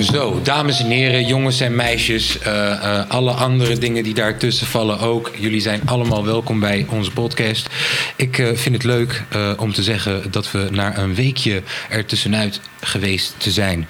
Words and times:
Zo, 0.00 0.40
dames 0.42 0.80
en 0.80 0.86
heren, 0.86 1.26
jongens 1.26 1.60
en 1.60 1.74
meisjes, 1.74 2.38
eh, 2.38 2.72
eh, 2.72 3.10
alle 3.10 3.30
andere 3.30 3.78
dingen 3.78 4.02
die 4.02 4.14
daartussen 4.14 4.66
vallen 4.66 4.98
ook. 4.98 5.30
Jullie 5.38 5.60
zijn 5.60 5.80
allemaal 5.84 6.24
welkom 6.24 6.60
bij 6.60 6.86
onze 6.90 7.10
podcast. 7.10 7.68
Ik 8.16 8.38
eh, 8.38 8.46
vind 8.54 8.74
het 8.74 8.84
leuk 8.84 9.24
om 9.58 9.72
te 9.72 9.82
zeggen 9.82 10.30
dat 10.30 10.50
we 10.50 10.68
na 10.70 10.98
een 10.98 11.14
weekje 11.14 11.62
er 11.88 12.04
tussenuit 12.04 12.60
geweest 12.80 13.34
te 13.36 13.50
zijn. 13.50 13.88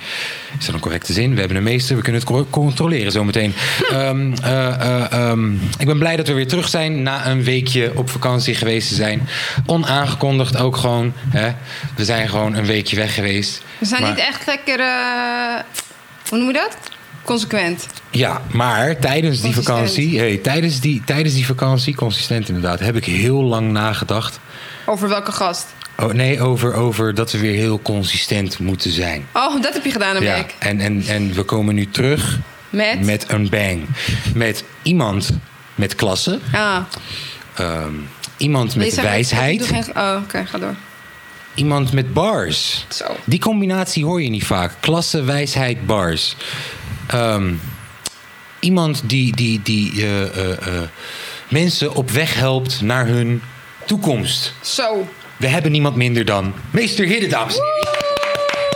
Is 0.58 0.66
dat 0.66 0.74
een 0.74 0.80
correcte 0.80 1.12
zin? 1.12 1.32
We 1.34 1.38
hebben 1.38 1.56
een 1.56 1.62
meester, 1.62 1.96
we 1.96 2.02
kunnen 2.02 2.20
het 2.20 2.30
co- 2.30 2.46
controleren 2.50 3.12
zometeen. 3.12 3.54
Ehm, 3.90 4.32
eh, 4.42 4.66
eh, 4.80 5.12
ehm, 5.12 5.52
ik 5.78 5.86
ben 5.86 5.98
blij 5.98 6.16
dat 6.16 6.26
we 6.26 6.32
weer 6.34 6.48
terug 6.48 6.68
zijn 6.68 7.02
na 7.02 7.26
een 7.26 7.44
weekje 7.44 7.92
op 7.94 8.10
vakantie 8.10 8.54
geweest 8.54 8.88
te 8.88 8.94
zijn. 8.94 9.28
Onaangekondigd 9.66 10.56
ook 10.56 10.76
gewoon. 10.76 11.12
Hè? 11.28 11.50
We 11.96 12.04
zijn 12.04 12.28
gewoon 12.28 12.54
een 12.54 12.66
weekje 12.66 12.96
weg 12.96 13.14
geweest. 13.14 13.62
We 13.78 13.86
zijn 13.86 14.02
Maar- 14.02 14.10
niet 14.10 14.20
echt 14.20 14.46
lekker... 14.46 14.80
eh, 14.80 15.60
hoe 16.28 16.38
noem 16.38 16.46
je 16.46 16.52
dat? 16.52 16.76
Consequent. 17.24 17.86
Ja, 18.10 18.42
maar 18.52 18.98
tijdens 18.98 19.40
die 19.40 19.54
vakantie, 19.54 20.18
hey, 20.18 20.36
tijdens, 20.36 20.80
die, 20.80 21.02
tijdens 21.04 21.34
die 21.34 21.46
vakantie, 21.46 21.94
consistent 21.94 22.48
inderdaad, 22.48 22.80
heb 22.80 22.96
ik 22.96 23.04
heel 23.04 23.42
lang 23.42 23.70
nagedacht. 23.72 24.40
Over 24.86 25.08
welke 25.08 25.32
gast? 25.32 25.66
Oh, 26.00 26.12
nee, 26.12 26.40
over, 26.42 26.74
over 26.74 27.14
dat 27.14 27.32
we 27.32 27.38
weer 27.38 27.54
heel 27.54 27.80
consistent 27.82 28.58
moeten 28.58 28.90
zijn. 28.90 29.26
Oh, 29.32 29.62
dat 29.62 29.72
heb 29.74 29.84
je 29.84 29.90
gedaan 29.90 30.16
een 30.16 30.22
Ja, 30.22 30.34
week. 30.34 30.54
en, 30.58 30.80
en, 30.80 31.02
en 31.06 31.32
we 31.34 31.42
komen 31.42 31.74
nu 31.74 31.90
terug 31.90 32.38
Met? 32.70 33.04
met 33.04 33.24
een 33.28 33.48
bang. 33.48 33.82
Met 34.34 34.64
iemand 34.82 35.30
met 35.74 35.94
klasse, 35.94 36.38
Ah. 36.52 36.78
ehm, 37.54 37.92
iemand 38.36 38.76
met 38.76 38.94
wijsheid, 38.94 39.66
geen- 39.66 39.96
Oh, 39.96 40.16
oké, 40.24 40.46
ga 40.46 40.58
door. 40.58 40.74
iemand 41.54 41.92
met 41.92 42.12
bars. 42.12 42.86
Zo. 42.88 43.04
Die 43.24 43.40
combinatie 43.40 44.04
hoor 44.04 44.22
je 44.22 44.30
niet 44.30 44.44
vaak. 44.46 44.72
Klasse, 44.80 45.22
wijsheid, 45.22 45.86
bars. 45.86 46.36
Ehm, 47.06 47.52
iemand 48.60 49.02
die, 49.06 49.36
die, 49.36 49.60
die 49.62 50.06
eh, 50.06 50.82
mensen 51.48 51.94
op 51.94 52.10
weg 52.10 52.34
helpt 52.34 52.80
naar 52.80 53.06
hun 53.06 53.42
toekomst. 53.86 54.52
Zo. 54.62 55.08
We 55.40 55.48
hebben 55.48 55.72
niemand 55.72 55.96
minder 55.96 56.24
dan 56.24 56.54
Meester 56.70 57.06
Hidde, 57.06 57.26
dames 57.26 57.56
en 57.56 57.62
heren. 57.64 57.98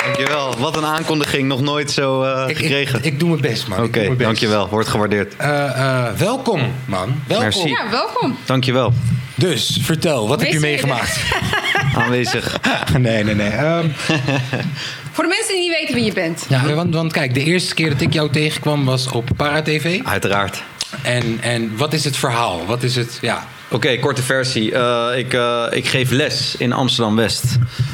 Dankjewel. 0.04 0.54
Wat 0.58 0.76
een 0.76 0.84
aankondiging. 0.84 1.48
Nog 1.48 1.60
nooit 1.60 1.90
zo 1.90 2.22
eh, 2.22 2.48
Ik, 2.48 2.56
gekregen. 2.56 2.98
ik, 2.98 3.04
ik 3.04 3.18
doe 3.18 3.28
mijn 3.28 3.40
best, 3.40 3.68
man. 3.68 3.76
Ik 3.78 3.82
doe 3.84 3.88
Oké, 3.88 3.98
mijn 3.98 4.10
best. 4.16 4.28
dankjewel. 4.28 4.68
Wordt 4.68 4.88
gewaardeerd. 4.88 5.36
Eh, 5.36 6.06
eh, 6.06 6.12
welkom, 6.16 6.60
man. 6.84 7.22
Welkom. 7.26 7.44
Merci. 7.46 7.68
Ja, 7.68 7.90
welkom. 7.90 8.36
Dankjewel. 8.44 8.92
Dus, 9.34 9.78
vertel, 9.82 10.28
wat 10.28 10.40
heb 10.40 10.52
je 10.52 10.60
meegemaakt? 10.60 11.20
Aanwezig. 11.96 12.56
nee, 12.98 13.24
nee, 13.24 13.34
nee. 13.34 13.50
Ehm, 13.50 13.86
Voor 15.12 15.24
de 15.24 15.30
mensen 15.30 15.54
die 15.54 15.60
niet 15.68 15.76
weten 15.78 15.94
wie 15.94 16.04
je 16.04 16.12
bent. 16.12 16.46
ja, 16.48 16.74
want, 16.74 16.94
want 16.94 17.12
kijk, 17.12 17.34
de 17.34 17.44
eerste 17.44 17.74
keer 17.74 17.90
dat 17.90 18.00
ik 18.00 18.12
jou 18.12 18.30
tegenkwam 18.30 18.84
was 18.84 19.08
op 19.08 19.28
Paratv. 19.36 20.00
Uiteraard. 20.04 20.62
En, 21.02 21.38
en 21.40 21.76
wat 21.76 21.92
is 21.92 22.04
het 22.04 22.16
verhaal? 22.16 22.66
Wat 22.66 22.82
is 22.82 22.96
het, 22.96 23.18
ja... 23.20 23.46
Oké, 23.74 23.98
korte 23.98 24.22
versie. 24.22 24.74
Eh, 24.74 25.18
ik, 25.18 25.34
eh, 25.34 25.64
ik 25.70 25.86
geef 25.86 26.10
les 26.10 26.56
in 26.56 26.72
Amsterdam-West. 26.72 27.44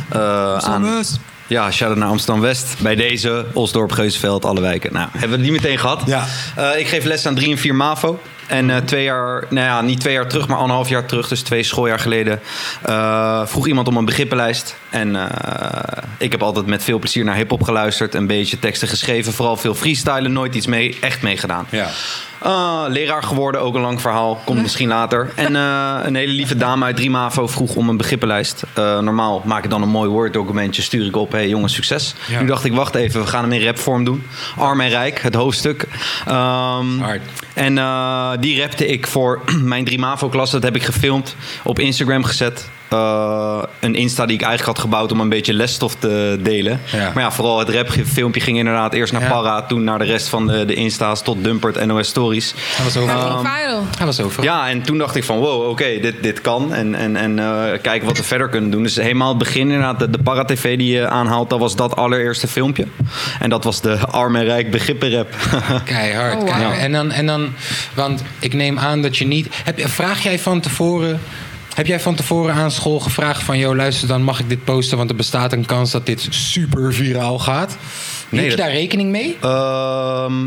Eh, 0.08 0.56
aan... 0.56 1.04
Ja, 1.46 1.70
shout-out 1.70 1.98
naar 1.98 2.08
Amsterdam-West. 2.08 2.76
Bij 2.82 2.94
deze, 2.94 3.46
Osdorp, 3.52 3.92
Geusveld, 3.92 4.44
alle 4.44 4.60
wijken. 4.60 4.92
Nou, 4.92 5.08
hebben 5.10 5.38
we 5.38 5.44
het 5.44 5.52
niet 5.52 5.62
meteen 5.62 5.78
gehad. 5.78 6.02
Ja. 6.06 6.26
Ik 6.76 6.88
geef 6.88 7.04
les 7.04 7.26
aan 7.26 7.34
3 7.34 7.50
en 7.50 7.58
4 7.58 7.74
MAVO. 7.74 8.20
En 8.50 8.70
eh, 8.70 8.76
twee 8.76 9.04
jaar, 9.04 9.44
nou 9.48 9.66
ja, 9.66 9.80
niet 9.80 10.00
twee 10.00 10.14
jaar 10.14 10.26
terug, 10.26 10.48
maar 10.48 10.58
anderhalf 10.58 10.88
jaar 10.88 11.06
terug, 11.06 11.28
dus 11.28 11.42
twee 11.42 11.62
schooljaar 11.62 11.98
geleden, 11.98 12.40
eh, 12.82 13.46
vroeg 13.46 13.66
iemand 13.66 13.88
om 13.88 13.96
een 13.96 14.04
begrippenlijst. 14.04 14.76
En 14.88 15.16
eh, 15.16 16.02
ik 16.18 16.32
heb 16.32 16.42
altijd 16.42 16.66
met 16.66 16.84
veel 16.84 16.98
plezier 16.98 17.24
naar 17.24 17.34
hip-hop 17.34 17.62
geluisterd, 17.62 18.14
een 18.14 18.26
beetje 18.26 18.58
teksten 18.58 18.88
geschreven, 18.88 19.32
vooral 19.32 19.56
veel 19.56 19.74
freestylen, 19.74 20.32
nooit 20.32 20.54
iets 20.54 20.66
mee, 20.66 20.96
echt 21.00 21.22
meegedaan. 21.22 21.66
Ja. 21.70 21.88
Leraar 22.88 23.22
geworden, 23.22 23.60
ook 23.60 23.74
een 23.74 23.80
lang 23.80 24.00
verhaal. 24.00 24.40
Komt 24.44 24.62
misschien 24.62 24.88
later. 24.88 25.30
En 25.34 25.56
eh, 25.56 25.98
een 26.02 26.14
hele 26.14 26.32
lieve 26.32 26.56
dame 26.56 26.84
uit 26.84 26.96
3 26.96 27.10
MAVO 27.10 27.46
vroeg 27.46 27.74
om 27.74 27.88
een 27.88 27.96
begrippenlijst. 27.96 28.62
Eh, 28.74 28.98
normaal 28.98 29.42
maak 29.44 29.64
ik 29.64 29.70
dan 29.70 29.82
een 29.82 29.88
mooi 29.88 30.08
Word-documentje, 30.08 30.82
stuur 30.82 31.06
ik 31.06 31.16
op. 31.16 31.32
hey, 31.32 31.48
jongens, 31.48 31.74
succes. 31.74 32.14
Ja. 32.28 32.40
Nu 32.40 32.46
dacht 32.46 32.64
ik, 32.64 32.72
wacht 32.72 32.94
even, 32.94 33.20
we 33.20 33.26
gaan 33.26 33.42
hem 33.42 33.52
in 33.52 33.66
rapvorm 33.66 34.04
doen. 34.04 34.26
Arm 34.56 34.80
en 34.80 34.88
Rijk, 34.88 35.20
het 35.20 35.34
hoofdstuk. 35.34 35.86
Ehm, 36.26 36.98
Hard. 36.98 37.22
En 37.60 37.78
eh, 37.78 38.32
die 38.40 38.60
rapte 38.60 38.86
ik 38.86 39.06
voor 39.06 39.40
mijn 39.72 39.84
3 39.84 39.98
MAVO-klas. 39.98 40.50
Dat 40.50 40.62
heb 40.62 40.76
ik 40.76 40.82
gefilmd, 40.82 41.36
op 41.64 41.78
Instagram 41.78 42.24
gezet. 42.24 42.70
Eh, 42.90 43.62
een 43.80 43.94
Insta 43.94 44.26
die 44.26 44.36
ik 44.36 44.42
eigenlijk 44.42 44.76
had 44.76 44.86
gebouwd 44.86 45.12
om 45.12 45.20
een 45.20 45.28
beetje 45.28 45.52
lesstof 45.54 45.94
te 45.94 46.38
delen. 46.42 46.80
Ja. 46.92 47.10
Maar 47.14 47.22
ja, 47.22 47.32
vooral 47.32 47.58
het 47.58 47.68
rapfilmpje 47.70 48.40
ging 48.40 48.58
inderdaad 48.58 48.94
eerst 48.94 49.12
naar 49.12 49.22
Ja. 49.22 49.28
Para, 49.28 49.62
toen 49.62 49.84
naar 49.84 49.98
de 49.98 50.04
rest 50.04 50.28
van 50.28 50.46
de, 50.46 50.64
de 50.64 50.74
Insta's 50.74 51.22
tot 51.22 51.44
Dumpert, 51.44 51.86
NOS 51.86 52.08
Stories. 52.08 52.54
Hij 52.56 52.84
was 52.84 52.92
viral. 52.92 53.84
Hij 53.96 54.06
was 54.06 54.20
overal. 54.20 54.44
Ja, 54.44 54.68
en 54.68 54.82
toen 54.82 54.98
dacht 54.98 55.16
ik 55.16 55.24
van 55.24 55.38
wow, 55.38 55.68
oké, 55.68 55.98
dit, 56.00 56.14
dit 56.22 56.40
kan. 56.40 56.74
En, 56.74 56.94
en, 56.94 57.16
en 57.16 57.38
eh, 57.38 57.80
kijken 57.82 58.06
wat 58.08 58.16
we 58.16 58.22
verder 58.34 58.48
kunnen 58.48 58.70
doen. 58.70 58.82
Dus 58.82 58.96
helemaal 58.96 59.28
het 59.28 59.38
begin 59.38 59.60
inderdaad, 59.60 59.98
de, 59.98 60.10
de 60.10 60.18
Para-TV 60.18 60.76
die 60.78 60.92
je 60.92 61.08
aanhaalt, 61.08 61.50
dat 61.50 61.58
was 61.58 61.76
dat 61.76 61.96
allereerste 61.96 62.48
filmpje. 62.48 62.86
En 63.40 63.50
dat 63.50 63.64
was 63.64 63.80
de 63.80 63.98
arm 64.20 64.36
en 64.36 64.44
rijk 64.44 64.70
begrippenrap. 64.70 65.28
Keihard. 65.84 66.34
Oh, 66.42 66.44
keihard. 66.44 66.78
En, 66.78 66.92
dan, 66.92 67.10
en 67.12 67.26
dan, 67.26 67.52
want 67.94 68.22
ik 68.38 68.54
neem 68.54 68.78
aan 68.78 69.02
dat 69.02 69.16
je 69.16 69.26
niet. 69.26 69.48
Heb, 69.64 69.78
je- 69.78 69.88
vraag 69.88 70.22
jij 70.22 70.38
van 70.38 70.60
tevoren. 70.60 71.20
Heb 71.80 71.88
jij 71.88 72.00
van 72.00 72.14
tevoren 72.14 72.54
aan 72.54 72.70
school 72.70 73.00
gevraagd 73.00 73.42
van... 73.42 73.58
joh, 73.58 73.74
luister, 73.76 74.08
dan 74.08 74.22
mag 74.22 74.40
ik 74.40 74.48
dit 74.48 74.64
posten... 74.64 74.96
want 74.96 75.10
er 75.10 75.16
bestaat 75.16 75.52
een 75.52 75.66
kans 75.66 75.90
dat 75.90 76.06
dit 76.06 76.26
super 76.30 76.94
viraal 76.94 77.38
gaat? 77.38 77.76
Nee, 78.28 78.40
Hield 78.40 78.44
je 78.52 78.56
dat- 78.56 78.66
daar 78.66 78.74
rekening 78.74 79.10
mee? 79.10 79.36
Ehm, 79.40 80.46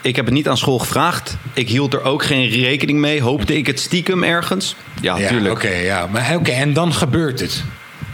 ik 0.00 0.16
heb 0.16 0.24
het 0.24 0.34
niet 0.34 0.48
aan 0.48 0.56
school 0.56 0.78
gevraagd. 0.78 1.36
Ik 1.52 1.68
hield 1.68 1.92
er 1.94 2.02
ook 2.02 2.24
geen 2.24 2.48
rekening 2.48 2.98
mee. 2.98 3.22
Hoopte 3.22 3.56
ik 3.56 3.66
het 3.66 3.80
stiekem 3.80 4.22
ergens? 4.22 4.76
Ja, 5.00 5.16
Ja, 5.16 5.28
tuurlijk. 5.28 5.54
Oké, 5.54 5.68
ja. 5.74 6.06
Maar 6.12 6.34
oké, 6.36 6.50
en 6.50 6.72
dan 6.72 6.92
gebeurt 6.94 7.40
het. 7.40 7.64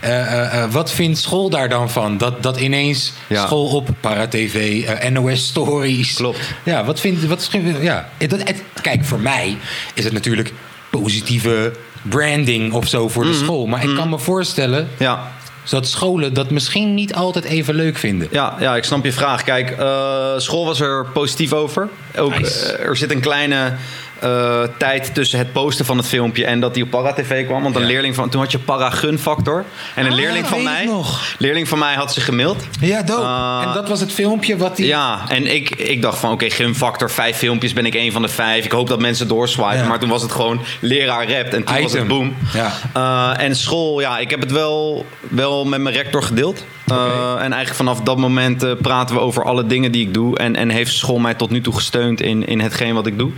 Eh, 0.00 0.20
eh, 0.20 0.62
eh, 0.62 0.70
wat 0.70 0.92
vindt 0.92 1.18
school 1.18 1.50
daar 1.50 1.68
dan 1.68 1.90
van? 1.90 2.18
Dat, 2.18 2.42
dat 2.42 2.60
ineens 2.60 3.12
Ja. 3.26 3.44
school 3.46 3.66
op 3.68 3.88
Para-TV, 4.00 4.88
NOS 5.10 5.46
Stories. 5.46 6.14
Klopt. 6.14 6.38
Ja, 6.62 6.84
wat 6.84 7.00
vindt... 7.00 7.26
Wat, 7.26 7.50
ja. 7.80 8.08
Dat, 8.18 8.38
het, 8.42 8.62
kijk, 8.82 9.04
voor 9.04 9.20
mij 9.20 9.56
is 9.94 10.04
het 10.04 10.12
natuurlijk 10.12 10.52
positieve 10.90 11.72
branding 12.02 12.72
of 12.72 12.86
zo 12.88 13.08
voor 13.08 13.22
de 13.24 13.28
Mhm. 13.30 13.38
school. 13.44 13.66
Maar 13.66 13.84
ik 13.84 13.94
kan 13.94 14.08
me 14.08 14.18
voorstellen 14.18 14.88
Ja. 14.98 15.30
dat 15.70 15.86
scholen 15.88 16.34
dat 16.34 16.50
misschien 16.50 16.94
niet 16.94 17.14
altijd 17.14 17.44
even 17.44 17.74
leuk 17.74 17.96
vinden. 17.98 18.28
Ja, 18.30 18.56
ja, 18.60 18.76
ik 18.76 18.84
snap 18.84 19.04
je 19.04 19.12
vraag. 19.12 19.42
Kijk, 19.44 19.70
eh, 19.70 20.32
school 20.36 20.64
was 20.64 20.80
er 20.80 21.06
positief 21.12 21.52
over. 21.52 21.88
Ook, 22.16 22.38
Nice. 22.38 22.72
eh, 22.72 22.86
er 22.86 22.96
zit 22.96 23.10
een 23.10 23.20
kleine 23.20 23.72
eh, 24.20 24.62
tijd 24.78 25.14
tussen 25.14 25.38
het 25.38 25.52
posten 25.52 25.84
van 25.84 25.96
het 25.96 26.06
filmpje 26.06 26.44
en 26.46 26.60
dat 26.60 26.74
die 26.74 26.82
op 26.82 26.90
Para 26.90 27.12
TV 27.12 27.46
kwam. 27.46 27.62
Want 27.62 27.74
een 27.74 27.80
Ja. 27.82 27.86
leerling 27.88 28.14
van 28.14 28.28
toen 28.28 28.40
had 28.40 28.52
je 28.52 28.58
Para 28.58 28.90
Gun 28.90 29.18
Factor. 29.18 29.64
En 29.94 30.04
een 30.04 30.10
Ah, 30.10 30.16
leerling 30.18 30.46
van 30.46 30.62
mij, 30.62 30.84
nog. 30.84 31.34
leerling 31.38 31.68
van 31.68 31.78
mij 31.78 31.94
had 31.94 32.12
ze 32.12 32.20
gemaild. 32.20 32.64
Ja, 32.80 33.02
dope. 33.02 33.22
Uh, 33.22 33.62
en 33.66 33.72
dat 33.74 33.88
was 33.88 34.00
het 34.00 34.12
filmpje 34.12 34.56
wat 34.56 34.76
die... 34.76 34.86
Ja, 34.86 35.20
en 35.28 35.46
ik, 35.54 35.70
ik 35.70 36.02
dacht 36.02 36.18
van 36.18 36.32
oké, 36.32 36.50
Gun 36.50 36.74
Factor, 36.74 37.10
vijf 37.10 37.36
filmpjes, 37.36 37.72
ben 37.72 37.86
ik 37.86 37.94
één 37.94 38.12
van 38.12 38.22
de 38.22 38.28
vijf. 38.28 38.64
Ik 38.64 38.72
hoop 38.72 38.88
dat 38.88 39.00
mensen 39.00 39.28
doorswipen. 39.28 39.76
Ja. 39.76 39.86
Maar 39.86 39.98
toen 39.98 40.08
was 40.08 40.22
het 40.22 40.32
gewoon 40.32 40.60
leraar 40.80 41.30
rapt 41.30 41.54
en 41.54 41.64
toen 41.64 41.82
was 41.82 41.92
het 41.92 42.08
boom. 42.08 42.36
Ja. 42.52 42.72
Uh, 42.96 43.44
en 43.44 43.56
school, 43.56 44.00
ja, 44.00 44.18
ik 44.18 44.30
heb 44.30 44.40
het 44.40 44.52
wel, 44.52 45.06
wel 45.28 45.64
met 45.64 45.80
mijn 45.80 45.94
rector 45.94 46.22
gedeeld. 46.22 46.64
Uh, 46.90 47.32
en 47.32 47.52
eigenlijk 47.52 47.74
vanaf 47.74 48.00
dat 48.00 48.16
moment 48.16 48.64
uh, 48.64 48.72
praten 48.82 49.14
we 49.14 49.20
over 49.20 49.44
alle 49.44 49.66
dingen 49.66 49.92
die 49.92 50.06
ik 50.06 50.14
doe. 50.14 50.38
En, 50.38 50.56
en 50.56 50.68
heeft 50.68 50.92
school 50.92 51.18
mij 51.18 51.34
tot 51.34 51.50
nu 51.50 51.60
toe 51.60 51.74
gesteund 51.74 52.20
in, 52.20 52.46
in 52.46 52.60
hetgeen 52.60 52.94
wat 52.94 53.06
ik 53.06 53.18
doe. 53.18 53.30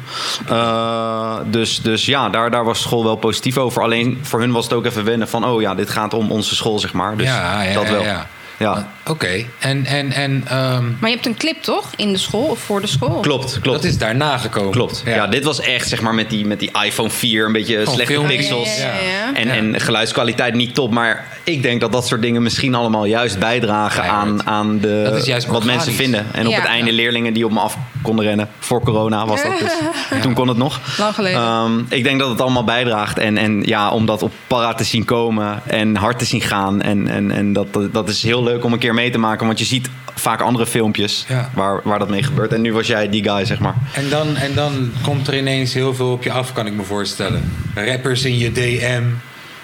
Uh, 0.51 1.35
dus, 1.47 1.81
dus 1.81 2.07
ja, 2.07 2.29
daar, 2.29 2.51
daar 2.51 2.65
was 2.65 2.81
school 2.81 3.05
wel 3.05 3.17
positief 3.17 3.59
over. 3.59 3.83
Alleen 3.83 4.19
voor 4.23 4.41
hun 4.41 4.53
was 4.53 4.65
het 4.65 4.73
ook 4.73 4.85
even 4.85 5.05
wennen 5.05 5.29
van... 5.29 5.45
oh 5.45 5.61
ja, 5.61 5.75
dit 5.75 5.91
gaat 5.91 6.15
om 6.15 6.31
onze 6.31 6.55
school, 6.55 6.79
zeg 6.79 6.93
maar. 6.93 7.17
Dus 7.17 7.27
Ja, 7.27 7.63
ja, 7.63 7.75
dat 7.75 7.89
wel. 7.89 8.03
ja, 8.03 8.27
ja. 8.57 8.87
Ja. 9.02 9.02
Oké, 9.07 9.45
en... 9.59 9.85
en, 9.85 10.13
en 10.13 10.43
ehm, 10.47 10.85
Maar 10.99 11.09
je 11.11 11.15
hebt 11.15 11.27
een 11.27 11.37
clip 11.37 11.63
toch? 11.63 11.91
In 11.97 12.13
de 12.13 12.19
school 12.19 12.45
of 12.45 12.59
voor 12.59 12.81
de 12.81 12.87
school? 12.87 13.21
Klopt, 13.21 13.59
klopt. 13.61 13.83
dat 13.83 13.91
is 13.91 13.99
daarna 13.99 14.39
gekomen. 14.39 14.71
Klopt. 14.71 15.03
Ja. 15.05 15.27
dit 15.27 15.45
was 15.45 15.61
echt 15.61 15.89
zeg 15.89 16.01
maar 16.01 16.15
met 16.15 16.31
die, 16.31 16.47
met 16.47 16.61
die 16.61 16.71
iPhone 16.85 17.11
4, 17.11 17.47
een 17.47 17.53
beetje 17.53 17.85
slechte 17.87 18.21
pixels. 18.27 18.79
Ja, 18.79 18.85
ja, 18.85 18.93
ja, 18.93 19.09
ja. 19.09 19.35
En, 19.35 19.47
Ja. 19.47 19.55
en 19.55 19.81
geluidskwaliteit 19.81 20.55
niet 20.55 20.75
top. 20.75 20.91
Maar 20.93 21.27
ik 21.45 21.63
denk 21.63 21.81
dat 21.81 21.93
dat 21.93 22.07
soort 22.07 22.23
dingen 22.23 22.43
misschien 22.43 22.75
allemaal 22.75 23.05
juist 23.05 23.39
bijdragen 23.39 24.05
aan, 24.05 24.47
aan 24.47 24.79
de, 24.79 25.03
Dat 25.05 25.17
is 25.17 25.25
juist 25.25 25.47
wat 25.47 25.65
mensen 25.65 25.93
vinden. 25.93 26.27
En 26.33 26.47
op 26.47 26.55
het 26.55 26.65
einde 26.65 26.93
leerlingen 26.93 27.33
die 27.33 27.45
op 27.45 27.53
me 27.53 27.61
af 27.61 27.77
konden 28.03 28.25
rennen. 28.25 28.49
Voor 28.59 28.83
corona 28.83 29.27
was 29.27 29.43
dat 29.43 29.59
dus. 29.59 29.73
Toen 30.23 30.35
kon 30.35 30.49
het 30.49 30.57
nog. 30.57 30.81
Lang 30.99 31.15
geleden. 31.15 31.41
Ehm, 31.41 31.79
ik 31.89 32.05
denk 32.05 32.19
dat 32.21 32.29
het 32.29 32.41
allemaal 32.41 32.65
bijdraagt. 32.65 33.19
En, 33.19 33.37
en 33.39 33.63
ja, 33.63 33.91
om 33.91 34.07
dat 34.07 34.23
op 34.23 34.33
para 34.47 34.75
te 34.75 34.85
zien 34.85 35.05
komen 35.05 35.63
en 35.67 35.97
hard 35.97 36.19
te 36.19 36.25
zien 36.25 36.41
gaan. 36.41 36.83
En, 36.83 37.09
en, 37.09 37.31
en 37.31 37.53
dat, 37.53 37.67
dat 37.93 38.09
is 38.09 38.23
heel 38.23 38.43
leuk 38.43 38.65
om 38.65 38.73
een 38.73 38.79
keer 38.79 38.92
mee 38.95 39.11
te 39.11 39.19
maken. 39.19 39.47
Want 39.47 39.59
je 39.59 39.65
ziet 39.65 39.89
vaak 40.15 40.41
andere 40.41 40.67
filmpjes 40.67 41.25
Ja. 41.29 41.51
waar, 41.55 41.81
waar 41.85 41.99
dat 41.99 42.09
mee 42.09 42.23
gebeurt. 42.23 42.53
En 42.53 42.61
nu 42.61 42.73
was 42.73 42.87
jij 42.87 43.09
die 43.09 43.23
guy, 43.25 43.45
zeg 43.45 43.59
maar. 43.59 43.75
En 43.95 44.09
dan, 44.09 44.37
en 44.37 44.55
dan 44.55 44.93
komt 45.03 45.29
er 45.29 45.37
ineens 45.37 45.75
heel 45.75 45.95
veel 45.95 46.13
op 46.13 46.23
je 46.23 46.33
af, 46.33 46.53
kan 46.53 46.67
ik 46.67 46.73
me 46.73 46.83
voorstellen. 46.83 47.53
Rappers 47.75 48.25
in 48.25 48.39
je 48.39 48.53
DM. 48.53 49.03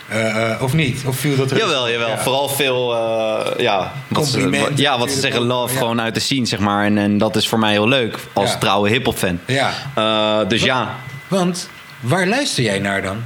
Eh, 0.08 0.52
eh, 0.52 0.62
of 0.62 0.72
niet? 0.72 1.02
Of 1.06 1.16
viel 1.16 1.36
dat 1.36 1.50
er? 1.50 1.56
Jawel, 1.56 1.90
jawel. 1.90 2.08
Ja. 2.08 2.19
Vooral 2.19 2.48
veel, 2.48 2.94
eh, 2.94 3.58
ja, 3.58 3.92
wat 4.08 4.26
ze, 4.26 4.32
Complimenten 4.38 4.76
ja, 4.76 4.98
wat 4.98 5.10
ze 5.10 5.20
zeggen, 5.20 5.42
love 5.42 5.72
ja. 5.72 5.78
gewoon 5.78 6.00
uit 6.00 6.14
de 6.14 6.20
scene, 6.20 6.46
zeg 6.46 6.58
maar. 6.58 6.84
En, 6.84 6.98
en 6.98 7.19
dat 7.19 7.36
is 7.36 7.48
voor 7.48 7.58
mij 7.58 7.72
heel 7.72 7.88
leuk, 7.88 8.19
als 8.32 8.58
trouwe 8.58 8.88
hip-hop 8.88 9.16
fan. 9.19 9.38
Ja. 9.46 10.44
Dus 10.44 10.62
ja, 10.62 10.94
Want 11.28 11.69
waar 12.00 12.26
luister 12.26 12.62
jij 12.62 12.78
naar 12.78 13.02
dan? 13.02 13.16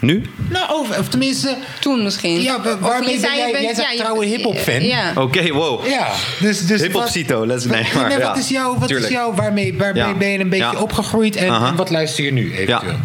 Nu? 0.00 0.22
Nou, 0.48 0.80
of, 0.80 0.98
of 0.98 1.08
tenminste, 1.08 1.56
Toen 1.80 2.02
misschien. 2.02 2.42
ja, 2.42 2.60
waarmee 2.80 3.20
ben 3.20 3.30
jij, 3.36 3.36
jij 3.50 3.74
bent 3.74 3.96
trouwe 3.98 4.24
hip-hop 4.26 4.58
fan? 4.58 4.84
Ja. 4.84 5.12
Oké, 5.14 5.52
wow. 5.52 5.86
Ja, 5.86 6.08
dus, 6.40 6.66
dus 6.66 6.80
Hip-hop 6.80 7.02
wat- 7.02 7.10
Cito, 7.10 7.46
let's 7.46 7.64
wat- 7.64 7.74
nee, 7.74 7.82
nee, 7.82 7.92
maar 7.94 8.08
nee, 8.08 8.18
wat 8.18 8.36
is 8.36 8.48
jouw, 8.48 8.78
wat 8.78 8.90
is 8.90 9.08
jouw 9.08 9.34
waarmee, 9.34 9.74
waarmee 9.78 10.02
Ja. 10.02 10.14
ben 10.14 10.28
je 10.28 10.38
een 10.38 10.48
beetje 10.48 10.64
Ja. 10.72 10.80
opgegroeid 10.80 11.36
en, 11.36 11.76
wat 11.76 11.90
luister 11.90 12.24
je 12.24 12.32
nu 12.32 12.52
eventueel? 12.52 12.92
ja, 12.92 12.98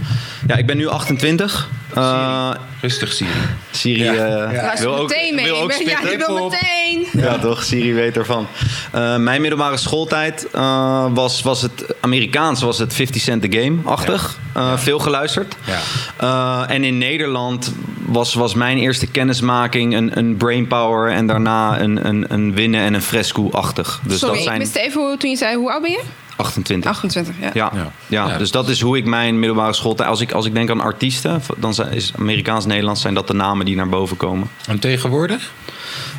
ik 0.48 0.66
ben 0.66 0.78
nu 0.78 0.88
28. 0.88 1.69
Eh, 1.95 2.50
Rustig 2.81 3.13
Siri. 3.13 3.30
Siri 3.72 4.04
Ja. 4.04 4.12
eh, 4.13 4.54
Ja. 4.54 4.74
Wil 4.80 4.95
ook, 4.98 5.07
meteen 5.10 5.36
mee. 5.36 5.45
wil 5.45 5.56
ook 5.62 5.72
Ik 5.72 5.78
ben- 5.78 5.88
ja, 5.88 6.12
ik 6.12 6.24
wil 6.28 6.44
meteen. 6.50 7.22
Ja, 7.24 7.38
toch? 7.40 7.63
Siri 7.63 7.94
weet 7.94 8.18
ervan. 8.18 8.48
Eh, 8.92 9.16
mijn 9.18 9.42
middelbare 9.42 9.78
schooltijd 9.78 10.48
eh, 10.51 11.06
was, 11.13 11.42
was 11.42 11.62
het 11.62 11.86
Amerikaans, 12.01 12.62
was 12.62 12.78
het 12.78 12.94
50 12.94 13.22
Cent 13.22 13.42
the 13.51 13.60
Game-achtig. 13.60 14.38
Eh, 14.54 14.78
Veel 14.78 15.00
geluisterd. 15.00 15.56
Ja. 15.66 15.80
Eh, 16.18 16.75
en 16.75 16.84
in 16.84 16.98
Nederland 16.98 17.74
was, 18.06 18.34
was 18.34 18.54
mijn 18.54 18.78
eerste 18.78 19.07
kennismaking 19.07 19.95
een, 19.95 20.18
een 20.18 20.38
Brainpower 20.38 21.12
en 21.12 21.28
daarna 21.28 21.80
een, 21.80 22.07
een, 22.07 22.25
een 22.28 22.54
Winnen 22.54 22.81
en 22.81 22.94
een 22.94 23.01
Fresco-achtig. 23.01 24.00
Dus 24.04 24.19
Sorry, 24.19 24.36
dat 24.36 24.44
zijn 24.44 24.56
ik 24.56 24.62
miste 24.62 24.81
even 24.81 25.01
hoe, 25.01 25.18
toen 25.18 25.30
je 25.30 25.36
zei, 25.38 25.56
hoe 25.56 25.72
oud 25.72 25.81
ben 25.81 25.92
je? 25.92 26.01
28. 26.44 26.90
28, 26.92 27.36
ja. 27.40 27.50
Ja, 27.54 27.72
Ja. 27.74 27.92
ja. 28.07 28.28
Ja. 28.28 28.38
dus 28.38 28.51
dat 28.51 28.69
is 28.69 28.81
hoe 28.81 28.98
ik 28.98 29.06
mijn 29.06 29.40
middelbare 29.40 29.74
schooltijd... 29.74 30.10
Als 30.10 30.22
ik, 30.22 30.31
als 30.31 30.45
ik 30.45 30.54
denk 30.54 30.69
aan 30.69 30.81
artiesten, 30.81 31.42
dan 31.57 31.74
zijn, 31.74 31.92
is 31.92 32.12
Amerikaans-Nederlands... 32.19 33.01
zijn 33.01 33.13
dat 33.13 33.28
de 33.28 33.34
namen 33.34 33.66
die 33.66 33.75
naar 33.75 33.90
boven 33.90 34.18
komen. 34.18 34.50
En 34.68 34.80
tegenwoordig? 34.80 35.51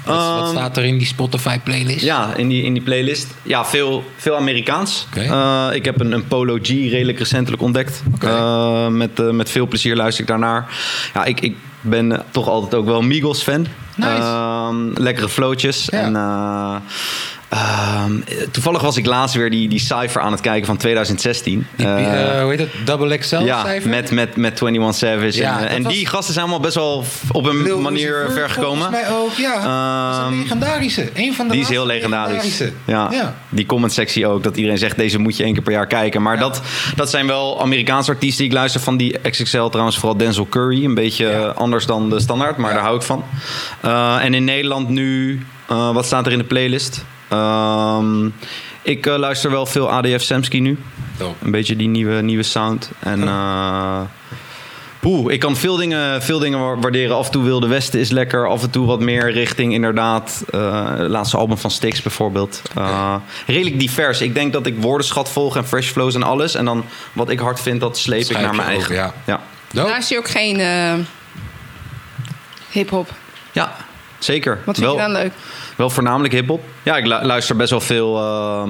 Wat, 0.05 0.17
wat 0.17 0.43
Ehm, 0.43 0.51
staat 0.51 0.77
er 0.77 0.85
in 0.85 0.99
die 0.99 1.07
Spotify 1.07 1.59
playlist? 1.59 2.05
Ja, 2.05 2.35
in 2.37 2.49
die, 2.49 2.63
in 2.63 2.73
die 2.73 2.83
playlist. 2.83 3.35
Ja, 3.43 3.65
veel, 3.65 4.05
veel 4.17 4.37
Amerikaans. 4.37 5.07
Eh, 5.15 5.69
ik 5.73 5.85
heb 5.85 6.01
een, 6.01 6.13
een 6.13 6.27
Polo 6.27 6.59
G 6.63 6.69
redelijk 6.69 7.19
recentelijk 7.19 7.63
ontdekt. 7.63 8.03
Eh, 8.21 8.89
met, 8.89 9.21
eh, 9.21 9.31
met 9.31 9.51
veel 9.51 9.67
plezier 9.67 9.97
luister 9.97 10.23
ik 10.23 10.29
daarnaar. 10.29 10.67
Ja, 11.15 11.25
ik, 11.25 11.41
ik 11.41 11.57
ben 11.81 12.23
toch 12.31 12.49
altijd 12.49 12.75
ook 12.75 12.87
wel 12.87 13.03
Migos 13.03 13.43
fan. 13.43 13.67
Nice. 13.97 14.11
Ehm, 14.11 14.77
lekkere 14.95 15.29
flootjes. 15.29 15.89
Ja. 15.91 15.99
En, 15.99 16.13
eh, 17.49 17.59
ehm, 18.05 18.13
toevallig 18.51 18.81
was 18.83 18.97
ik 18.97 19.07
laatst 19.07 19.35
weer 19.37 19.51
die, 19.51 19.69
die 19.69 19.79
cijfer 19.79 20.21
aan 20.21 20.33
het 20.33 20.41
kijken 20.41 20.67
van 20.67 20.77
2016. 20.77 21.67
Die, 21.77 21.87
eh, 21.87 22.41
hoe 22.43 22.51
heet 22.51 22.59
het? 22.59 22.69
Double 22.85 23.19
XL 23.19 23.37
ja, 23.37 23.63
cijfer? 23.65 23.91
met, 23.91 24.11
met, 24.11 24.37
met 24.37 24.61
21 24.63 24.95
Savage. 24.95 25.37
Ja, 25.39 25.57
en 25.57 25.63
dat 25.63 25.71
en 25.71 25.83
was- 25.83 25.93
die 25.93 26.07
gasten 26.07 26.33
zijn 26.35 26.45
allemaal 26.45 26.63
best 26.65 26.75
wel 26.75 27.05
op 27.33 27.47
een 27.47 27.63
Lil 27.63 27.81
manier 27.81 28.27
ver 28.33 28.51
gekomen. 28.51 28.83
Volgens 28.85 29.03
mij 29.09 29.17
ook, 29.17 29.33
ja. 29.33 29.55
dat 29.55 30.13
is 30.15 30.19
een 30.19 30.33
Ehm, 30.33 30.39
legendarische. 30.43 31.11
Een 31.15 31.35
van 31.35 31.47
de 31.47 31.53
Die 31.53 31.63
is 31.63 31.69
heel 31.69 31.87
legendarisch. 31.87 32.43
legendarische. 32.43 32.73
Ja. 32.85 33.09
ja. 33.11 33.35
Die 33.49 33.67
comment 33.67 33.93
sectie 33.93 34.27
ook. 34.27 34.43
Dat 34.43 34.57
iedereen 34.57 34.79
zegt, 34.79 34.97
deze 34.97 35.19
moet 35.19 35.37
je 35.37 35.43
één 35.45 35.53
keer 35.53 35.63
per 35.63 35.73
jaar 35.73 35.87
kijken. 35.87 36.23
Maar 36.23 36.39
dat, 36.39 36.63
dat 36.97 37.11
zijn 37.11 37.27
wel 37.27 37.61
Amerikaanse 37.61 38.11
artiesten 38.11 38.39
die 38.43 38.53
ik 38.53 38.59
luister. 38.59 38.81
Van 38.81 38.97
die 38.97 39.19
XXL 39.31 39.65
trouwens 39.67 39.99
vooral 39.99 40.17
Denzel 40.17 40.47
Curry. 40.49 40.85
Een 40.85 40.95
beetje 40.95 41.53
anders 41.55 41.87
dan 41.87 42.11
de 42.11 42.21
standaard. 42.21 42.57
Maar 42.57 42.73
daar 42.73 42.83
hou 42.83 42.97
ik 42.97 43.03
van. 43.03 43.25
Eh, 43.81 44.25
en 44.25 44.35
in 44.35 44.45
Nederland 44.45 44.89
nu... 44.89 45.41
wat 45.67 46.07
staat 46.07 46.27
er 46.27 46.33
in 46.33 46.39
de 46.39 46.45
playlist? 46.45 47.05
Ehm, 47.39 48.27
ik 48.83 49.07
eh, 49.07 49.17
luister 49.17 49.51
wel 49.51 49.67
veel 49.67 49.91
ADF 49.91 50.23
Samsky 50.23 50.59
nu. 50.59 50.79
Dope. 51.19 51.45
Een 51.45 51.51
beetje 51.51 51.77
die 51.77 51.89
nieuwe, 51.89 52.23
nieuwe 52.23 52.43
sound. 52.43 52.91
En... 52.99 53.23
eh, 53.29 54.01
Poeh, 55.01 55.33
ik 55.33 55.41
kan 55.41 55.57
veel 55.57 55.77
dingen, 55.77 56.23
veel 56.23 56.39
dingen 56.39 56.61
wa- 56.61 56.77
waarderen. 56.79 57.17
Af 57.17 57.27
en 57.27 57.33
toe 57.33 57.45
Wilde 57.45 57.67
Westen 57.67 58.01
is 58.01 58.11
lekker. 58.11 58.49
Af 58.49 58.63
en 58.63 58.71
toe 58.71 58.87
wat 58.87 59.01
meer 59.01 59.33
richting 59.33 59.73
inderdaad. 59.73 60.45
eh, 60.51 60.89
het 60.97 61.09
laatste 61.11 61.37
album 61.37 61.59
van 61.59 61.71
Styx 61.71 62.03
bijvoorbeeld. 62.03 62.63
Eh, 62.77 63.15
redelijk 63.47 63.79
divers. 63.81 64.21
Ik 64.21 64.35
denk 64.35 64.53
dat 64.53 64.67
ik 64.67 64.75
woordenschat 64.79 65.29
volg 65.31 65.57
en 65.57 65.67
fresh 65.67 65.91
flows 65.91 66.15
en 66.15 66.23
alles. 66.23 66.55
En 66.55 66.65
dan 66.65 66.85
wat 67.13 67.31
ik 67.31 67.39
hard 67.39 67.61
vind, 67.61 67.81
dat 67.81 67.99
sleep 67.99 68.21
ik 68.31 68.41
naar 68.41 68.55
mijn 68.55 68.69
eigen. 68.69 68.95
ja. 68.95 69.15
ja. 69.27 69.41
Dope. 69.73 69.89
Luister 69.89 70.17
je 70.17 70.23
ook 70.23 70.29
geen 70.31 70.61
eh 70.61 70.93
hip-hop? 72.71 73.09
Ja, 73.53 73.77
zeker. 74.19 74.59
Wat 74.65 74.75
vind 74.75 74.87
wel, 74.87 74.95
je 74.97 75.01
dan 75.03 75.13
leuk? 75.13 75.33
Wel 75.77 75.91
voornamelijk 75.91 76.35
hip-hop. 76.35 76.63
Ja, 76.83 76.97
ik 76.97 77.07
lu- 77.07 77.23
luister 77.25 77.57
best 77.57 77.71
wel 77.71 77.81
veel. 77.81 78.19
eh, 78.19 78.63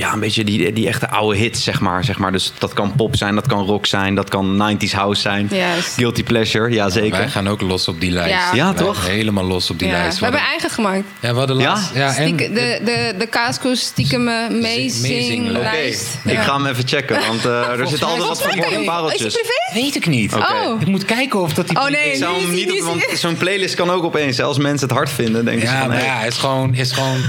ja, 0.00 0.12
een 0.12 0.20
beetje 0.20 0.44
die, 0.44 0.72
die 0.72 0.88
echte 0.88 1.10
oude 1.10 1.38
hits, 1.38 1.64
zeg 1.64 1.80
maar, 1.80 2.04
zeg 2.04 2.18
maar. 2.18 2.32
Dus 2.32 2.52
dat 2.58 2.72
kan 2.72 2.92
pop 2.96 3.16
zijn, 3.16 3.34
dat 3.34 3.46
kan 3.46 3.64
rock 3.66 3.86
zijn, 3.86 4.14
dat 4.14 4.28
kan 4.28 4.76
90s 4.78 4.90
house 4.92 5.20
zijn. 5.20 5.48
Juist. 5.50 5.94
Guilty 5.94 6.22
pleasure, 6.22 6.70
ja 6.70 6.88
zeker. 6.90 7.18
Wij 7.18 7.28
gaan 7.28 7.48
ook 7.48 7.60
los 7.60 7.88
op 7.88 8.00
die 8.00 8.10
lijst. 8.10 8.52
Ja. 8.54 8.72
Toch? 8.72 9.06
Helemaal 9.06 9.44
los 9.44 9.70
op 9.70 9.78
die 9.78 9.88
Ja, 9.88 9.94
lijst. 9.96 10.18
we 10.18 10.24
hebben 10.24 10.42
eigen 10.42 10.70
gemaakt. 10.70 11.04
Ja, 11.20 11.32
we 11.32 11.38
hadden 11.38 11.58
Ja? 11.58 11.78
en 12.16 12.36
de, 12.36 12.50
de, 12.84 13.14
de 13.18 13.26
Kaasko 13.26 13.74
stiekem 13.74 14.28
Amazing 14.28 15.48
lijst. 15.48 16.06
ik 16.24 16.38
ga 16.38 16.54
hem 16.56 16.66
even 16.66 16.88
checken, 16.88 17.20
want 17.28 17.44
eh, 17.44 17.68
er 17.68 17.86
zitten 17.88 18.06
altijd 18.08 18.28
wat 18.28 18.42
kan- 18.42 18.58
Is 18.80 18.84
pareltjes. 18.84 19.22
het 19.22 19.32
privé? 19.72 19.84
Weet 19.84 19.94
ik 19.96 20.06
niet. 20.06 20.34
Oh. 20.34 20.80
Ik 20.80 20.86
moet 20.86 21.04
kijken 21.04 21.40
of 21.40 21.54
dat 21.54 21.68
die... 21.68 21.78
Oh 21.78 21.88
nee, 21.88 22.10
Ik 22.10 22.16
zou 22.18 22.40
hem 22.40 22.50
is 22.50 22.56
niet 22.56 22.70
op, 22.70 22.76
is 22.76 22.84
want 22.84 23.02
zo'n 23.14 23.36
playlist 23.36 23.74
kan 23.74 23.90
ook 23.90 24.04
opeens, 24.04 24.40
als 24.40 24.58
mensen 24.58 24.88
het 24.88 24.96
hard 24.96 25.10
vinden, 25.10 25.44
denken 25.44 25.66
ze 25.68 25.72
Ja, 25.74 25.78
van, 25.80 25.88
maar 25.88 25.96
hey, 25.96 26.06
ja, 26.06 26.18
het 26.18 26.32
is 26.32 26.38
gewoon, 26.38 26.74
is 26.74 26.92
gewoon 26.92 27.20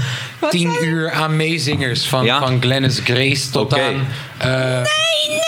tien 0.50 0.70
uur 0.82 1.10
aan 1.12 1.36
meezingers. 1.36 2.08
Van, 2.08 2.24
Ja? 2.24 2.38
van 2.38 2.58
Glennis 2.62 3.00
Grace 3.04 3.50
tot 3.50 3.72
Oké. 3.72 3.82
aan... 3.82 4.06
eh, 4.38 4.48
Nee, 4.58 5.28
nee, 5.28 5.38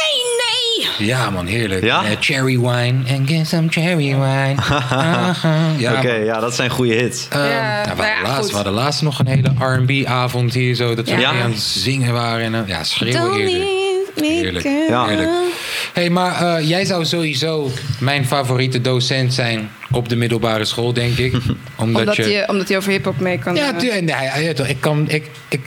nee. 0.99 1.07
ja 1.09 1.31
man, 1.31 1.47
heerlijk. 1.47 1.85
Ja? 1.85 2.05
Eh, 2.05 2.11
cherry 2.21 2.59
wine 2.59 2.95
and 3.17 3.29
get 3.31 3.47
some 3.49 3.69
cherry 3.71 4.15
wine. 4.17 4.55
Ja, 5.79 5.93
oké, 5.97 6.13
ja, 6.15 6.41
dat 6.41 6.55
zijn 6.55 6.71
goede 6.71 6.95
hits. 6.95 7.27
Ehm, 7.31 7.43
Ja, 7.49 7.85
nou, 7.85 7.97
we, 7.97 8.03
hadden 8.03 8.23
laatst, 8.33 8.49
we 8.51 8.55
hadden 8.57 8.73
laatst 8.73 9.03
nog 9.03 9.19
een 9.19 9.27
hele 9.27 9.53
R&B-avond 9.59 10.55
hier 10.55 10.75
zo. 10.75 10.95
Dat 10.95 11.09
we 11.09 11.27
aan 11.27 11.37
het 11.51 11.61
zingen 11.61 12.13
waren. 12.13 12.45
En, 12.45 12.55
eh, 12.55 12.69
ja, 12.69 12.85
schreeuwen 12.85 13.21
Don't 13.23 13.37
eerder. 13.39 13.83
Heerlijk. 14.23 14.65
Ja. 14.89 15.07
Heerlijk. 15.07 15.31
hey, 15.93 16.11
maar 16.11 16.57
eh, 16.57 16.69
jij 16.69 16.85
zou 16.85 17.05
sowieso 17.05 17.71
mijn 17.99 18.27
favoriete 18.27 18.81
docent 18.81 19.35
zijn 19.35 19.71
op 19.91 20.09
de 20.09 20.17
middelbare 20.17 20.65
school, 20.65 20.93
denk 20.93 21.19
ik. 21.19 21.33
Omdat, 21.77 22.01
Omdat 22.01 22.17
je... 22.17 22.29
je, 22.29 22.49
omdat 22.49 22.69
je 22.69 22.77
over 22.77 22.91
hip-hop 22.91 23.19
mee 23.21 23.39
kan. 23.39 23.55
Ja, 23.55 23.73
eh, 23.73 23.77
tu- 23.79 24.01
nee, 24.01 24.55
ik 24.69 24.81
kan. 24.81 25.05
Ik, 25.09 25.31
ik, 25.49 25.61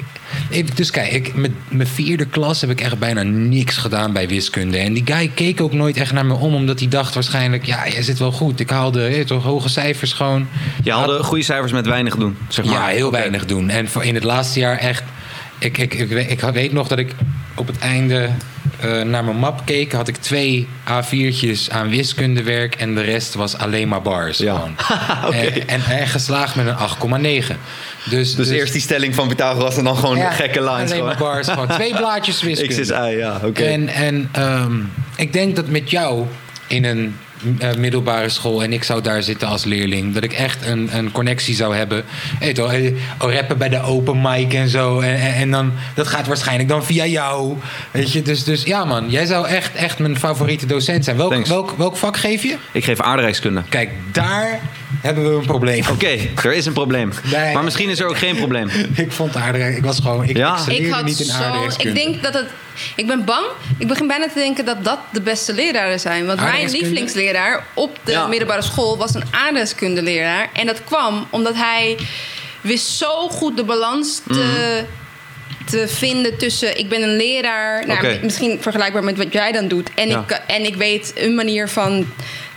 ik- 0.50 0.76
dus 0.78 0.92
kijk, 0.92 1.12
ik, 1.12 1.36
met 1.36 1.52
mijn 1.68 1.88
vierde 1.88 2.26
klas 2.26 2.62
heb 2.62 2.70
ik 2.70 2.82
echt 2.82 3.00
bijna 3.00 3.22
niks 3.24 3.78
gedaan 3.78 4.14
bij 4.14 4.28
wiskunde. 4.28 4.78
En 4.78 4.94
die 4.94 5.04
guy 5.06 5.32
keek 5.34 5.62
ook 5.62 5.74
nooit 5.74 5.98
echt 5.98 6.12
naar 6.14 6.26
me 6.26 6.34
om, 6.34 6.54
omdat 6.56 6.80
hij 6.80 6.88
dacht 6.88 7.14
waarschijnlijk: 7.14 7.66
ja, 7.66 7.88
jij 7.90 8.02
zit 8.04 8.20
wel 8.20 8.32
goed. 8.32 8.60
Ik 8.60 8.70
haalde 8.70 9.06
eh, 9.06 9.26
toch, 9.26 9.44
hoge 9.44 9.70
cijfers 9.70 10.14
gewoon. 10.14 10.48
Je 10.84 10.92
hadden 10.92 11.24
goede 11.24 11.44
cijfers 11.44 11.72
met 11.72 11.86
weinig 11.88 12.16
doen, 12.16 12.38
zeg 12.48 12.66
maar. 12.66 12.74
Ja, 12.74 12.86
heel 12.88 13.12
weinig 13.12 13.46
doen. 13.46 13.70
En 13.70 13.88
voor 13.88 14.04
in 14.04 14.16
het 14.16 14.24
laatste 14.24 14.60
jaar 14.60 14.78
echt. 14.78 15.04
Ik, 15.60 15.78
ik, 15.78 15.94
ik, 15.94 16.10
ik 16.12 16.40
weet 16.40 16.72
nog 16.74 16.88
dat 16.88 16.98
ik 17.00 17.12
op 17.56 17.68
het 17.68 17.78
einde 17.78 18.30
eh, 18.80 19.02
naar 19.02 19.24
mijn 19.24 19.38
map 19.38 19.62
keek. 19.66 19.92
Had 19.92 20.08
ik 20.08 20.16
twee 20.16 20.68
A4'tjes 20.84 21.70
aan 21.70 21.90
wiskundewerk. 21.90 22.76
En 22.76 22.96
de 22.96 23.02
rest 23.02 23.34
was 23.34 23.58
alleen 23.58 23.88
maar 23.88 24.02
bars. 24.02 24.38
Ja. 24.38 24.54
Gewoon. 24.56 24.76
Oké. 25.28 25.38
en, 25.38 25.68
en, 25.68 25.86
en 25.86 26.08
geslaagd 26.08 26.56
met 26.56 26.68
een 26.68 27.44
8,9. 27.44 27.56
Dus, 28.10 28.36
Dus 28.36 28.50
eerst 28.50 28.74
die 28.74 28.82
stelling 28.82 29.16
van 29.16 29.28
Pythagoras 29.28 29.78
en 29.78 29.84
dan 29.84 29.98
gewoon 29.98 30.18
ja, 30.18 30.32
gekke 30.32 30.64
lines. 30.64 30.92
Alleen 30.92 31.04
maar 31.04 31.18
bars. 31.18 31.48
Gewoon 31.48 31.68
twee 31.68 31.96
blaadjes 32.02 32.42
wiskunde. 32.42 32.74
X 32.74 32.80
is 32.80 32.90
Y, 32.90 33.18
ja, 33.18 33.40
oké. 33.44 33.64
En, 33.64 33.88
en 33.88 34.30
ehm, 34.32 34.76
ik 35.16 35.34
denk 35.34 35.56
dat 35.56 35.68
met 35.68 35.90
jou 35.90 36.26
in 36.68 36.86
een 36.86 37.16
eh, 37.60 37.74
middelbare 37.74 38.30
school 38.30 38.64
en 38.64 38.74
ik 38.74 38.84
zou 38.84 39.02
daar 39.02 39.24
zitten 39.24 39.48
als 39.48 39.64
leerling, 39.64 40.14
dat 40.14 40.24
ik 40.24 40.34
echt 40.34 40.66
een, 40.66 40.98
een 40.98 41.12
connectie 41.12 41.56
zou 41.56 41.76
hebben. 41.76 42.04
Hey, 42.40 42.54
toch, 42.54 42.74
eh, 42.74 42.94
oh, 43.20 43.34
rappen 43.34 43.58
bij 43.58 43.70
de 43.70 43.82
open 43.82 44.22
mic 44.22 44.54
en 44.54 44.70
zo. 44.70 45.00
En, 45.00 45.20
en, 45.20 45.34
en 45.34 45.52
dan, 45.52 45.74
dat 45.96 46.08
gaat 46.08 46.28
waarschijnlijk 46.28 46.70
dan 46.70 46.86
via 46.86 47.06
jou. 47.06 47.58
Weet 47.92 48.12
je, 48.12 48.22
dus, 48.22 48.44
dus 48.44 48.64
ja 48.64 48.86
man, 48.86 49.10
jij 49.10 49.26
zou 49.26 49.48
echt, 49.48 49.76
echt 49.76 50.00
mijn 50.00 50.18
favoriete 50.18 50.66
docent 50.66 51.04
zijn. 51.04 51.18
Welk, 51.18 51.32
Thanks. 51.32 51.50
welk, 51.50 51.74
welk 51.78 51.98
vak 51.98 52.18
geef 52.18 52.44
je? 52.44 52.56
Ik 52.72 52.84
geef 52.84 53.02
aardrijkskunde. 53.02 53.64
Kijk, 53.70 53.90
daar 54.12 54.60
hebben 55.02 55.30
we 55.30 55.36
een 55.40 55.46
probleem. 55.46 55.84
Oké, 55.92 56.18
er 56.44 56.54
is 56.54 56.66
een 56.66 56.74
probleem. 56.74 57.12
Nee. 57.32 57.54
Maar 57.54 57.64
misschien 57.64 57.90
is 57.90 58.00
er 58.00 58.08
ook 58.08 58.18
geen 58.18 58.36
probleem. 58.36 58.70
Ik 58.96 59.12
vond 59.12 59.36
aardig, 59.36 59.76
ik 59.76 59.84
was 59.84 60.00
gewoon, 60.00 60.24
ik 60.30 60.38
Ja? 60.38 60.58
Ik 60.68 60.92
had 60.92 61.04
niet 61.06 61.20
in 61.20 61.26
zo. 61.26 61.44
aardrijkskunde. 61.44 62.00
Ik 62.02 62.06
denk 62.06 62.24
dat 62.24 62.34
het. 62.34 62.46
Ik 62.96 63.08
ben 63.08 63.26
bang. 63.26 63.46
Ik 63.78 63.88
begin 63.88 64.08
bijna 64.08 64.28
te 64.28 64.34
denken 64.40 64.66
dat 64.66 64.84
dat 64.86 65.00
de 65.12 65.22
beste 65.22 65.54
leraren 65.54 66.00
zijn. 66.00 66.26
Want 66.26 66.40
mijn 66.40 66.50
Aardrijkskunde? 66.52 66.86
lievelingsleraar 66.88 67.66
op 67.74 68.00
de 68.04 68.12
Ja. 68.12 68.28
middelbare 68.28 68.62
school 68.62 68.98
was 68.98 69.14
een 69.16 69.24
aardrijkskundeleraar. 69.32 70.50
En 70.54 70.66
dat 70.66 70.84
kwam 70.84 71.28
omdat 71.30 71.56
hij 71.56 71.98
wist 72.62 72.88
zo 72.88 73.30
goed 73.30 73.58
de 73.58 73.64
balans 73.64 74.22
te, 74.28 74.84
te 75.66 75.88
vinden 75.88 76.38
tussen. 76.38 76.78
Ik 76.80 76.90
ben 76.90 77.02
een 77.04 77.16
leraar. 77.16 77.88
Nou, 77.88 78.00
Oké. 78.00 78.20
Misschien 78.24 78.58
vergelijkbaar 78.62 79.04
met 79.04 79.18
wat 79.18 79.34
jij 79.34 79.52
dan 79.52 79.68
doet. 79.68 79.90
En, 79.96 80.08
Ja. 80.08 80.24
ik, 80.28 80.42
en 80.48 80.66
ik 80.66 80.76
weet 80.76 81.12
een 81.16 81.36
manier 81.36 81.70
van 81.70 82.06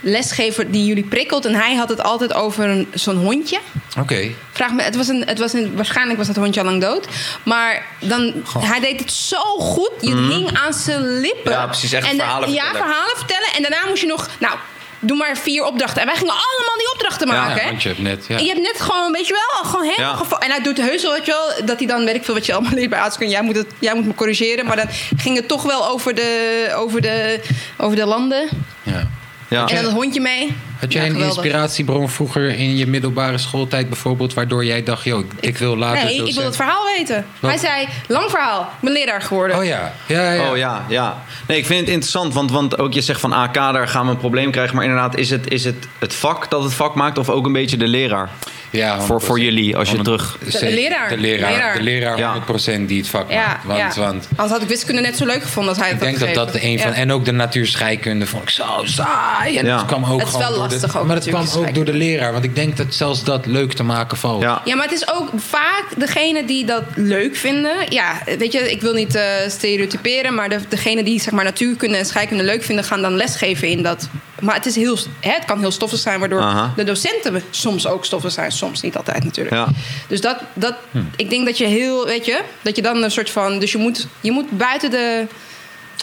lesgeven 0.01 0.71
die 0.71 0.85
jullie 0.85 1.03
prikkelt. 1.03 1.45
En 1.45 1.53
hij 1.55 1.75
had 1.75 1.89
het 1.89 2.03
altijd 2.03 2.33
over 2.33 2.85
zo'n 2.93 3.15
hondje. 3.17 3.59
Oké. 3.99 4.31
Vraag 4.51 4.71
me, 4.71 4.81
het 4.81 4.95
was 4.95 5.07
een, 5.07 5.23
het 5.25 5.39
was 5.39 5.53
een, 5.53 5.75
waarschijnlijk 5.75 6.17
was 6.17 6.27
dat 6.27 6.35
hondje 6.35 6.59
al 6.61 6.65
lang 6.65 6.81
dood. 6.81 7.07
Maar 7.43 7.85
dan, 7.99 8.33
Goh. 8.45 8.69
hij 8.69 8.79
deed 8.79 8.99
het 8.99 9.11
zo 9.11 9.41
goed. 9.59 9.91
Je 9.99 10.15
hing 10.15 10.57
aan 10.57 10.73
zijn 10.73 11.19
lippen. 11.19 11.51
Mhm. 11.51 11.61
Ja, 11.61 11.65
precies, 11.65 11.91
echt 11.93 12.07
en 12.09 12.15
verhalen 12.17 12.51
Ja, 12.51 12.63
vertellen. 12.63 12.87
verhalen 12.87 13.17
vertellen. 13.17 13.47
En 13.55 13.61
daarna 13.61 13.87
moest 13.89 14.01
je 14.01 14.07
nog, 14.07 14.27
nou, 14.39 14.55
doe 14.99 15.17
maar 15.17 15.37
vier 15.37 15.63
opdrachten. 15.65 16.01
En 16.01 16.07
wij 16.07 16.15
gingen 16.17 16.33
allemaal 16.33 16.77
die 16.77 16.91
opdrachten 16.93 17.27
maken. 17.27 17.61
Ja, 17.63 17.69
want 17.69 17.81
je 17.83 17.87
hebt 17.89 18.01
net... 18.01 18.25
Ja. 18.27 18.37
Je 18.37 18.47
hebt 18.47 18.61
net 18.61 18.81
gewoon, 18.81 19.11
weet 19.11 19.27
je 19.27 19.33
wel, 19.33 19.71
gewoon 19.71 19.85
helemaal 19.85 20.11
Ja. 20.11 20.17
gevo- 20.17 20.37
En 20.37 20.49
hij 20.49 20.61
doet 20.61 20.77
heus 20.77 21.01
wel, 21.03 21.11
weet 21.13 21.25
je 21.25 21.31
wel, 21.31 21.65
dat 21.65 21.77
hij 21.77 21.87
dan, 21.87 22.05
weet 22.05 22.15
ik 22.15 22.23
veel 22.25 22.33
wat 22.33 22.45
je 22.45 22.53
allemaal 22.53 22.73
leert 22.79 22.89
bij 22.89 22.99
aardrijkskunde. 22.99 23.33
Jij 23.33 23.43
moet, 23.43 23.55
het, 23.55 23.67
jij 23.79 23.93
moet 23.95 24.05
me 24.05 24.15
corrigeren. 24.15 24.65
Maar 24.65 24.75
dan 24.75 24.87
ging 25.17 25.35
het 25.35 25.47
toch 25.47 25.63
wel 25.63 25.87
over 25.87 26.15
de, 26.15 26.67
over 26.75 27.01
de, 27.01 27.39
over 27.77 27.95
de 27.95 28.05
landen. 28.05 28.49
Ja. 28.83 29.09
Ja. 29.51 29.67
En 29.67 29.75
dan 29.75 29.83
het 29.85 29.93
hondje 29.93 30.21
mee. 30.21 30.55
Had 30.79 30.93
jij 30.93 31.05
Ja, 31.05 31.09
een 31.09 31.19
inspiratiebron 31.19 32.09
vroeger 32.09 32.49
in 32.49 32.75
je 32.75 32.87
middelbare 32.87 33.37
schooltijd 33.37 33.89
bijvoorbeeld... 33.89 34.33
waardoor 34.33 34.65
jij 34.65 34.83
dacht, 34.83 35.03
joh, 35.03 35.25
ik 35.39 35.57
wil 35.57 35.77
later 35.77 36.03
Nee, 36.03 36.27
ik 36.27 36.35
wil 36.35 36.43
het 36.43 36.55
verhaal 36.55 36.85
weten. 36.97 37.25
Wat? 37.39 37.49
Hij 37.51 37.59
zei, 37.59 37.87
lang 38.07 38.29
verhaal, 38.29 38.61
ik 38.61 38.67
ben 38.79 38.91
leraar 38.91 39.21
geworden. 39.21 39.57
Oh 39.57 39.65
ja, 39.65 39.93
ja, 40.07 40.31
ja. 40.31 40.51
Oh 40.51 40.57
ja, 40.57 40.85
ja. 40.89 41.23
Nee, 41.47 41.57
ik 41.57 41.65
vind 41.65 41.79
het 41.79 41.89
interessant, 41.89 42.33
want, 42.33 42.51
want 42.51 42.79
ook 42.79 42.93
je 42.93 43.01
zegt 43.01 43.19
van 43.19 43.33
AK, 43.33 43.53
daar 43.53 43.87
gaan 43.87 44.05
we 44.05 44.11
een 44.11 44.17
probleem 44.17 44.51
krijgen. 44.51 44.75
Maar 44.75 44.85
inderdaad, 44.85 45.17
is 45.17 45.29
het, 45.29 45.51
is 45.51 45.63
het 45.63 45.87
het 45.99 46.13
vak 46.13 46.49
dat 46.49 46.63
het 46.63 46.73
vak 46.73 46.95
maakt 46.95 47.17
of 47.17 47.29
ook 47.29 47.45
een 47.45 47.53
beetje 47.53 47.77
de 47.77 47.87
leraar? 47.87 48.29
Ja, 48.71 49.01
Voor, 49.01 49.21
voor 49.21 49.37
100%. 49.39 49.41
jullie, 49.41 49.77
als 49.77 49.89
je 49.91 49.97
100%. 49.97 50.01
terug... 50.01 50.37
De 50.39 50.69
leraar. 50.71 51.09
De 51.09 51.17
leraar, 51.17 51.51
Leraar. 51.51 51.75
De 51.77 51.83
leraar 51.83 52.17
Ja. 52.17 52.43
100% 52.81 52.85
die 52.85 52.97
het 52.99 53.07
vak 53.09 53.31
Ja, 53.31 53.47
maakt. 53.47 53.65
Want, 53.65 53.79
ja. 53.95 54.01
want 54.01 54.27
Anders 54.29 54.51
had 54.51 54.61
ik 54.61 54.67
wiskunde 54.67 55.01
net 55.01 55.17
zo 55.17 55.25
leuk 55.25 55.41
gevonden 55.41 55.69
als 55.73 55.81
hij 55.81 55.87
ik 55.91 55.93
het 55.93 56.03
denk 56.03 56.17
had 56.19 56.33
dat 56.33 56.53
dat 56.53 56.61
een 56.61 56.79
van... 56.79 56.89
Ja. 56.91 56.95
En 56.97 57.11
ook 57.11 57.25
de 57.25 57.31
natuurscheikunde 57.31 58.25
vond 58.27 58.43
ik 58.43 58.49
zo 58.49 58.81
saai. 58.83 59.57
En 59.57 59.65
Ja. 59.65 59.77
het 59.77 59.85
kwam 59.85 60.05
ook 60.05 60.19
Het 60.19 60.27
is 60.27 60.33
gewoon 60.33 60.47
wel 60.49 60.57
door 60.59 60.67
de- 60.67 60.73
lastig 60.73 60.97
ook 60.97 61.05
Maar 61.07 61.15
het 61.15 61.27
kwam 61.27 61.45
ook 61.55 61.73
door 61.73 61.85
de 61.85 61.93
leraar. 61.93 62.31
Want 62.31 62.43
ik 62.43 62.55
denk 62.55 62.77
dat 62.77 62.93
zelfs 62.93 63.23
dat 63.23 63.45
leuk 63.45 63.73
te 63.73 63.83
maken 63.83 64.17
valt. 64.17 64.41
Ja. 64.41 64.61
Ja, 64.65 64.75
maar 64.75 64.85
het 64.85 64.93
is 64.93 65.13
ook 65.13 65.29
vaak 65.35 65.83
degene 65.97 66.45
die 66.45 66.65
dat 66.65 66.83
leuk 66.95 67.35
vinden. 67.35 67.75
Ja, 67.89 68.21
weet 68.37 68.51
je, 68.51 68.71
ik 68.71 68.81
wil 68.81 68.93
niet 68.93 69.15
eh, 69.15 69.23
stereotyperen, 69.47 70.33
maar 70.35 70.49
de, 70.49 70.59
degene 70.69 71.03
die 71.03 71.21
zeg 71.21 71.33
maar, 71.33 71.43
natuurkunde 71.43 71.97
en 71.97 72.05
scheikunde 72.05 72.43
leuk 72.43 72.63
vinden, 72.63 72.83
gaan 72.85 73.01
dan 73.01 73.15
lesgeven 73.15 73.67
in 73.67 73.83
dat. 73.83 74.09
Maar 74.41 74.55
het, 74.55 74.65
is 74.65 74.75
heel, 74.75 74.97
hè, 75.19 75.31
het 75.31 75.45
kan 75.45 75.59
heel 75.59 75.71
stoffig 75.71 75.99
zijn, 75.99 76.19
waardoor 76.19 76.41
Aha. 76.41 76.73
de 76.75 76.83
docenten 76.83 77.41
soms 77.49 77.87
ook 77.87 78.05
stoffig 78.05 78.31
zijn. 78.31 78.51
Soms 78.51 78.81
niet 78.81 78.97
altijd 78.97 79.23
natuurlijk. 79.23 79.55
Ja. 79.55 79.67
Dus 80.07 80.21
dat, 80.21 80.37
dat, 80.53 80.75
ik 81.15 81.29
denk 81.29 81.45
dat 81.45 81.57
je 81.57 81.65
heel, 81.65 82.05
weet 82.05 82.25
je, 82.25 82.41
dat 82.61 82.75
je 82.75 82.81
dan 82.81 83.03
een 83.03 83.11
soort 83.11 83.29
van. 83.29 83.59
Dus 83.59 83.71
je 83.71 83.77
moet, 83.77 84.07
je 84.21 84.31
moet 84.31 84.49
buiten 84.57 84.91
de. 84.91 85.25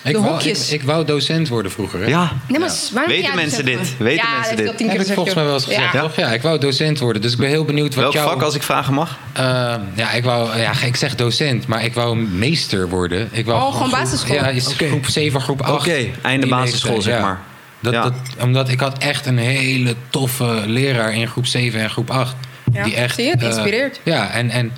Ik, 0.04 0.12
De 0.12 0.20
wou, 0.20 0.32
hokjes. 0.32 0.66
ik, 0.72 0.80
ik 0.80 0.86
wou 0.86 1.04
docent 1.04 1.48
worden 1.48 1.70
vroeger. 1.72 2.00
Hè? 2.00 2.06
Ja. 2.06 2.32
Nee, 2.48 2.58
maar 2.60 2.70
Ja. 2.94 3.06
Weten 3.06 3.34
mensen 3.34 3.64
dit? 3.64 3.94
Weten 3.98 4.24
ja, 4.26 4.30
mensen 4.34 4.42
dat 4.42 4.42
dit? 4.48 4.50
heb 4.50 4.58
ik 4.58 4.68
al 4.68 4.74
tien 4.76 4.88
Heb 4.90 5.00
ik 5.00 5.12
volgens 5.14 5.34
mij 5.34 5.44
wel 5.44 5.54
eens 5.54 5.64
gezegd, 5.64 5.92
Ja. 5.92 6.00
toch? 6.00 6.16
Ja, 6.16 6.32
ik 6.32 6.42
wou 6.42 6.58
docent 6.58 6.98
worden. 6.98 7.22
Dus 7.22 7.32
ik 7.32 7.38
ben 7.38 7.48
heel 7.48 7.64
benieuwd 7.64 7.94
wat 7.94 8.02
Welk 8.02 8.12
jou... 8.14 8.28
vak, 8.30 8.42
als 8.42 8.54
ik 8.54 8.62
vragen 8.62 8.94
mag? 8.94 9.18
Eh, 9.32 9.74
ja, 9.94 10.10
ik 10.12 10.24
wou... 10.24 10.58
Ja, 10.58 10.72
ik 10.84 10.96
zeg 10.96 11.14
docent, 11.14 11.66
maar 11.66 11.84
ik 11.84 11.94
wou 11.94 12.16
meester 12.16 12.88
worden. 12.88 13.28
Ik 13.32 13.46
wou 13.46 13.62
Oh, 13.62 13.72
gewoon 13.72 13.90
basisschool? 13.90 14.34
Ja, 14.34 14.48
is 14.48 14.66
groep 14.76 15.06
7, 15.06 15.40
groep 15.40 15.62
8. 15.62 15.72
Oké, 15.72 16.06
einde 16.22 16.46
basisschool, 16.46 17.02
zeg 17.02 17.14
ja. 17.14 17.20
maar. 17.20 17.40
Dat, 17.80 17.92
Ja. 17.92 18.02
dat, 18.02 18.12
omdat 18.40 18.68
ik 18.68 18.80
had 18.80 18.98
echt 18.98 19.26
een 19.26 19.38
hele 19.38 19.94
toffe 20.10 20.62
leraar 20.66 21.14
in 21.14 21.28
groep 21.28 21.46
7 21.46 21.80
en 21.80 21.90
groep 21.90 22.10
8. 22.10 22.34
Ja, 22.72 22.84
Die 22.84 22.94
echt, 22.94 23.14
zie 23.14 23.24
je, 23.24 23.30
het 23.30 23.56
eh, 23.58 23.84
ja, 24.02 24.30
en, 24.30 24.50
en 24.50 24.72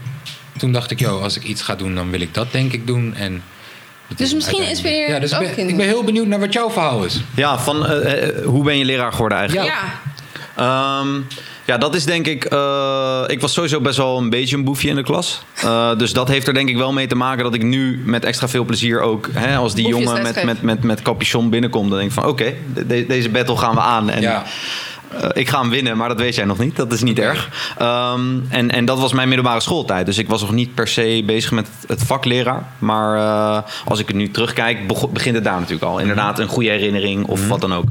toen 0.58 0.72
dacht 0.72 0.90
ik, 0.90 0.98
joh, 0.98 1.22
als 1.22 1.36
ik 1.36 1.42
iets 1.42 1.62
ga 1.62 1.74
doen, 1.74 1.94
dan 1.94 2.10
wil 2.10 2.20
ik 2.20 2.34
dat 2.34 2.52
denk 2.52 2.72
ik 2.72 2.86
doen. 2.86 3.14
En 3.14 3.42
Dus 4.08 4.26
is 4.26 4.34
misschien 4.34 4.68
inspireer 4.68 5.06
je 5.06 5.12
Ja, 5.12 5.18
dus 5.18 5.30
ik 5.30 5.36
ook 5.38 5.44
ben, 5.44 5.54
kinderen. 5.54 5.80
ik 5.80 5.86
ben 5.86 5.94
heel 5.94 6.04
benieuwd 6.04 6.26
naar 6.26 6.40
wat 6.40 6.52
jouw 6.52 6.70
verhaal 6.70 7.04
is. 7.04 7.20
Ja, 7.34 7.58
van 7.58 7.86
eh, 7.86 8.28
eh, 8.28 8.44
hoe 8.44 8.64
ben 8.64 8.78
je 8.78 8.84
leraar 8.84 9.12
geworden 9.12 9.38
eigenlijk? 9.38 9.68
Ja. 9.68 9.82
Ja. 10.56 11.00
Ja, 11.70 11.78
dat 11.78 11.94
is 11.94 12.04
denk 12.04 12.26
ik. 12.26 12.44
eh, 12.44 13.22
ik 13.26 13.40
was 13.40 13.52
sowieso 13.52 13.80
best 13.80 13.96
wel 13.96 14.18
een 14.18 14.30
beetje 14.30 14.56
een 14.56 14.64
boefje 14.64 14.88
in 14.88 14.94
de 14.94 15.02
klas. 15.02 15.42
Eh, 15.54 15.96
dus 15.98 16.12
dat 16.12 16.28
heeft 16.28 16.46
er 16.46 16.54
denk 16.54 16.68
ik 16.68 16.76
wel 16.76 16.92
mee 16.92 17.06
te 17.06 17.14
maken 17.14 17.44
dat 17.44 17.54
ik 17.54 17.62
nu 17.62 18.02
met 18.04 18.24
extra 18.24 18.48
veel 18.48 18.64
plezier 18.64 19.00
ook. 19.00 19.28
Hè, 19.32 19.56
als 19.56 19.74
die 19.74 19.84
Boefjes 19.90 20.04
jongen 20.08 20.22
met, 20.22 20.44
met, 20.44 20.62
met, 20.62 20.82
met 20.82 21.02
capuchon 21.02 21.50
binnenkomt, 21.50 21.88
dan 21.90 21.98
denk 21.98 22.10
ik 22.10 22.16
van: 22.20 22.26
oké, 22.26 22.54
de- 22.74 22.86
de- 22.86 23.06
deze 23.06 23.28
battle 23.28 23.56
gaan 23.56 23.74
we 23.74 23.80
aan. 23.80 24.10
En, 24.10 24.20
Ja. 24.20 24.44
eh, 25.20 25.28
ik 25.32 25.48
ga 25.48 25.60
hem 25.60 25.70
winnen, 25.70 25.96
maar 25.96 26.08
dat 26.08 26.18
weet 26.18 26.34
jij 26.34 26.44
nog 26.44 26.58
niet. 26.58 26.76
Dat 26.76 26.92
is 26.92 27.02
niet 27.02 27.18
erg. 27.18 27.48
Ehm, 27.78 28.20
en, 28.48 28.70
en 28.70 28.84
dat 28.84 28.98
was 28.98 29.12
mijn 29.12 29.28
middelbare 29.28 29.60
schooltijd. 29.60 30.06
Dus 30.06 30.18
ik 30.18 30.28
was 30.28 30.40
nog 30.40 30.52
niet 30.52 30.74
per 30.74 30.88
se 30.88 31.22
bezig 31.26 31.50
met 31.50 31.68
het 31.86 32.02
vak 32.02 32.24
leraar. 32.24 32.66
Maar 32.78 33.16
eh, 33.16 33.62
als 33.84 33.98
ik 33.98 34.06
het 34.06 34.16
nu 34.16 34.30
terugkijk, 34.30 34.78
begint 35.12 35.34
het 35.34 35.44
daar 35.44 35.58
natuurlijk 35.58 35.82
al. 35.84 35.98
Inderdaad, 35.98 36.38
een 36.38 36.48
goede 36.48 36.70
herinnering 36.70 37.26
of 37.26 37.48
wat 37.48 37.60
dan 37.60 37.74
ook. 37.74 37.84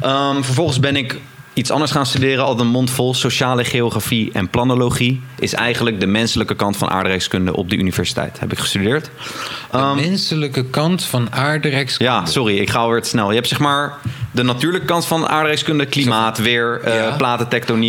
Ehm, 0.00 0.42
vervolgens 0.42 0.80
ben 0.80 0.96
ik 0.96 1.18
iets 1.58 1.70
anders 1.70 1.90
gaan 1.90 2.06
studeren. 2.06 2.44
Al 2.44 2.60
een 2.60 2.66
mond 2.66 2.90
vol. 2.90 3.14
Sociale 3.14 3.64
geografie 3.64 4.30
en 4.32 4.48
planologie 4.48 5.20
is 5.38 5.54
eigenlijk 5.54 6.00
de 6.00 6.06
menselijke 6.06 6.54
kant 6.54 6.76
van 6.76 6.88
aardrijkskunde 6.90 7.56
op 7.56 7.70
de 7.70 7.76
universiteit. 7.76 8.40
Heb 8.40 8.52
ik 8.52 8.58
gestudeerd. 8.58 9.04
De 9.04 9.10
Ehm, 9.78 9.96
menselijke 9.96 10.64
kant 10.64 11.04
van 11.04 11.32
aardrijkskunde. 11.32 12.12
ja, 12.12 12.26
sorry, 12.26 12.58
ik 12.58 12.70
ga 12.70 12.78
alweer 12.78 13.02
te 13.02 13.08
snel. 13.08 13.28
Je 13.28 13.34
hebt 13.34 13.48
zeg 13.48 13.58
maar 13.58 13.92
de 14.38 14.44
natuurlijke 14.44 14.86
kant 14.86 15.06
van 15.06 15.28
aardrijkskunde, 15.28 15.86
klimaat, 15.86 16.38
weer, 16.38 16.80
eh, 16.84 16.94
Ja. 16.94 17.16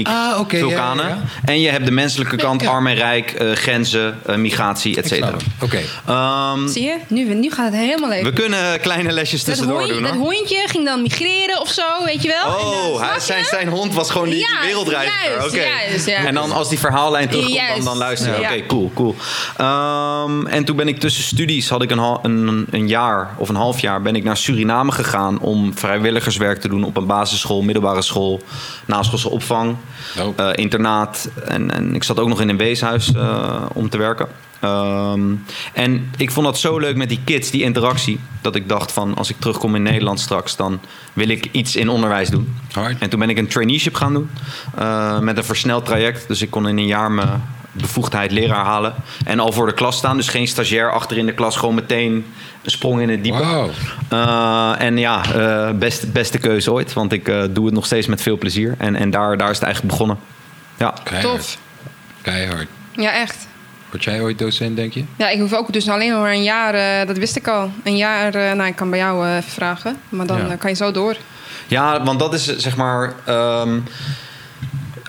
Ah, 0.08 0.40
vulkanen. 0.48 1.08
ja, 1.08 1.10
ja. 1.10 1.22
En 1.46 1.62
je 1.62 1.70
hebt 1.70 1.86
de 1.86 1.92
menselijke 1.92 2.36
kant, 2.36 2.68
arm 2.68 2.88
en 2.88 2.96
rijk, 2.96 3.32
eh, 3.32 3.52
grenzen, 3.52 4.20
eh, 4.26 4.36
migratie, 4.36 4.98
et 4.98 5.08
cetera. 5.08 5.36
Oké. 5.62 5.80
Ehm, 6.08 6.68
Zie 6.68 6.84
je? 6.84 6.96
Nu, 7.08 7.34
nu 7.34 7.52
gaat 7.52 7.66
het 7.66 7.82
helemaal 7.82 8.12
even. 8.12 8.34
we 8.34 8.42
kunnen 8.42 8.80
kleine 8.80 9.12
lesjes 9.12 9.40
dat, 9.44 9.48
tussendoor 9.50 9.78
hondje, 9.78 9.94
doen 9.94 10.04
dat 10.04 10.16
hoor. 10.16 10.34
hondje 10.34 10.64
ging 10.66 10.86
dan 10.86 11.02
migreren 11.02 11.62
of 11.62 11.70
zo, 11.72 11.84
weet 12.06 12.22
je 12.24 12.28
wel? 12.28 12.54
Oh, 12.56 13.02
hij, 13.02 13.20
zijn, 13.20 13.46
zijn 13.46 13.68
hond 13.68 13.94
was 13.94 14.12
gewoon 14.12 14.30
die, 14.30 14.38
die 14.38 14.48
wereldreiziger. 14.66 15.30
juist, 15.38 15.48
Oké. 15.48 15.64
juist, 15.88 16.06
ja. 16.06 16.26
En 16.26 16.34
dan 16.34 16.52
als 16.52 16.70
die 16.70 16.80
verhaallijn 16.80 17.30
terugkomt, 17.30 17.76
dan, 17.76 17.84
dan 17.84 17.98
luisteren. 17.98 18.42
ja. 18.42 18.52
Oké, 18.54 18.66
cool, 18.66 18.92
cool. 18.96 19.16
Ehm, 19.58 20.46
en 20.48 20.64
toen 20.64 20.76
ben 20.76 20.88
ik 20.88 21.00
tussen 21.00 21.24
studies, 21.24 21.70
had 21.70 21.82
ik 21.82 21.92
een, 21.92 22.18
een, 22.22 22.68
een 22.72 22.88
jaar 22.88 23.34
of 23.38 23.50
een 23.50 23.56
half 23.56 23.80
jaar, 23.80 24.02
ben 24.02 24.16
ik 24.16 24.24
naar 24.24 24.38
Suriname 24.38 24.92
gegaan 24.92 25.40
om 25.40 25.74
vrijwilligerswerk 26.40 26.60
te 26.62 26.68
doen 26.68 26.84
op 26.84 26.98
een 26.98 27.08
basisschool, 27.08 27.62
middelbare 27.62 28.02
school, 28.02 28.42
naschoolse 28.86 29.30
opvang, 29.30 29.76
Dope. 30.16 30.44
eh, 30.44 30.64
internaat. 30.64 31.30
En, 31.46 31.72
en 31.72 31.96
ik 31.96 32.04
zat 32.04 32.20
ook 32.20 32.28
nog 32.28 32.42
in 32.42 32.50
een 32.50 32.58
weeshuis 32.58 33.14
eh, 33.14 33.66
om 33.74 33.90
te 33.90 33.98
werken. 33.98 34.28
Ehm, 34.60 35.36
en 35.74 36.12
ik 36.18 36.32
vond 36.32 36.46
dat 36.46 36.58
zo 36.58 36.78
leuk 36.78 36.96
met 36.96 37.10
die 37.10 37.20
kids, 37.24 37.52
die 37.52 37.64
interactie, 37.64 38.20
dat 38.42 38.56
ik 38.56 38.70
dacht 38.70 38.92
van 38.92 39.16
als 39.16 39.30
ik 39.30 39.36
terugkom 39.40 39.76
in 39.76 39.84
Nederland 39.84 40.20
straks, 40.20 40.56
dan 40.56 40.80
wil 41.14 41.30
ik 41.30 41.48
iets 41.52 41.76
in 41.76 41.90
onderwijs 41.90 42.30
doen. 42.30 42.56
Hard. 42.72 43.00
En 43.00 43.10
toen 43.10 43.20
ben 43.20 43.30
ik 43.30 43.38
een 43.38 43.48
traineeship 43.48 43.96
gaan 43.96 44.14
doen 44.14 44.30
eh, 44.76 45.20
met 45.20 45.38
een 45.38 45.44
versneld 45.44 45.86
traject. 45.86 46.28
Dus 46.28 46.42
ik 46.42 46.50
kon 46.50 46.68
in 46.68 46.78
een 46.78 46.86
jaar 46.86 47.12
mijn 47.12 47.42
bevoegdheid 47.72 48.32
leraar 48.32 48.66
halen. 48.66 48.94
En 49.26 49.40
al 49.40 49.52
voor 49.52 49.66
de 49.66 49.74
klas 49.74 49.98
staan. 49.98 50.18
Dus 50.18 50.28
geen 50.28 50.48
stagiair 50.48 50.92
achter 50.92 51.18
in 51.18 51.26
de 51.26 51.34
klas. 51.34 51.56
Gewoon 51.58 51.76
meteen 51.76 52.26
een 52.64 52.72
sprong 52.72 53.02
in 53.02 53.10
het 53.10 53.24
diepe. 53.24 53.70
Eh, 54.10 54.72
en 54.78 54.98
ja, 54.98 55.22
eh 55.34 55.70
best, 55.76 56.12
beste 56.14 56.38
keuze 56.38 56.72
ooit. 56.72 56.94
Want 56.94 57.14
ik 57.14 57.28
eh, 57.28 57.44
doe 57.50 57.66
het 57.66 57.74
nog 57.74 57.86
steeds 57.86 58.08
met 58.08 58.22
veel 58.22 58.38
plezier. 58.38 58.76
En, 58.78 58.96
en 58.96 59.10
daar, 59.10 59.38
daar 59.38 59.50
is 59.50 59.56
het 59.56 59.66
eigenlijk 59.66 59.94
begonnen. 59.94 60.20
Ja. 60.78 60.94
Keihard. 61.04 61.36
Tof. 61.36 61.58
Keihard. 62.22 62.68
Ja, 62.92 63.12
echt. 63.12 63.48
Word 63.90 64.04
jij 64.04 64.22
ooit 64.22 64.40
docent, 64.40 64.76
denk 64.76 64.94
je? 64.94 65.04
Ja, 65.16 65.30
ik 65.30 65.40
hoef 65.40 65.54
ook 65.54 65.74
dus 65.74 65.90
alleen 65.90 66.10
nog 66.12 66.22
maar 66.22 66.32
een 66.32 66.44
jaar, 66.44 66.74
eh, 66.74 67.08
dat 67.08 67.18
wist 67.18 67.36
ik 67.36 67.48
al. 67.48 67.72
Een 67.84 67.98
jaar, 67.98 68.34
eh, 68.36 68.52
nou, 68.52 68.68
ik 68.70 68.76
kan 68.76 68.90
bij 68.90 69.00
jou 69.00 69.26
eh, 69.28 69.36
even 69.36 69.52
vragen. 69.52 69.98
Maar 70.10 70.26
dan 70.26 70.48
Ja. 70.48 70.56
kan 70.56 70.70
je 70.70 70.76
zo 70.76 70.92
door. 70.92 71.16
Ja, 71.68 72.04
want 72.04 72.20
dat 72.20 72.34
is 72.34 72.58
zeg 72.58 72.76
maar. 72.76 73.14
ehm, 73.26 73.80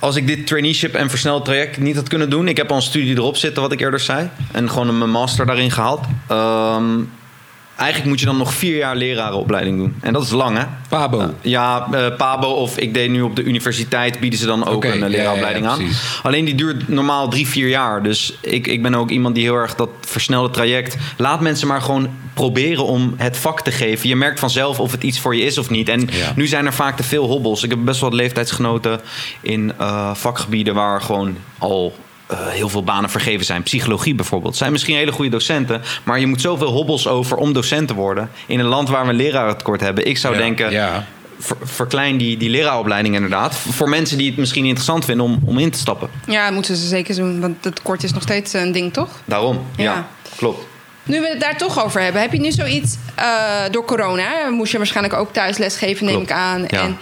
als 0.00 0.16
ik 0.16 0.26
dit 0.26 0.46
traineeship 0.46 0.94
en 0.94 1.10
versneld 1.10 1.44
traject 1.44 1.78
niet 1.78 1.96
had 1.96 2.08
kunnen 2.08 2.30
doen. 2.30 2.48
Ik 2.48 2.56
heb 2.56 2.70
al 2.70 2.76
een 2.76 2.82
studie 2.82 3.16
erop 3.16 3.36
zitten, 3.36 3.62
wat 3.62 3.72
ik 3.72 3.80
eerder 3.80 4.00
zei. 4.00 4.28
En 4.52 4.70
gewoon 4.70 4.88
een 4.88 5.10
master 5.10 5.46
daarin 5.46 5.70
gehaald. 5.70 6.04
Ehm, 6.26 6.98
eigenlijk 7.80 8.10
moet 8.10 8.20
je 8.20 8.26
dan 8.26 8.36
nog 8.36 8.52
vier 8.54 8.76
jaar 8.76 8.96
lerarenopleiding 8.96 9.78
doen. 9.78 9.94
En 10.00 10.12
dat 10.12 10.22
is 10.22 10.30
lang, 10.30 10.56
hè? 10.58 10.64
Pabo. 10.88 11.34
Ja, 11.40 11.86
eh, 11.92 12.16
Pabo 12.16 12.48
of 12.48 12.78
ik 12.78 12.94
deed 12.94 13.10
nu 13.10 13.22
op 13.22 13.36
de 13.36 13.42
universiteit, 13.42 14.20
bieden 14.20 14.38
ze 14.38 14.46
dan 14.46 14.66
ook 14.66 14.84
een 14.84 14.92
eh, 14.92 14.98
ja, 14.98 15.06
leraaropleiding 15.08 15.64
ja, 15.64 15.70
ja, 15.70 15.76
aan. 15.76 15.84
precies. 15.84 16.20
Alleen 16.22 16.44
die 16.44 16.54
duurt 16.54 16.88
normaal 16.88 17.28
drie, 17.28 17.46
vier 17.48 17.68
jaar. 17.68 18.02
Dus 18.02 18.32
ik, 18.40 18.66
ik 18.66 18.82
ben 18.82 18.94
ook 18.94 19.10
iemand 19.10 19.34
die 19.34 19.44
heel 19.44 19.54
erg 19.54 19.74
dat 19.74 19.88
versnelde 20.00 20.50
traject. 20.50 20.96
Laat 21.16 21.40
mensen 21.40 21.68
maar 21.68 21.82
gewoon 21.82 22.08
proberen 22.34 22.84
om 22.84 23.14
het 23.16 23.36
vak 23.36 23.60
te 23.62 23.70
geven. 23.72 24.08
Je 24.08 24.16
merkt 24.16 24.38
vanzelf 24.40 24.80
of 24.80 24.92
het 24.92 25.02
iets 25.02 25.20
voor 25.20 25.36
je 25.36 25.42
is 25.42 25.58
of 25.58 25.70
niet. 25.70 25.88
En 25.88 26.00
Ja. 26.12 26.32
nu 26.36 26.46
zijn 26.46 26.66
er 26.66 26.72
vaak 26.72 26.96
te 26.96 27.02
veel 27.02 27.26
hobbels. 27.26 27.62
Ik 27.62 27.70
heb 27.70 27.78
best 27.84 28.00
wel 28.00 28.12
leeftijdsgenoten 28.12 29.00
in 29.40 29.72
eh, 29.78 30.14
vakgebieden 30.14 30.74
waar 30.74 31.00
gewoon 31.02 31.36
al. 31.58 31.94
Eh, 32.30 32.46
heel 32.46 32.68
veel 32.68 32.84
banen 32.84 33.10
vergeven 33.10 33.46
zijn. 33.46 33.62
Psychologie 33.62 34.14
bijvoorbeeld. 34.14 34.56
Zijn 34.56 34.72
misschien 34.72 34.96
hele 34.96 35.12
goede 35.12 35.30
docenten. 35.30 35.82
Maar 36.04 36.20
je 36.20 36.26
moet 36.26 36.40
zoveel 36.40 36.70
hobbels 36.70 37.06
over 37.08 37.36
om 37.36 37.52
docent 37.52 37.88
te 37.88 37.94
worden. 37.94 38.30
In 38.46 38.58
een 38.58 38.66
land 38.66 38.88
waar 38.88 39.04
we 39.04 39.10
een 39.10 39.16
lerarentekort 39.16 39.80
hebben. 39.80 40.06
Ik 40.06 40.18
zou 40.18 40.34
Ja, 40.34 40.40
denken. 40.40 40.70
Ja. 40.70 41.06
Ver- 41.38 41.56
verklein 41.62 42.16
die, 42.16 42.36
die 42.36 42.50
leraaropleiding 42.50 43.14
inderdaad. 43.14 43.54
Voor 43.54 43.88
mensen 43.88 44.18
die 44.18 44.26
het 44.28 44.36
misschien 44.36 44.64
interessant 44.64 45.04
vinden 45.04 45.26
om, 45.26 45.40
om 45.44 45.58
in 45.58 45.70
te 45.70 45.78
stappen. 45.78 46.10
Ja, 46.26 46.44
dat 46.44 46.54
moeten 46.54 46.76
ze 46.76 46.86
zeker 46.86 47.14
doen. 47.16 47.40
Want 47.40 47.64
het 47.64 47.82
kort 47.82 48.02
is 48.02 48.12
nog 48.12 48.22
steeds 48.22 48.52
een 48.52 48.72
ding, 48.72 48.92
toch? 48.92 49.08
Daarom, 49.24 49.60
ja, 49.76 49.82
Ja. 49.84 50.08
klopt. 50.36 50.66
Nu 51.02 51.20
we 51.20 51.28
het 51.28 51.40
daar 51.40 51.56
toch 51.56 51.84
over 51.84 52.00
hebben, 52.00 52.20
heb 52.22 52.32
je 52.32 52.40
nu 52.40 52.50
zoiets 52.52 52.96
eh, 53.14 53.24
door 53.70 53.84
corona? 53.84 54.48
Moest 54.50 54.72
je 54.72 54.78
waarschijnlijk 54.78 55.14
ook 55.14 55.32
thuis 55.32 55.58
lesgeven, 55.58 56.04
neem 56.06 56.14
Klopt, 56.14 56.30
ik 56.30 56.36
aan. 56.36 56.64
ja. 56.68 56.82
En 56.82 56.96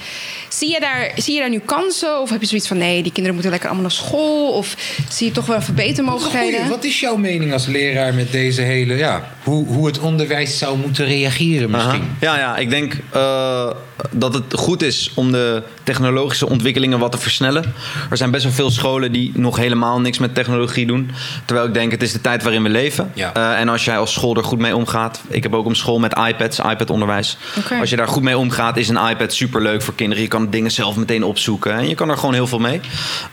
zie 0.58 0.70
je, 0.72 0.80
daar, 0.80 1.10
zie 1.16 1.34
je 1.34 1.40
daar 1.40 1.50
nu 1.50 1.58
kansen? 1.58 2.20
Of 2.20 2.30
heb 2.30 2.40
je 2.40 2.46
zoiets 2.46 2.68
van 2.68 2.78
nee, 2.78 3.02
die 3.02 3.12
kinderen 3.12 3.32
moeten 3.32 3.50
lekker 3.50 3.68
allemaal 3.68 3.88
naar 3.88 3.98
school? 3.98 4.52
Of 4.52 4.76
zie 5.08 5.26
je 5.26 5.32
toch 5.32 5.46
wel 5.46 5.60
verbetermogelijkheden? 5.60 6.68
Wat 6.68 6.84
is 6.84 7.00
jouw 7.00 7.16
mening 7.16 7.52
als 7.52 7.66
leraar 7.66 8.14
met 8.14 8.32
deze 8.32 8.62
hele... 8.62 8.96
Ja, 8.96 9.30
hoe, 9.44 9.66
hoe 9.66 9.86
het 9.86 9.98
onderwijs 9.98 10.58
zou 10.58 10.78
moeten 10.78 11.06
reageren 11.06 11.70
misschien? 11.70 12.00
Aha. 12.00 12.36
Ja, 12.36 12.38
ja, 12.38 12.56
ik 12.56 12.70
denk. 12.70 12.96
eh, 13.12 13.70
dat 14.10 14.34
het 14.34 14.54
goed 14.54 14.82
is 14.82 15.10
om 15.14 15.32
de 15.32 15.62
technologische 15.82 16.48
ontwikkelingen 16.48 16.98
wat 16.98 17.12
te 17.12 17.18
versnellen. 17.18 17.74
Er 18.10 18.16
zijn 18.16 18.30
best 18.30 18.44
wel 18.44 18.52
veel 18.52 18.70
scholen 18.70 19.12
die 19.12 19.32
nog 19.34 19.56
helemaal 19.56 20.00
niks 20.00 20.18
met 20.18 20.34
technologie 20.34 20.86
doen. 20.86 21.10
Terwijl 21.44 21.66
ik 21.66 21.74
denk, 21.74 21.90
het 21.90 22.02
is 22.02 22.12
de 22.12 22.20
tijd 22.20 22.42
waarin 22.42 22.62
we 22.62 22.68
leven. 22.68 23.10
Ja. 23.14 23.34
Eh, 23.34 23.60
en 23.60 23.68
als 23.68 23.84
jij 23.84 23.98
als 23.98 24.12
school 24.12 24.36
er 24.36 24.44
goed 24.44 24.58
mee 24.58 24.76
omgaat. 24.76 25.20
Ik 25.28 25.42
heb 25.42 25.54
ook 25.54 25.66
een 25.66 25.76
school 25.76 25.98
met 25.98 26.18
iPads, 26.28 26.58
iPad-onderwijs. 26.58 27.36
Als 27.80 27.90
je 27.90 27.96
daar 27.96 28.08
goed 28.08 28.22
mee 28.22 28.38
omgaat, 28.38 28.76
is 28.76 28.88
een 28.88 29.08
iPad 29.08 29.32
superleuk 29.32 29.82
voor 29.82 29.94
kinderen. 29.94 30.22
Je 30.22 30.28
kan 30.28 30.47
dingen 30.50 30.70
zelf 30.70 30.96
meteen 30.96 31.24
opzoeken. 31.24 31.72
En 31.72 31.88
je 31.88 31.94
kan 31.94 32.08
er 32.08 32.16
gewoon 32.16 32.34
heel 32.34 32.46
veel 32.46 32.58
mee. 32.58 32.80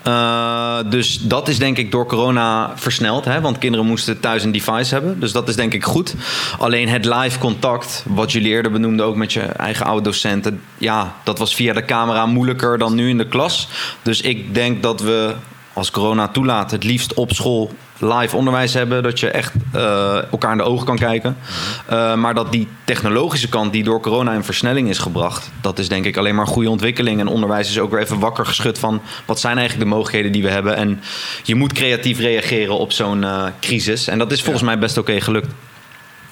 Eh, 0.01 0.77
dus 0.89 1.19
dat 1.19 1.47
is 1.47 1.57
denk 1.57 1.77
ik 1.77 1.91
door 1.91 2.05
corona 2.05 2.71
versneld. 2.75 3.25
Hè? 3.25 3.41
Want 3.41 3.57
kinderen 3.57 3.85
moesten 3.85 4.19
thuis 4.19 4.43
een 4.43 4.51
device 4.51 4.93
hebben. 4.93 5.19
Dus 5.19 5.31
dat 5.31 5.47
is 5.47 5.55
denk 5.55 5.73
ik 5.73 5.83
goed. 5.83 6.15
Alleen 6.59 6.89
het 6.89 7.05
live 7.05 7.39
contact, 7.39 8.03
wat 8.07 8.31
jullie 8.31 8.49
eerder 8.49 8.71
benoemden 8.71 9.05
ook 9.05 9.15
met 9.15 9.33
je 9.33 9.41
eigen 9.41 9.85
oude 9.85 10.03
docenten. 10.03 10.61
Ja, 10.77 11.15
dat 11.23 11.39
was 11.39 11.55
via 11.55 11.73
de 11.73 11.85
camera 11.85 12.25
moeilijker 12.25 12.77
dan 12.77 12.95
nu 12.95 13.09
in 13.09 13.17
de 13.17 13.27
klas. 13.27 13.67
Dus 14.01 14.21
ik 14.21 14.53
denk 14.53 14.83
dat 14.83 15.01
we, 15.01 15.35
als 15.75 15.91
corona 15.91 16.27
toelaat, 16.27 16.71
het 16.71 16.83
liefst 16.83 17.13
op 17.13 17.31
school 17.31 17.71
live 17.97 18.35
onderwijs 18.35 18.73
hebben. 18.73 19.03
Dat 19.03 19.19
je 19.19 19.29
echt 19.29 19.53
eh, 19.71 20.31
elkaar 20.31 20.51
in 20.51 20.57
de 20.57 20.63
ogen 20.63 20.85
kan 20.85 20.97
kijken. 20.97 21.37
Uh, 21.91 22.15
maar 22.15 22.33
dat 22.33 22.51
die 22.51 22.67
technologische 22.83 23.49
kant 23.49 23.73
die 23.73 23.83
door 23.83 23.99
corona 23.99 24.33
in 24.33 24.43
versnelling 24.43 24.89
is 24.89 24.97
gebracht. 24.97 25.51
Dat 25.61 25.79
is 25.79 25.87
denk 25.87 26.05
ik 26.05 26.17
alleen 26.17 26.35
maar 26.35 26.45
een 26.45 26.51
goede 26.51 26.69
ontwikkeling. 26.69 27.19
En 27.19 27.27
onderwijs 27.27 27.69
is 27.69 27.79
ook 27.79 27.91
weer 27.91 28.01
even 28.01 28.19
wakker 28.19 28.45
geschud 28.45 28.79
van 28.79 29.01
wat 29.25 29.39
zijn 29.39 29.57
eigenlijk 29.57 29.89
de 29.89 29.95
mogelijkheden 29.95 30.31
die 30.31 30.43
we 30.43 30.49
hebben. 30.49 30.75
En 30.75 31.01
je 31.43 31.55
moet 31.55 31.73
creatief 31.73 32.19
reageren 32.19 32.77
op 32.77 32.91
zo'n 32.91 33.21
uh, 33.21 33.43
crisis. 33.59 34.07
En 34.07 34.17
dat 34.17 34.31
is 34.31 34.41
volgens 34.41 34.63
mij 34.63 34.79
best 34.79 34.97
oké 34.97 35.21
gelukt. 35.21 35.53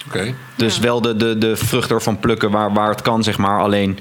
Oké. 0.08 0.34
Dus 0.56 0.80
wel 0.80 1.02
de, 1.02 1.16
de, 1.16 1.38
de 1.38 1.56
vrucht 1.56 1.92
ervan 1.92 2.20
plukken 2.20 2.52
waar, 2.52 2.74
waar 2.74 2.90
het 2.90 3.02
kan, 3.02 3.24
zeg 3.24 3.38
maar. 3.38 3.62
Alleen, 3.62 4.00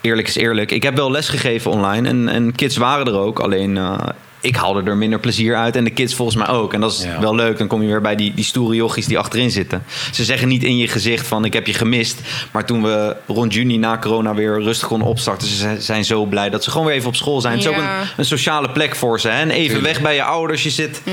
eerlijk 0.00 0.28
is 0.28 0.36
eerlijk. 0.36 0.70
Ik 0.70 0.82
heb 0.82 0.96
wel 0.96 1.10
les 1.10 1.28
gegeven 1.28 1.70
online 1.70 2.08
en, 2.08 2.28
en 2.28 2.54
kids 2.54 2.76
waren 2.76 3.06
er 3.06 3.18
ook. 3.18 3.38
Alleen, 3.38 3.76
uh, 3.76 3.98
ik 4.40 4.56
haalde 4.56 4.82
er 4.90 4.96
minder 4.96 5.18
plezier 5.18 5.56
uit 5.56 5.76
en 5.76 5.84
de 5.84 5.90
kids 5.90 6.14
volgens 6.14 6.36
mij 6.36 6.48
ook. 6.48 6.72
En 6.74 6.80
dat 6.80 6.92
is 6.92 7.02
Ja. 7.02 7.20
wel 7.20 7.34
leuk. 7.34 7.58
Dan 7.58 7.66
kom 7.66 7.82
je 7.82 7.88
weer 7.88 8.00
bij 8.00 8.16
die, 8.16 8.34
die 8.34 8.44
stoere 8.44 8.74
jochies 8.74 9.06
die 9.06 9.18
achterin 9.18 9.50
zitten. 9.50 9.82
Ze 10.12 10.24
zeggen 10.24 10.48
niet 10.48 10.62
in 10.62 10.76
je 10.76 10.88
gezicht 10.88 11.26
van 11.26 11.44
ik 11.44 11.52
heb 11.52 11.66
je 11.66 11.74
gemist. 11.74 12.20
Maar 12.50 12.64
toen 12.66 12.82
we 12.82 13.16
rond 13.26 13.54
juni 13.54 13.76
na 13.78 13.98
corona 13.98 14.34
weer 14.34 14.62
rustig 14.62 14.88
konden 14.88 15.08
opstarten... 15.08 15.48
ze 15.48 15.76
zijn- 15.78 16.04
zo 16.04 16.24
blij 16.24 16.50
dat 16.50 16.64
ze 16.64 16.70
gewoon 16.70 16.86
weer 16.86 16.94
even 16.94 17.08
op 17.08 17.16
school 17.16 17.40
zijn. 17.40 17.52
Het 17.54 17.62
is 17.62 17.68
ook 17.70 17.76
een, 17.76 17.88
een 18.16 18.24
sociale 18.24 18.70
plek 18.70 18.96
voor 18.96 19.20
ze. 19.20 19.28
Hè? 19.28 19.40
En 19.40 19.50
even 19.50 19.74
Tuurlijk. 19.74 19.92
weg 19.94 20.02
bij 20.02 20.14
je 20.14 20.22
ouders. 20.22 20.62
Je 20.62 20.70
zit 20.70 21.00
Ja. 21.04 21.12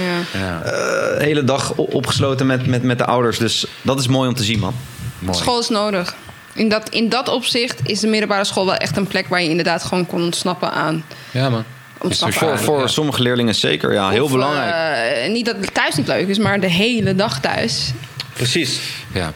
Eh, 0.64 0.72
de 1.18 1.24
hele 1.24 1.44
dag 1.44 1.74
opgesloten 1.76 2.46
met, 2.46 2.66
met, 2.68 2.84
met 2.84 2.98
de 2.98 3.06
ouders. 3.06 3.38
Dus 3.38 3.66
dat 3.82 4.00
is 4.00 4.08
mooi 4.08 4.28
om 4.30 4.36
te 4.36 4.44
zien, 4.44 4.60
man. 4.60 4.74
mooi. 5.20 5.38
School 5.38 5.60
is 5.60 5.70
nodig. 5.70 6.16
In 6.54 6.70
dat, 6.70 6.90
in 6.90 7.10
dat 7.10 7.30
opzicht 7.30 7.80
is 7.84 8.00
de 8.00 8.08
middelbare 8.08 8.44
school 8.46 8.66
wel 8.66 8.76
echt 8.76 8.98
een 8.98 9.08
plek 9.08 9.28
waar 9.28 9.42
je 9.44 9.50
inderdaad 9.50 9.84
gewoon 9.84 10.06
kon 10.06 10.22
ontsnappen 10.24 10.72
aan. 10.72 11.04
Ja, 11.32 11.50
man. 11.50 11.64
Voor, 12.00 12.58
voor 12.60 12.80
ja. 12.80 12.88
sommige 12.88 13.22
leerlingen 13.22 13.56
zeker, 13.56 13.94
ja. 13.94 14.10
Heel 14.10 14.24
Of, 14.24 14.32
belangrijk. 14.32 15.16
eh, 15.24 15.32
niet 15.32 15.46
dat 15.46 15.56
het 15.62 15.74
thuis 15.74 15.96
niet 15.96 16.08
leuk 16.08 16.28
is, 16.28 16.38
maar 16.38 16.60
de 16.60 16.70
hele 16.70 17.16
dag 17.16 17.40
thuis. 17.40 17.92
Precies. 18.34 18.80
Ja. 19.14 19.34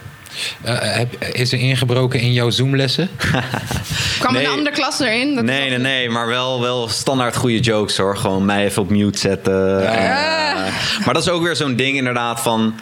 Eh, 0.62 0.76
heb, 0.80 1.24
is 1.24 1.52
er 1.52 1.58
ingebroken 1.58 2.20
in 2.20 2.32
jouw 2.32 2.50
Zoom-lessen? 2.50 3.08
Kwam 4.18 4.32
Nee. 4.32 4.44
een 4.44 4.50
andere 4.50 4.70
klas 4.76 5.00
erin? 5.00 5.34
Dat 5.34 5.44
is 5.44 5.50
Nee, 5.50 5.68
nee, 5.68 5.78
nee, 5.78 6.10
maar 6.10 6.26
wel, 6.26 6.60
wel 6.60 6.88
standaard 6.88 7.36
goede 7.36 7.60
jokes 7.60 7.96
hoor. 7.96 8.16
Gewoon 8.16 8.44
mij 8.44 8.64
even 8.64 8.82
op 8.82 8.90
mute 8.90 9.18
zetten. 9.18 9.86
En, 9.92 9.98
eh, 9.98 10.72
maar 11.04 11.14
dat 11.14 11.22
is 11.22 11.28
ook 11.28 11.42
weer 11.42 11.56
zo'n 11.56 11.76
ding 11.76 11.96
inderdaad 11.96 12.40
van... 12.40 12.74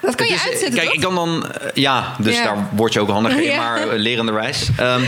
Dat 0.00 0.14
kan 0.14 0.26
je 0.26 0.32
is- 0.32 0.44
uitzetten, 0.46 0.72
Kijk, 0.74 0.84
toch? 0.84 0.94
ik 0.94 1.00
kan 1.00 1.14
dan... 1.14 1.52
eh, 1.52 1.68
ja, 1.74 2.14
dus 2.18 2.36
Ja. 2.36 2.42
daar 2.44 2.68
word 2.72 2.92
je 2.92 3.00
ook 3.00 3.10
handig 3.10 3.32
in, 3.36 3.42
Ja. 3.42 3.56
maar 3.56 3.78
uh, 3.86 3.92
lerende 3.92 4.32
wijs. 4.32 4.68
Ehm, 4.76 5.00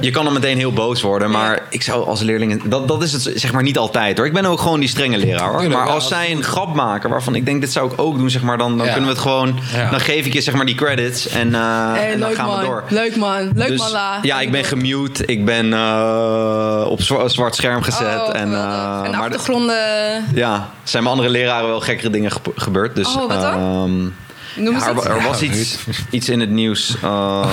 je 0.00 0.10
kan 0.10 0.24
dan 0.24 0.32
meteen 0.32 0.58
heel 0.58 0.72
boos 0.72 1.02
worden, 1.02 1.30
maar 1.30 1.50
Ja. 1.54 1.62
ik 1.68 1.82
zou 1.82 2.06
als 2.06 2.20
leerling... 2.20 2.62
Dat, 2.64 2.88
dat 2.88 3.02
is 3.02 3.12
het 3.12 3.30
zeg 3.34 3.52
maar 3.52 3.62
niet 3.62 3.78
altijd 3.78 4.16
hoor. 4.16 4.26
Ik 4.26 4.32
ben 4.32 4.44
ook 4.44 4.60
gewoon 4.60 4.80
die 4.80 4.88
strenge 4.88 5.18
leraar 5.18 5.48
hoor. 5.52 5.68
Maar 5.70 5.88
als 5.88 6.08
zij 6.08 6.30
een 6.32 6.42
grap 6.42 6.74
maken 6.74 7.10
waarvan 7.10 7.34
ik 7.34 7.44
denk, 7.44 7.60
dit 7.60 7.72
zou 7.72 7.92
ik 7.92 8.00
ook 8.00 8.18
doen, 8.18 8.30
zeg 8.30 8.42
maar, 8.42 8.58
dan, 8.58 8.76
dan 8.76 8.86
Ja. 8.86 8.92
kunnen 8.92 9.08
we 9.10 9.14
het 9.16 9.24
gewoon... 9.24 9.58
Ja. 9.74 9.90
Dan 9.90 10.00
geef 10.00 10.26
ik 10.26 10.32
je 10.32 10.40
zeg 10.40 10.54
maar 10.54 10.66
die 10.66 10.74
credits 10.74 11.28
en, 11.28 11.54
eh, 11.54 11.60
Hey, 11.92 12.12
en 12.12 12.20
dan 12.20 12.32
gaan 12.32 12.46
man. 12.46 12.58
we 12.58 12.64
door. 12.64 12.84
Leuk 12.88 13.16
man. 13.16 13.50
Leuk 13.54 13.68
Dus, 13.68 13.78
man, 13.78 13.90
La. 13.90 14.18
ja, 14.22 14.40
ik 14.40 14.50
ben 14.50 14.64
gemute. 14.64 15.24
Ik 15.24 15.44
ben 15.44 15.72
eh, 15.72 16.84
op 16.88 17.02
zwa- 17.02 17.28
zwart 17.28 17.54
scherm 17.54 17.82
gezet. 17.82 18.20
Oh, 18.20 18.28
en, 18.28 18.34
eh, 18.54 19.00
en 19.04 19.10
de 19.10 19.16
maar 19.16 19.28
de- 19.30 19.36
achtergronden... 19.36 20.24
ja, 20.34 20.70
zijn 20.82 21.02
mijn 21.02 21.14
andere 21.14 21.32
leraren 21.32 21.68
wel 21.68 21.80
gekkere 21.80 22.10
dingen 22.10 22.30
ge- 22.32 22.40
gebeurd. 22.54 22.94
Dus, 22.94 23.06
Oh, 23.16 23.28
wat 23.28 23.40
dan? 23.40 23.52
ehm, 23.54 24.00
Noem 24.64 24.74
eens 24.74 24.84
ja, 24.84 24.90
er, 24.90 25.06
er 25.10 25.22
was 25.22 25.42
iets, 25.42 25.78
iets 26.10 26.28
in 26.28 26.40
het 26.40 26.50
nieuws. 26.50 26.96
eh, 27.02 27.50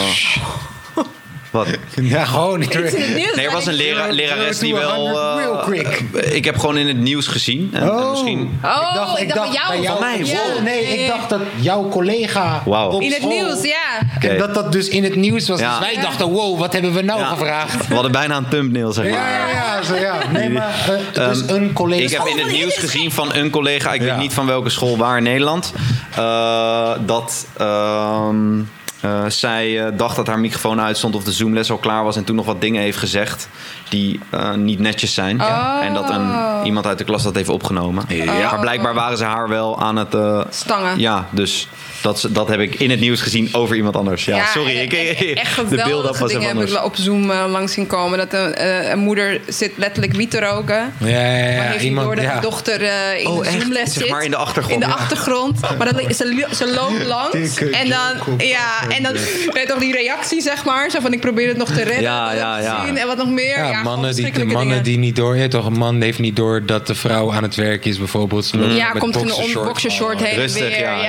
wat? 1.58 1.67
Ja, 2.02 2.26
gewoon. 2.26 2.60
Nee, 2.60 3.46
er 3.46 3.52
was 3.52 3.65
een 3.65 3.74
lera 3.74 4.08
lerares 4.08 4.60
die 4.60 4.74
wel... 4.74 4.96
100 4.96 5.38
real 5.38 5.58
eh, 5.60 5.63
quick. 5.63 6.04
eh, 6.15 6.36
ik 6.36 6.46
heb 6.46 6.58
gewoon 6.60 6.78
in 6.78 6.88
het 6.88 6.98
nieuws 6.98 7.28
gezien. 7.28 7.70
En, 7.74 7.82
en 7.82 8.10
misschien... 8.10 8.60
Oh, 8.63 9.20
ik 9.20 9.34
dacht, 9.34 9.50
bij 9.52 9.60
jou. 9.62 9.78
bij 9.82 9.88
Van 9.88 10.00
mij, 10.00 10.17
Ja, 10.24 10.38
wow. 10.56 10.63
Nee, 10.63 10.82
ik 10.84 11.08
dacht 11.08 11.30
dat 11.30 11.39
jouw 11.56 11.89
collega 11.89 12.62
Wauw. 12.65 12.89
op 12.91 13.02
In 13.02 13.12
het 13.12 13.26
nieuws, 13.26 13.62
ja. 13.63 14.30
En 14.30 14.38
dat 14.38 14.54
dat 14.54 14.72
dus 14.72 14.88
in 14.88 15.04
het 15.04 15.15
nieuws 15.15 15.48
was. 15.48 15.60
Ja. 15.60 15.70
Dus 15.70 15.88
wij 15.88 15.93
Ja. 15.96 16.02
dachten, 16.02 16.28
wow, 16.32 16.60
wat 16.60 16.74
hebben 16.74 16.93
we 16.93 17.02
nou 17.02 17.20
Ja. 17.20 17.26
gevraagd? 17.26 17.88
We 17.88 17.93
hadden 17.93 18.12
bijna 18.12 18.38
een 18.38 18.48
thumbnail, 18.48 18.91
zeg 18.91 19.04
maar. 19.10 19.13
Ja, 19.13 19.38
ja, 19.48 19.48
ja. 19.50 19.84
Zo, 19.84 19.96
ja. 19.96 20.15
Nee, 20.32 20.50
maar 20.50 20.89
dus 21.13 21.43
een 21.48 21.74
collega. 21.74 22.04
Ik 22.04 22.12
heb 22.12 22.26
in 22.28 22.34
Oh, 22.39 22.43
het 22.43 22.52
nieuws 22.52 22.78
gezien 22.78 23.12
van 23.12 23.34
een 23.34 23.50
collega, 23.50 23.93
ik 23.93 24.02
Ja. 24.02 24.08
weet 24.08 24.17
niet 24.17 24.34
van 24.34 24.46
welke 24.46 24.70
school 24.70 24.98
waar 24.98 25.17
in 25.17 25.24
Nederland, 25.24 25.74
eh, 26.15 26.91
dat 27.06 27.46
ehm, 27.58 28.60
eh, 29.02 29.26
zij 29.28 29.86
eh, 29.86 29.98
dacht 29.98 30.16
dat 30.16 30.28
haar 30.28 30.40
microfoon 30.40 30.82
uitstond 30.82 31.16
of 31.16 31.24
de 31.24 31.32
Zoomles 31.32 31.72
al 31.72 31.78
klaar 31.78 32.04
was 32.04 32.16
en 32.16 32.24
toen 32.24 32.36
nog 32.36 32.46
wat 32.46 32.62
dingen 32.62 32.82
heeft 32.82 32.98
gezegd 32.98 33.50
die 33.90 34.20
eh, 34.30 34.54
niet 34.54 34.80
netjes 34.80 35.14
zijn. 35.14 35.42
Oh. 35.42 35.80
En 35.82 35.94
dat 35.94 36.10
een, 36.10 36.32
iemand 36.64 36.86
uit 36.88 36.98
de 36.98 37.04
klas 37.04 37.24
dat 37.24 37.36
heeft 37.36 37.50
opgenomen. 37.50 38.06
Ja. 38.08 38.26
Maar 38.52 38.60
blijkbaar 38.60 38.94
waren 38.94 39.18
ze 39.18 39.24
haar 39.24 39.50
wel 39.50 39.80
aan 39.80 39.96
het... 39.96 40.14
eh, 40.14 40.42
Stangen. 40.50 41.00
ja, 41.00 41.26
dus 41.30 41.68
dat, 42.02 42.28
dat 42.30 42.48
heb 42.48 42.60
ik 42.60 42.76
in 42.76 42.90
het 42.90 43.00
nieuws 43.00 43.22
gezien 43.22 43.50
over 43.52 43.76
iemand 43.76 43.96
anders. 43.96 44.26
Ja, 44.26 44.46
sorry. 44.46 44.76
en- 44.78 44.84
Ik, 44.84 44.94
en- 44.94 45.36
echt 45.36 45.56
de 45.70 45.76
beelden 45.76 46.20
was 46.20 46.32
dingen 46.32 46.32
even 46.32 46.42
heb 46.42 46.44
ik 46.44 46.50
anders. 46.52 46.72
wel 46.72 46.84
op 46.84 46.96
Zoom 46.96 47.32
eh, 47.32 47.46
langs 47.48 47.74
zien 47.74 47.88
komen. 47.88 48.18
Dat 48.18 48.34
een, 48.34 48.56
eh, 48.56 48.90
een 48.90 49.00
moeder 49.00 49.40
zit 49.48 49.72
letterlijk 49.76 50.14
wiet 50.14 50.32
te 50.32 50.40
roken. 50.40 50.94
Ja, 50.98 51.08
ja, 51.08 51.36
ja. 51.48 51.58
maar 51.58 51.68
heeft 51.72 51.84
iemand, 51.84 52.08
niet 52.08 52.16
door 52.16 52.26
dat 52.26 52.34
ja. 52.34 52.40
de 52.40 52.48
dochter 52.48 52.82
eh, 52.84 53.20
in 53.22 53.28
Oh, 53.28 53.40
de 53.42 53.46
echt? 53.50 53.62
Zoomles 53.62 53.94
Zeg 53.94 54.04
zit. 54.04 54.10
maar 54.12 54.24
in 54.24 54.32
de 54.32 54.38
achtergrond. 54.38 54.74
In 54.74 54.80
de 54.90 54.96
Ja. 54.96 55.02
achtergrond. 55.02 55.60
Maar 55.78 55.94
dan, 55.94 56.14
ze, 56.14 56.48
ze 56.56 56.72
loopt 56.74 57.06
langs. 57.16 57.58
En 57.60 57.90
dan, 57.90 58.38
ja, 58.48 58.90
en 58.90 59.04
dan 59.04 59.14
weet 59.54 59.68
toch 59.68 59.80
die 59.80 59.94
reactie, 59.94 60.42
zeg 60.42 60.66
maar. 60.66 60.92
Zo 60.92 61.00
van, 61.00 61.14
ik 61.14 61.20
probeer 61.20 61.48
het 61.48 61.58
nog 61.58 61.68
te 61.68 61.84
redden. 61.84 62.02
Ja, 62.02 62.32
ja, 62.34 62.60
ja. 62.60 62.76
gezien 62.80 62.98
En 62.98 63.08
wat 63.08 63.18
nog 63.18 63.30
meer. 63.30 63.58
Ja, 63.58 63.82
mannen, 63.84 64.16
die, 64.16 64.32
de 64.32 64.46
mannen 64.46 64.68
dingen. 64.68 64.84
die 64.84 64.98
niet 64.98 65.16
door... 65.16 65.38
Ja, 65.38 65.48
toch, 65.48 65.66
een 65.66 65.78
man 65.78 66.02
heeft 66.02 66.20
niet 66.20 66.36
door 66.36 66.66
dat 66.66 66.88
de 66.88 66.96
vrouw 66.96 67.34
aan 67.34 67.44
het 67.44 67.56
werk 67.56 67.86
is, 67.86 67.98
bijvoorbeeld. 67.98 68.52
Ja, 68.70 68.92
komt 68.92 69.16
er 69.16 69.22
een 69.22 69.28
boxershort. 69.28 69.68
boxershort 69.68 70.24
heen 70.24 70.50
weer. 70.54 70.70
ja, 70.70 70.78
Ja, 70.80 71.02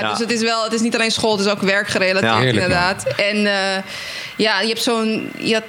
ja, 0.00 0.25
het 0.26 0.36
is 0.36 0.42
wel, 0.42 0.64
het 0.64 0.72
is 0.72 0.80
niet 0.80 0.94
alleen 0.94 1.10
school, 1.10 1.36
het 1.36 1.46
is 1.46 1.52
ook 1.52 1.60
werkgerelateerd 1.60 2.42
Ja. 2.42 2.48
Inderdaad. 2.48 3.04
En 3.16 3.46
eh, 3.46 3.82
ja, 4.36 4.60
je 4.60 4.68
hebt 4.68 4.82
zo'n... 4.82 5.30
Je 5.38 5.54
had, 5.54 5.62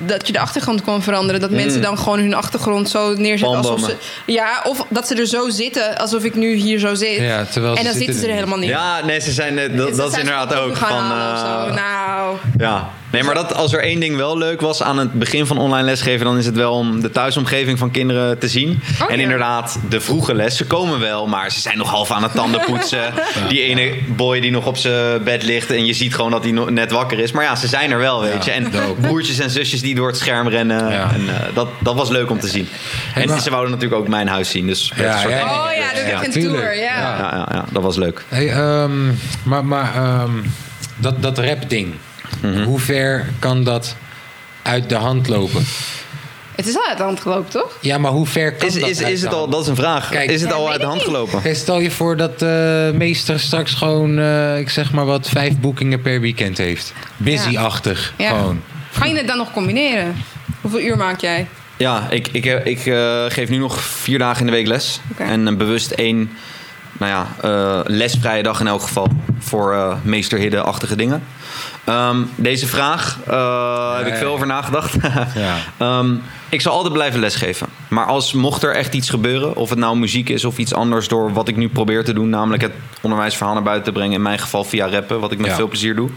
dat 0.00 0.26
je 0.26 0.32
de 0.32 0.38
achtergrond 0.38 0.82
kon 0.82 1.02
veranderen. 1.02 1.40
Dat 1.40 1.50
mensen 1.50 1.82
dan 1.82 1.98
gewoon 1.98 2.18
hun 2.18 2.34
achtergrond 2.34 2.88
zo 2.88 3.14
neerzetten 3.14 3.56
alsof 3.56 3.80
ze... 3.80 3.96
Ja, 4.26 4.62
of 4.64 4.84
dat 4.88 5.06
ze 5.06 5.14
er 5.14 5.26
zo 5.26 5.48
zitten 5.48 5.98
alsof 5.98 6.24
ik 6.24 6.34
nu 6.34 6.54
hier 6.54 6.78
zo 6.78 6.94
zit. 6.94 7.18
Ja, 7.18 7.44
terwijl 7.44 7.74
ze 7.74 7.78
en 7.78 7.84
dan 7.84 7.94
zitten 7.94 8.14
zitten 8.14 8.20
ze 8.20 8.26
er 8.26 8.34
helemaal 8.34 8.58
niet. 8.58 8.68
Ja, 8.68 9.04
nee, 9.04 9.20
ze 9.20 9.32
zijn, 9.32 9.58
eh, 9.58 9.76
dat, 9.76 9.96
dat 9.96 10.12
is 10.12 10.18
inderdaad 10.18 10.54
ook. 10.54 10.76
gaan 10.76 10.88
Van, 10.88 10.98
halen 10.98 11.32
of 11.32 11.42
eh, 11.42 11.68
zo. 11.68 11.74
Nou, 11.74 12.36
Ja, 12.58 12.90
nee, 13.10 13.22
maar 13.22 13.34
dat, 13.34 13.54
als 13.54 13.72
er 13.72 13.80
één 13.82 14.00
ding 14.00 14.16
wel 14.16 14.38
leuk 14.38 14.60
was 14.60 14.82
aan 14.82 14.98
het 14.98 15.12
begin 15.12 15.46
van 15.46 15.58
online 15.58 15.84
lesgeven, 15.84 16.26
dan 16.26 16.38
is 16.38 16.46
het 16.46 16.54
wel 16.56 16.72
om 16.72 17.00
de 17.00 17.10
thuisomgeving 17.10 17.78
van 17.78 17.90
kinderen 17.90 18.38
te 18.38 18.48
zien. 18.48 18.80
Oh, 19.02 19.10
en 19.10 19.16
ja. 19.16 19.22
inderdaad, 19.22 19.78
de 19.88 20.00
vroege 20.00 20.34
les, 20.34 20.56
ze 20.56 20.64
komen 20.66 21.00
wel, 21.00 21.26
maar 21.26 21.50
ze 21.52 21.60
zijn 21.60 21.78
nog 21.78 21.90
half 21.90 22.10
aan 22.10 22.22
het 22.22 22.32
tanden 22.34 22.60
poetsen. 22.60 23.12
Die 23.48 23.62
ene 23.62 23.94
boy 24.16 24.40
die 24.40 24.50
nog 24.50 24.66
op 24.66 24.76
zijn 24.76 25.22
bed 25.22 25.42
ligt 25.42 25.70
en 25.70 25.86
je 25.86 25.92
ziet 25.92 26.14
gewoon 26.14 26.30
dat 26.30 26.42
hij 26.42 26.52
net 26.52 26.90
wakker 26.90 27.18
is. 27.18 27.32
Maar 27.32 27.44
ja, 27.44 27.56
ze 27.56 27.66
zijn 27.66 27.90
er 27.90 27.98
wel, 27.98 28.20
weet 28.20 28.44
je. 28.44 28.50
En 28.50 28.70
dope. 28.70 29.00
broertjes 29.00 29.38
en 29.38 29.50
zusjes 29.50 29.80
die 29.80 29.94
door 29.94 30.06
het 30.06 30.16
scherm 30.16 30.48
rennen. 30.48 30.90
Ja. 30.90 31.10
En 31.14 31.28
eh, 31.28 31.54
dat, 31.54 31.68
dat 31.78 31.94
was 31.94 32.08
leuk 32.08 32.30
om 32.30 32.40
te 32.40 32.48
zien. 32.48 32.68
En 33.14 33.40
ze 33.40 33.50
wouden 33.50 33.70
natuurlijk 33.72 34.00
ook 34.00 34.08
mijn 34.08 34.28
huis 34.28 34.50
zien, 34.50 34.66
dus 34.66 34.92
Ja, 34.96 35.12
een 35.12 35.18
soort- 35.20 35.32
ja, 35.32 35.42
oh 35.42 35.72
ja, 35.76 35.94
dat 35.94 36.06
Ja, 36.06 36.20
is 36.20 36.34
een 36.34 36.42
tour. 36.42 36.74
Ja. 36.76 36.82
Ja. 36.82 37.18
ja, 37.18 37.30
ja, 37.36 37.48
ja, 37.52 37.64
dat 37.70 37.82
was 37.82 37.96
leuk. 37.96 38.24
Hey, 38.28 38.48
ehm, 38.52 39.06
maar 39.42 39.64
maar 39.64 39.94
ehm, 39.94 40.30
dat, 40.96 41.22
dat 41.22 41.38
Mhm. 42.42 42.62
hoe 42.62 42.78
ver 42.78 43.26
kan 43.38 43.64
dat 43.64 43.96
uit 44.62 44.88
de 44.88 44.94
hand 44.94 45.28
lopen? 45.28 45.64
Het 46.54 46.66
is 46.66 46.76
al 46.76 46.86
uit 46.88 46.96
de 46.96 47.02
hand 47.02 47.20
gelopen, 47.20 47.50
toch? 47.50 47.76
Ja, 47.80 47.98
maar 47.98 48.10
hoe 48.10 48.26
ver 48.26 48.52
kan 48.54 48.68
Is, 48.68 48.74
dat 48.74 48.88
is, 48.88 49.02
uit 49.02 49.12
is 49.12 49.20
de 49.20 49.26
het 49.26 49.34
al, 49.36 49.48
dat 49.48 49.60
is 49.62 49.66
een 49.66 49.76
vraag. 49.76 50.08
Kijk. 50.08 50.30
is 50.30 50.40
het 50.40 50.50
Ja, 50.50 50.56
al 50.56 50.66
uit 50.70 50.76
de 50.76 50.82
ik 50.82 50.88
hand 50.88 51.02
gelopen? 51.02 51.42
Kijk, 51.42 51.56
stel 51.56 51.80
je 51.80 51.90
voor 51.90 52.16
dat 52.16 52.38
de 52.38 52.92
meester 52.94 53.40
straks 53.40 53.74
gewoon, 53.74 54.18
eh, 54.18 54.58
ik 54.58 54.70
zeg 54.70 54.92
maar 54.92 55.04
wat, 55.04 55.28
vijf 55.28 55.58
boekingen 55.58 56.00
per 56.00 56.20
weekend 56.20 56.58
heeft. 56.58 56.92
Busy-achtig, 57.16 58.14
Ja. 58.16 58.28
gewoon. 58.28 58.62
Kan 58.98 59.08
je 59.08 59.16
het 59.16 59.26
dan 59.26 59.36
nog 59.36 59.52
combineren? 59.52 60.16
Hoeveel 60.60 60.80
uur 60.80 60.96
maak 60.96 61.20
jij? 61.20 61.46
Ja, 61.76 62.06
ik, 62.10 62.28
ik, 62.32 62.44
ik 62.64 62.86
eh, 62.86 63.24
geef 63.28 63.48
nu 63.48 63.56
nog 63.56 63.80
vier 63.80 64.18
dagen 64.18 64.40
in 64.40 64.46
de 64.46 64.52
week 64.52 64.66
les. 64.66 65.00
En 65.16 65.48
eh, 65.48 65.56
bewust 65.56 65.90
één 65.90 66.30
nou 66.98 67.12
ja, 67.12 67.26
eh, 67.42 67.80
lesvrije 67.84 68.42
dag 68.42 68.60
in 68.60 68.66
elk 68.66 68.82
geval. 68.82 69.08
Voor 69.38 69.74
eh, 69.74 69.94
meester 70.02 70.38
Hidde-achtige 70.38 70.96
dingen. 70.96 71.22
Ehm, 71.88 72.16
deze 72.34 72.66
vraag 72.66 73.18
eh, 73.26 73.96
heb 73.96 74.06
ik 74.06 74.12
ja. 74.12 74.18
veel 74.18 74.32
over 74.32 74.46
nagedacht. 74.46 74.94
Ja. 75.34 75.56
Ehm, 75.76 76.14
ik 76.48 76.60
zal 76.60 76.72
altijd 76.72 76.92
blijven 76.92 77.20
lesgeven. 77.20 77.66
Maar 77.88 78.04
als 78.04 78.32
mocht 78.32 78.62
er 78.62 78.74
echt 78.74 78.94
iets 78.94 79.10
gebeuren, 79.10 79.56
of 79.56 79.70
het 79.70 79.78
nou 79.78 79.96
muziek 79.96 80.28
is 80.28 80.44
of 80.44 80.58
iets 80.58 80.74
anders 80.74 81.08
door 81.08 81.32
wat 81.32 81.48
ik 81.48 81.56
nu 81.56 81.68
probeer 81.68 82.04
te 82.04 82.12
doen, 82.12 82.28
namelijk 82.28 82.62
het 82.62 82.72
onderwijsverhaal 83.00 83.54
naar 83.54 83.62
buiten 83.62 83.84
te 83.84 83.92
brengen, 83.98 84.14
in 84.14 84.22
mijn 84.22 84.38
geval 84.38 84.64
via 84.64 84.88
rappen, 84.88 85.20
wat 85.20 85.32
ik 85.32 85.38
met 85.38 85.52
veel 85.52 85.68
plezier 85.68 85.94
doe, 85.94 86.08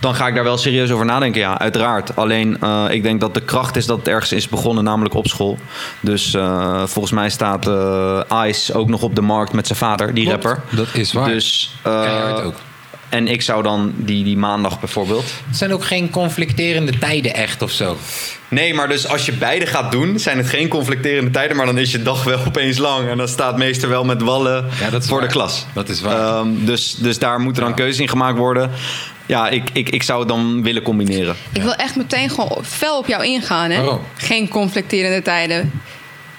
dan 0.00 0.14
ga 0.14 0.26
ik 0.26 0.34
daar 0.34 0.44
wel 0.44 0.58
serieus 0.58 0.90
over 0.90 1.04
nadenken. 1.04 1.40
Ja, 1.40 1.58
uiteraard. 1.58 2.16
Alleen 2.16 2.60
eh, 2.60 2.84
ik 2.90 3.02
denk 3.02 3.20
dat 3.20 3.34
de 3.34 3.40
kracht 3.42 3.76
is 3.76 3.86
dat 3.86 3.98
het 3.98 4.08
ergens 4.08 4.32
is 4.32 4.48
begonnen, 4.48 4.84
namelijk 4.84 5.14
op 5.14 5.26
school. 5.26 5.58
Dus 6.00 6.34
eh, 6.34 6.82
volgens 6.86 7.14
mij 7.14 7.30
staat 7.30 7.66
Ice 8.46 8.74
ook 8.74 8.88
nog 8.88 9.02
op 9.02 9.14
de 9.14 9.22
markt 9.22 9.52
met 9.52 9.66
zijn 9.66 9.78
vader, 9.78 10.14
die 10.14 10.26
Klopt, 10.26 10.44
rapper. 10.44 10.76
dat 10.76 10.94
is 10.94 11.12
waar. 11.12 11.28
Dus, 11.28 11.74
ook. 12.44 12.54
En 13.16 13.28
ik 13.28 13.42
zou 13.42 13.62
dan 13.62 13.92
die, 13.96 14.24
die 14.24 14.36
maandag 14.36 14.80
bijvoorbeeld. 14.80 15.24
Het 15.46 15.56
zijn 15.56 15.72
ook 15.72 15.84
geen 15.84 16.10
conflicterende 16.10 16.98
tijden 16.98 17.34
echt 17.34 17.62
of 17.62 17.70
zo. 17.70 17.96
Nee, 18.48 18.74
maar 18.74 18.88
dus 18.88 19.08
als 19.08 19.26
je 19.26 19.32
beide 19.32 19.66
gaat 19.66 19.92
doen, 19.92 20.18
zijn 20.18 20.36
het 20.38 20.48
geen 20.48 20.68
conflicterende 20.68 21.30
tijden, 21.30 21.56
maar 21.56 21.66
dan 21.66 21.78
is 21.78 21.90
je 21.92 22.02
dag 22.02 22.24
wel 22.24 22.38
opeens 22.48 22.78
lang. 22.78 23.08
En 23.08 23.16
dan 23.16 23.28
staat 23.28 23.56
meester 23.56 23.88
wel 23.88 24.04
met 24.04 24.22
wallen 24.22 24.66
Ja, 24.80 24.90
dat 24.90 25.02
is 25.02 25.08
voor 25.08 25.18
waar. 25.18 25.26
de 25.26 25.32
klas. 25.34 25.66
Dat 25.74 25.88
is 25.88 26.00
waar. 26.00 26.38
Ehm, 26.38 26.48
dus, 26.64 26.94
dus 26.98 27.18
daar 27.18 27.40
moeten 27.40 27.62
dan 27.62 27.70
Ja. 27.70 27.76
keuzes 27.76 28.00
in 28.00 28.08
gemaakt 28.08 28.38
worden. 28.38 28.70
Ja, 29.26 29.48
ik, 29.48 29.70
ik, 29.72 29.88
ik 29.90 30.02
zou 30.02 30.18
het 30.18 30.28
dan 30.28 30.62
willen 30.62 30.82
combineren. 30.82 31.36
Ik 31.52 31.62
wil 31.62 31.74
echt 31.74 31.96
meteen 31.96 32.30
gewoon 32.30 32.58
fel 32.64 32.98
op 32.98 33.06
jou 33.06 33.24
ingaan, 33.24 33.70
hè? 33.70 33.76
Waarom? 33.76 34.00
Geen 34.16 34.48
conflicterende 34.48 35.22
tijden. 35.22 35.72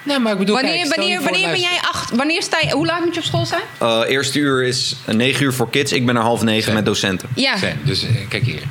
Nee, 0.08 0.20
maar 0.20 0.32
ik 0.32 0.38
bedoel, 0.38 0.56
Wanneer, 0.56 0.74
kijk, 0.74 0.96
wanneer, 0.96 1.22
wanneer 1.22 1.50
ben 1.50 1.60
jij 1.60 1.80
acht? 1.82 2.15
Wanneer 2.15 2.41
sta 2.41 2.58
je? 2.62 2.72
Hoe 2.72 2.86
laat 2.86 3.06
moet 3.06 3.13
je 3.13 3.20
op 3.20 3.26
school 3.26 3.46
zijn? 3.46 3.62
Eh 3.80 4.02
eerste 4.08 4.39
uur 4.39 4.63
is 4.63 4.96
9 5.06 5.43
uur 5.46 5.54
voor 5.54 5.70
kids. 5.70 5.91
Ik 5.91 6.06
ben 6.06 6.15
er 6.15 6.22
half 6.22 6.43
negen 6.43 6.63
Zijn. 6.63 6.76
met 6.76 6.86
docenten. 6.86 7.30
Ja. 7.36 7.58
Zijn. 7.58 7.80
Dus 7.84 8.04
eh, 8.04 8.28
kijk 8.30 8.43
hier. 8.43 8.62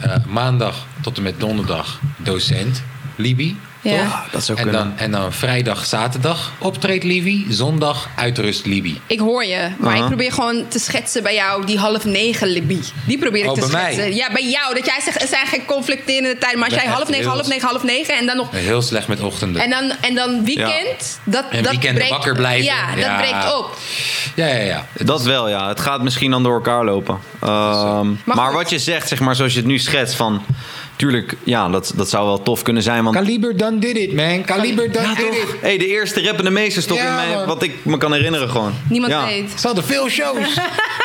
Eh, 0.00 0.16
maandag 0.28 0.86
tot 1.02 1.16
en 1.16 1.22
met 1.22 1.40
donderdag 1.40 2.00
docent, 2.16 2.82
Libi. 3.16 3.56
Ja. 3.82 3.96
toch? 4.04 4.12
Ah, 4.12 4.32
dat 4.32 4.44
zou 4.44 4.58
en, 4.58 4.64
kunnen. 4.64 4.82
dan, 4.84 4.98
en 4.98 5.10
dan 5.10 5.32
vrijdag, 5.32 5.84
zaterdag 5.84 6.52
optreedt 6.58 7.04
Libi. 7.04 7.46
Zondag 7.48 8.08
uitrust 8.16 8.66
Libi. 8.66 9.00
Ik 9.06 9.18
hoor 9.18 9.44
je, 9.44 9.68
maar 9.78 9.96
ik 9.96 10.06
probeer 10.06 10.32
gewoon 10.32 10.64
te 10.68 10.78
schetsen 10.78 11.22
bij 11.22 11.34
jou 11.34 11.66
die 11.66 11.78
half 11.78 12.04
negen 12.04 12.48
Libby. 12.48 12.78
Die 13.06 13.18
probeer 13.18 13.42
ik 13.44 13.48
Oh, 13.50 13.54
te 13.54 13.60
bij 13.60 13.68
mij? 13.70 13.92
schetsen. 13.92 14.14
Ja, 14.14 14.32
bij 14.32 14.48
jou. 14.50 14.74
Dat 14.74 14.86
jij 14.86 15.00
zegt, 15.04 15.22
er 15.22 15.28
zijn 15.28 15.46
geen 15.46 15.64
conflicterende 15.64 16.38
tijden. 16.38 16.58
Maar 16.58 16.68
als 16.68 16.78
jij 16.82 16.88
half 16.90 17.08
negen, 17.08 17.24
heel- 17.24 17.34
half 17.34 17.48
negen, 17.48 17.68
half 17.68 17.82
negen 17.82 18.16
en 18.16 18.26
dan 18.26 18.36
nog... 18.36 18.48
Heel 18.50 18.82
slecht 18.82 19.08
met 19.08 19.20
ochtenden. 19.20 19.62
En 19.62 19.70
dan, 19.70 19.92
en 20.00 20.14
dan 20.14 20.44
weekend, 20.44 21.20
dat, 21.24 21.44
En 21.50 21.62
dat 21.62 21.70
weekenden 21.70 21.94
breekt, 21.94 22.10
wakker 22.10 22.34
blijven. 22.34 22.64
Ja, 22.64 22.94
dat 22.96 23.16
breekt 23.16 23.54
op. 23.58 23.76
Ja, 24.34 24.46
ja, 24.46 24.58
ja. 24.62 24.86
Dat 25.04 25.22
wel, 25.22 25.48
ja. 25.48 25.68
Het 25.68 25.80
gaat 25.80 26.02
misschien 26.02 26.30
dan 26.30 26.42
door 26.42 26.54
elkaar 26.54 26.84
lopen. 26.84 27.18
Ehm, 27.40 28.08
Maar 28.24 28.36
maar 28.36 28.52
wat 28.52 28.70
je 28.70 28.78
zegt, 28.78 29.08
zeg 29.08 29.20
maar, 29.20 29.36
zoals 29.36 29.52
je 29.52 29.58
het 29.58 29.68
nu 29.68 29.78
schetst 29.78 30.14
van... 30.14 30.44
Tuurlijk, 31.00 31.34
ja, 31.44 31.68
dat, 31.68 31.92
dat 31.96 32.08
zou 32.10 32.26
wel 32.26 32.42
tof 32.42 32.62
kunnen 32.62 32.82
zijn. 32.82 33.04
Want 33.04 33.16
Kaliber 33.16 33.56
done 33.56 33.78
did 33.78 33.96
it, 33.96 34.12
man. 34.14 34.44
Kaliber 34.44 34.92
done 34.92 35.06
Ja, 35.08 35.14
did 35.14 35.26
toch? 35.26 35.34
it. 35.54 35.60
Hey, 35.60 35.78
de 35.78 35.86
eerste 35.86 36.22
rappende 36.22 36.50
meesters 36.50 36.86
toch 36.86 36.96
Ja, 36.98 37.08
in 37.08 37.14
mijn, 37.14 37.30
man. 37.38 37.46
wat 37.46 37.62
ik 37.62 37.72
me 37.84 37.96
kan 37.98 38.12
herinneren 38.12 38.50
gewoon. 38.50 38.72
Niemand 38.88 39.12
ja. 39.12 39.24
weet. 39.24 39.50
Ze 39.60 39.66
hadden 39.66 39.84
veel 39.84 40.08
shows. 40.08 40.54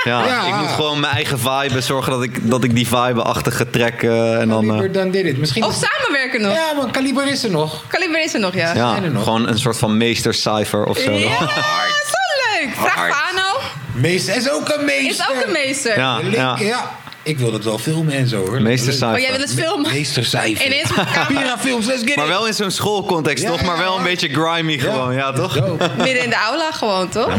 Ja, 0.03 0.25
Ja. 0.25 0.47
ik 0.47 0.55
moet 0.55 0.69
gewoon 0.69 0.99
mijn 0.99 1.13
eigen 1.13 1.39
vibe 1.39 1.81
zorgen 1.81 2.11
dat 2.11 2.23
ik, 2.23 2.49
dat 2.49 2.63
ik 2.63 2.75
die 2.75 2.87
vibe-achtige 2.87 3.69
trek 3.69 4.03
eh, 4.03 4.39
en 4.39 4.47
dan... 4.49 4.63
eh, 4.63 4.67
Kaliber 4.69 4.91
done 4.91 5.09
did 5.09 5.25
it. 5.25 5.37
Misschien 5.37 5.63
Of 5.63 5.73
samenwerken 5.73 6.41
nog. 6.41 6.53
Ja, 6.53 6.73
man. 6.75 6.91
Kaliber 6.91 7.27
is 7.27 7.43
er 7.43 7.51
nog. 7.51 7.83
Kaliber 7.87 8.23
is 8.23 8.33
er 8.33 8.39
nog, 8.39 8.53
ja. 8.53 8.95
er 9.03 9.11
nog. 9.11 9.23
gewoon 9.23 9.47
een 9.47 9.59
soort 9.59 9.77
van 9.77 9.97
meestercijfer 9.97 10.83
of 10.85 10.97
zo. 10.97 11.11
Ja, 11.11 11.19
Ja, 11.19 11.37
zo 11.37 12.59
leuk. 12.59 12.69
Vraag 12.75 12.95
Hard. 12.95 13.13
Fano. 13.13 13.59
Meester 13.93 14.35
is 14.35 14.49
ook 14.49 14.69
een 14.69 14.85
meester. 14.85 15.25
Is 15.29 15.37
ook 15.37 15.45
een 15.45 15.51
meester. 15.51 15.97
ja, 15.97 16.19
ja. 16.59 16.97
Ik 17.25 17.37
wil 17.39 17.51
dat 17.51 17.63
wel 17.63 17.77
filmen 17.77 18.13
en 18.13 18.27
zo 18.27 18.45
hoor. 18.45 18.61
Meestercijfer. 18.61 19.17
Oh, 19.17 19.23
jij 19.23 19.31
wil 19.31 19.39
het 19.39 19.53
filmen? 19.53 19.91
Meestercijfer. 19.91 20.65
Ineens 20.65 20.89
op 20.89 20.95
de 20.95 21.03
camera. 21.13 21.41
Pira 21.41 21.57
films, 21.57 21.85
let's 21.85 22.01
get 22.03 22.15
Maar 22.15 22.25
it. 22.25 22.31
wel 22.31 22.47
in 22.47 22.53
zo'n 22.53 22.71
schoolcontext, 22.71 23.43
Ja, 23.43 23.49
toch? 23.49 23.63
Maar 23.63 23.77
wel 23.77 23.97
een 23.97 24.03
beetje 24.03 24.27
grimy 24.29 24.77
gewoon, 24.77 25.13
ja, 25.13 25.31
toch? 25.31 25.55
Midden 25.97 26.23
in 26.23 26.29
de 26.29 26.35
aula 26.35 26.71
gewoon, 26.71 27.09
toch? 27.09 27.29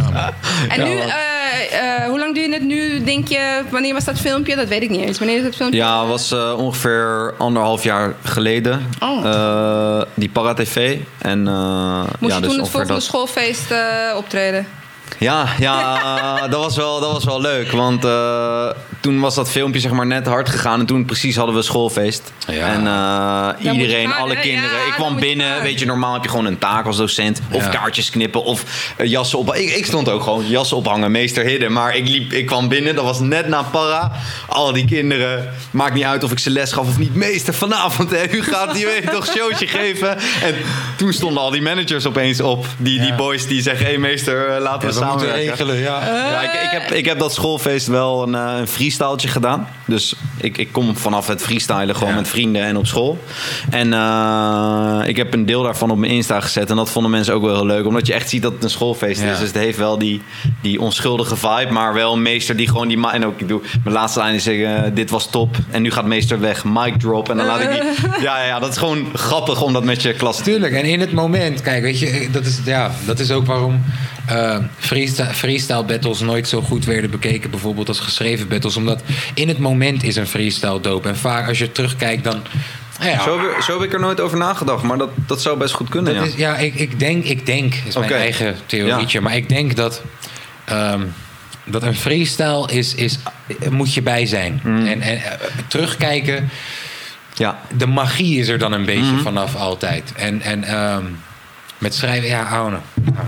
En 0.69 0.85
nu, 0.85 0.97
eh, 0.99 1.09
eh, 2.03 2.09
hoe 2.09 2.19
lang 2.19 2.35
duurde 2.35 2.53
het 2.55 2.63
nu, 2.65 3.05
denk 3.05 3.29
je? 3.29 3.63
Wanneer 3.71 3.93
was 3.95 4.05
dat 4.05 4.19
filmpje? 4.19 4.57
Dat 4.57 4.69
weet 4.69 4.83
ik 4.83 4.91
niet 4.91 5.01
eens. 5.01 5.19
Wanneer 5.19 5.37
is 5.37 5.43
dat 5.43 5.55
filmpje? 5.57 5.79
Ja, 5.79 6.01
het 6.01 6.09
was 6.09 6.31
eh, 6.33 6.55
ongeveer 6.59 7.35
anderhalf 7.39 7.83
jaar 7.83 8.15
geleden. 8.25 8.91
Oh. 9.01 9.25
Eh, 9.27 10.03
die 10.15 10.29
Para-TV. 10.29 10.97
En, 11.19 11.47
eh, 11.49 12.05
Moest 12.19 12.33
ja, 12.33 12.39
je 12.41 12.43
dus 12.43 12.51
toen 12.51 12.61
het 12.61 12.69
volgende 12.71 12.95
dat. 12.95 13.03
schoolfeest 13.03 13.71
eh, 13.71 14.17
optreden? 14.17 14.67
Ja, 15.19 15.47
ja 15.59 16.01
dat, 16.49 16.61
was 16.61 16.77
wel, 16.77 17.01
dat 17.01 17.13
was 17.13 17.25
wel 17.25 17.41
leuk. 17.41 17.71
Want 17.71 18.05
eh, 18.05 18.69
toen 19.01 19.21
was 19.21 19.35
dat 19.35 19.51
filmpje 19.51 19.81
zeg 19.81 19.91
maar 19.91 20.07
net 20.07 20.27
hard 20.27 20.49
gegaan. 20.49 20.81
En 20.81 20.87
toen 20.87 21.05
precies 21.05 21.37
hadden 21.37 21.55
we 21.55 21.63
schoolfeest. 21.63 22.33
Ja. 22.47 22.67
En 22.67 22.87
eh, 22.87 23.73
iedereen, 23.73 24.09
gaan, 24.09 24.21
alle 24.21 24.35
hè? 24.35 24.41
kinderen. 24.41 24.79
Ja, 24.79 24.87
ik 24.87 24.93
kwam 24.93 25.15
je 25.15 25.21
binnen. 25.21 25.63
Weet 25.63 25.79
je, 25.79 25.87
normaal 25.87 26.13
heb 26.13 26.23
je 26.23 26.29
gewoon 26.29 26.45
een 26.45 26.59
taak 26.59 26.87
als 26.87 26.97
docent. 26.97 27.41
Of 27.51 27.65
Ja. 27.65 27.69
kaartjes 27.71 28.11
knippen. 28.11 28.45
Of 28.45 28.93
eh, 28.97 29.07
jassen 29.07 29.39
op. 29.39 29.55
Ik, 29.55 29.71
ik 29.71 29.87
stond 29.87 30.09
ook 30.09 30.23
gewoon 30.23 30.49
jassen 30.49 30.77
ophangen. 30.77 31.11
Meester 31.11 31.45
Hidden. 31.45 31.73
Maar 31.73 31.97
ik, 31.97 32.09
liep, 32.09 32.33
ik 32.33 32.47
kwam 32.47 32.69
binnen. 32.69 32.95
Dat 32.95 33.05
was 33.05 33.21
net 33.21 33.49
na 33.49 33.63
para. 33.63 34.13
Al 34.49 34.73
die 34.73 34.85
kinderen. 34.85 35.49
Maakt 35.71 35.95
niet 35.95 36.05
uit 36.05 36.25
of 36.25 36.31
ik 36.31 36.39
ze 36.39 36.51
les 36.51 36.73
gaf 36.73 36.89
of 36.89 36.99
niet. 36.99 37.15
Meester, 37.15 37.55
vanavond. 37.55 38.11
Hè, 38.11 38.31
u 38.31 38.43
gaat 38.43 38.79
je 38.79 38.87
weet 38.87 39.13
toch 39.13 39.27
showtje 39.27 39.67
geven. 39.67 40.19
En 40.43 40.55
toen 40.97 41.13
stonden 41.13 41.43
al 41.43 41.51
die 41.51 41.63
managers 41.63 42.07
opeens 42.07 42.41
op. 42.41 42.67
Die, 42.77 43.01
die 43.01 43.15
boys 43.15 43.47
die 43.47 43.63
zeggen... 43.63 43.85
Hé 43.85 43.91
hey, 43.93 44.01
meester, 44.01 44.61
laten 44.61 44.89
we 44.89 44.95
we 44.99 45.05
moeten 45.05 45.33
regelen, 45.33 45.77
ja. 45.77 46.01
Ja, 46.07 46.41
ik, 46.43 46.53
ik, 46.53 46.69
heb, 46.71 46.91
ik 46.91 47.05
heb 47.05 47.19
dat 47.19 47.35
schoolfeest 47.35 47.87
wel 47.87 48.23
een, 48.23 48.35
eh, 48.35 48.55
een 48.59 48.67
freestyletje 48.69 49.29
gedaan. 49.29 49.69
Dus 49.87 50.15
ik, 50.41 50.59
ik 50.59 50.73
kom 50.73 50.97
vanaf 50.97 51.27
het 51.27 51.43
freestylen 51.43 51.95
gewoon 51.97 52.11
Ja. 52.13 52.19
met 52.19 52.29
vrienden 52.29 52.63
en 52.63 52.77
op 52.77 52.87
school. 52.87 53.19
En 53.71 53.93
eh, 53.93 55.01
ik 55.09 55.17
heb 55.17 55.33
een 55.33 55.47
deel 55.47 55.63
daarvan 55.63 55.91
op 55.91 55.99
mijn 55.99 56.13
Insta 56.13 56.41
gezet. 56.41 56.71
En 56.71 56.77
dat 56.77 56.91
vonden 56.91 57.11
mensen 57.11 57.35
ook 57.35 57.43
wel 57.43 57.55
heel 57.55 57.67
leuk. 57.67 57.87
Omdat 57.87 58.07
je 58.07 58.13
echt 58.13 58.29
ziet 58.29 58.43
dat 58.43 58.53
het 58.53 58.65
een 58.65 58.71
schoolfeest 58.71 59.21
Ja. 59.23 59.31
is. 59.33 59.39
Dus 59.39 59.47
het 59.49 59.57
heeft 59.57 59.79
wel 59.79 59.99
die, 59.99 60.23
die 60.63 60.81
onschuldige 60.81 61.37
vibe. 61.37 61.69
Maar 61.71 61.95
wel 61.95 62.13
een 62.13 62.23
meester 62.23 62.57
die 62.57 62.69
gewoon 62.69 62.89
die... 62.89 63.11
En 63.11 63.27
ook, 63.27 63.41
ik 63.41 63.49
doe 63.49 63.61
mijn 63.85 63.95
laatste 63.97 64.19
lijn 64.21 64.35
is 64.35 64.43
zeggen... 64.43 64.85
eh, 64.85 64.91
dit 64.95 65.11
was 65.11 65.31
top. 65.31 65.57
En 65.71 65.83
nu 65.83 65.91
gaat 65.91 66.05
meester 66.05 66.41
weg. 66.41 66.65
Mic 66.65 66.95
drop. 66.99 67.31
En 67.31 67.37
dan 67.37 67.47
laat 67.47 67.61
ik 67.61 67.71
die... 67.71 67.83
Ja, 68.21 68.39
ja, 68.39 68.45
ja, 68.47 68.59
dat 68.59 68.71
is 68.71 68.77
gewoon 68.77 69.07
grappig 69.15 69.63
om 69.63 69.73
dat 69.73 69.85
met 69.85 70.03
je 70.03 70.13
klas 70.15 70.37
te 70.37 70.43
doen. 70.43 70.53
Tuurlijk, 70.53 70.75
en 70.75 70.85
in 70.85 71.01
het 71.01 71.13
moment, 71.13 71.61
kijk, 71.61 71.83
weet 71.83 71.99
je, 71.99 72.29
dat 72.33 72.47
is, 72.47 72.59
ja, 72.65 72.91
dat 73.05 73.19
is 73.19 73.31
ook 73.31 73.47
waarom 73.47 73.85
eh, 74.27 74.59
freestyle, 74.79 75.35
freestyle 75.35 75.85
battles 75.85 76.21
nooit 76.21 76.49
zo 76.49 76.61
goed 76.63 76.85
werden 76.85 77.11
bekeken, 77.11 77.51
bijvoorbeeld 77.51 77.89
als 77.89 78.01
geschreven 78.01 78.49
battles. 78.49 78.77
Omdat 78.77 79.03
in 79.35 79.49
het 79.49 79.59
moment 79.59 80.03
is 80.03 80.17
een 80.17 80.27
freestyle 80.27 80.81
dope. 80.81 81.09
En 81.09 81.17
vaak 81.17 81.49
als 81.49 81.59
je 81.59 81.73
terugkijkt, 81.73 82.25
dan. 82.25 82.43
Ja, 83.01 83.23
Zo 83.23 83.41
heb, 83.41 83.51
ik- 83.57 83.63
zo 83.63 83.73
heb 83.73 83.83
ik 83.89 83.93
er 83.95 84.01
nooit 84.01 84.21
over 84.21 84.39
nagedacht. 84.39 84.83
Maar 84.83 84.99
dat, 84.99 85.11
dat 85.27 85.43
zou 85.43 85.59
best 85.59 85.75
goed 85.75 85.89
kunnen, 85.89 86.15
dat 86.15 86.25
ja. 86.25 86.29
is, 86.31 86.37
ja 86.37 86.57
ik, 86.57 86.75
ik 86.75 86.99
denk, 86.99 87.25
ik 87.25 87.47
denk, 87.47 87.75
is 87.87 87.97
mijn 87.97 88.13
eigen 88.13 88.57
theorietje, 88.67 89.21
maar 89.21 89.37
ik 89.37 89.49
denk 89.49 89.77
dat. 89.77 90.03
ehm, 90.65 91.01
dat 91.69 91.83
een 91.83 91.95
freestyle 91.97 92.69
is, 92.73 92.95
is, 92.95 93.19
moet 93.71 93.95
je 93.95 94.03
bij 94.03 94.27
zijn. 94.27 94.61
Mm. 94.65 94.87
En, 94.87 95.01
en 95.01 95.23
eh, 95.23 95.33
terugkijken, 95.69 96.49
ja. 97.35 97.59
de 97.77 97.87
magie 97.87 98.39
is 98.41 98.49
er 98.49 98.59
dan 98.59 98.73
een 98.73 98.85
beetje 98.85 99.13
Mhm. 99.13 99.23
vanaf 99.23 99.57
altijd. 99.57 100.13
En, 100.17 100.43
en 100.43 100.65
ehm, 100.65 101.05
met 101.79 101.95
schrijven, 101.95 102.29
ja, 102.29 102.43
ouwe. 102.43 102.77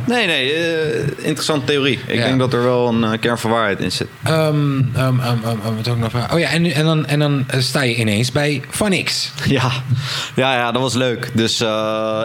Nee, 0.06 0.26
nee, 0.26 0.52
eh, 0.52 1.00
interessante 1.16 1.66
theorie. 1.66 1.98
Ik 2.06 2.14
Ja. 2.14 2.24
denk 2.24 2.38
dat 2.38 2.52
er 2.52 2.62
wel 2.62 2.88
een 2.88 3.04
eh, 3.04 3.18
kern 3.20 3.38
van 3.38 3.50
waarheid 3.50 3.80
in 3.80 3.92
zit. 3.92 4.08
Ehm, 4.22 4.78
ehm, 4.94 5.20
ehm, 5.20 5.36
wat 5.76 5.88
ook 5.88 5.98
nog 5.98 6.10
vragen? 6.10 6.34
Oh 6.34 6.38
ja, 6.40 6.48
en, 6.48 6.64
en, 6.72 6.84
dan, 6.84 7.06
en 7.06 7.18
dan 7.18 7.44
eh, 7.46 7.60
sta 7.60 7.82
je 7.82 7.94
ineens 7.94 8.32
bij 8.32 8.62
Van 8.70 9.02
X. 9.04 9.30
Ja, 9.44 9.70
ja, 10.34 10.54
ja 10.54 10.72
dat 10.72 10.82
was 10.82 10.94
leuk. 10.94 11.30
Dus 11.34 11.64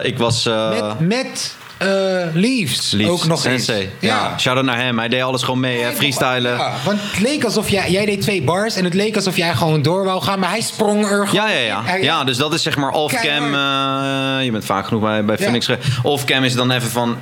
ik 0.01 0.17
was... 0.17 0.43
Met, 0.43 0.99
met 0.99 1.55
eh, 1.83 2.27
Leaves. 2.33 2.91
Leaves, 2.91 3.13
Ook 3.21 3.25
nog 3.27 3.39
Sensei. 3.41 3.79
eens. 3.81 3.89
Ja. 3.99 4.37
shout-out 4.39 4.65
naar 4.65 4.77
hem. 4.81 4.97
Hij 4.99 5.07
deed 5.09 5.21
alles 5.21 5.43
gewoon 5.43 5.59
mee, 5.59 5.81
hè. 5.81 5.91
freestylen. 5.91 6.57
Ja, 6.57 6.73
want 6.85 6.99
het 7.01 7.19
leek 7.19 7.43
alsof 7.43 7.69
jij... 7.69 7.91
Jij 7.91 8.05
deed 8.05 8.21
twee 8.21 8.41
bars 8.41 8.75
en 8.75 8.83
het 8.83 8.93
leek 8.93 9.15
alsof 9.15 9.37
jij 9.37 9.53
gewoon 9.55 9.81
door 9.81 10.03
wou 10.05 10.21
gaan. 10.21 10.39
Maar 10.39 10.49
hij 10.49 10.61
sprong 10.61 11.01
er 11.05 11.27
gewoon... 11.27 11.47
Ja, 11.47 11.49
ja, 11.55 11.59
ja. 11.65 11.81
Hij- 11.83 12.01
Ja, 12.01 12.23
dus 12.23 12.37
dat 12.37 12.53
is 12.53 12.63
zeg 12.63 12.75
maar 12.77 12.91
off-cam. 12.91 13.53
eh, 13.53 14.43
je 14.45 14.49
bent 14.51 14.65
vaak 14.65 14.87
genoeg 14.87 15.01
bij, 15.03 15.25
bij 15.25 15.35
Ja. 15.37 15.43
Phoenix. 15.43 15.69
Off-cam 16.03 16.43
is 16.43 16.53
dan 16.53 16.71
even 16.71 16.89
van... 16.89 17.17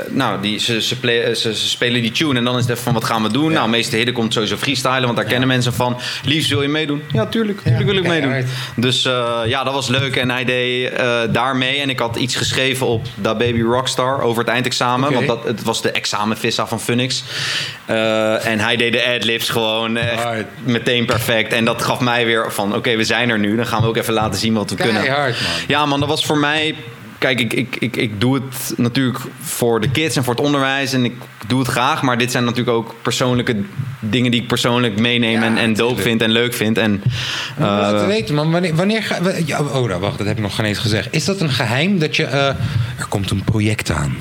eh, 0.00 0.12
nou, 0.12 0.40
die, 0.40 0.58
ze, 0.58 0.82
ze, 0.82 0.98
play- 0.98 1.22
eh, 1.22 1.34
ze, 1.34 1.54
ze 1.54 1.68
spelen 1.68 2.02
die 2.02 2.10
tune 2.10 2.38
en 2.38 2.44
dan 2.44 2.54
is 2.56 2.60
het 2.62 2.70
even 2.70 2.82
van 2.82 2.92
wat 2.92 3.04
gaan 3.04 3.22
we 3.22 3.30
doen? 3.30 3.52
Nou, 3.52 3.68
meeste 3.68 3.96
hidden 3.96 4.14
komt 4.14 4.32
sowieso 4.32 4.56
freestylen, 4.56 5.02
want 5.02 5.16
daar 5.16 5.24
kennen 5.24 5.48
mensen 5.48 5.74
van. 5.74 5.96
Liefst 6.24 6.50
wil 6.50 6.62
je 6.62 6.68
meedoen? 6.68 7.02
Ja, 7.12 7.26
tuurlijk. 7.26 7.60
Tuurlijk 7.60 7.86
wil 7.86 7.96
ik 7.96 8.06
meedoen. 8.06 8.44
Dus 8.76 9.04
eh, 9.04 9.40
ja, 9.46 9.64
dat 9.64 9.74
was 9.74 9.88
leuk 9.88 10.16
en 10.16 10.30
hij 10.30 10.44
deed 10.44 10.90
eh 10.92 11.20
daar 11.32 11.56
mee. 11.56 11.78
En 11.80 11.90
ik 11.90 11.98
had 11.98 12.16
iets 12.16 12.36
geschreven 12.36 12.86
op 12.86 13.06
Da 13.14 13.34
Baby 13.34 13.62
Rockstar 13.62 14.20
over 14.20 14.42
het 14.42 14.52
eindexamen. 14.52 15.12
Want 15.12 15.26
dat, 15.26 15.44
het 15.44 15.62
was 15.62 15.82
de 15.82 15.90
examenvissa 15.90 16.66
van. 16.66 16.80
Eh, 17.86 18.46
en 18.46 18.58
hij 18.58 18.76
deed 18.76 18.92
de 18.92 19.04
adlibs 19.04 19.48
gewoon 19.48 19.96
echt 19.96 20.44
meteen 20.64 21.06
perfect. 21.06 21.52
En 21.52 21.64
dat 21.64 21.82
gaf 21.82 22.00
mij 22.00 22.26
weer 22.26 22.52
van, 22.52 22.74
oké, 22.74 22.96
we 22.96 23.04
zijn 23.04 23.30
er 23.30 23.38
nu. 23.38 23.56
Dan 23.56 23.66
gaan 23.66 23.82
we 23.82 23.88
ook 23.88 23.96
even 23.96 24.14
laten 24.14 24.38
zien 24.40 24.54
wat 24.54 24.70
we 24.70 24.76
kunnen. 24.76 25.02
Man. 25.04 25.32
Ja, 25.66 25.86
man, 25.86 26.00
dat 26.00 26.08
was 26.08 26.24
voor 26.26 26.38
mij... 26.38 26.74
Kijk, 27.18 27.40
ik, 27.40 27.52
ik, 27.52 27.76
ik, 27.78 27.96
ik 27.96 28.20
doe 28.20 28.34
het 28.34 28.72
natuurlijk 28.76 29.18
voor 29.40 29.80
de 29.80 29.90
kids 29.90 30.16
en 30.16 30.24
voor 30.24 30.34
het 30.34 30.44
onderwijs. 30.44 30.92
En 30.92 31.04
ik 31.04 31.14
doe 31.46 31.58
het 31.58 31.68
graag. 31.68 32.02
Maar 32.02 32.18
dit 32.18 32.30
zijn 32.30 32.44
natuurlijk 32.44 32.76
ook 32.76 32.94
persoonlijke 33.02 33.56
dingen 34.00 34.30
die 34.30 34.40
ik 34.42 34.48
persoonlijk 34.48 34.98
meeneem 35.00 35.40
Ja, 35.40 35.46
en, 35.46 35.56
en 35.56 35.74
dope 35.74 35.94
tuurlijk. 35.94 36.08
vind 36.08 36.22
en 36.22 36.30
leuk 36.30 36.54
vind. 36.54 36.78
En, 36.78 37.02
te 37.56 38.04
weten, 38.06 38.34
man. 38.34 38.50
Wanneer, 38.50 38.74
wanneer 38.74 39.02
ga, 39.02 39.18
ja, 39.44 39.60
oh, 39.60 39.88
nou, 39.88 40.00
wacht, 40.00 40.18
dat 40.18 40.26
heb 40.26 40.36
ik 40.36 40.42
nog 40.42 40.54
geen 40.54 40.64
eens 40.64 40.78
gezegd. 40.78 41.08
Is 41.10 41.24
dat 41.24 41.40
een 41.40 41.50
geheim 41.50 41.98
dat 41.98 42.16
je... 42.16 42.24
eh, 42.24 42.46
er 42.98 43.06
komt 43.08 43.30
een 43.30 43.44
project 43.44 43.90
aan. 43.90 44.16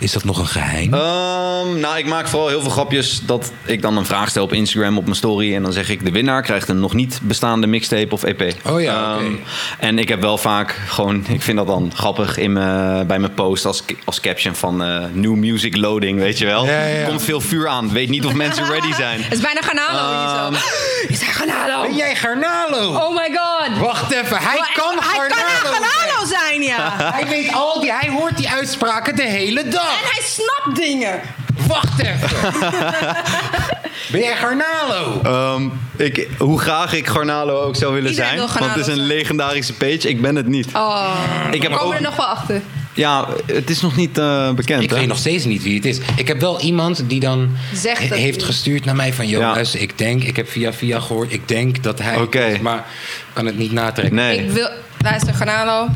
Is 0.00 0.12
dat 0.12 0.24
nog 0.24 0.38
een 0.38 0.46
geheim? 0.46 0.94
Ehm, 0.94 1.80
nou, 1.80 1.98
ik 1.98 2.06
maak 2.06 2.28
vooral 2.28 2.48
heel 2.48 2.60
veel 2.60 2.70
grapjes 2.70 3.20
dat 3.26 3.52
ik 3.64 3.82
dan 3.82 3.96
een 3.96 4.06
vraag 4.06 4.28
stel 4.28 4.44
op 4.44 4.52
Instagram 4.52 4.98
op 4.98 5.04
mijn 5.04 5.16
story. 5.16 5.54
En 5.54 5.62
dan 5.62 5.72
zeg 5.72 5.88
ik, 5.88 6.04
de 6.04 6.10
winnaar 6.10 6.42
krijgt 6.42 6.68
een 6.68 6.80
nog 6.80 6.94
niet 6.94 7.18
bestaande 7.22 7.66
mixtape 7.66 8.14
of 8.14 8.22
EP. 8.22 8.54
Oh 8.66 8.80
ja, 8.80 9.14
oké. 9.14 9.24
Ehm, 9.24 9.32
En 9.78 9.98
ik 9.98 10.08
heb 10.08 10.20
wel 10.20 10.38
vaak 10.38 10.80
gewoon, 10.88 11.24
ik 11.28 11.42
vind 11.42 11.56
dat 11.56 11.66
dan 11.66 11.92
grappig 11.94 12.36
in 12.36 12.52
mijn, 12.52 13.06
bij 13.06 13.18
mijn 13.18 13.34
post 13.34 13.64
als, 13.64 13.82
als 14.04 14.20
caption 14.20 14.54
van 14.54 14.82
eh, 14.82 15.04
new 15.12 15.34
music 15.34 15.76
loading, 15.76 16.18
weet 16.18 16.38
je 16.38 16.46
wel. 16.46 16.66
Ja. 16.66 17.04
Komt 17.06 17.22
veel 17.22 17.40
vuur 17.40 17.68
aan, 17.68 17.92
weet 17.92 18.08
niet 18.08 18.24
of 18.24 18.34
mensen 18.34 18.64
ready 18.74 18.92
zijn. 18.94 19.22
Het 19.22 19.32
is 19.32 19.40
bijna 19.40 19.60
Garnalo 19.62 20.52
zo. 20.52 20.58
Is 21.12 21.20
hij 21.20 21.32
Garnalo? 21.32 21.82
ben 21.82 21.96
jij 21.96 22.16
Garnalo? 22.16 22.94
Oh 22.94 23.14
my 23.14 23.36
god. 23.36 23.78
Wacht 23.78 24.10
even, 24.12 24.38
hij 24.38 24.58
Maar 24.58 24.72
kan 24.74 24.94
Hij 25.00 25.28
kan 25.28 25.38
Garnalo 25.38 25.80
zijn. 26.26 26.62
Ja. 26.62 26.94
Hij 27.16 27.26
weet 27.26 27.52
al 27.52 27.80
die, 27.80 27.92
hij 27.92 28.08
hoort 28.10 28.36
die 28.36 28.50
uitspraken 28.50 29.16
de 29.16 29.22
hele 29.26 29.68
dag. 29.68 29.82
En 30.02 30.08
hij 30.10 30.22
snapt 30.24 30.76
dingen. 30.76 31.20
Wacht 31.66 31.98
even. 31.98 32.52
ben 34.12 34.20
jij 34.20 34.36
Garnalo? 34.36 35.20
Ehm, 35.22 35.68
ik, 35.96 36.28
hoe 36.38 36.60
graag 36.60 36.92
ik 36.94 37.06
Garnalo 37.06 37.60
ook 37.62 37.76
zou 37.76 37.92
willen 37.94 38.10
Iedereen 38.10 38.30
zijn. 38.30 38.38
wil 38.38 38.48
Want 38.48 38.58
Garnalo 38.58 38.78
het 38.78 38.88
is 38.88 38.92
een 38.92 39.06
zijn. 39.06 39.16
legendarische 39.16 39.72
page. 39.74 40.08
Ik 40.08 40.20
ben 40.20 40.36
het 40.36 40.46
niet. 40.46 40.66
Oh. 40.74 41.14
Ik 41.50 41.62
heb 41.62 41.70
We 41.72 41.76
komen 41.78 41.92
ook- 41.92 42.00
er 42.00 42.02
nog 42.02 42.16
wel 42.16 42.26
achter. 42.26 42.62
Ja, 42.94 43.26
het 43.46 43.70
is 43.70 43.80
nog 43.80 43.96
niet 43.96 44.18
eh, 44.18 44.50
bekend. 44.52 44.82
Ik 44.82 44.90
hè? 44.90 44.96
weet 44.96 45.06
nog 45.06 45.18
steeds 45.18 45.44
niet 45.44 45.62
wie 45.62 45.74
het 45.74 45.84
is. 45.84 45.98
Ik 46.16 46.28
heb 46.28 46.40
wel 46.40 46.60
iemand 46.60 47.02
die 47.06 47.20
dan 47.20 47.50
Zegt 47.74 48.00
he- 48.02 48.08
dat 48.08 48.18
heeft 48.18 48.36
hij- 48.36 48.44
gestuurd 48.46 48.84
naar 48.84 48.96
mij 48.96 49.12
van... 49.12 49.26
Joh, 49.28 49.40
Ja. 49.40 49.50
luister, 49.52 49.80
ik 49.80 49.98
denk, 49.98 50.22
ik 50.22 50.36
heb 50.36 50.50
via 50.50 50.72
via 50.72 51.00
gehoord... 51.00 51.32
ik 51.32 51.48
denk 51.48 51.82
dat 51.82 51.98
hij... 51.98 52.16
Oké. 52.16 52.44
is, 52.44 52.58
Maar 52.58 52.84
kan 53.32 53.46
het 53.46 53.58
niet 53.58 53.72
natrekken. 53.72 54.14
Nee. 54.16 54.38
Ik 54.44 54.50
wil... 54.50 54.68
Luister, 54.98 55.34
Garnalo. 55.34 55.88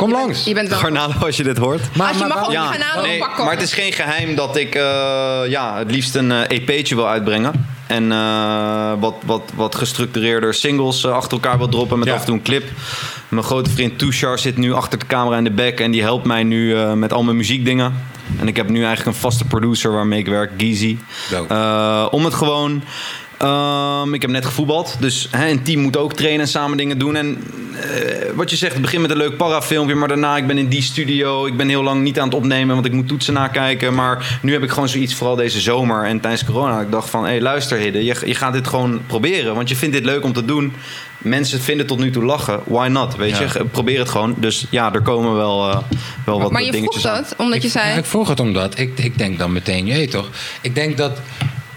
Kom 0.00 0.10
langs. 0.12 0.44
Je 0.44 0.54
bent 0.54 0.68
wel... 0.68 0.78
Garnalo, 0.78 1.12
als 1.26 1.36
je 1.36 1.42
dit 1.42 1.56
hoort. 1.58 1.80
Als 1.98 2.18
je 2.18 2.24
mag 2.26 2.44
ook 2.44 2.52
Ja, 2.52 2.66
Garnalo 2.66 3.02
nee, 3.06 3.18
pakken. 3.18 3.44
maar 3.44 3.52
het 3.52 3.62
is 3.62 3.72
geen 3.72 3.92
geheim 3.92 4.34
dat 4.34 4.56
ik 4.56 4.74
eh, 4.74 4.82
ja, 5.48 5.78
het 5.78 5.90
liefst 5.90 6.14
een 6.14 6.32
eh, 6.32 6.58
EP'tje 6.58 6.94
wil 6.94 7.08
uitbrengen. 7.08 7.66
En 7.86 8.12
eh, 8.12 8.92
wat, 8.98 9.14
wat, 9.24 9.42
wat 9.54 9.74
gestructureerder 9.74 10.54
singles 10.54 11.06
achter 11.06 11.32
elkaar 11.32 11.58
wil 11.58 11.68
droppen 11.68 11.98
met 11.98 12.08
Ja. 12.08 12.14
af 12.14 12.20
en 12.20 12.26
toe 12.26 12.34
een 12.34 12.42
clip. 12.42 12.64
Mijn 13.28 13.44
grote 13.44 13.70
vriend 13.70 13.98
Tushar 13.98 14.38
zit 14.38 14.56
nu 14.56 14.72
achter 14.72 14.98
de 14.98 15.06
camera 15.06 15.36
in 15.36 15.44
de 15.44 15.50
back 15.50 15.80
en 15.80 15.90
die 15.90 16.02
helpt 16.02 16.26
mij 16.26 16.42
nu 16.42 16.74
eh, 16.76 16.92
met 16.92 17.12
al 17.12 17.22
mijn 17.22 17.36
muziekdingen. 17.36 17.94
En 18.38 18.48
ik 18.48 18.56
heb 18.56 18.68
nu 18.68 18.84
eigenlijk 18.84 19.06
een 19.16 19.22
vaste 19.22 19.44
producer 19.44 19.92
waarmee 19.92 20.18
ik 20.18 20.26
werk. 20.26 20.50
Eh, 21.48 22.06
om 22.10 22.24
het 22.24 22.34
gewoon. 22.34 22.82
Ehm, 23.40 24.14
ik 24.14 24.20
heb 24.22 24.30
net 24.30 24.44
gevoetbald, 24.44 24.96
dus 24.98 25.28
hè, 25.30 25.48
een 25.48 25.62
team 25.62 25.80
moet 25.80 25.96
ook 25.96 26.12
trainen 26.12 26.40
en 26.40 26.48
samen 26.48 26.76
dingen 26.76 26.98
doen. 26.98 27.16
En 27.16 27.36
eh, 27.74 28.28
wat 28.34 28.50
je 28.50 28.56
zegt, 28.56 28.72
het 28.72 28.82
begint 28.82 29.02
met 29.02 29.10
een 29.10 29.16
leuk 29.16 29.36
parafilmpje, 29.36 29.94
maar 29.94 30.08
daarna 30.08 30.36
ik 30.36 30.46
ben 30.46 30.58
in 30.58 30.68
die 30.68 30.82
studio. 30.82 31.46
Ik 31.46 31.56
ben 31.56 31.68
heel 31.68 31.82
lang 31.82 32.02
niet 32.02 32.18
aan 32.20 32.26
het 32.28 32.36
opnemen, 32.36 32.74
want 32.74 32.86
ik 32.86 32.92
moet 32.92 33.08
toetsen 33.08 33.34
nakijken. 33.34 33.94
Maar 33.94 34.38
nu 34.42 34.52
heb 34.52 34.62
ik 34.62 34.70
gewoon 34.70 34.88
zoiets, 34.88 35.14
vooral 35.14 35.36
deze 35.36 35.60
zomer 35.60 36.04
en 36.04 36.20
tijdens 36.20 36.44
corona. 36.44 36.80
Ik 36.80 36.90
dacht 36.90 37.10
van, 37.10 37.22
hé 37.24 37.28
hey, 37.30 37.40
luister 37.40 37.78
Hidde, 37.78 38.04
je, 38.04 38.16
je 38.24 38.34
gaat 38.34 38.52
dit 38.52 38.66
gewoon 38.68 39.00
proberen, 39.06 39.54
want 39.54 39.68
je 39.68 39.76
vindt 39.76 39.94
dit 39.94 40.04
leuk 40.04 40.24
om 40.24 40.32
te 40.32 40.44
doen. 40.44 40.72
Mensen 41.18 41.60
vinden 41.60 41.86
tot 41.86 41.98
nu 41.98 42.10
toe 42.10 42.24
lachen, 42.24 42.60
why 42.64 42.88
not, 42.90 43.16
weet 43.16 43.38
Ja. 43.38 43.40
je? 43.52 43.64
Probeer 43.64 43.98
het 43.98 44.08
gewoon. 44.08 44.34
Dus 44.38 44.66
ja, 44.70 44.92
er 44.92 45.02
komen 45.02 45.34
wel, 45.34 45.70
eh, 45.70 45.78
wel 46.24 46.40
wat 46.40 46.50
Maar 46.50 46.60
je 46.62 46.66
vroeg 46.66 46.80
dingetjes 46.80 47.06
aan. 47.06 47.22
dat, 47.22 47.34
omdat 47.36 47.60
je 47.60 47.66
ik, 47.66 47.72
zei... 47.72 47.88
ja, 47.90 47.96
ik 47.96 48.04
vroeg 48.04 48.28
het 48.28 48.40
omdat. 48.40 48.78
Ik, 48.78 48.98
ik 48.98 49.18
denk 49.18 49.38
dan 49.38 49.52
meteen, 49.52 49.86
je 49.86 50.08
toch? 50.08 50.28
Ik 50.60 50.74
denk 50.74 50.96
dat 50.96 51.18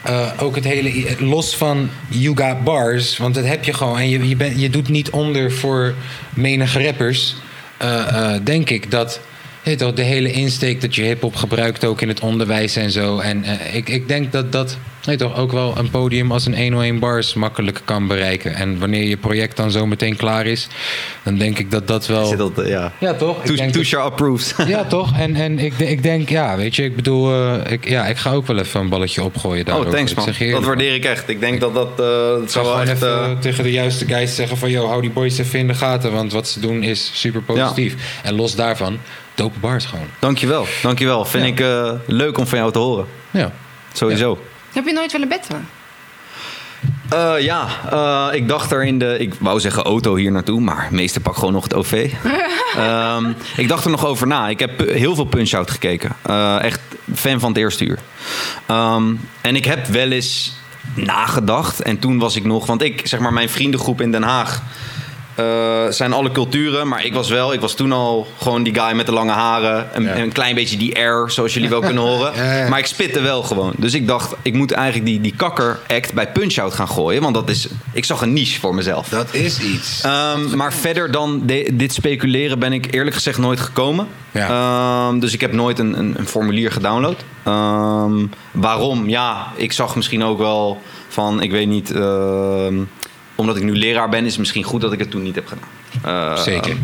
eh, 0.04 0.30
ook 0.40 0.56
het 0.56 0.64
hele... 0.64 1.16
Los 1.20 1.56
van 1.56 1.90
You 2.08 2.38
Got 2.38 2.64
Bars, 2.64 3.18
want 3.18 3.36
dat 3.36 3.46
heb 3.46 3.64
je 3.64 3.74
gewoon. 3.74 3.98
En 3.98 4.10
je, 4.10 4.28
je, 4.28 4.60
je 4.60 4.70
doet 4.70 4.90
niet 4.90 5.10
onder 5.10 5.52
voor 5.52 5.94
menige 6.34 6.86
rappers. 6.86 7.36
eh, 7.78 8.34
eh, 8.36 8.42
denk 8.44 8.70
ik 8.70 8.92
dat... 8.92 9.20
weet 9.64 9.78
toch, 9.78 9.94
de 9.94 10.02
hele 10.02 10.32
insteek 10.32 10.82
dat 10.82 10.96
je 10.96 11.02
hip-hop 11.02 11.36
gebruikt 11.36 11.86
ook 11.86 12.02
in 12.02 12.08
het 12.08 12.20
onderwijs 12.20 12.76
en 12.76 12.92
zo. 12.92 13.20
En 13.20 13.44
eh, 13.44 13.76
ik, 13.76 13.90
ik 13.90 14.08
denk 14.08 14.32
dat 14.32 14.52
dat 14.52 14.78
weet 15.06 15.20
toch, 15.20 15.38
ook 15.38 15.52
wel 15.52 15.78
een 15.78 15.90
podium 15.90 16.32
als 16.32 16.46
een 16.46 16.58
101 16.58 17.00
Bars 17.00 17.34
makkelijk 17.34 17.82
kan 17.86 18.08
bereiken. 18.08 18.56
En 18.56 18.80
wanneer 18.80 19.04
je 19.04 19.18
project 19.18 19.58
dan 19.58 19.72
zo 19.72 19.86
meteen 19.86 20.16
klaar 20.16 20.46
is, 20.46 20.68
dan 21.24 21.38
denk 21.38 21.60
ik 21.60 21.72
dat 21.72 21.88
dat 21.88 22.08
wel. 22.08 22.26
Zit 22.26 22.38
dat, 22.38 22.60
eh, 22.60 22.70
ja. 22.70 22.92
Ja, 23.00 23.14
toch? 23.14 23.44
Tushar 23.72 24.02
approves. 24.02 24.54
ja, 24.68 24.84
toch? 24.84 25.18
En, 25.18 25.36
en 25.36 25.60
ik, 25.60 25.80
ik 25.80 26.04
denk, 26.04 26.30
ja, 26.30 26.58
weet 26.58 26.76
je, 26.76 26.84
ik 26.84 26.96
bedoel, 26.96 27.34
eh, 27.34 27.72
ik, 27.72 27.90
ja, 27.90 28.06
ik 28.06 28.18
ga 28.18 28.32
ook 28.32 28.48
wel 28.48 28.58
even 28.58 28.80
een 28.80 28.90
balletje 28.90 29.24
opgooien 29.24 29.66
daarover. 29.66 29.90
Oh, 29.90 29.96
thanks 29.96 30.14
man. 30.14 30.52
Dat 30.52 30.64
waardeer 30.64 30.94
ik 30.94 31.06
echt. 31.06 31.30
Ik 31.30 31.40
denk 31.40 31.60
dat 31.60 31.74
dat, 31.74 31.90
zou 32.52 32.66
wel 32.66 32.82
echt... 32.82 32.92
even 32.92 33.38
tegen 33.40 33.64
de 33.64 33.72
juiste 33.72 34.06
guys 34.06 34.36
zeggen 34.36 34.58
van... 34.58 34.70
yo, 34.70 34.88
hou 34.88 35.02
die 35.02 35.12
boys 35.12 35.38
even 35.38 35.60
in 35.60 35.68
de 35.68 35.74
gaten, 35.74 36.12
want 36.12 36.32
wat 36.32 36.48
ze 36.48 36.60
doen 36.60 36.84
is 36.84 37.12
super 37.14 37.42
positief. 37.42 37.96
En 38.24 38.36
los 38.36 38.56
daarvan, 38.56 38.98
dope 39.36 39.60
bars 39.60 39.86
gewoon. 39.86 40.08
Dankjewel, 40.20 40.66
dankjewel. 40.82 41.26
Vind 41.26 41.44
Ja. 41.44 41.50
ik 41.50 41.60
eh, 41.60 42.00
leuk 42.08 42.38
om 42.38 42.48
van 42.48 42.58
jou 42.58 42.72
te 42.72 42.80
horen. 42.80 43.06
Ja. 43.32 43.52
Sowieso. 43.94 44.44
Heb 44.74 44.86
je 44.86 44.94
nooit 44.94 45.12
willen 45.12 45.28
bettelen? 45.30 45.68
Eh, 47.10 47.34
ja, 47.40 47.68
eh, 47.92 48.36
ik 48.36 48.48
dacht 48.48 48.72
er 48.72 48.84
in 48.84 49.00
de... 49.00 49.18
Ik 49.20 49.34
wou 49.40 49.60
zeggen 49.60 49.84
auto 49.84 50.16
hier 50.16 50.32
naartoe, 50.32 50.62
maar 50.62 50.88
meester 50.92 51.22
pak 51.22 51.36
gewoon 51.36 51.54
nog 51.54 51.64
het 51.64 51.74
OV. 51.74 51.92
Ehm, 52.78 53.32
ik 53.58 53.68
dacht 53.68 53.86
er 53.86 53.92
nog 53.92 54.06
over 54.06 54.28
na. 54.28 54.48
Ik 54.50 54.60
heb 54.60 54.90
heel 54.90 55.16
veel 55.16 55.26
Punch-Out 55.26 55.72
gekeken. 55.72 56.12
Eh, 56.22 56.64
echt 56.64 56.80
fan 57.16 57.40
van 57.40 57.50
het 57.50 57.58
eerste 57.58 57.86
uur. 57.86 58.00
Ehm, 58.66 59.14
en 59.42 59.56
ik 59.56 59.66
heb 59.66 59.86
wel 59.88 60.12
eens 60.12 60.54
nagedacht. 60.96 61.82
En 61.82 62.00
toen 62.00 62.18
was 62.20 62.36
ik 62.36 62.44
nog... 62.44 62.66
Want 62.66 62.82
ik, 62.82 63.02
zeg 63.08 63.20
maar, 63.20 63.34
mijn 63.34 63.50
vriendengroep 63.50 64.02
in 64.02 64.12
Den 64.12 64.24
Haag... 64.24 64.62
eh, 65.36 65.46
zijn 65.90 66.14
alle 66.14 66.32
culturen, 66.32 66.88
maar 66.88 67.06
ik 67.06 67.14
was 67.14 67.30
wel, 67.30 67.54
ik 67.54 67.60
was 67.60 67.74
toen 67.74 67.92
al 67.92 68.28
gewoon 68.38 68.64
die 68.64 68.74
guy 68.80 68.96
met 68.96 69.06
de 69.06 69.12
lange 69.12 69.32
haren. 69.32 69.88
Een, 69.94 70.04
Ja. 70.04 70.16
een 70.18 70.32
klein 70.32 70.56
beetje 70.56 70.78
die 70.78 70.96
air, 70.96 71.32
zoals 71.32 71.54
jullie 71.54 71.70
wel 71.70 71.80
kunnen 71.82 72.04
horen. 72.04 72.32
Ja, 72.44 72.54
ja. 72.58 72.70
Maar 72.70 72.80
ik 72.80 72.86
spitte 72.86 73.22
wel 73.22 73.44
gewoon. 73.44 73.74
Dus 73.78 73.94
ik 73.94 74.08
dacht, 74.08 74.36
ik 74.42 74.54
moet 74.54 74.72
eigenlijk 74.72 75.06
die, 75.06 75.22
die 75.22 75.34
kakker-act 75.36 76.14
bij 76.14 76.32
Punch-Out 76.32 76.74
gaan 76.74 76.88
gooien. 76.88 77.22
Want 77.22 77.36
dat 77.36 77.50
is, 77.50 77.68
ik 77.94 78.06
zag 78.06 78.22
een 78.22 78.34
niche 78.34 78.60
voor 78.60 78.76
mezelf. 78.76 79.08
Dat 79.10 79.34
is 79.34 79.60
iets. 79.60 80.02
Ehm, 80.04 80.56
maar 80.56 80.74
verder 80.74 81.12
dan 81.12 81.42
de- 81.46 81.70
dit 81.74 81.94
speculeren 81.94 82.60
ben 82.60 82.74
ik 82.74 82.94
eerlijk 82.94 83.16
gezegd 83.16 83.38
nooit 83.38 83.60
gekomen. 83.60 84.08
Ehm, 84.32 85.20
dus 85.20 85.34
ik 85.34 85.42
heb 85.42 85.52
nooit 85.54 85.80
een, 85.80 85.98
een, 86.00 86.14
een 86.18 86.28
formulier 86.28 86.72
gedownload. 86.72 87.24
Ehm, 87.44 88.26
waarom? 88.52 89.10
Ja, 89.10 89.48
ik 89.56 89.72
zag 89.72 89.96
misschien 89.96 90.24
ook 90.24 90.38
wel 90.38 90.82
van, 91.08 91.42
ik 91.42 91.52
weet 91.52 91.68
niet... 91.68 91.94
omdat 93.36 93.56
ik 93.56 93.64
nu 93.64 93.76
leraar 93.76 94.10
ben, 94.10 94.26
is 94.26 94.32
het 94.32 94.40
misschien 94.40 94.64
goed 94.64 94.82
dat 94.82 94.94
ik 94.94 95.00
het 95.00 95.12
toen 95.12 95.24
niet 95.24 95.36
heb 95.36 95.48
gedaan. 95.48 95.68
Eh, 96.36 96.42
Zeker. 96.42 96.76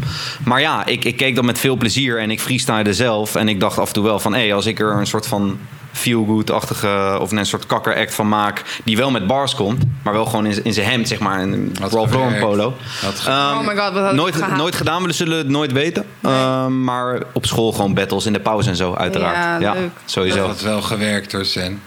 Maar 0.45 0.61
ja, 0.61 0.85
ik, 0.85 1.03
ik 1.03 1.17
keek 1.17 1.35
dat 1.35 1.43
met 1.43 1.59
veel 1.59 1.75
plezier 1.75 2.19
en 2.19 2.31
ik 2.31 2.39
freestylde 2.39 2.93
zelf. 2.93 3.35
En 3.35 3.49
ik 3.49 3.59
dacht 3.59 3.77
af 3.79 3.87
en 3.87 3.93
toe 3.93 4.03
wel 4.03 4.19
van, 4.19 4.33
hé, 4.33 4.53
als 4.53 4.65
ik 4.65 4.79
er 4.79 4.91
een 4.91 5.07
soort 5.07 5.27
van 5.27 5.59
feel-good-achtige... 5.91 7.17
of 7.21 7.31
een 7.31 7.45
soort 7.45 7.65
kakker-act 7.65 8.13
van 8.13 8.27
maak... 8.27 8.63
die 8.83 8.97
wel 8.97 9.11
met 9.11 9.27
bars 9.27 9.55
komt, 9.55 9.83
maar 10.03 10.13
wel 10.13 10.25
gewoon 10.25 10.45
in, 10.45 10.63
in 10.63 10.73
zijn 10.73 10.89
hemd, 10.89 11.07
zeg 11.07 11.19
maar. 11.19 11.41
Een 11.41 11.75
Ralph 11.91 12.11
Lauren 12.13 12.39
polo. 12.39 12.73
Ehm, 13.25 13.57
Oh 13.57 13.67
my 13.67 13.75
god, 13.75 13.93
wat 13.93 14.01
had 14.03 14.11
ik 14.11 14.17
nooit, 14.17 14.57
nooit 14.57 14.75
gedaan, 14.75 15.03
we 15.03 15.11
zullen 15.11 15.37
het 15.37 15.47
nooit 15.47 15.71
weten. 15.71 16.05
Ehm, 16.21 16.83
maar 16.83 17.21
op 17.33 17.45
school 17.45 17.71
gewoon 17.71 17.93
battles 17.93 18.25
in 18.25 18.33
de 18.33 18.39
pauze 18.39 18.69
en 18.69 18.75
zo, 18.75 18.93
uiteraard. 18.93 19.61
Ja, 19.61 19.73
leuk. 19.73 19.89
sowieso. 20.05 20.37
Dat 20.37 20.47
had 20.47 20.61
wel 20.61 20.81
gewerkt 20.81 21.31
hoor, 21.31 21.45
Sen. 21.45 21.81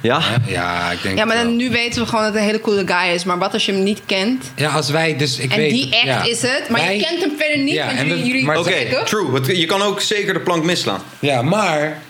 Ja? 0.00 0.20
Ja, 0.46 0.90
ik 0.90 1.02
denk 1.02 1.18
Ja, 1.18 1.24
maar 1.24 1.36
het 1.36 1.44
dan, 1.46 1.56
wel. 1.56 1.66
nu 1.66 1.70
weten 1.72 2.02
we 2.02 2.08
gewoon 2.08 2.24
dat 2.24 2.32
hij 2.32 2.42
een 2.42 2.48
hele 2.48 2.60
coole 2.60 2.86
guy 2.86 3.14
is. 3.14 3.24
Maar 3.24 3.38
wat 3.38 3.52
als 3.52 3.66
je 3.66 3.72
hem 3.72 3.82
niet 3.82 4.00
kent? 4.06 4.52
Ja, 4.56 4.70
als 4.70 4.90
wij 4.90 5.16
dus... 5.16 5.38
Ik 5.38 5.50
en 5.50 5.56
weet, 5.56 5.70
die 5.70 5.94
act 5.94 6.04
ja. 6.04 6.22
is 6.24 6.42
het, 6.42 6.64
maar 6.68 6.80
Wij- 6.80 6.96
je 6.96 7.02
kent 7.04 7.20
hem 7.20 7.32
verder 7.38 7.58
niet. 7.58 7.74
Ja, 7.74 7.86
want 7.86 7.98
en 7.98 8.06
jullie, 8.06 8.22
we- 8.22 8.28
jullie 8.28 8.44
maar- 8.44 8.58
Oké, 8.58 8.70
zeggen 8.70 8.90
toch? 8.90 9.08
true. 9.08 9.56
Je 9.58 9.66
kan 9.66 9.82
ook 9.82 10.00
zeker 10.00 10.32
de 10.34 10.40
plank 10.40 10.64
misslaan. 10.64 11.00
Ja, 11.18 11.42
maar 11.42 12.02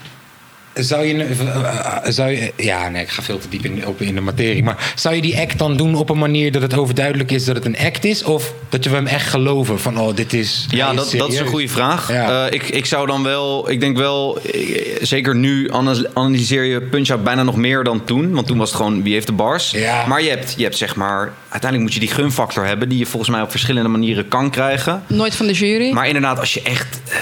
zou 0.75 1.05
je, 1.05 1.25
eh, 1.25 1.99
zou 2.05 2.31
je... 2.31 2.53
Ja, 2.57 2.89
nee, 2.89 3.03
ik 3.03 3.09
ga 3.09 3.23
veel 3.23 3.39
te 3.39 3.49
diep 3.49 3.65
in, 3.65 3.87
op, 3.87 4.01
in 4.01 4.15
de 4.15 4.21
materie. 4.21 4.63
Maar 4.63 4.93
zou 4.95 5.15
je 5.15 5.21
die 5.23 5.39
act 5.39 5.59
dan 5.59 5.77
doen 5.77 5.95
op 5.95 6.11
een 6.11 6.19
manier 6.19 6.53
dat 6.53 6.63
het 6.63 6.75
overduidelijk 6.77 7.31
is 7.31 7.45
dat 7.45 7.57
het 7.57 7.65
een 7.65 7.79
act 7.79 8.05
is? 8.05 8.23
Of 8.23 8.53
dat 8.69 8.85
je 8.85 8.91
hem 8.91 9.07
echt 9.07 9.29
geloven 9.29 9.81
van, 9.81 9.99
oh, 10.01 10.17
dit 10.17 10.33
is... 10.33 10.67
Ja, 10.71 10.93
dat, 10.93 11.15
dat 11.17 11.33
is 11.33 11.39
een 11.39 11.47
goede 11.47 11.69
vraag. 11.69 12.13
Ja. 12.13 12.47
Eh, 12.47 12.53
ik, 12.55 12.63
ik 12.69 12.87
zou 12.87 13.07
dan 13.07 13.23
wel, 13.23 13.71
ik 13.71 13.81
denk 13.81 13.97
wel, 13.97 14.39
eh, 14.53 14.97
zeker 15.01 15.37
nu 15.37 15.71
ana- 15.71 16.05
analyseer 16.15 16.65
je 16.65 16.81
Punch-Out 16.81 17.25
bijna 17.25 17.43
nog 17.43 17.57
meer 17.57 17.85
dan 17.85 18.05
toen. 18.05 18.31
Want 18.33 18.47
toen 18.47 18.59
was 18.59 18.69
het 18.69 18.77
gewoon 18.77 19.03
wie 19.03 19.13
heeft 19.13 19.27
de 19.27 19.33
bars. 19.33 19.71
Ja. 19.71 20.07
Maar 20.07 20.23
je 20.23 20.29
hebt, 20.29 20.55
je 20.57 20.63
hebt 20.63 20.77
zeg 20.77 20.97
maar, 20.97 21.33
uiteindelijk 21.49 21.83
moet 21.83 21.93
je 21.95 22.07
die 22.07 22.15
gunfactor 22.17 22.67
hebben 22.67 22.89
die 22.89 22.99
je 22.99 23.07
volgens 23.07 23.31
mij 23.31 23.41
op 23.43 23.51
verschillende 23.51 23.89
manieren 23.89 24.29
kan 24.29 24.51
krijgen. 24.51 25.03
Nooit 25.07 25.35
van 25.37 25.47
de 25.47 25.53
jury. 25.53 25.93
Maar 25.93 26.07
inderdaad, 26.07 26.39
als 26.39 26.55
je 26.55 26.63
echt. 26.63 27.01
eh, 27.09 27.17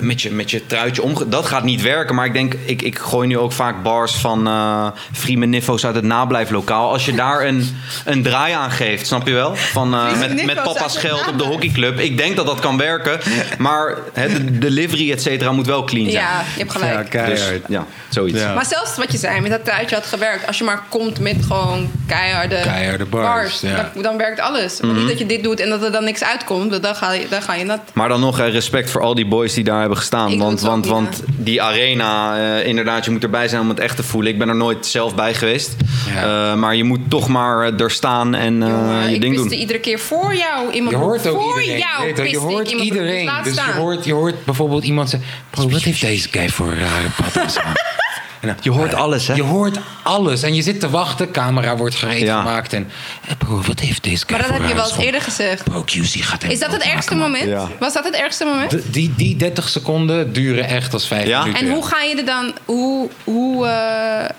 met, 0.00 0.22
je, 0.22 0.30
met 0.30 0.50
je 0.50 0.66
truitje 0.66 1.02
omge... 1.02 1.28
Dat 1.28 1.46
gaat 1.46 1.64
niet 1.64 1.82
werken. 1.82 2.14
Maar 2.14 2.26
ik 2.26 2.32
denk, 2.32 2.54
ik, 2.64 2.82
ik 2.82 2.98
gooi 2.98 3.28
nu 3.28 3.38
ook 3.38 3.52
vaak 3.52 3.82
bars 3.82 4.12
van 4.14 4.46
eh 4.46 4.86
Free 5.12 5.36
Niffos 5.36 5.86
uit 5.86 5.94
het 5.94 6.04
nablijflokaal. 6.04 6.90
Als 6.92 7.04
je 7.04 7.14
daar 7.14 7.44
een, 7.46 7.76
een 8.04 8.22
draai 8.22 8.52
aan 8.52 8.70
geeft, 8.70 9.06
snap 9.06 9.26
je 9.26 9.32
wel? 9.34 9.56
Van, 9.56 9.94
eh, 9.94 10.18
met, 10.18 10.44
met 10.44 10.62
papa's 10.62 10.96
geld 10.96 11.28
op 11.28 11.38
de 11.38 11.44
hockeyclub. 11.44 11.98
Ik 11.98 12.16
denk 12.16 12.36
dat 12.36 12.46
dat 12.46 12.60
kan 12.60 12.76
werken. 12.76 13.20
Maar 13.58 13.96
hè, 14.12 14.44
de 14.44 14.58
delivery, 14.58 15.12
et 15.12 15.22
cetera, 15.22 15.52
moet 15.52 15.66
wel 15.66 15.84
clean 15.84 16.10
zijn. 16.10 16.24
Ja, 16.24 16.40
je 16.54 16.58
hebt 16.58 16.72
gelijk. 16.72 16.92
Ja, 16.92 17.02
keihard. 17.02 17.38
Dus 17.38 17.60
ja, 17.68 17.86
zoiets. 18.08 18.38
Ja. 18.40 18.54
Maar 18.54 18.66
zelfs 18.66 18.96
wat 18.96 19.12
je 19.12 19.18
zei, 19.18 19.40
met 19.40 19.50
dat 19.50 19.64
truitje 19.64 19.94
had 19.96 20.06
gewerkt. 20.06 20.46
Als 20.46 20.58
je 20.58 20.64
maar 20.64 20.82
komt 20.88 21.20
met 21.20 21.36
gewoon 21.46 21.90
keiharde, 22.06 22.60
Keiharde 22.62 23.04
bars, 23.04 23.60
ja. 23.60 23.90
dan, 23.94 24.02
dan 24.02 24.16
werkt 24.16 24.40
alles. 24.40 24.80
Maar 24.80 24.90
Mhm. 24.90 24.98
niet 24.98 25.08
dat 25.08 25.18
je 25.18 25.26
dit 25.26 25.42
doet 25.42 25.60
en 25.60 25.68
dat 25.68 25.82
er 25.82 25.92
dan 25.92 26.04
niks 26.04 26.24
uitkomt. 26.24 26.82
Dan 26.82 26.94
ga 26.94 27.12
je, 27.12 27.26
dan 27.30 27.42
ga 27.42 27.54
je 27.54 27.64
nat. 27.64 27.80
Maar 27.92 28.08
dan 28.08 28.20
nog 28.20 28.38
respect 28.38 28.90
voor 28.90 29.00
al 29.00 29.14
die 29.14 29.26
boys 29.26 29.54
die 29.54 29.64
daar 29.64 29.87
hebben 29.88 29.98
gestaan. 29.98 30.30
Ik 30.32 30.38
want 30.38 30.60
want, 30.60 30.86
want 30.86 31.22
die 31.26 31.62
arena, 31.62 32.36
eh, 32.36 32.66
inderdaad, 32.66 33.04
je 33.04 33.10
moet 33.10 33.22
erbij 33.22 33.48
zijn 33.48 33.60
om 33.62 33.68
het 33.68 33.80
echt 33.80 33.96
te 33.96 34.02
voelen. 34.02 34.32
Ik 34.32 34.38
ben 34.38 34.48
er 34.48 34.56
nooit 34.56 34.86
zelf 34.86 35.14
bij 35.14 35.34
geweest. 35.34 35.76
Ja. 36.14 36.50
Eh, 36.50 36.58
maar 36.58 36.74
je 36.74 36.84
moet 36.84 37.00
toch 37.08 37.28
maar 37.28 37.66
eh, 37.66 37.80
er 37.80 37.90
staan 37.90 38.34
en 38.34 38.62
eh, 38.62 38.68
Jongen, 38.68 39.08
je 39.08 39.14
ik 39.14 39.20
ding 39.20 39.36
wist 39.36 39.48
doen. 39.48 39.58
iedere 39.58 39.78
keer 39.78 39.98
voor 39.98 40.34
jou 40.34 40.72
in 40.72 40.84
mijn 40.84 40.96
Je 40.96 41.02
hoort 41.02 41.26
ook 41.26 41.42
voor 41.42 41.60
iedereen. 41.60 41.78
jou 41.78 42.24
je, 42.24 42.30
je 42.30 42.38
hoort 42.38 42.68
broek. 42.68 42.80
iedereen. 42.80 43.30
Dus 43.42 43.54
je 43.54 43.72
hoort, 43.76 44.04
je 44.04 44.12
hoort 44.12 44.44
bijvoorbeeld 44.44 44.84
iemand 44.84 45.10
zeggen... 45.10 45.28
Bro, 45.50 45.68
wat 45.68 45.82
heeft 45.82 46.00
deze 46.00 46.28
guy 46.30 46.48
voor 46.48 46.74
rare 46.74 47.08
patas 47.16 47.58
aan? 47.58 47.72
En 48.40 48.46
dan- 48.48 48.56
Je 48.60 48.70
hoort 48.70 48.94
alles, 48.94 49.26
hè? 49.26 49.34
Je 49.34 49.42
hoort 49.42 49.78
alles. 50.02 50.42
En 50.42 50.54
je 50.54 50.62
zit 50.62 50.80
te 50.80 50.90
wachten. 50.90 51.30
Camera 51.30 51.76
wordt 51.76 51.94
gereed 51.94 52.20
Ja. 52.20 52.38
gemaakt. 52.38 52.72
En 52.72 52.90
eh, 53.28 53.34
bro, 53.38 53.62
wat 53.66 53.80
heeft 53.80 54.02
deze 54.02 54.24
guy 54.26 54.36
Maar 54.38 54.46
dat 54.48 54.58
heb 54.58 54.68
je 54.68 54.74
wel 54.74 54.88
eens 54.88 54.96
eerder 54.98 55.20
gezegd. 55.20 55.64
Bro, 55.64 55.82
QC 55.84 56.20
gaat 56.24 56.42
hem 56.42 56.50
Is 56.50 56.58
dat 56.58 56.72
het 56.72 56.82
ergste 56.82 57.14
moment? 57.14 57.44
Ja. 57.44 57.68
Was 57.78 57.92
dat 57.94 58.04
het 58.04 58.14
ergste 58.14 58.44
moment? 58.44 58.70
De- 58.70 58.90
die, 58.90 59.12
die 59.16 59.36
30 59.36 59.68
seconden 59.68 60.32
duren 60.32 60.64
echt 60.68 60.92
als 60.92 61.06
5 61.06 61.26
Ja? 61.26 61.40
minuten. 61.44 61.66
En 61.66 61.72
hoe 61.72 61.86
ga 61.86 62.00
je 62.02 62.16
er 62.16 62.24
dan... 62.24 62.52
Hoe... 62.64 63.08
hoe 63.24 63.66
eh, 63.66 64.30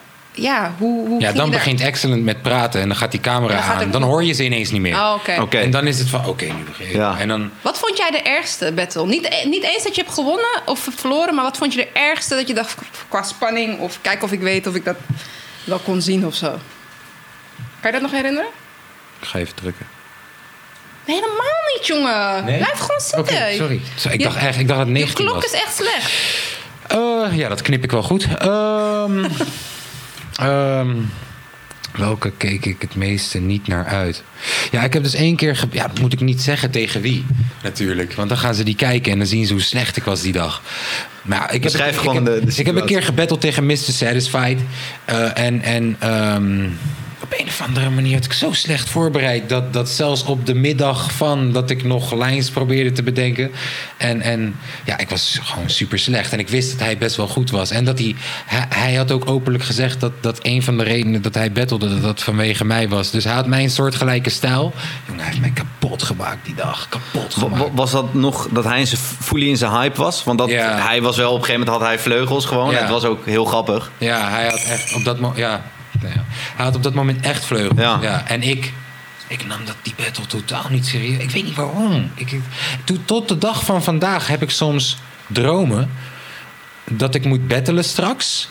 ja, 0.41 0.73
hoe, 0.77 1.07
hoe 1.07 1.19
Ja, 1.21 1.27
dan 1.31 1.35
daar- 1.35 1.49
begint 1.59 1.81
Excellent 1.81 2.23
met 2.23 2.41
praten 2.41 2.81
en 2.81 2.87
dan 2.87 2.97
gaat 2.97 3.11
die 3.11 3.19
camera 3.19 3.53
Dan 3.55 3.63
aan. 3.63 3.91
Dan 3.91 4.01
hoor 4.03 4.23
je 4.23 4.33
ze 4.33 4.43
ineens 4.43 4.71
niet 4.71 4.81
meer. 4.81 4.95
Oh, 4.95 5.13
oké. 5.17 5.41
Oké. 5.41 5.57
En 5.57 5.71
dan 5.71 5.87
is 5.87 5.99
het 5.99 6.09
van, 6.09 6.25
oké, 6.25 6.45
nu 6.45 6.63
begin. 6.63 6.89
Ja. 6.97 7.19
En 7.19 7.27
dan, 7.27 7.51
Wat 7.61 7.79
vond 7.79 7.97
jij 7.97 8.11
de 8.11 8.21
ergste 8.21 8.71
battle? 8.75 9.05
Niet, 9.05 9.27
eh, 9.27 9.45
niet 9.45 9.63
eens 9.63 9.83
dat 9.83 9.95
je 9.95 10.01
hebt 10.01 10.13
gewonnen 10.13 10.61
of 10.65 10.87
verloren, 10.95 11.35
maar 11.35 11.43
wat 11.43 11.57
vond 11.57 11.73
je 11.73 11.79
de 11.79 11.87
ergste 11.93 12.35
dat 12.35 12.47
je 12.47 12.53
dacht 12.53 12.75
qua 13.07 13.23
spanning 13.23 13.79
of 13.79 13.97
kijk 14.01 14.23
of 14.23 14.31
ik 14.31 14.39
weet 14.39 14.67
of 14.67 14.75
ik 14.75 14.85
dat 14.85 14.95
wel 15.63 15.79
kon 15.79 16.01
zien 16.01 16.25
of 16.25 16.35
zo? 16.35 16.47
Kan 17.81 17.91
je 17.91 17.91
dat 17.91 18.01
nog 18.01 18.11
herinneren? 18.11 18.49
ik 19.21 19.27
ga 19.27 19.39
even 19.39 19.55
drukken. 19.55 19.87
Nee, 21.05 21.15
helemaal 21.15 21.75
niet, 21.77 21.87
jongen. 21.87 22.45
Nee? 22.45 22.57
Blijf 22.57 22.79
gewoon 22.79 22.99
zitten. 22.99 23.19
Oké, 23.19 23.53
sorry. 23.55 23.81
Zo, 23.97 24.09
ik, 24.09 24.17
Je- 24.17 24.23
dacht 24.23 24.35
echt, 24.37 24.59
ik 24.59 24.67
dacht 24.67 24.79
dat 24.79 24.87
het 24.87 24.97
Je 24.97 25.03
19 25.03 25.25
klok 25.25 25.41
was. 25.41 25.45
is 25.53 25.61
echt 25.61 25.75
slecht. 25.75 26.11
Eh, 26.87 27.37
ja, 27.37 27.49
dat 27.49 27.61
knip 27.61 27.83
ik 27.83 27.91
wel 27.91 28.03
goed. 28.03 28.27
Ehm, 28.37 29.25
ehm, 30.35 30.95
welke 31.97 32.31
keek 32.37 32.65
ik 32.65 32.81
het 32.81 32.95
meeste 32.95 33.39
niet 33.39 33.67
naar 33.67 33.85
uit? 33.85 34.23
Ja, 34.71 34.83
ik 34.83 34.93
heb 34.93 35.03
dus 35.03 35.13
één 35.13 35.35
keer... 35.35 35.63
Ja, 35.71 35.87
dat 35.87 35.99
moet 35.99 36.13
ik 36.13 36.19
niet 36.19 36.41
zeggen 36.41 36.71
tegen 36.71 37.01
wie, 37.01 37.25
natuurlijk. 37.63 38.13
Want 38.13 38.29
dan 38.29 38.37
gaan 38.37 38.55
ze 38.55 38.63
die 38.63 38.75
kijken 38.75 39.11
en 39.11 39.17
dan 39.17 39.27
zien 39.27 39.45
ze 39.45 39.53
hoe 39.53 39.61
slecht 39.61 39.97
ik 39.97 40.03
was 40.03 40.21
die 40.21 40.31
dag. 40.33 40.61
Maar 41.21 41.37
ja, 41.37 41.49
ik 41.49 41.63
heb, 41.63 41.73
ik, 41.73 41.95
gewoon 41.95 42.15
heb, 42.15 42.25
de- 42.25 42.45
de 42.45 42.53
Ik 42.59 42.65
heb 42.65 42.75
een 42.75 42.85
keer 42.85 43.03
gebatteld 43.03 43.41
tegen 43.41 43.65
Mr. 43.65 43.75
Satisfied. 43.77 44.59
Eh, 45.05 45.37
en 45.37 45.61
en 45.61 45.95
ehm, 45.99 46.67
op 47.31 47.39
een 47.39 47.47
of 47.47 47.61
andere 47.61 47.89
manier 47.89 48.15
had 48.15 48.25
ik 48.25 48.33
zo 48.33 48.51
slecht 48.51 48.89
voorbereid... 48.89 49.49
Dat, 49.49 49.73
dat 49.73 49.89
zelfs 49.89 50.23
op 50.23 50.45
de 50.45 50.53
middag 50.53 51.11
van 51.11 51.51
dat 51.51 51.69
ik 51.69 51.83
nog 51.83 52.13
lijns 52.13 52.49
probeerde 52.49 52.91
te 52.91 53.03
bedenken... 53.03 53.51
En, 53.97 54.21
en 54.21 54.55
ja, 54.85 54.97
ik 54.97 55.09
was 55.09 55.39
gewoon 55.43 55.69
super 55.69 55.99
slecht. 55.99 56.33
En 56.33 56.39
ik 56.39 56.49
wist 56.49 56.71
dat 56.71 56.79
hij 56.79 56.97
best 56.97 57.15
wel 57.15 57.27
goed 57.27 57.51
was. 57.51 57.71
En 57.71 57.85
dat 57.85 57.99
hij... 57.99 58.15
Hij, 58.45 58.65
hij 58.69 58.93
had 58.95 59.11
ook 59.11 59.29
openlijk 59.29 59.63
gezegd 59.63 59.99
dat, 59.99 60.11
dat 60.21 60.39
een 60.41 60.63
van 60.63 60.77
de 60.77 60.83
redenen 60.83 61.21
dat 61.21 61.33
hij 61.33 61.51
battelde... 61.51 61.89
dat 61.89 62.01
dat 62.01 62.23
vanwege 62.23 62.65
mij 62.65 62.89
was. 62.89 63.11
Dus 63.11 63.23
hij 63.23 63.33
had 63.33 63.47
mijn 63.47 63.69
soortgelijke 63.69 64.29
stijl. 64.29 64.73
Jongen, 65.07 65.19
hij 65.21 65.29
heeft 65.29 65.41
mij 65.41 65.51
kapot 65.53 66.03
gemaakt 66.03 66.45
die 66.45 66.55
dag. 66.55 66.87
Kapot 66.89 67.33
gemaakt. 67.33 67.57
wa- 67.63 67.69
Was 67.73 67.91
dat 67.91 68.13
nog 68.13 68.47
dat 68.51 68.63
hij 68.63 68.79
in 68.79 68.87
zijn 68.87 69.01
fully 69.01 69.47
in 69.49 69.57
zijn 69.57 69.71
hype 69.71 70.01
was? 70.01 70.23
Want 70.23 70.37
dat, 70.39 70.49
Ja. 70.49 70.77
hij 70.87 71.01
was 71.01 71.17
wel 71.17 71.31
op 71.31 71.37
een 71.39 71.43
gegeven 71.45 71.59
moment 71.65 71.77
had 71.81 71.87
hij 71.89 71.99
vleugels 71.99 72.45
gewoon. 72.45 72.69
Ja. 72.71 72.75
En 72.75 72.81
het 72.83 72.91
was 72.91 73.03
ook 73.03 73.25
heel 73.25 73.45
grappig. 73.45 73.91
Ja, 73.97 74.29
hij 74.29 74.43
had 74.45 74.63
echt 74.69 74.93
op 74.95 75.03
dat 75.03 75.19
moment. 75.19 75.39
Ja, 75.39 75.61
nou 76.01 76.13
ja. 76.13 76.23
hij 76.55 76.65
had 76.65 76.75
op 76.75 76.83
dat 76.83 76.93
moment 76.93 77.25
echt 77.25 77.45
vleugels. 77.45 77.79
Ja. 77.79 77.99
Ja. 78.01 78.27
En 78.27 78.41
ik, 78.43 78.73
ik 79.27 79.45
nam 79.45 79.65
dat 79.65 79.75
die 79.81 79.93
battle 79.97 80.25
totaal 80.25 80.65
niet 80.69 80.85
serieus. 80.85 81.23
Ik 81.23 81.31
weet 81.31 81.43
niet 81.43 81.55
waarom. 81.55 82.11
Ik, 82.15 82.39
tot 83.05 83.27
de 83.27 83.37
dag 83.37 83.63
van 83.65 83.83
vandaag 83.83 84.27
heb 84.27 84.41
ik 84.41 84.49
soms 84.49 84.97
dromen 85.27 85.91
dat 86.89 87.15
ik 87.15 87.25
moet 87.25 87.47
battelen 87.47 87.83
straks. 87.83 88.49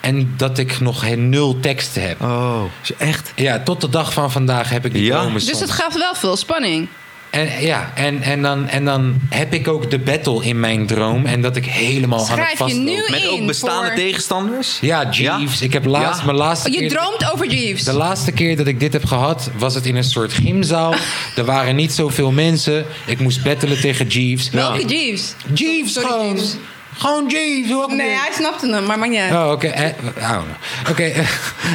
En 0.00 0.34
dat 0.36 0.58
ik 0.58 0.80
nog 0.80 1.00
geen 1.00 1.28
nul 1.28 1.60
teksten 1.60 2.08
heb. 2.08 2.20
Oh, 2.20 2.62
is 2.82 2.94
echt? 2.96 3.32
Ja, 3.36 3.58
tot 3.60 3.80
de 3.80 3.88
dag 3.88 4.12
van 4.12 4.30
vandaag 4.30 4.68
heb 4.70 4.84
ik 4.84 4.92
die 4.92 5.04
Ja? 5.04 5.20
dromen 5.20 5.32
Dus 5.34 5.44
soms. 5.44 5.60
het 5.60 5.70
gaf 5.70 5.94
wel 5.94 6.14
veel 6.14 6.36
spanning. 6.36 6.88
En, 7.34 7.48
ja, 7.60 7.92
en, 7.94 8.22
en, 8.22 8.42
dan, 8.42 8.68
en 8.68 8.84
dan 8.84 9.14
heb 9.28 9.54
ik 9.54 9.68
ook 9.68 9.90
de 9.90 9.98
battle 9.98 10.44
in 10.44 10.60
mijn 10.60 10.86
droom. 10.86 11.26
En 11.26 11.40
dat 11.40 11.56
ik 11.56 11.64
helemaal 11.66 12.28
aan 12.28 12.38
het 12.38 12.76
nu 12.76 13.02
Met 13.10 13.26
ook 13.28 13.46
bestaande 13.46 13.86
voor- 13.86 13.96
tegenstanders? 13.96 14.78
Ja, 14.80 15.08
Jeeves. 15.10 15.60
Ik 15.62 15.72
heb 15.72 15.84
laatst, 15.84 16.18
Ja? 16.20 16.24
mijn 16.24 16.36
laatste 16.36 16.68
Oh, 16.68 16.74
je 16.74 16.80
keer... 16.80 16.88
droomt 16.88 17.32
over 17.32 17.46
Jeeves. 17.46 17.84
De 17.84 17.92
laatste 17.92 18.32
keer 18.32 18.56
dat 18.56 18.66
ik 18.66 18.80
dit 18.80 18.92
heb 18.92 19.04
gehad, 19.04 19.50
was 19.56 19.74
het 19.74 19.86
in 19.86 19.96
een 19.96 20.04
soort 20.04 20.32
gymzaal. 20.32 20.94
er 21.36 21.44
waren 21.44 21.76
niet 21.76 21.92
zoveel 21.92 22.30
mensen. 22.30 22.84
Ik 23.06 23.20
moest 23.20 23.42
battelen 23.42 23.80
tegen 23.80 24.06
Jeeves. 24.06 24.50
Welke 24.50 24.84
Jeeves? 24.86 25.34
Jeeves 25.54 25.92
Sorry, 25.92 26.08
gewoon. 26.08 26.26
Jeeves. 26.34 26.56
Gewoon 26.96 27.26
Jeeves. 27.28 27.86
Nee, 27.96 28.08
hij 28.08 28.30
snapte 28.32 28.70
hem, 28.72 28.86
maar 28.86 28.98
maakt 28.98 29.10
niet 29.10 29.20
uit. 29.20 29.32
Oh, 29.32 29.50
oké. 29.50 29.66
eh, 29.66 29.88
I 29.88 29.92
don't 30.32 30.44
know. 30.44 30.90
Oké. 30.90 31.02
eh, 31.02 31.28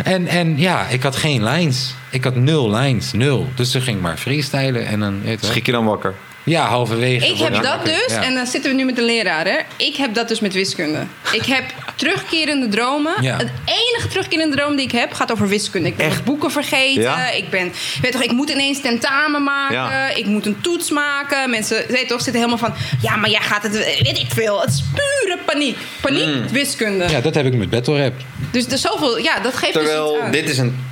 en, 0.14 0.28
en 0.28 0.58
ja, 0.58 0.86
ik 0.88 1.04
had 1.04 1.16
geen 1.16 1.44
lines. 1.44 1.94
Ik 2.12 2.24
had 2.24 2.36
nul 2.36 2.72
lines. 2.72 3.12
Nul. 3.12 3.48
Dus 3.56 3.72
ze 3.72 3.82
ging 3.82 4.02
maar 4.02 4.18
freestylen. 4.18 4.88
En 4.88 5.00
dan. 5.00 5.22
Schrik 5.42 5.66
je 5.66 5.72
dan 5.72 5.86
wakker? 5.86 6.14
Ja, 6.44 6.66
halverwege. 6.68 7.28
Ik 7.28 7.38
heb 7.38 7.64
dat 7.64 7.86
dus, 7.86 8.06
Ja. 8.08 8.24
en 8.24 8.34
dan 8.36 8.48
zitten 8.48 8.72
we 8.72 8.78
nu 8.78 8.86
met 8.86 8.96
de 8.96 9.02
leraar, 9.02 9.46
hè. 9.46 9.58
Ik 9.76 9.96
heb 9.96 10.14
dat 10.14 10.28
dus 10.28 10.40
met 10.40 10.54
wiskunde. 10.54 11.06
Ik 11.32 11.46
heb 11.46 11.64
terugkerende 11.96 12.68
dromen. 12.68 13.14
Ja. 13.22 13.38
Het 13.38 13.50
enige 13.66 14.08
terugkerende 14.08 14.56
droom 14.56 14.76
die 14.76 14.86
ik 14.86 14.92
heb, 14.92 15.14
gaat 15.14 15.32
over 15.32 15.48
wiskunde. 15.48 15.88
Ik 15.88 15.98
ben 15.98 16.06
Echt? 16.06 16.24
boeken 16.24 16.52
vergeten. 16.52 17.02
Ja? 17.02 17.30
Ik 17.32 17.50
ben, 17.50 17.72
weet 18.02 18.12
toch, 18.12 18.24
ik 18.24 18.32
moet 18.32 18.50
ineens 18.50 18.82
tentamen 18.82 19.44
maken. 19.44 19.76
Ja. 19.76 20.10
Ik 20.10 20.26
moet 20.26 20.46
een 20.46 20.62
toets 20.62 20.90
maken. 20.90 21.50
Mensen, 21.50 21.84
weet 21.88 22.08
toch, 22.08 22.22
zitten 22.22 22.42
helemaal 22.42 22.70
van, 22.70 22.74
ja, 23.02 23.16
maar 23.16 23.30
jij 23.30 23.42
gaat 23.42 23.64
het, 23.64 23.74
weet 24.02 24.18
ik 24.20 24.28
veel. 24.34 24.62
Het 24.62 24.70
is 24.70 24.84
pure 24.94 25.38
paniek. 25.46 25.78
Paniek, 26.02 26.26
Mm. 26.26 26.48
wiskunde. 26.48 27.10
Ja, 27.10 27.22
dat 27.22 27.36
heb 27.36 27.46
ik 27.46 27.54
met 27.54 27.70
battle 27.70 28.02
rap. 28.04 28.14
Dus 28.52 28.68
er 28.68 28.78
zoveel, 28.78 29.18
ja, 29.18 29.40
dat 29.40 29.56
geeft 29.56 29.74
dus 29.74 29.84
Terwijl 29.84 30.18
dit 30.32 30.50
is 30.50 30.58
een 30.58 30.84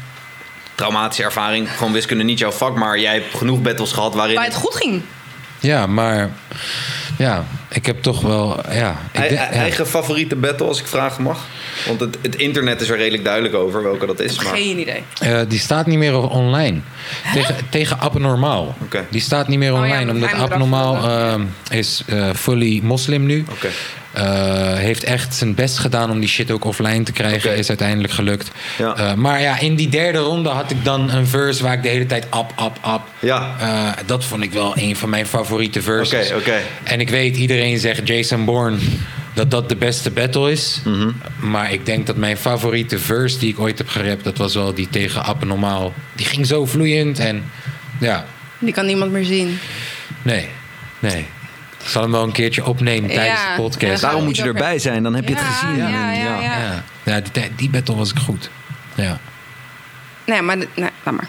traumatische 0.76 1.24
ervaring. 1.24 1.72
Gewoon 1.78 1.94
wiskunde 1.94 2.24
niet 2.24 2.40
jouw 2.40 2.52
vak, 2.52 2.76
maar 2.76 3.00
jij 3.00 3.14
hebt 3.14 3.38
genoeg 3.38 3.62
battles 3.62 3.92
gehad 3.92 4.14
waarin... 4.16 4.36
Waar 4.36 4.46
het 4.46 4.56
goed 4.56 4.76
ging. 4.76 5.02
Ja, 5.68 5.88
maar... 5.88 6.30
Ja, 7.18 7.46
ik 7.70 7.86
heb 7.86 8.02
toch 8.02 8.22
wel... 8.22 8.60
Ja, 8.72 8.96
ik 9.12 9.20
denk- 9.22 9.32
ja. 9.32 9.50
Eigen 9.50 9.88
favoriete 9.88 10.36
battle, 10.36 10.68
als 10.68 10.80
ik 10.80 10.88
vragen 10.88 11.24
mag? 11.24 11.46
Want 11.88 12.00
het, 12.00 12.18
het 12.22 12.36
internet 12.36 12.82
is 12.82 12.90
er 12.90 12.98
redelijk 12.98 13.24
duidelijk 13.24 13.56
over 13.56 13.84
welke 13.84 14.06
dat 14.06 14.20
is. 14.20 14.44
Maar... 14.44 14.56
Geen 14.56 14.80
idee. 14.80 15.04
Eh, 15.20 15.40
die 15.48 15.60
staat 15.60 15.86
niet 15.88 15.98
meer 15.98 16.30
online. 16.30 16.80
Tegen, 17.34 17.56
tegen 17.70 18.00
Abnormaal. 18.00 18.76
Oké. 18.84 19.06
Die 19.10 19.22
staat 19.22 19.48
niet 19.48 19.60
meer 19.60 19.74
Oh 19.74 19.78
ja, 19.78 19.84
online. 19.84 20.12
omdat 20.12 20.34
Abnormaal 20.34 20.96
eh, 21.10 21.78
is 21.78 22.04
eh, 22.08 22.30
fully 22.36 22.80
moslim 22.84 23.26
nu. 23.26 23.46
Oké. 23.52 23.68
Eh, 24.18 24.74
heeft 24.74 25.04
echt 25.04 25.36
zijn 25.36 25.56
best 25.56 25.78
gedaan 25.78 26.12
om 26.12 26.20
die 26.20 26.30
shit 26.30 26.52
ook 26.52 26.66
offline 26.66 27.04
te 27.04 27.12
krijgen. 27.12 27.58
Is 27.58 27.70
uiteindelijk 27.70 28.14
gelukt. 28.14 28.52
Ja. 28.78 28.96
Eh, 28.96 29.14
maar 29.14 29.42
ja, 29.42 29.60
in 29.60 29.76
die 29.76 29.90
derde 29.90 30.18
ronde 30.18 30.50
had 30.50 30.72
ik 30.72 30.86
dan 30.86 31.12
een 31.12 31.28
verse 31.28 31.64
waar 31.64 31.74
ik 31.74 31.84
de 31.84 31.90
hele 31.90 32.06
tijd 32.06 32.26
ap, 32.30 32.52
ap, 32.56 32.78
ap. 32.82 33.08
Ja. 33.20 33.56
Eh, 33.60 34.04
dat 34.06 34.26
vond 34.26 34.44
ik 34.44 34.52
wel 34.52 34.78
een 34.78 34.96
van 34.96 35.10
mijn 35.10 35.26
favoriete 35.26 35.82
verses. 35.82 36.28
Oké, 36.28 36.38
oké. 36.38 36.62
En 36.84 37.00
ik 37.00 37.10
weet, 37.10 37.38
iedereen 37.38 37.80
zegt 37.80 38.08
Jason 38.08 38.46
Bourne 38.46 38.78
dat 39.34 39.52
dat 39.52 39.70
de 39.70 39.76
beste 39.76 40.12
battle 40.12 40.52
is. 40.52 40.82
Mhm. 40.86 41.10
Maar 41.40 41.72
ik 41.72 41.86
denk 41.86 42.08
dat 42.08 42.16
mijn 42.16 42.38
favoriete 42.38 43.00
verse 43.00 43.40
die 43.40 43.50
ik 43.50 43.60
ooit 43.60 43.78
heb 43.78 43.88
gerapt... 43.88 44.24
dat 44.24 44.38
was 44.38 44.54
wel 44.54 44.74
die 44.74 44.90
tegen 44.90 45.24
Abnormaal. 45.24 45.94
Die 46.16 46.26
ging 46.26 46.48
zo 46.48 46.66
vloeiend 46.66 47.20
en 47.20 47.44
ja, 48.00 48.26
Die 48.60 48.74
kan 48.74 48.86
niemand 48.86 49.12
meer 49.12 49.26
zien. 49.26 49.60
nee, 50.22 50.48
nee. 51.00 51.26
Ik 51.88 51.94
zal 51.94 52.02
hem 52.02 52.12
wel 52.12 52.24
een 52.24 52.32
keertje 52.32 52.66
opnemen 52.66 53.10
tijdens 53.10 53.42
Ja, 53.42 53.56
de 53.56 53.62
podcast. 53.62 54.02
Daarom 54.02 54.24
moet 54.24 54.38
je 54.38 54.44
erbij 54.44 54.80
zijn, 54.80 55.04
dan 55.04 55.16
heb 55.16 55.28
je 55.28 55.36
het 55.36 55.44
gezien. 55.44 55.78
ja, 55.78 55.86
En 55.86 55.92
ja, 55.92 56.12
ja. 56.12 56.42
Ja, 56.42 56.84
ja 57.04 57.22
die, 57.32 57.52
die 57.56 57.70
battle 57.70 57.96
was 57.96 58.12
ik 58.12 58.18
goed. 58.20 58.50
Ja. 58.96 59.20
Nee, 60.26 60.42
maar, 60.42 60.58
nee, 60.58 60.68
laat 60.76 60.92
maar. 61.16 61.28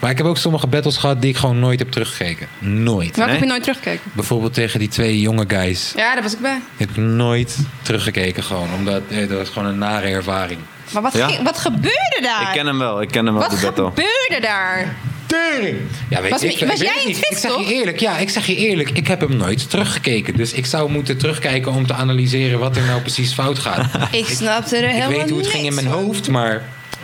Maar 0.00 0.10
ik 0.10 0.16
heb 0.16 0.26
ook 0.26 0.36
sommige 0.38 0.66
battles 0.66 0.96
gehad 0.96 1.20
die 1.20 1.30
ik 1.30 1.36
gewoon 1.36 1.58
nooit 1.58 1.78
heb 1.78 1.90
teruggekeken. 1.90 2.48
Nooit. 2.58 3.16
Welke 3.16 3.20
Nee? 3.20 3.30
heb 3.30 3.40
je 3.40 3.46
nooit 3.46 3.62
teruggekeken? 3.62 4.10
Bijvoorbeeld 4.12 4.54
tegen 4.54 4.78
die 4.78 4.88
twee 4.88 5.20
jonge 5.20 5.44
guys. 5.48 5.92
Ja, 5.96 6.14
daar 6.14 6.22
was 6.22 6.32
ik 6.32 6.40
bij. 6.40 6.60
Heb 6.76 6.90
ik 6.90 6.96
nooit 6.96 7.56
teruggekeken 7.82 8.42
gewoon. 8.44 8.68
Omdat 8.74 9.02
eh, 9.08 9.28
dat 9.28 9.38
was 9.38 9.48
gewoon 9.48 9.68
een 9.68 9.78
nare 9.78 10.06
ervaring. 10.08 10.60
Maar 10.92 11.02
wat, 11.02 11.12
Ja? 11.12 11.26
ging- 11.28 11.42
wat 11.44 11.58
gebeurde 11.58 12.18
daar? 12.22 12.42
Ik 12.42 12.48
ken 12.52 12.66
hem 12.66 12.78
wel, 12.78 13.02
ik 13.02 13.08
ken 13.08 13.24
hem 13.24 13.34
wel, 13.34 13.42
wat 13.42 13.50
die 13.50 13.60
battle. 13.60 13.84
gebeurde 13.84 14.38
daar? 14.40 14.94
Tering! 15.28 15.78
Ja, 16.08 16.20
weet 16.22 16.30
Was- 16.30 16.42
ik, 16.42 16.52
ik 16.60 16.68
was 16.68 16.78
weet 16.78 16.88
jij 16.94 17.04
niet. 17.06 17.16
Ik 17.16 17.36
zeg 17.38 17.56
je 17.58 17.74
eerlijk, 17.74 18.00
ja, 18.00 18.18
ik 18.18 18.30
zeg 18.30 18.46
je 18.46 18.56
eerlijk, 18.56 18.90
ik 18.90 19.06
heb 19.06 19.20
hem 19.20 19.36
nooit 19.36 19.70
teruggekeken. 19.70 20.36
Dus 20.36 20.52
ik 20.52 20.66
zou 20.66 20.90
moeten 20.90 21.18
terugkijken 21.18 21.72
om 21.72 21.86
te 21.86 21.92
analyseren 21.94 22.58
wat 22.58 22.76
er 22.76 22.84
nou 22.84 23.00
precies 23.00 23.32
fout 23.32 23.58
gaat. 23.58 23.86
Ik 24.12 24.26
snapte 24.26 24.76
er 24.76 24.82
Ik 24.84 24.90
helemaal 24.90 25.18
weet 25.18 25.30
hoe 25.30 25.38
het 25.38 25.46
ging 25.48 25.66
in 25.66 25.74
mijn 25.74 25.86
hoofd, 25.86 26.28
maar 26.28 26.54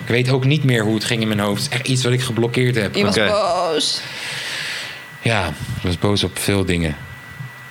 ik 0.05 0.09
weet 0.09 0.31
ook 0.31 0.45
niet 0.45 0.65
meer 0.65 0.83
hoe 0.85 0.95
het 0.95 1.05
ging 1.05 1.21
in 1.23 1.29
mijn 1.29 1.41
hoofd. 1.41 1.63
Het 1.63 1.73
is 1.73 1.79
echt 1.79 1.89
iets 1.89 2.05
wat 2.05 2.13
ik 2.13 2.21
geblokkeerd 2.23 2.75
heb. 2.75 2.95
Je 2.95 3.05
was 3.05 3.15
boos. 3.17 4.01
Ja, 5.23 5.47
ik 5.47 5.83
was 5.83 5.99
boos 5.99 6.25
op 6.25 6.39
veel 6.39 6.65
dingen. 6.65 6.97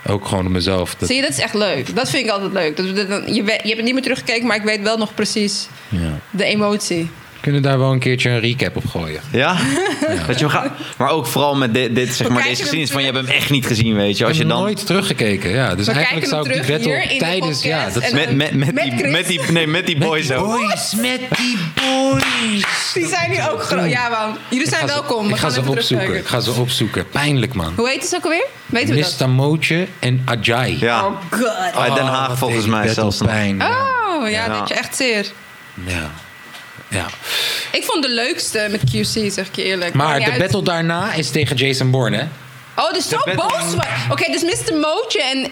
Ook 0.07 0.27
gewoon 0.27 0.45
op 0.45 0.51
mezelf. 0.51 0.95
Dat, 0.95 1.07
Zie 1.07 1.15
je, 1.17 1.21
dat 1.21 1.31
is 1.31 1.39
echt 1.39 1.53
leuk. 1.53 1.95
Dat 1.95 2.09
vind 2.09 2.25
ik 2.25 2.31
altijd 2.31 2.53
leuk. 2.53 2.77
Dat, 2.77 2.95
dat- 2.95 3.07
dat- 3.09 3.27
je, 3.27 3.33
je 3.33 3.43
hebt 3.51 3.61
het 3.63 3.83
niet 3.83 3.93
meer 3.93 4.01
teruggekeken, 4.03 4.47
maar 4.47 4.55
ik 4.57 4.63
weet 4.63 4.81
wel 4.81 4.97
nog 4.97 5.13
precies 5.13 5.67
ja. 5.89 6.19
de 6.29 6.43
emotie. 6.43 7.09
We 7.43 7.49
kunnen 7.51 7.69
daar 7.69 7.79
wel 7.79 7.91
een 7.91 7.99
keertje 7.99 8.29
een 8.29 8.39
recap 8.39 8.75
op 8.75 8.85
gooien. 8.87 9.21
Ja? 9.31 9.55
Dat 10.27 10.39
je 10.39 10.45
hem 10.45 10.49
gaat, 10.49 10.71
maar 10.97 11.09
ook 11.09 11.27
vooral 11.27 11.55
met 11.55 11.73
dit, 11.73 11.95
dit, 11.95 12.13
zeg 12.15 12.29
maar, 12.29 12.43
deze 12.43 12.61
geschiedenis 12.61 12.91
van 12.91 13.03
je 13.03 13.11
hebt 13.11 13.27
hem 13.27 13.35
echt 13.35 13.49
niet 13.49 13.65
gezien, 13.65 13.95
weet 13.95 14.17
je. 14.17 14.25
Als 14.25 14.37
je 14.37 14.41
ik 14.43 14.47
heb 14.47 14.57
dan 14.57 14.65
nooit 14.65 14.85
teruggekeken, 14.85 15.49
ja. 15.49 15.75
Dus 15.75 15.85
We 15.85 15.91
eigenlijk 15.91 16.25
zou 16.27 16.49
ik 16.49 16.53
die 16.65 16.71
battle 16.77 17.17
tijdens... 17.17 17.63
Ja, 17.63 17.89
dat 17.89 18.11
met, 18.11 18.35
met, 18.35 18.53
met, 18.53 18.73
Met 18.73 18.83
die, 18.83 18.97
Chris. 18.97 19.11
met, 19.11 19.27
die, 19.27 19.41
nee, 19.51 19.67
met 19.67 19.85
die 19.85 19.97
boys 19.97 20.31
ook. 20.31 20.45
boys, 20.45 20.95
met 20.95 21.19
die 21.37 21.57
boys. 21.75 22.63
Die 22.93 23.07
zijn 23.07 23.29
nu 23.31 23.37
ook 23.51 23.63
groot. 23.63 23.89
Ja, 23.89 24.09
man. 24.09 24.37
Jullie 24.49 24.67
zijn 24.67 24.83
Ik 24.83 24.89
ga 24.89 24.95
ze- 24.95 25.01
welkom. 25.01 25.25
We 25.27 25.33
Ik 25.33 25.39
ga 25.39 25.49
ze 25.49 25.61
opzoeken. 25.67 26.15
Ik 26.15 26.27
ga 26.27 26.39
ze 26.39 26.51
opzoeken. 26.51 27.07
Pijnlijk, 27.09 27.53
man. 27.53 27.73
Hoe 27.75 27.89
heet 27.89 28.03
het 28.03 28.15
ook 28.15 28.23
alweer? 28.23 28.45
Weten 28.65 28.95
we 28.95 29.01
dat? 29.01 29.19
Mr. 29.19 29.29
Mootje 29.29 29.87
en 29.99 30.21
Ajay. 30.25 30.77
Ja, 30.79 31.05
Oh 31.05 31.11
god. 31.31 31.75
uit 31.75 31.95
Den 31.95 32.03
Oh, 32.03 32.09
Haag 32.09 32.27
wat 32.27 32.37
volgens 32.37 32.65
mij 32.65 32.87
zelfs 32.87 33.17
pijn. 33.17 33.57
Ja. 33.57 33.77
Oh, 34.19 34.29
ja, 34.29 34.45
Ja. 34.45 34.59
dat 34.59 34.67
je 34.67 34.73
echt 34.73 34.95
zeer. 34.95 35.25
ja. 35.85 36.11
Ja. 36.93 37.05
Ik 37.71 37.83
vond 37.83 38.03
de 38.03 38.09
leukste 38.09 38.67
met 38.71 38.81
QC, 38.81 39.31
zeg 39.31 39.47
ik 39.47 39.55
je 39.55 39.63
eerlijk. 39.63 39.93
Maar 39.93 40.19
de 40.19 40.25
uit. 40.31 40.37
battle 40.39 40.63
daarna 40.63 41.13
is 41.13 41.29
tegen 41.31 41.55
Jason 41.55 41.91
Bourne, 41.91 42.17
hè? 42.17 42.23
Oh, 42.83 42.93
dus 42.93 43.09
zo 43.09 43.17
battle- 43.25 43.35
boos. 43.35 43.85
Oké, 44.09 44.31
dus 44.31 44.43
Mr. 44.43 44.75
Mootje 44.75 45.23
en... 45.23 45.47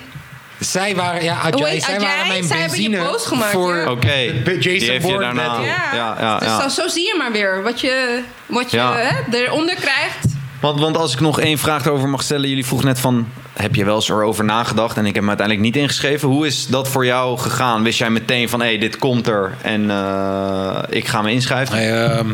Zij 0.59 0.95
waren, 0.95 1.23
ja, 1.23 1.37
Ajay, 1.41 1.69
heet 1.71 1.83
zij 1.83 1.95
Ajay? 1.97 2.07
waren 2.07 2.27
mijn 2.27 2.43
Zij 2.43 2.57
hebben 2.59 2.81
je 2.81 2.89
benzine 2.89 3.11
boos 3.11 3.25
gemaakt, 3.25 3.51
voor 3.51 3.75
ja. 4.01 4.51
Jason 4.59 4.99
Bourne 5.01 5.19
daarna... 5.19 5.43
Ja, 5.61 5.89
Ja, 5.93 6.15
ja, 6.19 6.37
dus 6.39 6.47
ja. 6.47 6.69
Zo, 6.69 6.81
zo 6.81 6.87
zie 6.87 7.03
je 7.07 7.15
maar 7.17 7.31
weer 7.31 7.63
wat 7.63 7.81
je, 7.81 8.21
wat 8.45 8.71
je 8.71 8.77
Ja. 8.77 8.93
hè, 8.95 9.37
eronder 9.37 9.75
krijgt. 9.75 10.25
Want, 10.61 10.79
want 10.79 10.97
als 10.97 11.13
ik 11.13 11.19
nog 11.19 11.39
één 11.39 11.57
vraag 11.57 11.85
erover 11.85 12.09
mag 12.09 12.21
stellen. 12.23 12.49
Jullie 12.49 12.65
vroegen 12.65 12.87
net 12.87 12.99
van, 12.99 13.27
heb 13.53 13.75
je 13.75 13.85
wel 13.85 13.95
eens 13.95 14.09
erover 14.09 14.43
nagedacht? 14.45 14.97
En 14.97 15.01
ik 15.05 15.13
heb 15.13 15.23
hem 15.23 15.27
uiteindelijk 15.27 15.67
niet 15.67 15.75
ingeschreven. 15.83 16.27
Hoe 16.29 16.45
is 16.47 16.67
dat 16.67 16.87
voor 16.87 17.05
jou 17.05 17.37
gegaan? 17.37 17.83
Wist 17.83 17.97
jij 17.99 18.09
meteen 18.09 18.49
van, 18.49 18.59
hé, 18.61 18.65
hey, 18.67 18.77
dit 18.77 18.97
komt 18.97 19.27
er 19.27 19.53
en 19.61 19.89
eh, 19.91 20.79
ik 20.89 21.07
ga 21.07 21.21
me 21.21 21.31
inschrijven? 21.31 21.77
Ehm, 22.09 22.29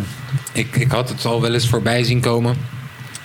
ik, 0.51 0.75
ik 0.75 0.91
had 0.91 1.09
het 1.09 1.25
al 1.25 1.41
wel 1.41 1.53
eens 1.53 1.67
voorbij 1.69 2.03
zien 2.03 2.19
komen. 2.21 2.55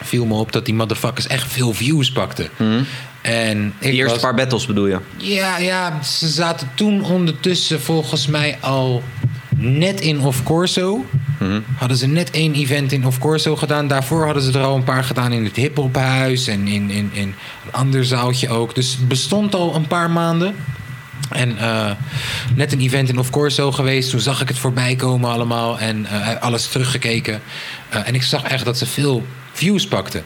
Viel 0.02 0.26
me 0.26 0.34
op 0.34 0.52
dat 0.52 0.64
die 0.64 0.74
motherfuckers 0.74 1.26
echt 1.26 1.52
veel 1.52 1.72
views 1.72 2.12
pakten. 2.12 2.48
En 3.22 3.66
ik 3.66 3.72
Die 3.80 3.88
Mhm. 3.90 3.98
eerste 3.98 4.12
was- 4.14 4.20
paar 4.22 4.34
battles 4.34 4.66
bedoel 4.66 4.86
je? 4.86 4.98
Ja, 5.16 5.58
ja, 5.58 6.02
ze 6.02 6.28
zaten 6.28 6.70
toen 6.74 7.04
ondertussen 7.04 7.80
volgens 7.80 8.26
mij 8.26 8.56
al 8.60 9.02
net 9.62 10.00
in 10.00 10.20
Of 10.20 10.42
Corso. 10.42 11.04
Hadden 11.76 11.96
ze 11.96 12.06
net 12.06 12.30
één 12.30 12.54
event 12.54 12.92
in 12.92 13.06
Of 13.06 13.18
Corso 13.18 13.56
gedaan. 13.56 13.88
Daarvoor 13.88 14.24
hadden 14.24 14.42
ze 14.42 14.58
er 14.58 14.64
al 14.64 14.76
een 14.76 14.84
paar 14.84 15.04
gedaan 15.04 15.32
in 15.32 15.44
het 15.44 15.56
hiphophuis 15.56 16.46
en 16.46 16.66
in, 16.66 16.90
in, 16.90 17.10
in 17.12 17.34
een 17.66 17.72
ander 17.72 18.04
zaaltje 18.04 18.48
ook. 18.48 18.74
Dus 18.74 18.96
het 18.96 19.08
bestond 19.08 19.54
al 19.54 19.74
een 19.74 19.86
paar 19.86 20.10
maanden. 20.10 20.54
En 21.30 21.58
eh, 21.58 21.90
net 22.54 22.72
een 22.72 22.80
event 22.80 23.08
in 23.08 23.18
Of 23.18 23.30
Corso 23.30 23.72
geweest. 23.72 24.10
Toen 24.10 24.20
zag 24.20 24.40
ik 24.40 24.48
het 24.48 24.58
voorbij 24.58 24.96
komen 24.96 25.30
allemaal. 25.30 25.78
En 25.78 26.06
eh, 26.06 26.40
alles 26.40 26.68
teruggekeken. 26.68 27.40
Eh, 27.88 28.08
en 28.08 28.14
ik 28.14 28.22
zag 28.22 28.42
echt 28.42 28.64
dat 28.64 28.78
ze 28.78 28.86
veel 28.86 29.26
views 29.52 29.86
pakten. 29.86 30.24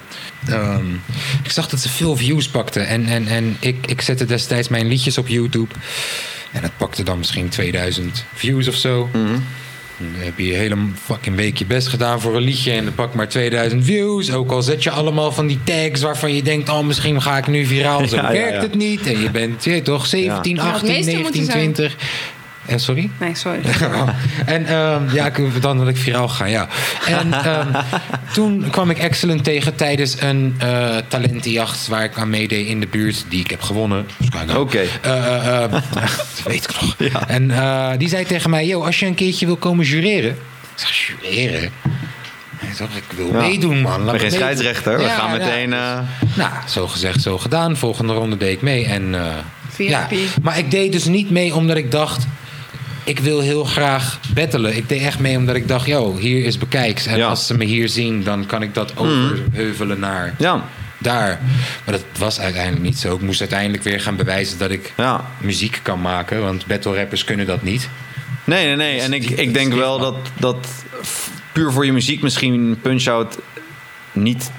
Ehm, 0.49 0.95
ik 1.43 1.51
zag 1.51 1.69
dat 1.69 1.81
ze 1.81 1.89
veel 1.89 2.17
views 2.17 2.49
pakten. 2.49 2.87
En, 2.87 3.07
en, 3.07 3.27
en 3.27 3.57
ik, 3.61 3.87
ik 3.87 4.01
zette 4.01 4.25
destijds 4.25 4.69
mijn 4.69 4.87
liedjes 4.87 5.19
op 5.19 5.29
YouTube. 5.29 5.75
En 6.53 6.63
het 6.63 6.77
pakte 6.77 7.03
dan 7.03 7.19
misschien 7.19 7.49
2000 7.49 8.25
views 8.35 8.69
of 8.69 8.75
zo. 8.75 9.09
Dan 9.99 10.15
heb 10.17 10.39
je 10.39 10.47
je 10.47 10.53
hele 10.53 10.77
fucking 11.03 11.37
week 11.37 11.57
je 11.57 11.67
best 11.67 11.89
gedaan 11.89 12.21
voor 12.21 12.37
een 12.37 12.43
liedje 12.43 12.73
en 12.73 12.85
dan 12.85 12.95
pak 12.95 13.15
maar 13.15 13.29
2000 13.29 13.85
views. 13.85 14.33
Ook 14.33 14.51
al 14.51 14.63
zet 14.63 14.83
je 14.83 14.91
allemaal 14.91 15.33
van 15.33 15.47
die 15.47 15.59
tags 15.65 16.01
waarvan 16.01 16.35
je 16.35 16.43
denkt, 16.43 16.69
oh 16.69 16.81
misschien 16.85 17.23
ga 17.23 17.37
ik 17.39 17.47
nu 17.47 17.67
viraal. 17.67 18.09
Zo 18.09 18.17
Ja, 18.27 18.33
werkt 18.33 18.55
ja. 18.55 18.61
het 18.61 18.75
niet. 18.75 19.07
En 19.07 19.21
je 19.21 19.31
bent 19.31 19.65
je, 19.65 19.71
weet 19.71 19.85
toch 19.85 20.07
17, 20.07 20.57
Ja, 20.57 20.65
het 20.65 20.73
18, 20.73 20.89
meeste 20.89 21.11
19, 21.11 21.23
moeten 21.23 21.45
zijn. 21.45 21.73
20. 21.73 21.97
En 22.67 22.81
sorry? 22.81 23.11
Nee, 23.21 23.35
sorry. 23.35 23.61
en 24.47 24.67
ehm, 24.67 25.15
ja, 25.15 25.27
ik, 25.27 25.63
dan 25.63 25.79
wil 25.79 25.89
ik 25.89 25.97
viraal 25.97 26.29
gaan, 26.29 26.51
ja. 26.51 26.69
En 27.07 27.33
ehm, 27.45 27.67
toen 28.33 28.71
kwam 28.71 28.91
ik 28.91 28.99
Excellent 28.99 29.45
tegen 29.45 29.75
tijdens 29.75 30.21
een 30.21 30.55
eh 30.59 30.97
talentenjacht 31.09 31.89
waar 31.89 32.05
ik 32.05 32.19
aan 32.19 32.31
meedeed 32.31 32.67
in 32.67 32.81
de 32.81 32.87
buurt, 32.87 33.25
die 33.29 33.41
ik 33.41 33.51
heb 33.51 33.63
gewonnen. 33.63 34.07
Kijk. 34.31 34.59
Oké. 34.59 34.79
Eh, 35.03 35.27
eh, 35.27 35.65
eh, 35.65 35.71
dat 36.03 36.43
weet 36.45 36.65
ik 36.65 36.81
nog. 36.81 36.97
En 37.27 37.51
eh, 37.51 37.91
die 37.99 38.09
zei 38.09 38.25
tegen 38.25 38.51
mij, 38.51 38.67
yo, 38.67 38.83
als 38.85 38.99
je 39.01 39.07
een 39.07 39.15
keertje 39.15 39.47
wil 39.47 39.57
komen 39.57 39.85
jureren. 39.87 40.31
Ik 40.31 40.37
zeg, 40.75 41.13
jureren? 41.23 41.71
Ik 42.97 43.17
wil 43.17 43.27
Ja. 43.33 43.41
meedoen, 43.41 43.81
man. 43.81 43.93
Ik 43.99 44.03
Laat 44.05 44.11
ben 44.11 44.21
geen 44.21 44.31
scheidsrechter. 44.31 44.97
We 44.97 45.03
Ja, 45.03 45.09
gaan 45.15 45.31
ja. 45.39 45.45
meteen... 45.45 45.73
eh, 45.73 45.99
Nou, 46.35 46.51
zo 46.69 46.87
gezegd, 46.87 47.23
zo 47.23 47.39
gedaan. 47.39 47.77
Volgende 47.77 48.13
ronde 48.13 48.37
deed 48.37 48.53
ik 48.53 48.63
mee. 48.63 48.87
En, 48.87 49.15
eh, 49.15 49.35
VIP. 49.69 49.89
ja. 49.89 50.09
Maar 50.43 50.59
ik 50.59 50.71
deed 50.71 50.93
dus 50.93 51.05
niet 51.05 51.31
mee 51.31 51.55
omdat 51.55 51.77
ik 51.77 51.91
dacht... 51.91 52.27
Ik 53.07 53.19
wil 53.19 53.41
heel 53.41 53.65
graag 53.65 54.21
battelen. 54.35 54.77
Ik 54.77 54.89
deed 54.89 55.01
echt 55.03 55.19
mee 55.19 55.37
omdat 55.37 55.55
ik 55.57 55.69
dacht... 55.69 55.87
Yo, 55.87 56.17
hier 56.17 56.45
is 56.45 56.59
bekijks. 56.59 57.07
En 57.07 57.17
Ja. 57.17 57.29
als 57.29 57.47
ze 57.47 57.57
me 57.57 57.65
hier 57.65 57.89
zien, 57.89 58.23
dan 58.25 58.47
kan 58.47 58.63
ik 58.63 58.75
dat 58.75 58.97
overheuvelen 58.97 59.99
naar 59.99 60.35
ja, 60.39 60.65
daar. 60.99 61.41
Maar 61.85 61.95
dat 61.95 62.05
was 62.19 62.41
uiteindelijk 62.41 62.83
niet 62.83 62.99
zo. 62.99 63.15
Ik 63.15 63.21
moest 63.21 63.41
uiteindelijk 63.41 63.83
weer 63.83 64.01
gaan 64.01 64.17
bewijzen 64.17 64.59
dat 64.59 64.71
ik 64.71 64.93
ja. 64.97 65.25
muziek 65.39 65.81
kan 65.83 66.01
maken. 66.01 66.41
Want 66.41 66.67
battle 66.67 66.97
rappers 66.97 67.25
kunnen 67.25 67.47
dat 67.47 67.63
niet. 67.63 67.89
Nee, 68.45 68.67
nee, 68.67 68.77
nee. 68.77 69.01
En 69.01 69.13
ik, 69.13 69.31
ik 69.31 69.55
denk 69.55 69.75
wel 69.75 69.99
dat, 69.99 70.17
dat 70.39 70.69
puur 71.53 71.73
voor 71.73 71.85
je 71.87 71.93
muziek 71.93 72.23
misschien 72.23 72.79
Punch-Out 72.83 73.39
niet 74.17 74.51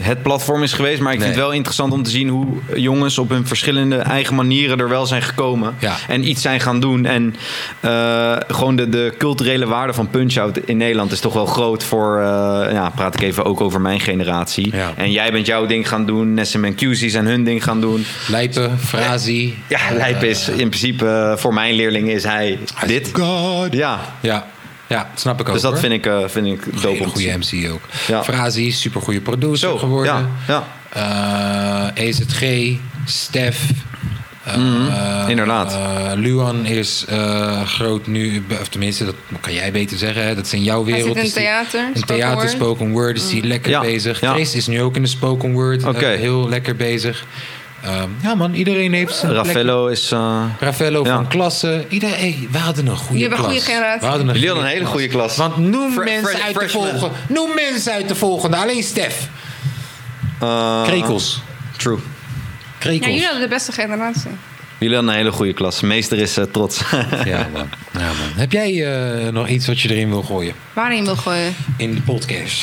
het 0.00 0.22
platform 0.22 0.62
is 0.62 0.72
geweest. 0.72 1.00
Maar 1.00 1.12
ik 1.12 1.18
vind 1.20 1.30
het 1.34 1.40
wel 1.42 1.52
interessant 1.52 1.92
om 1.92 2.02
te 2.02 2.10
zien 2.10 2.28
hoe 2.28 2.46
jongens 2.74 3.18
op 3.18 3.28
hun 3.28 3.46
verschillende 3.46 3.96
eigen 3.96 4.34
manieren 4.34 4.78
er 4.78 4.88
wel 4.88 5.06
zijn 5.06 5.22
gekomen. 5.22 5.74
Ja. 5.78 5.96
En 6.08 6.28
iets 6.28 6.42
zijn 6.42 6.60
gaan 6.60 6.80
doen. 6.80 7.04
En 7.06 7.34
eh, 7.80 8.36
gewoon 8.48 8.76
de, 8.76 8.88
de 8.88 9.14
culturele 9.18 9.66
waarde 9.66 9.92
van 9.92 10.08
Punch-Out 10.10 10.58
in 10.58 10.76
Nederland 10.76 11.12
is 11.12 11.20
toch 11.20 11.32
wel 11.32 11.46
groot 11.46 11.84
voor... 11.84 12.16
eh, 12.18 12.72
ja, 12.72 12.90
praat 12.94 13.14
ik 13.14 13.20
even 13.20 13.44
ook 13.44 13.60
over 13.60 13.80
mijn 13.80 14.00
generatie. 14.00 14.76
Ja. 14.76 14.92
En 14.96 15.12
jij 15.12 15.32
bent 15.32 15.46
jouw 15.46 15.66
ding 15.66 15.88
gaan 15.88 16.06
doen. 16.06 16.34
Nessim 16.34 16.64
en 16.64 16.74
QC 16.74 17.10
zijn 17.10 17.26
hun 17.26 17.44
ding 17.44 17.64
gaan 17.64 17.80
doen. 17.80 18.06
Lijpen, 18.28 18.78
Frazi. 18.78 19.54
Ja, 19.68 19.78
Lijp 19.92 20.22
is 20.22 20.48
in 20.48 20.68
principe 20.68 21.06
eh, 21.08 21.36
voor 21.36 21.54
mijn 21.54 21.74
leerling 21.74 22.10
is 22.10 22.24
hij 22.24 22.58
dit. 22.86 23.10
God. 23.12 23.72
Ja, 23.72 24.00
Ja, 24.20 24.46
ja, 24.94 25.10
snap 25.14 25.40
ik 25.40 25.46
ook. 25.48 25.52
dus 25.52 25.62
dat 25.62 25.70
hoor. 25.72 25.80
vind 25.80 25.92
ik, 25.92 26.06
eh, 26.06 26.18
vind 26.26 26.46
ik 26.46 26.82
dope 26.82 26.98
te 27.02 27.08
goede. 27.08 27.36
MC 27.38 27.70
ook. 27.72 27.80
Ja. 28.06 28.24
Frazi, 28.24 28.70
super 28.70 29.00
goede 29.02 29.20
producer 29.20 29.68
Zo, 29.68 29.78
geworden. 29.78 30.28
ja, 30.46 30.64
ja. 30.92 31.92
Eh, 31.96 32.06
EZG, 32.06 32.76
Stef. 33.04 33.60
eh, 34.44 34.56
Mhm, 34.56 35.28
inderdaad. 35.30 35.72
eh, 35.72 36.10
Luan 36.14 36.66
is 36.66 37.04
eh, 37.08 37.62
groot 37.66 38.06
nu, 38.06 38.44
of 38.60 38.68
tenminste, 38.68 39.04
dat 39.04 39.14
kan 39.40 39.52
jij 39.52 39.72
beter 39.72 39.98
zeggen. 39.98 40.24
Hè? 40.26 40.34
Dat 40.34 40.44
is 40.46 40.52
in 40.52 40.62
jouw 40.62 40.84
Hij 40.84 40.92
wereld. 40.92 41.08
zit 41.08 41.16
in 41.16 41.24
is 41.24 41.32
theater, 41.32 41.88
In 41.94 42.02
theater, 42.02 42.36
word. 42.36 42.50
spoken 42.50 42.90
word, 42.90 43.16
is 43.16 43.32
hij 43.32 43.42
lekker 43.42 43.70
Ja, 43.70 43.80
bezig. 43.80 44.20
ja. 44.20 44.32
Chris 44.32 44.54
is 44.54 44.66
nu 44.66 44.82
ook 44.82 44.96
in 44.96 45.02
de 45.02 45.08
spoken 45.08 45.52
word. 45.52 45.82
eh, 45.82 45.94
heel 46.18 46.48
lekker 46.48 46.76
bezig. 46.76 47.24
Ehm, 47.84 48.08
ja 48.22 48.34
man, 48.34 48.54
iedereen 48.54 48.92
heeft 48.92 49.14
zijn 49.14 49.32
plek. 49.32 49.44
Raffaello 49.44 49.86
is... 49.86 50.10
eh, 50.12 50.44
Ravello 50.60 51.04
Ja. 51.04 51.14
van 51.14 51.28
klasse. 51.28 51.84
Iedereen, 51.88 52.14
hey, 52.18 52.48
we 52.50 52.58
hadden 52.58 52.86
een 52.86 52.96
goede 52.96 53.12
Jullie 53.18 53.28
hebben 53.28 53.38
een 53.38 53.44
klas. 53.44 53.56
goede 53.64 53.72
generatie. 53.72 54.00
We 54.00 54.06
hadden 54.06 54.26
Jullie 54.26 54.40
goede 54.40 54.52
hadden 54.52 54.70
een 54.70 54.76
hele 54.78 54.90
goede 54.90 55.08
klas. 55.08 55.36
Want 55.36 55.56
noem 55.56 55.92
Fre- 55.92 56.04
mensen 56.04 56.42
uit 56.42 56.60
de 56.60 56.68
volgende. 56.68 57.10
Noem 57.28 57.54
mensen 57.54 57.92
uit 57.92 58.08
de 58.08 58.14
volgende. 58.14 58.56
Alleen 58.56 58.82
Stef. 58.82 59.28
eh, 60.40 60.82
Krekels. 60.84 61.42
True. 61.76 61.98
Krekels. 62.78 63.04
Ja, 63.06 63.10
jullie 63.12 63.24
hadden 63.26 63.42
de 63.42 63.54
beste 63.54 63.72
generatie. 63.72 64.30
Jullie 64.78 64.94
hadden 64.96 65.14
een 65.14 65.20
hele 65.20 65.32
goede 65.32 65.52
klas. 65.52 65.80
Meester 65.80 66.18
is 66.18 66.36
eh, 66.36 66.44
trots. 66.44 66.80
Ja, 67.24 67.48
man. 67.52 67.68
Ja, 67.92 68.00
man. 68.06 68.30
Heb 68.36 68.52
jij 68.52 68.84
eh, 69.26 69.32
nog 69.32 69.48
iets 69.48 69.66
wat 69.66 69.80
je 69.80 69.90
erin 69.90 70.08
wil 70.08 70.22
gooien 70.22 70.54
Waarin 70.72 71.04
wil 71.04 71.16
gooien? 71.16 71.54
in 71.76 71.94
de 71.94 72.00
podcast? 72.00 72.62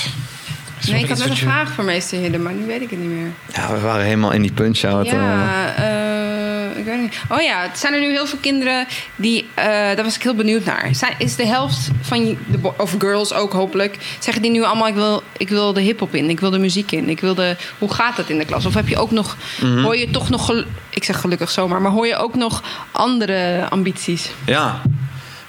Nee, 0.88 1.03
ik 1.03 1.09
had 1.09 1.17
net 1.17 1.27
een 1.29 1.34
je- 1.36 1.41
vraag 1.41 1.71
voor 1.71 1.84
meester 1.84 2.17
Hidden, 2.19 2.41
maar 2.43 2.53
nu 2.53 2.65
weet 2.65 2.82
ik 2.82 2.89
het 2.89 2.99
niet 2.99 3.09
meer. 3.09 3.32
ja, 3.53 3.73
we 3.73 3.79
waren 3.79 4.03
helemaal 4.05 4.32
in 4.32 4.41
die 4.41 4.51
punch-out. 4.51 5.05
Ja, 5.05 5.73
eh, 5.75 6.77
ik 6.79 6.86
weet 6.86 7.01
niet. 7.01 7.21
Oh 7.29 7.41
ja, 7.41 7.61
het 7.61 7.79
zijn 7.79 7.93
er 7.93 7.99
nu 7.99 8.11
heel 8.11 8.25
veel 8.25 8.38
kinderen 8.41 8.86
die. 9.15 9.47
eh, 9.53 9.65
daar 9.65 10.03
was 10.03 10.15
ik 10.15 10.23
heel 10.23 10.36
benieuwd 10.36 10.65
naar. 10.65 10.88
Zijn, 10.91 11.13
is 11.17 11.36
de 11.36 11.45
helft 11.45 11.89
van 12.01 12.38
de 12.47 12.71
of 12.77 12.95
girls 12.97 13.34
ook 13.34 13.53
hopelijk 13.53 13.97
zeggen 14.19 14.41
die 14.41 14.51
nu 14.51 14.63
allemaal 14.63 14.88
ik 14.88 14.93
wil, 14.93 15.23
ik 15.38 15.49
wil 15.49 15.73
de 15.73 15.82
hip 15.82 15.99
hop 15.99 16.15
in, 16.15 16.29
ik 16.29 16.39
wil 16.39 16.49
de 16.49 16.59
muziek 16.59 16.91
in, 16.91 17.09
ik 17.09 17.19
wil 17.19 17.36
de. 17.36 17.55
Hoe 17.79 17.93
gaat 17.93 18.15
dat 18.15 18.29
in 18.29 18.38
de 18.38 18.45
klas? 18.45 18.65
Of 18.65 18.73
heb 18.73 18.88
je 18.88 18.97
ook 18.97 19.11
nog 19.11 19.38
hoor 19.61 19.97
je 19.97 20.09
toch 20.09 20.29
nog 20.29 20.45
gel- 20.45 20.63
ik 20.89 21.03
zeg 21.03 21.19
gelukkig 21.19 21.49
zomaar, 21.51 21.82
maar 21.82 21.91
hoor 21.91 22.07
je 22.07 22.15
ook 22.15 22.36
nog 22.36 22.63
andere 22.91 23.65
ambities? 23.69 24.32
Ja. 24.45 24.82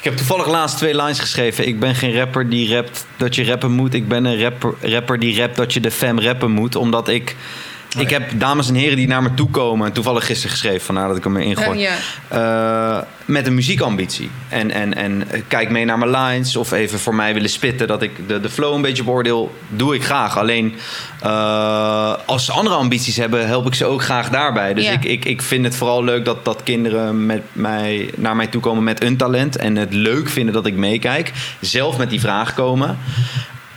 Ik 0.03 0.09
heb 0.09 0.16
toevallig 0.16 0.46
laatst 0.46 0.76
twee 0.76 0.96
lines 0.96 1.18
geschreven. 1.18 1.66
Ik 1.66 1.80
ben 1.80 1.94
geen 1.94 2.14
rapper 2.14 2.48
die 2.48 2.74
rapt 2.74 3.07
dat 3.16 3.34
je 3.34 3.44
rappen 3.44 3.70
moet. 3.70 3.94
Ik 3.94 4.09
ben 4.09 4.24
een 4.24 4.40
rapper, 4.42 4.74
rapper 4.80 5.18
die 5.18 5.36
rapt 5.36 5.57
dat 5.57 5.72
je 5.72 5.80
de 5.80 5.90
fam 5.90 6.20
rappen 6.20 6.50
moet. 6.50 6.76
Omdat 6.76 7.09
ik... 7.09 7.36
Ik 7.99 8.11
heb 8.11 8.40
dames 8.40 8.68
en 8.68 8.74
heren 8.74 8.97
die 8.97 9.07
naar 9.07 9.22
me 9.22 9.34
toe 9.34 9.51
komen. 9.51 9.93
Toevallig 9.93 10.26
gisteren 10.26 10.51
geschreven, 10.51 10.80
vandaar 10.80 11.09
dat 11.09 11.16
ik 11.16 11.24
hem 11.24 11.36
erin 11.36 11.57
gooi. 11.57 11.78
Ja, 11.78 11.93
Eh, 12.28 13.03
met 13.24 13.47
een 13.47 13.55
muziekambitie. 13.55 14.30
En, 14.49 14.70
en, 14.70 14.95
en 14.95 15.30
eh, 15.30 15.40
kijk 15.49 15.70
mee 15.70 15.84
naar 15.84 15.99
mijn 15.99 16.11
lines. 16.11 16.57
Of 16.57 16.72
even 16.72 16.99
voor 16.99 17.14
mij 17.14 17.34
willen 17.34 17.51
spitten. 17.51 17.86
Dat 17.86 18.03
ik 18.03 18.28
de, 18.28 18.40
de 18.40 18.51
flow 18.51 18.74
een 18.74 18.82
beetje 18.82 19.05
beoordeel. 19.05 19.55
Doe 19.68 19.95
ik 19.95 20.05
graag. 20.05 20.38
Alleen 20.38 20.74
eh, 21.20 22.14
als 22.26 22.45
ze 22.45 22.53
andere 22.53 22.76
ambities 22.76 23.16
hebben, 23.16 23.47
help 23.47 23.66
ik 23.66 23.74
ze 23.74 23.84
ook 23.84 24.03
graag 24.03 24.28
daarbij. 24.30 24.74
Dus 24.74 24.88
ik, 24.88 25.05
ik, 25.05 25.24
ik 25.24 25.43
vind 25.43 25.64
het 25.64 25.76
vooral 25.76 26.05
leuk 26.05 26.24
dat, 26.24 26.45
dat 26.45 26.62
kinderen 26.62 27.26
met 27.26 27.43
mij, 27.53 28.11
naar 28.16 28.36
mij 28.36 28.47
toe 28.47 28.61
komen 28.61 28.84
met 28.84 29.03
een 29.03 29.16
talent. 29.16 29.57
En 29.57 29.76
het 29.76 29.93
leuk 29.95 30.28
vinden 30.28 30.55
dat 30.55 30.66
ik 30.66 30.74
meekijk. 30.74 31.32
Zelf 31.61 31.99
met 31.99 32.11
die 32.11 32.20
vraag 32.20 32.55
komen. 32.55 32.99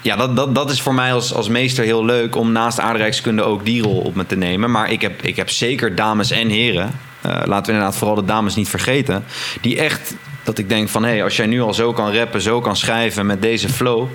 Ja, 0.06 0.16
dat, 0.16 0.36
dat, 0.36 0.56
dat 0.56 0.70
is 0.70 0.82
voor 0.82 0.94
mij 0.94 1.14
als, 1.14 1.34
als 1.34 1.48
meester 1.48 1.84
heel 1.84 2.06
leuk 2.06 2.36
om 2.36 2.52
naast 2.52 2.80
aardrijkskunde 2.80 3.44
ook 3.44 3.66
die 3.66 3.82
rol 3.82 4.00
op 4.00 4.16
me 4.16 4.26
te 4.26 4.36
nemen. 4.36 4.72
Maar 4.72 4.92
ik 4.92 5.02
heb, 5.02 5.22
ik 5.22 5.36
heb 5.36 5.50
zeker 5.50 5.96
dames 5.96 6.32
en 6.32 6.50
heren, 6.50 6.92
eh, 7.22 7.32
laten 7.32 7.66
we 7.66 7.72
inderdaad 7.72 7.98
vooral 7.98 8.16
de 8.16 8.26
dames 8.26 8.56
niet 8.56 8.70
vergeten, 8.70 9.24
die 9.62 9.80
echt, 9.80 10.16
dat 10.44 10.58
ik 10.58 10.70
denk 10.70 10.90
van 10.90 11.04
hé, 11.04 11.10
hey, 11.10 11.24
als 11.24 11.36
jij 11.36 11.46
nu 11.46 11.62
al 11.62 11.74
zo 11.74 11.94
kan 11.94 12.14
rappen, 12.14 12.42
zo 12.42 12.62
kan 12.62 12.76
schrijven 12.76 13.26
met 13.26 13.42
deze 13.42 13.70
flow, 13.70 14.08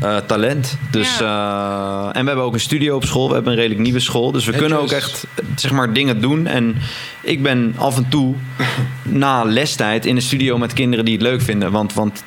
eh, 0.00 0.16
talent. 0.16 0.78
Dus, 0.90 1.20
eh, 1.20 2.08
en 2.12 2.20
we 2.20 2.26
hebben 2.26 2.44
ook 2.44 2.54
een 2.54 2.60
studio 2.60 2.96
op 2.96 3.04
school, 3.04 3.28
we 3.28 3.34
hebben 3.34 3.52
een 3.52 3.58
redelijk 3.58 3.82
nieuwe 3.82 4.00
school, 4.00 4.32
dus 4.32 4.44
we 4.44 4.50
Netjes. 4.50 4.68
kunnen 4.68 4.86
ook 4.86 4.92
echt 4.92 5.26
zeg 5.56 5.70
maar 5.70 5.92
dingen 5.92 6.20
doen. 6.20 6.46
En 6.46 6.76
ik 7.22 7.42
ben 7.42 7.74
af 7.78 7.96
en 7.96 8.08
toe 8.08 8.34
na 9.02 9.44
lestijd 9.44 10.06
in 10.06 10.14
de 10.14 10.20
studio 10.20 10.58
met 10.58 10.72
kinderen 10.72 11.04
die 11.04 11.14
het 11.14 11.22
leuk 11.22 11.42
vinden, 11.42 11.70
want, 11.70 11.94
want 11.94 12.24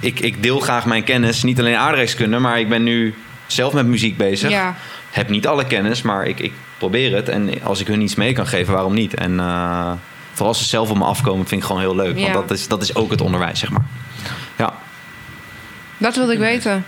ik, 0.00 0.20
ik 0.20 0.42
deel 0.42 0.60
graag 0.60 0.86
mijn 0.86 1.04
kennis, 1.04 1.42
niet 1.42 1.58
alleen 1.58 1.76
aardrijkskunde, 1.76 2.38
maar 2.38 2.58
ik 2.60 2.68
ben 2.68 2.82
nu 2.82 3.14
zelf 3.46 3.72
met 3.72 3.86
muziek 3.86 4.16
bezig. 4.16 4.50
Ja. 4.50 4.76
Heb 5.10 5.28
niet 5.28 5.46
alle 5.46 5.64
kennis, 5.66 6.02
maar 6.02 6.26
ik, 6.26 6.40
ik 6.40 6.52
probeer 6.78 7.14
het. 7.14 7.28
En 7.28 7.62
als 7.62 7.80
ik 7.80 7.86
hun 7.86 8.00
iets 8.00 8.14
mee 8.14 8.32
kan 8.32 8.46
geven, 8.46 8.72
waarom 8.74 8.94
niet? 8.94 9.14
En 9.14 9.40
eh, 9.40 9.92
vooral 10.30 10.48
als 10.48 10.58
ze 10.58 10.64
zelf 10.64 10.90
op 10.90 10.96
me 10.96 11.04
afkomen, 11.04 11.46
vind 11.46 11.60
ik 11.60 11.66
gewoon 11.66 11.82
heel 11.82 11.96
leuk. 11.96 12.16
Ja. 12.18 12.32
Want 12.32 12.48
dat 12.48 12.58
is, 12.58 12.68
dat 12.68 12.82
is 12.82 12.94
ook 12.94 13.10
het 13.10 13.20
onderwijs, 13.20 13.58
zeg 13.58 13.70
maar. 13.70 13.84
Ja, 14.58 14.74
Dat 15.98 16.16
wilde 16.16 16.32
ik 16.32 16.38
weten. 16.38 16.84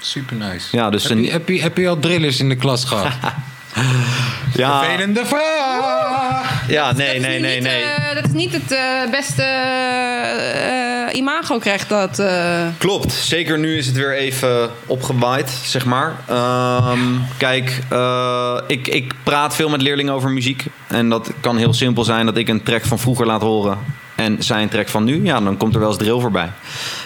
Super 0.00 0.36
nice. 0.36 0.76
Ja, 0.76 0.90
dus 0.90 1.02
heb, 1.02 1.12
een- 1.12 1.22
je, 1.24 1.30
heb, 1.30 1.48
je, 1.48 1.60
heb 1.62 1.76
je 1.76 1.88
al 1.88 1.98
drillers 1.98 2.40
in 2.40 2.48
de 2.48 2.56
klas 2.56 2.84
gehad? 2.84 3.12
ja, 4.54 4.78
Vervelende 4.82 5.26
vraag! 5.26 6.68
ja 6.68 6.92
nee, 6.92 7.20
nee, 7.20 7.40
nee, 7.40 7.60
nee. 7.60 7.82
eh, 7.82 8.14
dat 8.14 8.24
is 8.24 8.32
niet 8.32 8.52
het 8.52 8.72
eh, 8.72 9.10
beste 9.10 9.42
eh, 9.42 11.18
imago 11.18 11.58
krijgt 11.58 11.88
dat. 11.88 12.18
eh. 12.18 12.66
Klopt, 12.78 13.12
zeker 13.12 13.58
nu 13.58 13.76
is 13.76 13.86
het 13.86 13.96
weer 13.96 14.14
even 14.16 14.70
opgewaaid, 14.86 15.50
zeg 15.50 15.84
maar. 15.84 16.12
Ehm, 16.28 17.00
kijk, 17.36 17.78
eh, 17.90 18.58
ik, 18.66 18.88
ik 18.88 19.12
praat 19.22 19.54
veel 19.54 19.68
met 19.68 19.82
leerlingen 19.82 20.12
over 20.14 20.30
muziek. 20.30 20.64
En 20.86 21.08
dat 21.08 21.30
kan 21.40 21.56
heel 21.56 21.74
simpel 21.74 22.04
zijn 22.04 22.26
dat 22.26 22.36
ik 22.36 22.48
een 22.48 22.62
track 22.62 22.84
van 22.84 22.98
vroeger 22.98 23.26
laat 23.26 23.40
horen 23.42 23.78
en 24.14 24.42
zij 24.42 24.62
een 24.62 24.68
track 24.68 24.88
van 24.88 25.04
nu. 25.04 25.24
Ja, 25.24 25.40
dan 25.40 25.56
komt 25.56 25.74
er 25.74 25.80
wel 25.80 25.88
eens 25.88 25.98
drill 25.98 26.20
voorbij. 26.20 26.50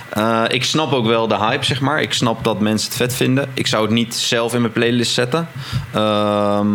Eh, 0.08 0.44
ik 0.48 0.64
snap 0.64 0.92
ook 0.92 1.06
wel 1.06 1.28
de 1.28 1.36
hype, 1.36 1.64
zeg 1.64 1.80
maar. 1.80 2.02
Ik 2.02 2.12
snap 2.12 2.44
dat 2.44 2.60
mensen 2.60 2.88
het 2.88 2.96
vet 2.96 3.14
vinden. 3.14 3.48
Ik 3.54 3.66
zou 3.66 3.82
het 3.82 3.92
niet 3.92 4.14
zelf 4.14 4.54
in 4.54 4.60
mijn 4.60 4.72
playlist 4.72 5.12
zetten. 5.12 5.48
ehm, 5.92 6.68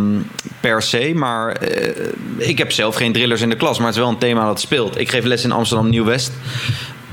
per 0.59 0.81
se. 0.81 1.11
Maar 1.15 1.51
eh, 1.51 2.07
ik 2.38 2.57
heb 2.57 2.71
zelf 2.71 2.95
geen 2.95 3.13
drillers 3.13 3.41
in 3.41 3.49
de 3.49 3.55
klas. 3.55 3.77
Maar 3.77 3.88
het 3.88 3.95
is 3.95 4.01
wel 4.01 4.11
een 4.11 4.17
thema 4.17 4.45
dat 4.45 4.59
speelt. 4.59 4.99
Ik 4.99 5.09
geef 5.09 5.23
les 5.23 5.43
in 5.43 5.51
Amsterdam 5.51 5.89
Nieuw-West. 5.89 6.31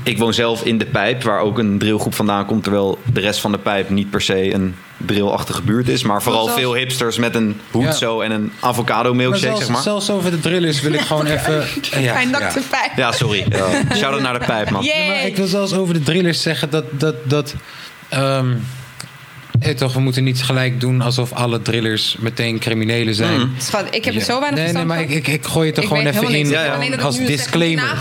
Ik 0.03 0.17
woon 0.17 0.33
zelf 0.33 0.63
in 0.63 0.77
de 0.77 0.85
Pijp, 0.85 1.23
waar 1.23 1.39
ook 1.39 1.57
een 1.57 1.77
drillgroep 1.77 2.13
vandaan 2.13 2.45
komt. 2.45 2.63
Terwijl 2.63 2.99
de 3.13 3.19
rest 3.19 3.39
van 3.39 3.51
de 3.51 3.57
Pijp 3.57 3.89
niet 3.89 4.09
per 4.09 4.21
se 4.21 4.53
een 4.53 4.75
drillachtige 5.05 5.61
buurt 5.61 5.87
is. 5.87 6.03
Maar 6.03 6.21
vooral 6.23 6.43
Zelfs- 6.43 6.59
veel 6.59 6.73
hipsters 6.75 7.17
met 7.17 7.35
een 7.35 7.59
hoed 7.71 7.83
Ja. 7.83 7.91
zo 7.91 8.21
en 8.21 8.31
een 8.31 8.51
avocado 8.59 9.13
milkshake, 9.13 9.45
zelfs, 9.45 9.59
zeg 9.59 9.69
maar. 9.69 9.81
zelfs 9.81 10.09
over 10.09 10.31
de 10.31 10.39
drillers 10.39 10.81
wil 10.81 10.93
ik 10.93 10.99
gewoon 10.99 11.25
even... 11.25 11.53
Ja, 12.01 12.25
dat 12.31 12.41
ja. 12.41 12.61
pijn. 12.69 12.91
Ja, 12.95 13.11
sorry. 13.11 13.45
Ja. 13.49 13.95
Shout-out 13.95 14.21
naar 14.21 14.39
de 14.39 14.45
Pijp, 14.45 14.69
man. 14.69 14.83
Ja, 14.83 15.05
maar 15.07 15.25
ik 15.25 15.35
wil 15.35 15.47
zelfs 15.47 15.73
over 15.73 15.93
de 15.93 16.03
drillers 16.03 16.41
zeggen 16.41 16.69
dat... 16.69 16.83
dat, 16.91 17.15
dat 17.23 17.55
ehm, 18.09 18.53
eh, 19.59 19.75
toch, 19.75 19.93
we 19.93 19.99
moeten 19.99 20.23
niet 20.23 20.43
gelijk 20.43 20.79
doen 20.79 21.01
alsof 21.01 21.31
alle 21.33 21.61
drillers 21.61 22.15
meteen 22.19 22.59
criminelen 22.59 23.15
zijn. 23.15 23.39
Mhm. 23.39 23.47
Schat, 23.57 23.85
ik 23.95 24.05
heb 24.05 24.15
er 24.15 24.21
zo 24.21 24.39
weinig 24.39 24.63
Nee, 24.63 24.73
nee, 24.73 24.85
maar 24.85 24.97
van. 24.97 25.09
ik, 25.09 25.15
ik, 25.15 25.27
ik 25.27 25.45
gooi 25.45 25.67
het 25.67 25.77
er 25.77 25.83
Ik 25.83 25.89
gewoon 25.89 26.05
even 26.05 26.29
in. 26.29 26.49
Ja, 26.49 26.63
ja. 26.81 26.95
Als 26.95 27.17
disclaimer. 27.17 27.97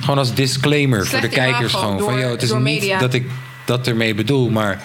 Gewoon 0.00 0.18
als 0.18 0.34
disclaimer 0.34 1.06
voor 1.06 1.20
de 1.20 1.28
kijkers. 1.28 1.72
Gewoon 1.72 1.98
van, 1.98 2.18
joh, 2.20 2.30
het 2.30 2.42
is 2.42 2.52
niet 2.52 2.94
dat 3.00 3.14
ik 3.14 3.26
dat 3.64 3.86
ermee 3.86 4.14
bedoel. 4.14 4.50
Maar 4.50 4.82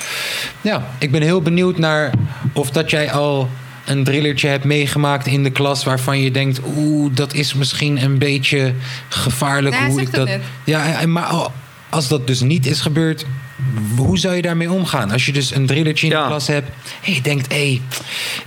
ja, 0.62 0.88
ik 1.00 1.12
ben 1.12 1.22
heel 1.22 1.42
benieuwd 1.42 1.78
naar 1.78 2.12
of 2.54 2.70
dat 2.72 2.90
jij 2.90 3.12
al 3.12 3.50
een 3.86 4.04
drillertje 4.04 4.48
hebt 4.48 4.64
meegemaakt 4.64 5.28
in 5.28 5.44
de 5.44 5.50
klas 5.50 5.84
waarvan 5.84 6.20
je 6.20 6.32
denkt, 6.32 6.60
oeh, 6.76 7.12
dat 7.16 7.34
is 7.34 7.54
misschien 7.54 8.04
een 8.04 8.18
beetje 8.18 8.74
gevaarlijk. 9.10 9.76
Hoe 9.76 10.02
ik 10.02 10.14
dat. 10.14 10.28
net. 10.28 10.42
Ja, 10.64 11.00
en- 11.00 11.12
maar 11.12 11.24
al- 11.24 11.52
als 11.90 12.08
dat 12.08 12.28
dus 12.28 12.42
niet 12.42 12.66
is 12.66 12.80
gebeurd, 12.82 13.26
hoe 13.98 14.18
zou 14.18 14.36
je 14.36 14.42
daarmee 14.42 14.72
omgaan? 14.72 15.12
Als 15.12 15.26
je 15.26 15.32
dus 15.34 15.56
een 15.56 15.66
drillertje 15.66 16.06
in 16.08 16.12
Ja. 16.14 16.22
de 16.22 16.28
klas 16.28 16.48
hebt 16.48 16.70
en 17.04 17.14
je 17.14 17.22
denkt, 17.22 17.52
hé, 17.52 17.58
hey, 17.58 17.82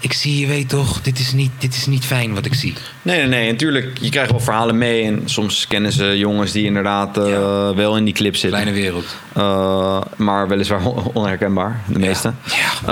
ik 0.00 0.12
zie, 0.12 0.40
je 0.40 0.46
weet 0.46 0.68
toch, 0.68 1.00
dit 1.00 1.18
is, 1.18 1.32
niet, 1.32 1.50
dit 1.58 1.74
is 1.74 1.86
niet 1.86 2.04
fijn 2.04 2.34
wat 2.34 2.44
ik 2.46 2.54
zie. 2.54 2.74
Nee, 3.02 3.16
nee, 3.18 3.26
nee. 3.26 3.50
Natuurlijk, 3.50 3.98
je 4.00 4.08
krijgt 4.10 4.30
wel 4.30 4.40
verhalen 4.40 4.78
mee. 4.78 5.04
En 5.04 5.22
soms 5.24 5.66
kennen 5.66 5.92
ze 5.92 6.18
jongens 6.18 6.52
die 6.52 6.64
inderdaad 6.64 7.18
eh, 7.18 7.28
Ja. 7.28 7.74
wel 7.74 7.96
in 7.96 8.04
die 8.04 8.14
clip 8.14 8.36
zitten. 8.36 8.60
Kleine 8.60 8.80
wereld. 8.80 9.16
Eh, 9.32 10.00
maar 10.16 10.48
weliswaar 10.48 10.84
on- 10.86 11.10
onherkenbaar, 11.12 11.80
de 11.86 11.98
meeste. 11.98 12.32
Ja. 12.44 12.88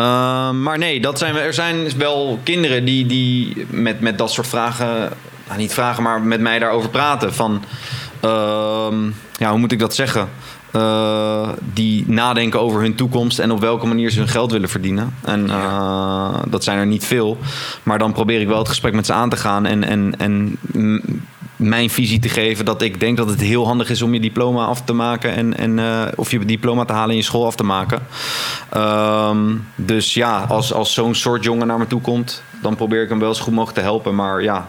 Eh, 0.49 0.55
maar 0.55 0.79
nee, 0.79 1.01
dat 1.01 1.19
zijn, 1.19 1.35
we- 1.35 1.41
er 1.41 1.55
zijn 1.55 1.89
wel 1.97 2.39
kinderen 2.43 2.85
die, 2.85 3.07
die 3.07 3.66
met, 3.71 4.01
met 4.01 4.19
dat 4.19 4.33
soort 4.33 4.47
vragen... 4.47 5.11
Nou, 5.47 5.61
niet 5.61 5.73
vragen, 5.75 6.03
maar 6.03 6.21
met 6.21 6.41
mij 6.41 6.59
daarover 6.59 6.91
praten. 6.91 7.35
Van, 7.35 7.64
ehm, 8.21 9.05
ja, 9.37 9.51
hoe 9.51 9.59
moet 9.59 9.73
ik 9.73 9.79
dat 9.79 9.95
zeggen? 9.95 10.29
Eh, 10.71 11.49
die 11.73 12.05
nadenken 12.07 12.61
over 12.61 12.81
hun 12.81 12.95
toekomst 12.95 13.39
en 13.39 13.51
op 13.51 13.61
welke 13.61 13.87
manier 13.87 14.11
ze 14.11 14.19
hun 14.19 14.29
geld 14.29 14.53
willen 14.53 14.69
verdienen. 14.69 15.14
En 15.23 15.51
eh, 15.51 16.35
dat 16.49 16.64
zijn 16.64 16.79
er 16.79 16.87
niet 16.87 17.05
veel. 17.05 17.39
Maar 17.83 17.99
dan 17.99 18.12
probeer 18.12 18.41
ik 18.41 18.49
wel 18.49 18.59
het 18.59 18.69
gesprek 18.69 18.93
met 18.93 19.07
ze 19.07 19.12
aan 19.12 19.31
te 19.31 19.37
gaan 19.37 19.66
en, 19.66 19.85
en, 19.85 20.14
en 20.19 20.59
mijn 21.57 21.91
visie 21.91 22.19
te 22.19 22.29
geven 22.29 22.64
dat 22.64 22.83
ik 22.83 23.01
denk 23.01 23.16
dat 23.16 23.29
het 23.29 23.41
heel 23.41 23.66
handig 23.66 23.91
is 23.91 24.03
om 24.03 24.14
je 24.14 24.21
diploma 24.21 24.64
af 24.64 24.83
te 24.83 24.93
maken 24.93 25.35
en, 25.35 25.57
en 25.57 25.79
eh, 25.79 26.03
of 26.16 26.31
je 26.31 26.45
diploma 26.45 26.85
te 26.85 26.93
halen 26.93 27.11
en 27.11 27.16
je 27.16 27.23
school 27.23 27.47
af 27.47 27.57
te 27.57 27.64
maken. 27.64 28.01
Ehm, 28.69 29.55
dus 29.75 30.14
ja, 30.14 30.45
als, 30.49 30.73
als 30.73 30.95
zo'n 30.95 31.14
soort 31.14 31.45
jongen 31.45 31.66
naar 31.66 31.79
me 31.79 31.87
toe 31.87 32.01
komt, 32.01 32.43
dan 32.62 32.77
probeer 32.77 33.03
ik 33.03 33.09
hem 33.09 33.19
wel 33.19 33.35
zo 33.35 33.43
goed 33.43 33.53
mogelijk 33.53 33.79
te 33.79 33.85
helpen. 33.85 34.14
Maar 34.14 34.43
ja, 34.43 34.69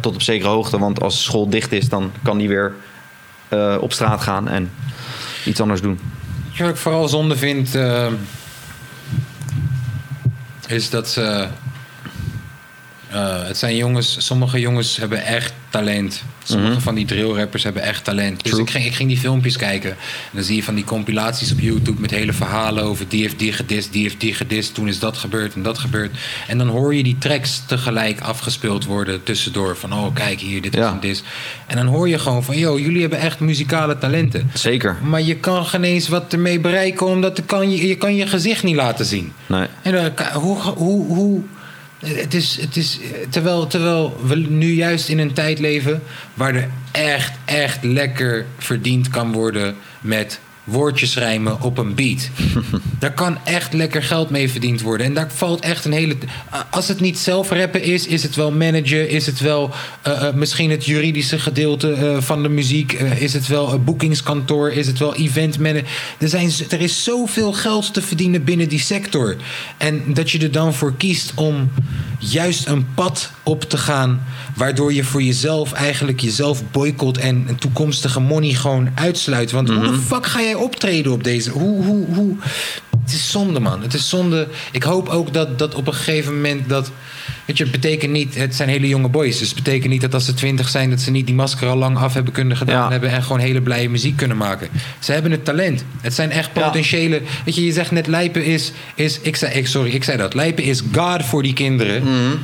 tot 0.00 0.14
op 0.14 0.22
zekere 0.22 0.48
hoogte, 0.48 0.78
want 0.78 1.02
als 1.02 1.16
de 1.16 1.22
school 1.22 1.48
dicht 1.48 1.72
is, 1.72 1.88
dan 1.88 2.10
kan 2.22 2.38
die 2.38 2.48
weer 2.48 2.74
op 3.80 3.92
straat 3.92 4.20
gaan 4.20 4.48
en 4.48 4.70
iets 5.44 5.60
anders 5.60 5.80
doen. 5.80 5.98
Wat 6.58 6.68
ik 6.68 6.76
vooral 6.76 7.08
zonde 7.08 7.36
vind? 7.36 7.74
eh, 7.74 8.06
is 10.66 10.90
dat 10.90 11.08
ze. 11.08 11.48
eh, 13.10 13.42
het 13.44 13.56
zijn 13.56 13.76
jongens, 13.76 14.26
sommige 14.26 14.60
jongens 14.60 14.96
hebben 14.96 15.24
echt 15.24 15.52
talent. 15.68 16.22
Sommige 16.44 16.72
Mhm. 16.72 16.80
van 16.80 16.94
die 16.94 17.04
drillrappers 17.04 17.62
hebben 17.62 17.82
echt 17.82 18.04
talent. 18.04 18.44
Dus 18.44 18.58
ik 18.58 18.70
ging, 18.70 18.84
ik 18.84 18.94
ging 18.94 19.08
die 19.08 19.18
filmpjes 19.18 19.56
kijken. 19.56 19.90
En 19.90 19.96
dan 20.32 20.42
zie 20.44 20.56
je 20.56 20.62
van 20.62 20.74
die 20.74 20.84
compilaties 20.84 21.52
op 21.52 21.60
YouTube 21.60 22.00
met 22.00 22.10
hele 22.10 22.32
verhalen 22.32 22.84
over 22.84 23.04
die 23.08 23.20
heeft 23.22 23.38
die 23.38 23.52
gedist, 23.52 23.92
die 23.92 24.02
heeft 24.02 24.20
die 24.20 24.34
gedist. 24.34 24.74
Toen 24.74 24.88
is 24.88 24.98
dat 24.98 25.16
gebeurd 25.16 25.54
en 25.54 25.62
dat 25.62 25.78
gebeurd. 25.78 26.10
En 26.48 26.58
dan 26.58 26.68
hoor 26.68 26.94
je 26.94 27.02
die 27.02 27.16
tracks 27.18 27.62
tegelijk 27.66 28.20
afgespeeld 28.20 28.84
worden 28.84 29.22
tussendoor. 29.22 29.76
Van 29.76 29.92
oh 29.92 30.14
kijk 30.14 30.40
hier, 30.40 30.62
dit 30.62 30.74
is 30.74 30.80
Ja. 30.80 30.90
en 30.92 31.00
dit. 31.00 31.22
En 31.66 31.76
dan 31.76 31.86
hoor 31.86 32.08
je 32.08 32.18
gewoon 32.18 32.44
van 32.44 32.58
yo, 32.58 32.78
jullie 32.78 33.00
hebben 33.00 33.18
echt 33.18 33.40
muzikale 33.40 33.98
talenten. 33.98 34.50
Zeker. 34.54 34.96
Maar 35.02 35.22
je 35.22 35.36
kan 35.36 35.66
geen 35.66 35.84
eens 35.84 36.08
wat 36.08 36.32
ermee 36.32 36.60
bereiken, 36.60 37.06
omdat 37.06 37.36
je 37.36 37.42
kan 37.42 37.70
je, 37.70 37.86
je 37.86 37.94
kan 37.96 38.16
je 38.16 38.26
gezicht 38.26 38.62
niet 38.62 38.76
laten 38.76 39.04
zien. 39.06 39.32
Nee. 39.46 39.66
En 39.82 39.92
dan, 39.92 40.14
ka- 40.14 40.32
hoe, 40.32 40.56
hoe, 40.60 41.06
hoe, 41.06 41.42
het 42.06 42.34
is, 42.34 42.60
het 42.60 42.76
is, 42.76 42.98
terwijl, 43.30 43.66
terwijl 43.66 44.20
we 44.26 44.34
nu 44.34 44.72
juist 44.72 45.08
in 45.08 45.18
een 45.18 45.32
tijd 45.32 45.58
leven 45.58 46.02
waar 46.34 46.54
er 46.54 46.68
echt, 46.92 47.32
echt 47.44 47.84
lekker 47.84 48.46
verdiend 48.58 49.08
kan 49.08 49.32
worden 49.32 49.76
met 50.00 50.40
woordjes 50.64 51.16
rijmen 51.16 51.60
op 51.60 51.78
een 51.78 51.94
beat. 51.94 52.28
daar 52.98 53.12
kan 53.12 53.38
echt 53.44 53.72
lekker 53.72 54.02
geld 54.02 54.30
mee 54.30 54.50
verdiend 54.50 54.80
worden. 54.80 55.06
En 55.06 55.14
daar 55.14 55.30
valt 55.34 55.60
echt 55.60 55.84
een 55.84 55.92
hele. 55.92 56.16
Als 56.70 56.88
het 56.88 57.00
niet 57.00 57.18
zelf 57.18 57.50
rappen 57.50 57.82
is, 57.82 58.06
is 58.06 58.22
het 58.22 58.34
wel 58.34 58.52
managen, 58.52 59.08
is 59.08 59.26
het 59.26 59.40
wel 59.40 59.70
uh, 60.06 60.12
uh, 60.12 60.32
misschien 60.34 60.70
het 60.70 60.84
juridische 60.84 61.38
gedeelte 61.38 61.96
uh, 61.96 62.20
van 62.20 62.42
de 62.42 62.48
muziek, 62.48 62.92
is 62.92 63.32
het 63.32 63.46
wel 63.46 63.72
een 63.72 63.84
boekingskantoor, 63.84 64.70
is 64.70 64.86
het 64.86 64.98
wel 64.98 65.14
event 65.14 65.58
manager. 65.58 65.88
Er, 66.18 66.28
zijn, 66.28 66.50
er 66.68 66.80
is 66.80 67.04
zoveel 67.04 67.52
geld 67.52 67.94
te 67.94 68.02
verdienen 68.02 68.44
binnen 68.44 68.68
die 68.68 68.80
sector. 68.80 69.36
En 69.76 70.02
dat 70.14 70.30
je 70.30 70.38
er 70.38 70.52
dan 70.52 70.74
voor 70.74 70.94
kiest 70.96 71.32
om 71.34 71.70
juist 72.18 72.66
een 72.66 72.86
pad 72.94 73.30
op 73.42 73.62
te 73.62 73.78
gaan, 73.78 74.22
waardoor 74.56 74.92
je 74.92 75.04
voor 75.04 75.22
jezelf 75.22 75.72
eigenlijk 75.72 76.20
jezelf 76.20 76.62
boycott 76.70 77.18
en 77.18 77.44
een 77.48 77.58
toekomstige 77.58 78.20
money 78.20 78.54
gewoon 78.54 78.88
uitsluit. 78.94 79.50
Want 79.50 79.68
mm 79.68 79.76
-hmm. 79.76 79.84
hoe 79.84 79.94
de 79.94 80.02
fuck 80.02 80.26
ga 80.26 80.40
jij 80.40 80.51
optreden 80.58 81.12
op 81.12 81.24
deze? 81.24 81.50
Hoe, 81.50 81.84
hoe, 81.84 82.06
hoe? 82.14 82.36
Het 83.02 83.12
is 83.12 83.30
zonde, 83.30 83.60
man. 83.60 83.82
Het 83.82 83.94
is 83.94 84.08
zonde. 84.08 84.48
Ik 84.72 84.82
hoop 84.82 85.08
ook 85.08 85.32
dat, 85.32 85.58
dat 85.58 85.74
op 85.74 85.86
een 85.86 85.94
gegeven 85.94 86.34
moment 86.34 86.68
dat. 86.68 86.90
Weet 87.44 87.56
je, 87.56 87.62
het 87.62 87.72
betekent 87.72 88.12
niet. 88.12 88.34
Het 88.34 88.54
zijn 88.54 88.68
hele 88.68 88.88
jonge 88.88 89.08
boys. 89.08 89.38
Dus 89.38 89.48
het 89.48 89.62
betekent 89.62 89.90
niet 89.90 90.00
dat 90.00 90.14
als 90.14 90.24
ze 90.24 90.34
twintig 90.34 90.68
zijn. 90.68 90.90
dat 90.90 91.00
ze 91.00 91.10
niet 91.10 91.26
die 91.26 91.34
masker 91.34 91.68
al 91.68 91.76
lang 91.76 91.98
af 91.98 92.14
hebben 92.14 92.32
kunnen 92.32 92.56
gedaan. 92.56 92.84
Ja. 92.84 92.90
hebben 92.90 93.10
en 93.10 93.22
gewoon 93.22 93.38
hele 93.38 93.62
blije 93.62 93.90
muziek 93.90 94.16
kunnen 94.16 94.36
maken. 94.36 94.68
Ze 94.98 95.12
hebben 95.12 95.30
het 95.30 95.44
talent. 95.44 95.84
Het 96.00 96.14
zijn 96.14 96.30
echt 96.30 96.52
potentiële. 96.52 97.14
Ja. 97.14 97.28
Weet 97.44 97.54
je, 97.54 97.64
je 97.64 97.72
zegt 97.72 97.90
net 97.90 98.06
Lijpen 98.06 98.44
is. 98.44 98.72
is 98.94 99.20
ik 99.20 99.36
zei, 99.36 99.54
ik, 99.54 99.66
sorry, 99.66 99.90
ik 99.90 100.04
zei 100.04 100.18
dat. 100.18 100.34
Lijpen 100.34 100.64
is 100.64 100.82
God 100.92 101.24
voor 101.24 101.42
die 101.42 101.52
kinderen. 101.52 102.02
Mhm. 102.02 102.12
Mm 102.12 102.38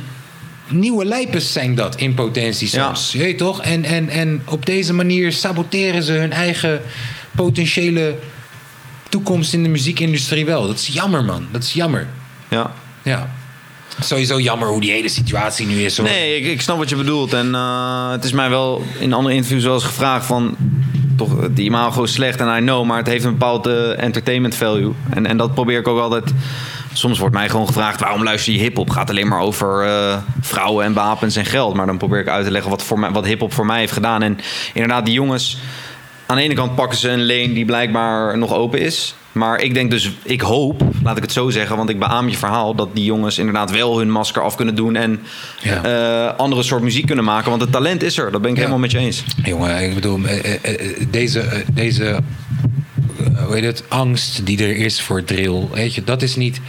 nieuwe 0.71 1.05
lijpers 1.05 1.51
zijn 1.51 1.75
dat 1.75 1.95
in 1.95 2.13
potentie 2.13 2.67
soms. 2.67 3.11
Ja. 3.11 3.19
Je 3.19 3.25
weet 3.25 3.37
toch? 3.37 3.61
En, 3.61 3.83
en, 3.83 4.09
en 4.09 4.41
op 4.45 4.65
deze 4.65 4.93
manier 4.93 5.31
saboteren 5.31 6.03
ze 6.03 6.11
hun 6.11 6.31
eigen 6.31 6.81
potentiële 7.43 8.15
toekomst 9.09 9.53
in 9.53 9.63
de 9.63 9.69
muziekindustrie 9.69 10.45
wel. 10.45 10.67
Dat 10.67 10.75
is 10.75 10.87
jammer, 10.87 11.23
man. 11.23 11.47
Dat 11.51 11.63
is 11.63 11.73
jammer. 11.73 12.07
Ja. 12.49 12.71
Ja. 13.03 13.29
Sowieso 13.99 14.39
jammer 14.39 14.67
hoe 14.67 14.81
die 14.81 14.91
hele 14.91 15.09
situatie 15.09 15.65
nu 15.65 15.83
is. 15.83 15.97
Hoor. 15.97 16.07
Nee, 16.07 16.39
ik, 16.39 16.45
ik 16.45 16.61
snap 16.61 16.77
wat 16.77 16.89
je 16.89 16.95
bedoelt. 16.95 17.33
En 17.33 17.47
uh, 17.47 18.11
het 18.11 18.23
is 18.23 18.31
mij 18.31 18.49
wel 18.49 18.83
in 18.99 19.13
andere 19.13 19.35
interviews 19.35 19.63
wel 19.63 19.73
eens 19.73 19.83
gevraagd 19.83 20.25
van... 20.25 20.55
toch 21.17 21.49
die 21.51 21.65
imago 21.65 22.03
is 22.03 22.13
slecht 22.13 22.39
en 22.39 22.57
I 22.57 22.59
know... 22.59 22.85
maar 22.85 22.97
het 22.97 23.07
heeft 23.07 23.23
een 23.23 23.31
bepaald 23.31 23.67
uh, 23.67 24.03
entertainment 24.03 24.55
value. 24.55 24.93
En, 25.09 25.25
en 25.25 25.37
dat 25.37 25.53
probeer 25.53 25.79
ik 25.79 25.87
ook 25.87 25.99
altijd... 25.99 26.33
Soms 26.93 27.19
wordt 27.19 27.35
mij 27.35 27.49
gewoon 27.49 27.67
gevraagd 27.67 27.99
waarom 27.99 28.23
luister 28.23 28.53
je 28.53 28.59
hip-hop? 28.59 28.89
Gaat 28.89 29.09
alleen 29.09 29.27
maar 29.27 29.39
over 29.39 29.85
uh, 29.85 30.17
vrouwen 30.41 30.85
en 30.85 30.93
wapens 30.93 31.35
en 31.35 31.45
geld. 31.45 31.73
Maar 31.73 31.85
dan 31.85 31.97
probeer 31.97 32.19
ik 32.19 32.27
uit 32.27 32.45
te 32.45 32.51
leggen 32.51 32.69
wat, 32.69 32.83
voor 32.83 32.99
mij, 32.99 33.11
wat 33.11 33.25
hip-hop 33.25 33.53
voor 33.53 33.65
mij 33.65 33.79
heeft 33.79 33.91
gedaan. 33.93 34.21
En 34.21 34.37
inderdaad, 34.73 35.05
die 35.05 35.13
jongens. 35.13 35.57
Aan 36.29 36.35
de 36.37 36.43
ene 36.43 36.53
kant 36.53 36.75
pakken 36.75 36.97
ze 36.97 37.09
een 37.09 37.25
lane 37.25 37.53
die 37.53 37.65
blijkbaar 37.65 38.37
nog 38.37 38.53
open 38.53 38.79
is. 38.79 39.15
Maar 39.31 39.61
ik 39.61 39.73
denk 39.73 39.91
dus, 39.91 40.11
ik 40.23 40.41
hoop, 40.41 40.83
laat 41.03 41.17
ik 41.17 41.23
het 41.23 41.31
zo 41.31 41.49
zeggen, 41.49 41.77
want 41.77 41.89
ik 41.89 41.99
beaam 41.99 42.29
je 42.29 42.37
verhaal, 42.37 42.75
dat 42.75 42.89
die 42.93 43.03
jongens 43.03 43.37
inderdaad 43.37 43.71
wel 43.71 43.97
hun 43.97 44.11
masker 44.11 44.41
af 44.41 44.55
kunnen 44.55 44.75
doen 44.75 44.95
en 44.95 45.19
ja. 45.61 45.85
uh, 46.29 46.37
andere 46.37 46.63
soort 46.63 46.81
muziek 46.81 47.05
kunnen 47.05 47.25
maken. 47.25 47.49
Want 47.49 47.61
het 47.61 47.71
talent 47.71 48.03
is 48.03 48.17
er, 48.17 48.31
dat 48.31 48.41
ben 48.41 48.49
ik 48.49 48.55
ja. 48.55 48.61
helemaal 48.61 48.81
met 48.81 48.91
je 48.91 48.97
eens. 48.97 49.23
Jongen, 49.43 49.83
ik 49.83 49.93
bedoel, 49.93 50.19
deze, 51.09 51.63
deze 51.73 52.19
hoe 53.45 53.55
heet 53.55 53.63
het, 53.63 53.83
angst 53.87 54.45
die 54.45 54.63
er 54.63 54.75
is 54.75 55.01
voor 55.01 55.23
drill. 55.23 55.67
Weet 55.71 55.95
je, 55.95 56.03
dat 56.03 56.21
is 56.21 56.35
niet. 56.35 56.61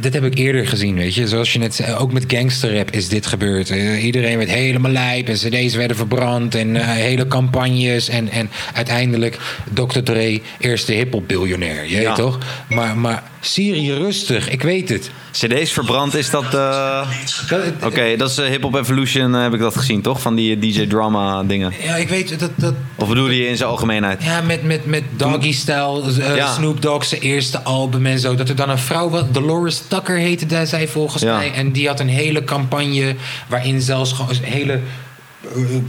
Dat 0.00 0.12
heb 0.12 0.24
ik 0.24 0.38
eerder 0.38 0.66
gezien, 0.66 0.96
weet 0.96 1.14
je. 1.14 1.28
Zoals 1.28 1.52
je 1.52 1.58
net 1.58 1.74
zei, 1.74 1.94
ook 1.94 2.12
met 2.12 2.24
gangsterrap 2.26 2.90
is 2.90 3.08
dit 3.08 3.26
gebeurd. 3.26 3.70
Uh, 3.70 4.04
iedereen 4.04 4.36
werd 4.36 4.50
helemaal 4.50 4.90
lijp 4.90 5.28
en 5.28 5.34
cd's 5.34 5.74
werden 5.74 5.96
verbrand 5.96 6.54
en 6.54 6.74
uh, 6.74 6.82
hele 6.86 7.26
campagnes. 7.26 8.08
En, 8.08 8.28
en 8.30 8.50
uiteindelijk 8.74 9.38
Dr. 9.72 10.00
Dre, 10.02 10.40
eerste 10.58 10.92
hiphop-biljonair, 10.92 11.84
je 11.84 12.00
ja. 12.00 12.06
weet 12.06 12.14
toch? 12.14 12.38
Maar, 12.68 12.96
maar 12.96 13.22
Syrië 13.40 13.92
rustig, 13.92 14.50
ik 14.50 14.62
weet 14.62 14.88
het. 14.88 15.10
CD's 15.30 15.72
verbrand, 15.72 16.14
is 16.14 16.30
dat... 16.30 16.54
Uh... 16.54 17.08
Oké, 17.52 17.86
okay, 17.86 18.16
dat 18.16 18.30
is 18.30 18.38
uh, 18.38 18.46
Hip 18.46 18.62
Hop 18.62 18.74
Evolution, 18.74 19.34
uh, 19.34 19.42
heb 19.42 19.54
ik 19.54 19.60
dat 19.60 19.76
gezien, 19.76 20.02
toch? 20.02 20.20
Van 20.20 20.34
die 20.34 20.58
DJ 20.58 20.86
Drama 20.86 21.42
dingen. 21.42 21.72
Ja, 21.82 21.96
ik 21.96 22.08
weet 22.08 22.38
dat... 22.38 22.50
dat 22.54 22.74
of 22.96 23.08
bedoel 23.08 23.28
je 23.28 23.48
in 23.48 23.56
zijn 23.56 23.68
algemeenheid? 23.68 24.22
Ja, 24.24 24.40
met, 24.40 24.62
met, 24.62 24.86
met 24.86 25.02
Doggy 25.16 25.52
Style, 25.52 26.02
ja. 26.36 26.52
Snoop 26.52 26.82
Dogg 26.82 27.04
zijn 27.04 27.20
eerste 27.20 27.62
album 27.62 28.06
en 28.06 28.18
zo. 28.18 28.34
Dat 28.34 28.48
er 28.48 28.56
dan 28.56 28.70
een 28.70 28.78
vrouw 28.78 29.08
was, 29.08 29.22
Dolores 29.30 29.77
Tucker 29.86 30.16
heette 30.16 30.66
zij 30.66 30.88
volgens 30.88 31.22
ja. 31.22 31.36
mij. 31.36 31.52
En 31.52 31.72
die 31.72 31.86
had 31.86 32.00
een 32.00 32.08
hele 32.08 32.44
campagne 32.44 33.16
waarin 33.48 33.80
zelfs 33.80 34.12
gewoon 34.12 34.34
hele 34.42 34.80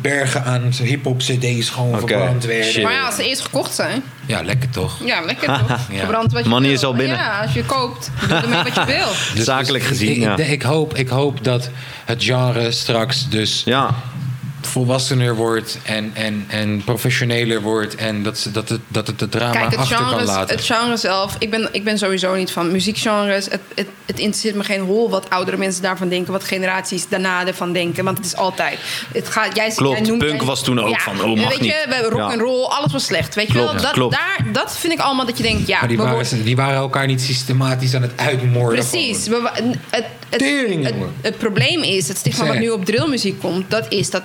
bergen 0.02 0.44
aan 0.44 0.72
hip-hop 0.84 1.18
CD's 1.18 1.70
gewoon 1.70 1.88
okay. 1.88 2.00
verbrand 2.00 2.46
werden. 2.46 2.72
Shit. 2.72 2.84
Maar 2.84 2.94
ja, 2.94 3.06
als 3.06 3.16
ze 3.16 3.28
eerst 3.28 3.42
gekocht 3.42 3.74
zijn. 3.74 4.04
Ja, 4.26 4.42
lekker 4.42 4.70
toch? 4.70 5.06
Ja, 5.06 5.22
lekker 5.22 5.48
toch? 5.60 5.70
ja. 5.92 5.98
Verbrand 5.98 6.32
wat 6.32 6.44
je 6.44 6.50
Money 6.50 6.68
wil. 6.68 6.78
is 6.78 6.84
al 6.84 6.94
binnen. 6.94 7.18
Ja, 7.18 7.42
als 7.42 7.54
je 7.54 7.66
koopt, 7.66 8.12
doe 8.28 8.38
ermee 8.38 8.64
wat 8.64 8.76
je 8.76 8.86
wil. 8.86 9.08
Dus 9.36 9.46
Zakelijk 9.46 9.84
gezien, 9.84 10.12
ik, 10.12 10.22
ja. 10.22 10.38
ik, 10.38 10.48
ik, 10.48 10.62
hoop, 10.62 10.96
ik 10.96 11.08
hoop 11.08 11.44
dat 11.44 11.70
het 12.06 12.24
genre 12.24 12.72
straks 12.72 13.30
dus 13.30 13.62
ja. 13.66 13.96
Volwassener 14.70 15.36
wordt 15.36 15.78
en, 15.84 16.12
en, 16.14 16.46
en 16.48 16.84
professioneler 16.84 17.62
wordt 17.62 17.96
en 17.96 18.24
dat, 18.24 18.38
ze, 18.38 18.52
dat, 18.52 18.70
het, 18.70 18.80
dat 18.88 19.08
het 19.08 19.20
de 19.20 19.30
drama 19.30 19.52
Kijk, 19.52 19.70
het 19.72 19.80
achter 19.80 19.98
genre, 19.98 20.16
kan 20.16 20.26
laten. 20.26 20.56
Het 20.56 20.66
genre 20.66 20.98
zelf, 20.98 21.36
ik 21.40 21.50
ben, 21.50 21.70
ik 21.72 21.84
ben 21.84 21.98
sowieso 21.98 22.36
niet 22.36 22.52
van 22.52 22.72
muziekgenres. 22.72 23.46
Het, 23.46 23.60
het, 23.76 23.88
het 24.06 24.20
interesseert 24.20 24.56
me 24.56 24.64
geen 24.64 24.82
hol 24.82 25.10
wat 25.10 25.30
oudere 25.30 25.58
mensen 25.58 25.82
daarvan 25.82 26.10
denken, 26.10 26.32
wat 26.34 26.44
generaties 26.44 27.08
daarna 27.10 27.48
ervan 27.48 27.74
denken, 27.74 28.04
want 28.04 28.18
het 28.18 28.26
is 28.26 28.36
altijd. 28.36 28.80
Het 29.14 29.28
gaat, 29.30 29.56
jij, 29.56 29.72
Klopt, 29.76 29.98
jij 29.98 30.08
noemt, 30.08 30.26
punk 30.26 30.42
was 30.42 30.64
toen 30.64 30.80
ook 30.80 30.90
ja, 30.90 31.00
van, 31.00 31.22
oh 31.22 31.38
mag 31.38 31.50
weet 31.50 31.62
niet. 31.62 31.72
Je, 31.90 32.08
rock 32.10 32.20
Ja. 32.20 32.32
en 32.32 32.40
roll, 32.40 32.64
alles 32.66 32.92
was 32.92 33.06
slecht. 33.06 33.36
Weet 33.36 33.48
je 33.48 33.54
wel? 33.54 33.76
Dat, 33.76 33.92
klopt. 33.92 34.14
Daar, 34.14 34.46
dat 34.52 34.78
vind 34.78 34.94
ik 34.94 35.00
allemaal 35.00 35.26
dat 35.26 35.38
je 35.38 35.44
denkt, 35.44 35.68
ja, 35.68 35.80
Maar 35.80 35.88
die 35.88 35.98
waren, 35.98 36.14
worden- 36.14 36.44
die 36.44 36.56
waren 36.56 36.76
elkaar 36.76 37.08
niet 37.08 37.22
systematisch 37.22 37.96
aan 37.96 38.02
het 38.02 38.12
uitmoorden. 38.16 38.86
Precies. 38.88 39.28
We 39.28 39.50
het, 39.90 40.06
het, 41.22 41.38
probleem 41.38 41.84
is, 41.84 42.08
het 42.08 42.18
stigma 42.18 42.46
wat 42.48 42.60
nu 42.60 42.70
op 42.70 42.86
drillmuziek 42.86 43.40
komt, 43.40 43.70
dat 43.70 43.86
is 43.90 44.10
dat 44.10 44.24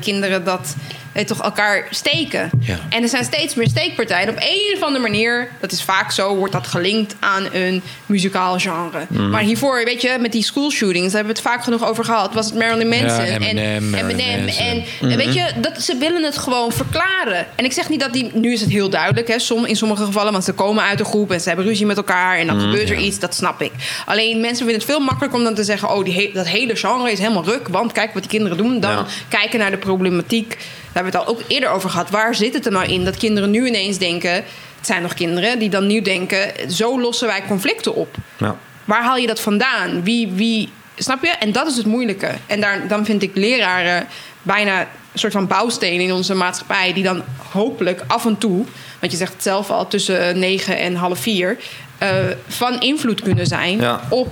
kinderen 0.00 0.44
dat 0.44 0.74
eh, 1.14 1.24
toch 1.24 1.42
elkaar 1.42 1.86
steken. 1.90 2.50
Ja. 2.60 2.78
En 2.88 3.02
er 3.02 3.08
zijn 3.08 3.24
steeds 3.24 3.54
meer 3.54 3.68
steekpartijen. 3.68 4.28
Op 4.28 4.36
een 4.38 4.76
of 4.76 4.82
andere 4.82 5.02
manier, 5.02 5.48
dat 5.60 5.72
is 5.72 5.82
vaak 5.82 6.10
zo, 6.10 6.36
wordt 6.36 6.52
dat 6.52 6.66
gelinkt 6.66 7.14
aan 7.20 7.46
een 7.52 7.82
muzikaal 8.06 8.58
genre. 8.58 9.06
Mhm. 9.08 9.30
Maar 9.30 9.42
hiervoor, 9.42 9.84
weet 9.84 10.02
je, 10.02 10.16
met 10.20 10.32
die 10.32 10.42
school 10.42 10.70
shootings, 10.70 11.12
daar 11.12 11.24
hebben 11.24 11.34
we 11.34 11.40
het 11.40 11.50
vaak 11.50 11.64
genoeg 11.64 11.84
over 11.88 12.04
gehad. 12.04 12.34
Was 12.34 12.46
het 12.46 12.54
Marilyn 12.54 12.88
Manson 12.88 13.24
Ja, 13.24 13.34
Eminem, 13.34 13.94
en 13.94 14.06
Manson. 14.06 14.18
en, 14.20 14.84
en 15.00 15.16
weet 15.16 15.34
je, 15.34 15.46
dat, 15.56 15.82
ze 15.82 15.96
willen 15.96 16.22
het 16.22 16.38
gewoon 16.38 16.72
verklaren. 16.72 17.46
En 17.54 17.64
ik 17.64 17.72
zeg 17.72 17.88
niet 17.88 18.00
dat 18.00 18.12
die, 18.12 18.30
nu 18.32 18.52
is 18.52 18.60
het 18.60 18.70
heel 18.70 18.88
duidelijk, 18.88 19.28
hè, 19.28 19.38
som, 19.38 19.64
in 19.64 19.76
sommige 19.76 20.04
gevallen, 20.04 20.32
want 20.32 20.44
ze 20.44 20.52
komen 20.52 20.84
uit 20.84 21.00
een 21.00 21.06
groep 21.06 21.32
en 21.32 21.40
ze 21.40 21.48
hebben 21.48 21.66
ruzie 21.66 21.86
met 21.86 21.96
elkaar 21.96 22.38
en 22.38 22.46
dan 22.46 22.60
gebeurt 22.60 22.90
er 22.90 22.98
iets, 22.98 23.18
dat 23.18 23.34
snap 23.34 23.62
ik. 23.62 23.72
Alleen 24.06 24.40
mensen 24.40 24.56
vinden 24.66 24.74
het 24.74 24.84
veel 24.84 25.00
makkelijker 25.00 25.38
om 25.38 25.44
dan 25.44 25.54
te 25.54 25.64
zeggen, 25.64 25.90
oh, 25.90 26.04
die 26.04 26.32
dat 26.32 26.46
hele 26.46 26.76
genre 26.76 27.12
is 27.12 27.18
helemaal 27.18 27.44
ruk, 27.44 27.68
want 27.68 27.92
kijk 27.92 28.12
wat 28.12 28.22
die 28.22 28.30
kinderen 28.30 28.56
doen, 28.56 28.80
dan 28.80 29.06
kijken 29.28 29.58
naar 29.58 29.70
de 29.70 29.76
problematiek. 29.76 30.56
Daar 30.94 31.02
hebben 31.02 31.12
we 31.12 31.18
het 31.18 31.28
al 31.28 31.34
ook 31.34 31.50
eerder 31.50 31.68
over 31.70 31.90
gehad. 31.90 32.10
Waar 32.10 32.34
zit 32.34 32.54
het 32.54 32.66
er 32.66 32.72
nou 32.72 32.86
in 32.86 33.04
dat 33.04 33.16
kinderen 33.16 33.50
nu 33.50 33.66
ineens 33.66 33.98
denken, 33.98 34.32
het 34.32 34.44
zijn 34.80 35.02
nog 35.02 35.14
kinderen 35.14 35.58
die 35.58 35.68
dan 35.68 35.86
nu 35.86 36.02
denken, 36.02 36.70
zo 36.70 37.00
lossen 37.00 37.26
wij 37.26 37.42
conflicten 37.46 37.94
op. 37.94 38.14
Ja. 38.36 38.56
Waar 38.84 39.02
haal 39.02 39.16
je 39.16 39.26
dat 39.26 39.40
vandaan? 39.40 40.02
Wie, 40.02 40.32
wie, 40.32 40.68
snap 40.96 41.22
je? 41.22 41.28
En 41.28 41.52
dat 41.52 41.66
is 41.66 41.76
het 41.76 41.86
moeilijke. 41.86 42.30
En 42.46 42.60
daar, 42.60 42.88
dan 42.88 43.04
vind 43.04 43.22
ik 43.22 43.30
leraren 43.34 44.06
bijna 44.42 44.80
een 44.80 45.18
soort 45.18 45.32
van 45.32 45.46
bouwstenen 45.46 46.00
in 46.06 46.12
onze 46.12 46.34
maatschappij... 46.34 46.92
die 46.92 47.02
dan 47.02 47.22
hopelijk 47.52 48.02
af 48.06 48.24
en 48.26 48.38
toe, 48.38 48.64
want 49.00 49.12
je 49.12 49.18
zegt 49.18 49.32
het 49.32 49.42
zelf 49.42 49.70
al... 49.70 49.88
tussen 49.88 50.38
negen 50.38 50.78
en 50.78 50.94
half 50.94 51.18
vier... 51.18 51.56
eh, 51.98 52.10
van 52.48 52.80
invloed 52.80 53.20
kunnen 53.22 53.46
zijn 53.46 53.80
Ja. 53.80 54.00
op... 54.08 54.28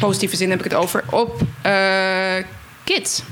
positieve 0.00 0.36
zin 0.36 0.50
heb 0.50 0.58
ik 0.58 0.64
het 0.64 0.74
over... 0.74 1.04
op 1.10 1.40
eh, 1.62 1.72
kids. 2.84 3.22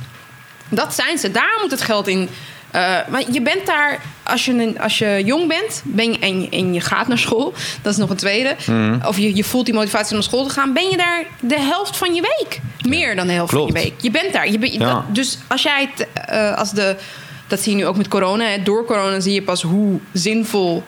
Dat 0.69 0.95
zijn 0.95 1.19
ze. 1.19 1.31
Daar 1.31 1.59
moet 1.63 1.71
het 1.71 1.83
geld 1.83 2.07
in. 2.09 2.29
eh, 2.71 2.81
maar 3.09 3.23
je 3.33 3.41
bent 3.43 3.67
daar, 3.67 4.01
als 4.23 4.45
je, 4.45 4.75
als 4.81 4.99
je 4.99 5.23
jong 5.25 5.49
bent 5.49 5.83
ben 5.85 6.13
je, 6.13 6.19
en, 6.19 6.41
je- 6.43 6.49
en 6.49 6.75
je 6.75 6.81
gaat 6.81 7.09
naar 7.09 7.19
school, 7.19 7.55
dat 7.83 7.93
is 7.93 7.99
nog 7.99 8.11
een 8.11 8.17
tweede. 8.17 8.57
Mhm. 8.67 9.07
Of 9.07 9.19
je, 9.19 9.37
je 9.37 9.45
voelt 9.45 9.65
die 9.65 9.75
motivatie 9.75 10.09
om 10.11 10.15
naar 10.15 10.23
school 10.23 10.45
te 10.47 10.51
gaan, 10.53 10.73
ben 10.73 10.89
je 10.91 10.97
daar 10.97 11.25
de 11.41 11.61
helft 11.61 11.97
van 11.97 12.15
je 12.15 12.21
week. 12.21 12.61
Meer 12.89 13.17
dan 13.17 13.27
de 13.27 13.33
helft 13.33 13.53
van 13.53 13.67
je 13.67 13.73
week. 13.73 13.93
Je 14.01 14.11
bent 14.11 14.33
daar. 14.33 14.51
Je 14.51 14.59
bent, 14.59 14.73
Ja. 14.73 14.79
dat- 14.79 15.03
dus 15.15 15.39
als 15.47 15.63
jij 15.63 15.91
het, 15.95 16.07
eh, 16.27 16.57
als 16.59 16.71
de, 16.71 16.97
dat 17.47 17.61
zie 17.61 17.73
je 17.73 17.79
nu 17.79 17.87
ook 17.87 17.97
met 17.97 18.09
corona. 18.09 18.45
Hè, 18.45 18.63
door 18.63 18.85
corona 18.85 19.21
zie 19.21 19.33
je 19.35 19.43
pas 19.43 19.63
hoe 19.63 19.99
zinvol 20.13 20.83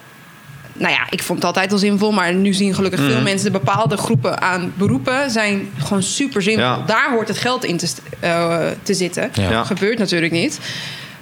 nou 0.79 0.93
ja, 0.93 1.07
ik 1.11 1.23
vond 1.23 1.39
het 1.39 1.47
altijd 1.47 1.73
al 1.73 1.79
zinvol, 1.79 2.13
maar 2.13 2.35
nu 2.35 2.53
zien 2.55 2.75
gelukkig 2.75 3.01
veel 3.01 3.21
mensen 3.21 3.53
bepaalde 3.53 3.97
groepen 3.97 4.41
aan 4.41 4.73
beroepen 4.77 5.31
zijn 5.31 5.71
gewoon 5.79 6.03
super 6.03 6.43
zinvol. 6.43 6.63
Ja. 6.63 6.83
Daar 6.87 7.11
hoort 7.13 7.29
het 7.29 7.39
geld 7.39 7.65
in 7.65 7.77
te, 7.77 7.89
eh, 8.21 8.59
te 8.83 8.95
zitten. 8.95 9.31
Ja. 9.33 9.51
Ja. 9.51 9.65
Gebeurt 9.65 9.99
natuurlijk 9.99 10.33
niet. 10.33 10.59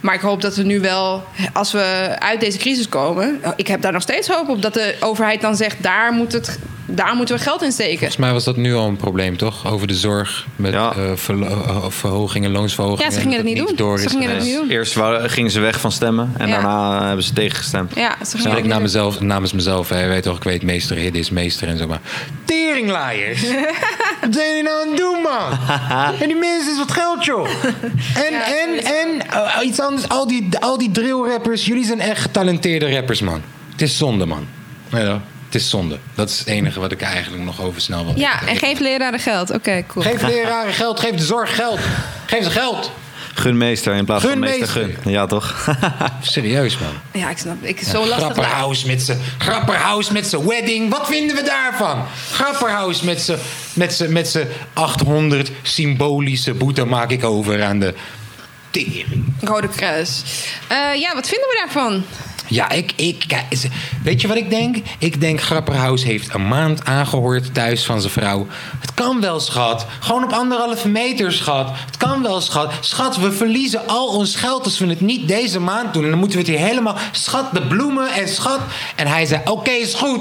Maar 0.01 0.15
ik 0.15 0.21
hoop 0.21 0.41
dat 0.41 0.57
we 0.57 0.63
nu 0.63 0.81
wel, 0.81 1.25
als 1.53 1.73
we 1.73 2.17
uit 2.19 2.41
deze 2.41 2.59
crisis 2.59 2.89
komen, 2.89 3.41
ik 3.57 3.67
heb 3.67 3.81
daar 3.81 3.93
nog 3.93 4.03
steeds 4.03 4.29
hoop 4.29 4.49
op 4.49 4.63
dat 4.63 4.75
de 4.75 4.95
overheid 5.01 5.41
dan 5.41 5.57
zegt: 5.57 5.83
daar 5.83 6.13
moet 6.13 6.33
het 6.33 6.59
daar 6.87 7.15
moeten 7.17 7.37
we 7.37 7.43
geld 7.43 7.63
in 7.63 7.73
steken. 7.73 7.97
Volgens 7.99 8.17
mij 8.17 8.33
was 8.33 8.45
dat 8.45 8.57
nu 8.57 8.75
al 8.75 8.89
een 8.89 8.97
probleem, 8.97 9.37
toch? 9.37 9.67
Over 9.67 9.87
de 9.87 9.95
zorg 9.95 10.47
met 10.57 10.73
Ja. 10.73 10.93
eh, 10.93 11.11
verlo- 11.15 11.47
eh, 11.47 11.85
verhogingen, 11.89 12.51
loonsverhogingen. 12.51 13.05
Ja, 13.05 13.11
ze 13.17 13.21
gingen 13.21 13.37
dat 13.37 13.47
het 13.47 13.55
niet 13.57 13.67
doen. 13.67 13.77
door 13.77 13.99
Ze 13.99 14.09
gingen 14.09 14.23
het 14.23 14.31
geweest. 14.39 14.51
niet 14.51 14.69
doen. 14.69 14.71
Eerst 14.71 15.33
gingen 15.33 15.51
ze 15.51 15.61
weg 15.61 15.81
van 15.81 15.93
stemmen 15.93 16.33
en 16.39 16.49
Ja. 16.49 16.53
daarna 16.55 17.07
hebben 17.07 17.25
ze 17.25 17.33
tegengestemd. 17.33 17.95
Ja, 17.95 18.17
ze 18.27 18.39
gingen 18.39 18.59
ik 18.59 18.65
namens 18.65 18.83
mezelf, 18.93 19.21
namens 19.21 19.53
mezelf, 19.53 19.89
hè, 19.89 20.03
je 20.03 20.09
weet 20.09 20.23
toch, 20.23 20.37
ik 20.37 20.43
weet 20.43 20.63
meester, 20.63 20.97
hid 20.97 21.15
is 21.17 21.31
meester 21.31 21.69
en 21.69 21.79
zo, 21.79 21.87
maar... 21.87 22.01
Teringlaaiers! 22.45 23.41
wat 24.21 24.35
zijn 24.35 24.49
jullie 24.49 24.63
nou 24.63 24.83
aan 24.83 24.89
het 24.89 24.97
doen, 24.99 25.23
man? 25.23 25.59
en 26.23 26.27
die 26.29 26.37
mensen 26.37 26.73
is 26.73 26.79
wat 26.79 26.93
geld, 26.93 27.25
joh. 27.25 27.49
En, 28.15 28.33
Ja, 28.33 28.45
en, 28.47 28.85
en, 28.85 29.31
eh, 29.31 29.67
iets 29.67 29.81
anders, 29.81 30.09
al 30.09 30.27
die, 30.27 30.49
al 30.61 30.79
die 30.79 30.91
drillrappers, 30.91 31.65
jullie 31.67 31.85
zijn 31.85 32.01
echt 32.01 32.21
getalenteerde 32.21 32.91
rappers, 32.95 33.21
man. 33.21 33.43
Het 33.73 33.83
is 33.83 33.97
zonde, 33.97 34.27
man. 34.27 34.47
Ja, 34.91 35.21
het 35.47 35.55
is 35.55 35.71
zonde. 35.71 35.99
Dat 36.15 36.29
is 36.31 36.39
het 36.39 36.49
enige 36.49 36.81
wat 36.81 36.93
ik 36.93 37.01
eigenlijk 37.03 37.45
nog 37.45 37.61
over 37.63 37.81
snel 37.81 38.05
wil. 38.05 38.19
Ja, 38.19 38.47
en 38.47 38.57
geef 38.57 38.79
leraren 38.79 39.21
geld. 39.21 39.51
Oké, 39.51 39.85
cool. 39.87 40.05
Geef 40.05 40.23
leraren 40.23 40.73
geld, 40.73 41.01
geef 41.01 41.15
de 41.15 41.25
zorg 41.25 41.55
geld. 41.55 41.79
Geef 42.27 42.45
ze 42.45 42.51
geld. 42.51 42.91
Gun 43.35 43.57
meester 43.57 43.95
in 43.95 44.05
plaats 44.05 44.23
van 44.23 44.31
Gun 44.31 44.41
meester 44.41 44.61
meester. 44.85 45.03
gun. 45.03 45.13
Ja, 45.13 45.27
toch? 45.27 45.69
Serieus, 46.21 46.79
man. 46.79 47.21
Ja, 47.23 47.31
ik 47.31 47.39
snap. 47.39 47.57
Ik, 47.65 47.81
zo 47.81 47.99
lastig. 48.07 48.17
Grapperhaus 48.19 48.85
met 48.85 49.03
zijn 49.03 49.19
Grapperhaus 49.39 50.11
met 50.11 50.27
zijn 50.27 50.47
wedding. 50.47 50.91
Wat 50.91 51.07
vinden 51.07 51.37
we 51.37 51.43
daarvan? 51.43 52.05
Grapperhaus 52.33 53.03
met 53.03 53.21
zijn 53.21 53.39
met 53.73 53.95
zijn 53.95 54.13
met 54.13 54.29
zijn 54.29 54.49
800 54.73 55.51
symbolische 55.63 56.55
boete 56.55 56.85
maak 56.85 57.11
ik 57.11 57.25
over 57.25 57.65
aan 57.65 57.79
de 57.81 57.95
tering. 58.71 59.25
Rode 59.41 59.69
Kruis. 59.69 60.23
Eh, 60.67 60.77
ja, 61.01 61.15
wat 61.15 61.29
vinden 61.29 61.49
we 61.49 61.63
daarvan? 61.65 62.05
Ja, 62.49 62.71
ik, 62.71 62.93
ik, 62.97 63.25
weet 64.03 64.21
je 64.21 64.29
wat 64.29 64.37
ik 64.37 64.51
denk? 64.51 64.77
Ik 64.99 65.21
denk 65.21 65.41
Grapperhaus 65.41 66.05
heeft 66.05 66.35
een 66.35 66.49
maand 66.49 66.85
aangehoord 66.85 67.55
thuis 67.55 67.85
van 67.85 68.01
zijn 68.01 68.13
vrouw. 68.13 68.47
Het 68.81 68.95
kan 68.95 69.21
wel, 69.21 69.41
schat. 69.41 69.87
Gewoon 70.01 70.25
op 70.25 70.33
anderhalve 70.33 70.89
meter, 70.89 71.33
schat. 71.33 71.71
Het 71.87 71.97
kan 71.97 72.23
wel, 72.23 72.41
schat. 72.41 72.73
Schat, 72.81 73.17
we 73.17 73.33
verliezen 73.33 73.87
al 73.87 74.07
ons 74.07 74.37
geld 74.37 74.65
als 74.65 74.79
we 74.79 74.87
het 74.87 75.01
niet 75.01 75.29
deze 75.29 75.61
maand 75.61 75.93
doen. 75.93 76.05
En 76.05 76.11
dan 76.11 76.19
moeten 76.19 76.39
we 76.39 76.45
het 76.45 76.55
hier 76.55 76.67
helemaal... 76.67 76.97
Schat, 77.13 77.53
de 77.53 77.63
bloemen 77.63 78.13
en 78.13 78.29
schat. 78.29 78.61
En 78.97 79.07
hij 79.07 79.27
zei, 79.27 79.41
oké, 79.45 79.71
is 79.71 79.95
goed. 79.95 80.21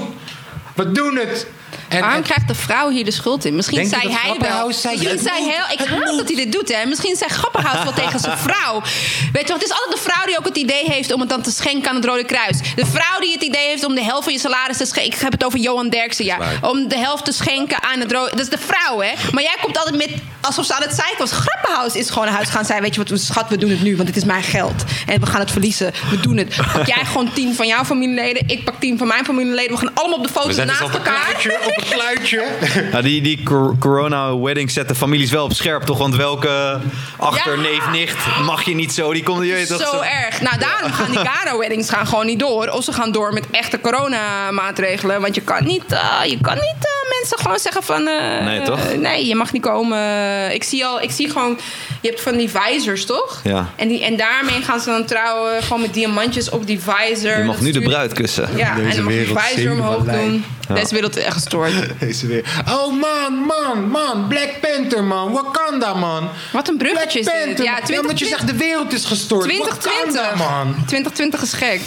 We 0.74 0.92
doen 0.92 1.16
het. 1.16 1.46
En, 1.88 2.00
Waarom 2.00 2.18
en- 2.18 2.24
krijgt 2.24 2.48
de 2.48 2.54
vrouw 2.54 2.88
hier 2.88 3.04
de 3.04 3.10
schuld 3.10 3.44
in? 3.44 3.56
Misschien 3.56 3.86
zei 3.86 4.02
hij 4.02 4.36
wel. 4.38 4.72
Zei, 4.72 4.94
Misschien 4.94 5.18
zei 5.18 5.44
ik 5.72 5.78
haat 5.78 5.90
moet. 5.90 6.16
dat 6.16 6.26
hij 6.26 6.36
dit 6.36 6.52
doet, 6.52 6.74
hè? 6.74 6.86
Misschien 6.86 7.16
zei 7.16 7.30
Grapperhaus 7.30 7.84
wel 7.84 7.92
tegen 7.92 8.20
zijn 8.20 8.38
vrouw. 8.38 8.80
Weet 9.32 9.46
je, 9.46 9.48
want 9.48 9.62
het 9.62 9.70
is 9.70 9.70
altijd 9.70 9.90
de 9.96 10.10
vrouw 10.10 10.26
die 10.26 10.38
ook 10.38 10.44
het 10.44 10.56
idee 10.56 10.84
heeft 10.84 11.12
om 11.12 11.20
het 11.20 11.28
dan 11.28 11.42
te 11.42 11.50
schenken 11.50 11.88
aan 11.90 11.96
het 11.96 12.04
Rode 12.04 12.24
Kruis. 12.24 12.58
De 12.74 12.86
vrouw 12.86 13.20
die 13.20 13.32
het 13.32 13.42
idee 13.42 13.66
heeft 13.66 13.84
om 13.84 13.94
de 13.94 14.02
helft 14.02 14.24
van 14.24 14.32
je 14.32 14.38
salaris 14.38 14.76
te 14.76 14.86
schenken. 14.86 15.12
Ik 15.12 15.20
heb 15.20 15.32
het 15.32 15.44
over 15.44 15.58
Johan 15.58 15.88
Derksen, 15.88 16.24
ja. 16.24 16.38
Om 16.60 16.88
de 16.88 16.98
helft 16.98 17.24
te 17.24 17.32
schenken 17.32 17.82
aan 17.82 18.00
het 18.00 18.12
Rode 18.12 18.30
Dat 18.30 18.40
is 18.40 18.48
de 18.48 18.58
vrouw, 18.58 19.00
hè? 19.00 19.12
Maar 19.32 19.42
jij 19.42 19.56
komt 19.60 19.78
altijd 19.78 19.96
met 19.96 20.10
alsof 20.40 20.64
ze 20.64 20.74
aan 20.74 20.82
het 20.82 20.94
zeiken 20.94 21.18
was. 21.18 21.32
Grapperhaus 21.32 21.94
is 21.94 22.08
gewoon 22.08 22.24
naar 22.24 22.34
huis 22.34 22.48
gaan 22.48 22.64
zei: 22.64 22.80
Weet 22.80 22.94
je 22.94 23.04
wat, 23.04 23.20
schat, 23.20 23.48
we 23.48 23.56
doen 23.56 23.70
het 23.70 23.82
nu, 23.82 23.96
want 23.96 24.08
het 24.08 24.16
is 24.16 24.24
mijn 24.24 24.42
geld. 24.42 24.84
En 25.06 25.20
we 25.20 25.26
gaan 25.26 25.40
het 25.40 25.50
verliezen. 25.50 25.92
We 26.10 26.20
doen 26.20 26.36
het. 26.36 26.56
Pak 26.72 26.86
jij 26.86 27.04
gewoon 27.04 27.32
tien 27.32 27.54
van 27.54 27.66
jouw 27.66 27.84
familieleden, 27.84 28.48
ik 28.48 28.64
pak 28.64 28.74
tien 28.80 28.98
van 28.98 29.06
mijn 29.06 29.24
familieleden. 29.24 29.70
We 29.70 29.76
gaan 29.76 29.94
allemaal 29.94 30.18
op 30.18 30.26
de 30.26 30.32
foto 30.32 30.64
naast 30.64 30.80
een 30.80 30.92
elkaar. 30.92 31.74
Kluitje, 31.84 32.40
op 32.42 32.46
een 32.60 32.68
kluitje. 32.68 32.90
Ja, 32.92 33.02
die, 33.02 33.22
die 33.22 33.42
cor- 33.42 33.76
corona 33.78 34.38
wedding 34.38 34.70
zet 34.70 34.88
de 34.88 34.94
families 34.94 35.30
wel 35.30 35.44
op 35.44 35.52
scherp, 35.52 35.82
toch? 35.82 35.98
Want 35.98 36.16
welke 36.16 36.78
achter, 37.16 37.56
Ja. 37.56 37.60
neef, 37.62 37.90
nicht 37.90 38.16
mag 38.44 38.62
je 38.62 38.74
niet 38.74 38.92
zo? 38.92 39.12
Die 39.12 39.22
komt 39.22 39.46
je 39.46 39.52
weet 39.52 39.66
zo, 39.68 40.00
erg. 40.00 40.40
Nou, 40.40 40.58
daarom 40.58 40.92
gaan 40.92 41.10
die 41.10 41.18
Gara-weddings 41.18 41.88
gaan 41.90 42.06
gewoon 42.06 42.26
niet 42.26 42.38
door. 42.38 42.68
Of 42.68 42.84
ze 42.84 42.92
gaan 42.92 43.12
door 43.12 43.32
met 43.32 43.44
echte 43.50 43.80
coronamaatregelen. 43.80 45.20
Want 45.20 45.34
je 45.34 45.40
kan 45.40 45.64
niet, 45.64 45.84
eh, 45.92 46.30
je 46.30 46.38
kan 46.40 46.54
niet 46.54 46.76
eh, 46.80 47.10
mensen 47.20 47.38
gewoon 47.38 47.58
zeggen 47.58 47.82
van... 47.82 48.06
eh, 48.08 48.44
Nee, 48.44 48.62
toch? 48.62 48.78
nee, 48.96 49.26
je 49.26 49.34
mag 49.34 49.52
niet 49.52 49.62
komen. 49.62 50.54
Ik 50.54 50.64
zie 50.64 50.86
al, 50.86 51.00
ik 51.02 51.10
zie 51.10 51.30
gewoon... 51.30 51.58
Je 52.00 52.08
hebt 52.08 52.20
van 52.22 52.36
die 52.36 52.50
visors, 52.54 53.04
toch? 53.06 53.40
Ja. 53.44 53.68
En, 53.76 53.88
die, 53.88 54.04
en 54.04 54.16
daarmee 54.16 54.62
gaan 54.62 54.80
ze 54.80 54.90
dan 54.90 55.04
trouwen. 55.04 55.62
Gewoon 55.62 55.80
met 55.80 55.94
diamantjes 55.94 56.48
op 56.50 56.66
die 56.66 56.80
visor. 56.86 57.38
Je 57.38 57.44
mag 57.44 57.60
nu 57.60 57.70
de 57.70 57.80
bruid 57.80 58.12
kussen. 58.12 58.48
Ja, 58.56 58.76
en 58.76 58.96
dan 58.96 59.04
mag 59.04 59.12
je 59.12 59.32
visor 59.36 59.72
omhoog 59.72 60.04
doen. 60.04 60.44
Deze 60.74 60.94
wereld 60.94 61.16
is 61.16 61.24
echt 61.24 61.32
gestoord. 61.34 61.72
Deze 62.00 62.26
weer. 62.26 62.44
Oh 62.68 63.00
man, 63.00 63.34
man, 63.34 63.88
man. 63.90 64.28
Black 64.28 64.50
Panther, 64.60 65.04
man. 65.04 65.32
Wakanda, 65.32 65.94
man. 65.94 66.28
Wat 66.52 66.68
een 66.68 66.76
bruggetje 66.76 67.18
is 67.18 67.24
Black 67.24 67.36
dit. 67.36 67.46
Panther. 67.46 67.64
Ja, 67.64 67.72
man. 67.72 67.80
20, 67.82 68.00
omdat 68.04 68.18
je 68.18 68.26
zegt 68.26 68.46
de 68.46 68.56
wereld 68.56 68.92
is 68.92 69.04
gestoord. 69.04 69.42
2020. 69.42 70.14
Wakanda, 70.14 70.62
man. 70.64 70.74
2020 70.74 71.42
is 71.42 71.52
gek. 71.52 71.80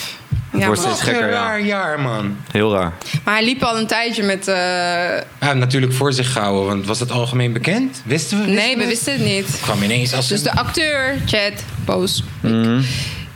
Ja, 0.54 0.66
wordt 0.66 0.82
man. 0.82 0.92
steeds 0.96 1.08
Wat 1.08 1.08
een 1.08 1.14
gekker, 1.22 1.30
ja. 1.40 1.44
raar 1.44 1.62
jaar, 1.62 2.00
man. 2.00 2.38
Heel 2.52 2.74
raar. 2.74 2.94
Maar 3.24 3.34
hij 3.34 3.44
liep 3.44 3.64
al 3.64 3.78
een 3.78 3.88
tijdje 3.88 4.24
met... 4.24 4.48
eh, 4.48 4.56
Ja, 5.40 5.54
natuurlijk 5.54 5.94
voor 5.94 6.14
zich 6.14 6.32
gehouden, 6.32 6.66
want 6.66 6.86
was 6.86 7.00
het 7.00 7.12
algemeen 7.12 7.54
bekend? 7.54 8.02
Wisten 8.06 8.42
we? 8.42 8.48
Nee, 8.52 8.78
we 8.78 8.86
wisten 8.88 9.14
het 9.14 9.22
niet. 9.22 9.48
Het 9.48 9.60
kwam 9.62 9.84
ineens 9.84 10.14
als 10.14 10.28
Dus 10.28 10.38
een... 10.40 10.44
de 10.44 10.56
acteur, 10.56 11.18
Chad 11.26 11.54
Boos. 11.86 12.24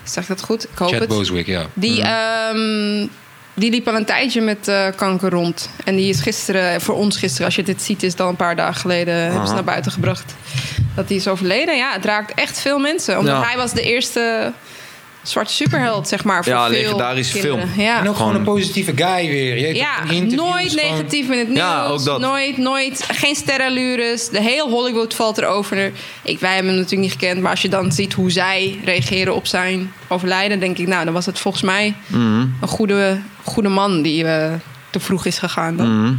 Zeg 0.03 0.23
ik 0.23 0.29
dat 0.29 0.43
goed? 0.43 0.63
Ik 0.63 0.69
hoop 0.77 0.89
Chad 0.89 0.99
het. 0.99 1.09
Bosewick, 1.09 1.45
ja. 1.47 1.65
Die, 1.73 2.01
ehm, 2.01 3.07
die 3.53 3.69
liep 3.69 3.87
al 3.87 3.95
een 3.95 4.05
tijdje 4.05 4.41
met 4.41 4.67
eh, 4.67 4.87
kanker 4.95 5.29
rond. 5.29 5.69
En 5.85 5.95
die 5.95 6.09
is 6.09 6.19
gisteren, 6.21 6.81
voor 6.81 6.95
ons 6.95 7.17
gisteren, 7.17 7.45
als 7.45 7.55
je 7.55 7.63
dit 7.63 7.81
ziet, 7.81 8.03
is 8.03 8.17
al 8.17 8.29
een 8.29 8.35
paar 8.35 8.55
dagen 8.55 8.81
geleden 8.81 9.13
hebben 9.15 9.47
ze 9.47 9.53
naar 9.53 9.63
buiten 9.63 9.91
gebracht. 9.91 10.35
Dat 10.95 11.07
hij 11.07 11.17
is 11.17 11.27
overleden. 11.27 11.77
Ja, 11.77 11.93
het 11.93 12.05
raakt 12.05 12.33
echt 12.33 12.59
veel 12.59 12.79
mensen. 12.79 13.17
Omdat 13.19 13.35
Ja. 13.41 13.47
hij 13.47 13.57
was 13.57 13.71
de 13.73 13.81
eerste 13.81 14.51
zwarte 15.23 15.53
superheld, 15.53 16.07
zeg 16.07 16.23
maar. 16.23 16.43
Voor 16.43 16.53
Ja, 16.53 16.63
veel 16.67 16.75
legendarische 16.77 17.33
kinderen. 17.39 17.67
film. 17.69 17.81
Ja. 17.85 17.99
En 17.99 18.09
ook 18.09 18.15
gewoon 18.15 18.35
een 18.35 18.43
positieve 18.43 18.91
guy 18.95 19.27
weer. 19.29 19.57
Je 19.57 19.73
Ja, 19.75 20.03
nooit 20.35 20.75
negatief 20.75 21.29
in 21.29 21.37
het 21.37 21.47
nieuws. 21.47 21.59
Ja, 21.59 21.85
ook 21.85 22.03
dat. 22.03 22.19
Nooit, 22.19 22.57
nooit. 22.57 23.05
Geen 23.11 23.35
sterrenlures. 23.35 24.29
De 24.29 24.41
heel 24.41 24.69
Hollywood 24.69 25.13
valt 25.13 25.37
erover. 25.37 25.91
Ik, 26.21 26.39
wij 26.39 26.53
hebben 26.53 26.71
hem 26.71 26.81
natuurlijk 26.81 27.11
niet 27.11 27.19
gekend. 27.19 27.41
Maar 27.41 27.51
als 27.51 27.61
je 27.61 27.69
dan 27.69 27.91
ziet 27.91 28.13
hoe 28.13 28.31
zij 28.31 28.79
reageren 28.85 29.35
op 29.35 29.47
zijn 29.47 29.93
overlijden... 30.07 30.59
denk 30.59 30.77
ik, 30.77 30.87
nou, 30.87 31.05
dan 31.05 31.13
was 31.13 31.25
het 31.25 31.39
volgens 31.39 31.63
mij 31.63 31.93
Mhm. 32.07 32.45
een 32.61 32.67
goede, 32.67 33.17
goede 33.43 33.69
man... 33.69 34.01
die 34.01 34.25
eh, 34.25 34.53
te 34.89 34.99
vroeg 34.99 35.25
is 35.25 35.37
gegaan 35.39 35.75
dan. 35.77 36.01
Mhm. 36.01 36.13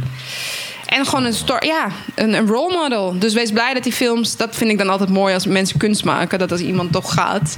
En 0.85 1.05
gewoon 1.05 1.25
een, 1.25 1.33
story, 1.33 1.67
ja, 1.67 1.87
een, 2.15 2.33
een 2.33 2.47
role 2.47 2.73
model. 2.77 3.19
Dus 3.19 3.33
wees 3.33 3.51
blij 3.51 3.73
dat 3.73 3.83
die 3.83 3.93
films... 3.93 4.37
dat 4.37 4.55
vind 4.55 4.71
ik 4.71 4.77
dan 4.77 4.89
altijd 4.89 5.09
mooi 5.09 5.33
als 5.33 5.45
mensen 5.45 5.77
kunst 5.77 6.03
maken. 6.03 6.39
Dat 6.39 6.51
als 6.51 6.61
iemand 6.61 6.91
toch 6.91 7.13
gaat... 7.13 7.57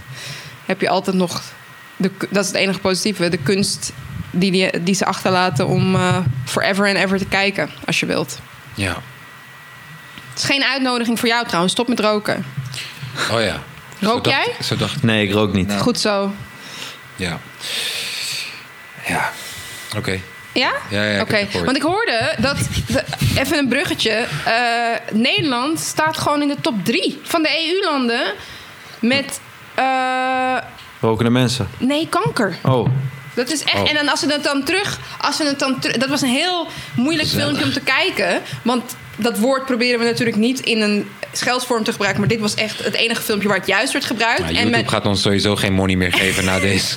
heb 0.68 0.82
je 0.82 0.89
altijd 0.89 1.15
nog... 1.15 1.41
De, 1.95 2.11
dat 2.30 2.43
is 2.43 2.47
het 2.49 2.57
enige 2.59 2.80
positieve. 2.80 3.30
De 3.30 3.38
kunst 3.38 3.91
die, 4.32 4.51
die, 4.51 4.84
die 4.84 4.95
ze 4.95 5.05
achterlaten 5.05 5.68
om 5.68 5.95
eh, 5.95 6.18
forever 6.45 6.88
and 6.88 6.97
ever 6.97 7.18
te 7.18 7.26
kijken. 7.26 7.70
Als 7.86 7.99
je 7.99 8.05
wilt. 8.05 8.39
Ja. 8.74 8.95
Het 10.30 10.38
is 10.38 10.43
geen 10.43 10.63
uitnodiging 10.63 11.20
voor 11.20 11.28
jou 11.28 11.45
trouwens. 11.45 11.74
Stop 11.74 11.88
met 11.88 11.99
roken. 11.99 12.45
Oh 13.32 13.41
ja. 13.41 13.61
Rook 13.99 14.15
Zo 14.26 14.32
dacht- 14.32 14.45
jij? 14.45 14.55
Zo 14.63 14.76
dacht 14.76 14.95
ik. 14.95 15.03
Nee, 15.03 15.28
ik 15.28 15.34
rook 15.34 15.53
niet. 15.53 15.72
Goed 15.80 15.99
zo. 15.99 16.34
Ja. 17.15 17.39
Ja. 19.07 19.32
Oké. 19.97 20.20
Ja? 20.53 20.72
Ja, 20.89 21.03
ja, 21.03 21.22
Oké. 21.22 21.47
Want 21.65 21.76
ik 21.78 21.82
hoorde 21.82 22.36
dat... 22.39 22.57
de- 22.88 23.03
even 23.38 23.57
een 23.57 23.68
bruggetje. 23.68 24.26
eh, 24.45 25.15
Nederland 25.15 25.80
staat 25.80 26.18
gewoon 26.18 26.41
in 26.41 26.47
de 26.47 26.57
top 26.61 26.86
drie 26.86 27.20
van 27.24 27.41
de 27.41 27.49
EU-landen... 27.70 28.34
met... 28.99 29.39
eh, 29.78 30.57
Rokende 30.99 31.30
mensen. 31.32 31.67
nee, 31.80 32.07
kanker. 32.09 32.57
Oh. 32.63 32.88
Dat 33.38 33.52
is 33.52 33.64
echt. 33.64 33.76
Oh. 33.84 33.90
En 33.90 33.96
dan 33.96 34.10
als 34.10 34.20
ze 34.20 34.28
het 34.32 34.44
dan 34.44 34.64
terug. 34.64 35.00
Als 35.22 35.36
ze 35.38 35.44
het 35.46 35.60
dan. 35.60 35.78
Dat 35.98 36.10
was 36.10 36.22
een 36.22 36.30
heel 36.30 36.68
moeilijk 36.96 37.30
filmpje 37.30 37.64
om 37.64 37.72
te 37.74 37.80
kijken. 37.82 38.42
Want 38.62 38.96
dat 39.16 39.38
woord 39.38 39.66
proberen 39.66 40.00
we 40.00 40.06
natuurlijk 40.06 40.38
niet 40.38 40.60
in 40.60 40.82
een 40.82 41.08
scheldvorm 41.32 41.84
te 41.84 41.92
gebruiken. 41.92 42.20
Maar 42.22 42.30
dit 42.30 42.40
was 42.40 42.54
echt 42.56 42.84
het 42.84 42.94
enige 42.94 43.22
filmpje 43.22 43.48
waar 43.48 43.58
het 43.58 43.68
juist 43.68 43.94
werd 43.94 44.06
gebruikt. 44.06 44.40
Nou, 44.40 44.50
en, 44.50 44.56
YouTube 44.56 44.78
met- 44.78 44.90
gaat 44.90 45.06
ons 45.06 45.22
sowieso 45.22 45.56
geen 45.56 45.74
money 45.74 45.96
meer 45.96 46.14
geven 46.14 46.46
na 46.46 46.60
deze. 46.70 46.96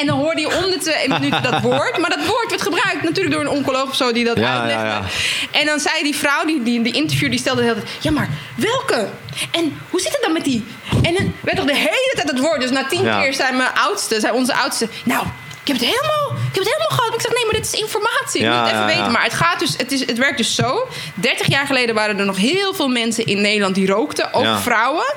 en 0.00 0.06
dan 0.06 0.18
hoorde 0.18 0.40
je 0.40 0.46
om 0.56 0.70
de 0.70 0.78
twee 0.78 1.08
minuten 1.08 1.42
dat 1.42 1.60
woord. 1.60 1.98
Maar 1.98 2.10
dat 2.10 2.26
woord 2.26 2.46
werd 2.48 2.62
gebruikt 2.62 3.02
natuurlijk 3.02 3.30
door 3.34 3.40
een 3.44 3.50
oncoloog 3.50 3.88
of 3.88 3.96
zo 3.96 4.12
die 4.12 4.24
dat 4.24 4.38
Ja, 4.38 4.58
uitlegde. 4.58 4.84
ja, 4.86 5.02
En 5.50 5.66
dan 5.66 5.80
zei 5.80 6.02
die 6.02 6.16
vrouw, 6.16 6.44
die, 6.44 6.62
die, 6.62 6.82
die 6.82 6.92
interview, 6.94 7.30
die 7.30 7.38
stelde 7.38 7.60
de 7.60 7.66
hele 7.68 7.80
tijd... 7.82 7.90
Ja, 8.00 8.10
maar 8.10 8.28
welke? 8.56 9.08
En 9.50 9.78
hoe 9.90 10.00
zit 10.00 10.12
het 10.12 10.22
dan 10.22 10.32
met 10.32 10.44
die? 10.44 10.64
En 11.02 11.14
dan 11.14 11.34
werd 11.40 11.56
toch 11.56 11.66
de 11.66 11.76
hele 11.76 12.12
tijd 12.14 12.30
het 12.30 12.38
woord. 12.40 12.60
Dus 12.60 12.70
na 12.70 12.86
tien 12.86 13.02
keer 13.02 13.34
zei 13.34 13.56
mijn 13.56 13.70
oudste, 13.74 14.20
zei 14.20 14.32
onze 14.32 14.54
oudste... 14.54 14.88
Nou, 15.04 15.26
ik 15.68 15.74
heb 15.74 15.82
het 15.82 15.96
helemaal, 15.96 16.30
ik 16.30 16.54
heb 16.54 16.64
het 16.64 16.74
helemaal 16.74 16.98
gehad. 16.98 17.14
Ik 17.14 17.20
zeg, 17.20 17.32
nee, 17.32 17.44
maar 17.44 17.54
dit 17.54 17.64
is 17.72 17.80
informatie. 17.80 18.42
Ja, 18.42 18.52
je 18.52 18.58
moet 18.58 18.70
het 18.70 18.74
even 18.74 18.86
weten. 18.86 19.12
Maar 19.12 19.22
het, 19.22 19.34
gaat 19.34 19.58
dus, 19.58 19.74
het, 19.76 19.92
is, 19.92 20.06
het 20.06 20.18
werkt 20.18 20.36
dus 20.36 20.54
zo. 20.54 20.88
30 21.14 21.46
jaar 21.46 21.66
geleden 21.66 21.94
waren 21.94 22.18
er 22.18 22.24
nog 22.24 22.36
heel 22.36 22.74
veel 22.74 22.88
mensen 22.88 23.26
in 23.26 23.40
Nederland 23.40 23.74
die 23.74 23.86
rookten. 23.86 24.32
Ook 24.32 24.58
vrouwen. 24.58 25.14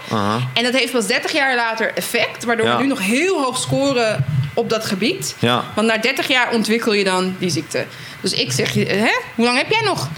En 0.54 0.64
dat 0.64 0.74
heeft 0.74 0.92
pas 0.92 1.08
30 1.08 1.32
jaar 1.32 1.56
later 1.56 1.94
effect. 1.94 2.44
Waardoor 2.44 2.68
we 2.68 2.82
nu 2.82 2.88
nog 2.88 3.00
heel 3.00 3.44
hoog 3.44 3.58
scoren 3.58 4.26
op 4.54 4.70
dat 4.70 4.86
gebied. 4.86 5.36
Want 5.76 5.88
na 5.88 5.98
30 5.98 6.28
jaar 6.28 6.52
ontwikkel 6.52 6.94
je 6.94 7.04
dan 7.04 7.36
die 7.40 7.50
ziekte. 7.50 7.86
Dus 8.22 8.34
ik 8.34 8.52
zeg 8.52 8.72
je, 8.74 8.86
hè? 8.86 9.20
Hoe 9.36 9.46
lang 9.46 9.58
heb 9.58 9.72
jij 9.72 9.82
nog? 9.82 10.10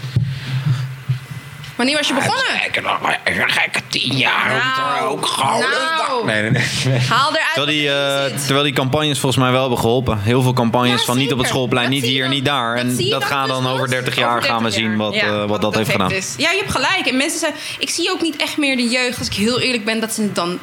Wanneer 1.76 1.96
was 1.96 2.08
je 2.08 2.14
begonnen? 2.14 2.54
Ik 2.66 2.74
heb 2.74 2.84
nog 2.84 3.00
maar 3.00 3.20
een 3.24 3.50
gekke 3.50 3.80
tien 3.88 4.16
jaar 4.16 4.62
roken. 5.00 5.28
Gouden 5.28 5.68
nou. 5.70 6.26
Nee, 6.26 6.42
nee, 6.42 6.50
nee. 6.50 6.62
nee. 6.84 6.98
Haal 6.98 7.30
eruit 7.30 7.52
Terwijl 7.54 7.76
die, 7.76 7.88
eh, 7.90 8.38
terwijl 8.38 8.62
die 8.64 8.72
campagnes 8.72 9.18
volgens 9.18 9.42
mij 9.42 9.52
wel 9.52 9.60
hebben 9.60 9.78
geholpen. 9.78 10.20
Heel 10.20 10.42
veel 10.42 10.52
campagnes 10.52 11.00
Ja, 11.00 11.06
van 11.06 11.16
niet 11.16 11.32
op 11.32 11.38
het 11.38 11.48
schoolplein, 11.48 11.84
Dat 11.90 11.94
niet 11.94 12.04
hier, 12.04 12.22
dan- 12.22 12.30
niet 12.30 12.44
daar. 12.44 12.76
En 12.76 12.96
zie 12.96 13.04
je 13.04 13.10
dat 13.10 13.24
gaan 13.24 13.46
dus 13.46 13.56
dan 13.56 13.66
over 13.66 13.80
pas 13.80 13.90
30 13.90 14.16
jaar 14.16 14.36
over 14.36 14.42
gaan 14.48 14.56
we 14.62 14.70
30 14.70 14.80
zien 14.80 14.96
wat, 14.96 15.14
jaar. 15.14 15.32
Ja, 15.34 15.42
eh, 15.42 15.48
wat 15.48 15.60
dat 15.60 15.74
heeft 15.74 15.90
gedaan. 15.90 16.10
is. 16.10 16.34
Ja, 16.36 16.50
je 16.50 16.58
hebt 16.58 16.70
gelijk. 16.70 17.06
En 17.06 17.16
mensen 17.16 17.38
zijn... 17.38 17.52
Ik 17.78 17.90
zie 17.90 18.10
ook 18.10 18.22
niet 18.22 18.36
echt 18.36 18.56
meer 18.56 18.76
de 18.76 18.88
jeugd, 18.88 19.18
als 19.18 19.26
ik 19.26 19.34
heel 19.34 19.60
eerlijk 19.60 19.84
ben, 19.84 20.00
dat 20.00 20.12
ze 20.12 20.22
het 20.22 20.34
dan 20.34 20.58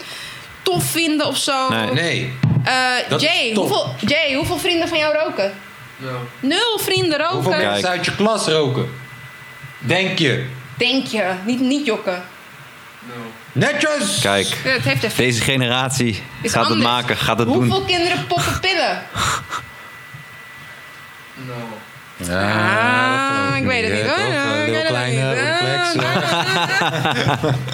tof 0.64 0.84
vinden 0.84 1.28
of 1.28 1.38
zo. 1.38 1.70
Nee. 1.70 1.92
Nee. 1.92 2.34
Eh, 2.64 2.74
Dat 3.10 3.22
Jay, 3.22 3.52
hoeveel, 3.56 3.96
Jay, 4.06 4.34
hoeveel 4.36 4.58
vrienden 4.58 4.88
van 4.88 4.98
jou 4.98 5.18
roken? 5.18 5.54
Nul 6.40 6.80
vrienden 6.80 7.18
roken. 7.18 7.34
Hoeveel 7.34 7.52
mensen 7.66 7.90
uit 7.90 8.06
je 8.06 8.16
klas 8.16 8.48
roken? 8.48 8.90
Denk 9.80 10.20
je? 10.20 10.46
Denk 10.82 11.06
je, 11.08 11.24
niet, 11.46 11.60
niet 11.60 11.86
jokken. 11.86 12.24
Netjes! 13.52 14.20
Kijk, 14.22 14.48
Ja, 14.64 14.70
het 14.70 14.84
heeft 14.84 15.04
effect. 15.04 15.16
deze 15.18 15.42
generatie 15.42 16.24
Is 16.42 16.52
gaat 16.52 16.64
het 16.64 16.72
anders. 16.74 16.90
maken, 16.90 17.18
gaat 17.18 17.38
het 17.40 17.48
Hoeveel 17.48 17.78
doen. 17.78 17.86
kinderen 17.86 18.28
poppen 18.28 18.60
pillen? 18.60 19.02
Ah, 22.30 23.58
ik 23.58 23.64
weet 23.66 23.84
het 23.84 23.94
niet, 23.94 24.02
hoor. 24.02 24.18
Ik 24.18 24.34
heel 24.34 24.66
weet 24.66 24.76
het 24.76 24.88
kleine 24.88 25.30
niet. 25.30 25.40
reflex. 25.40 25.94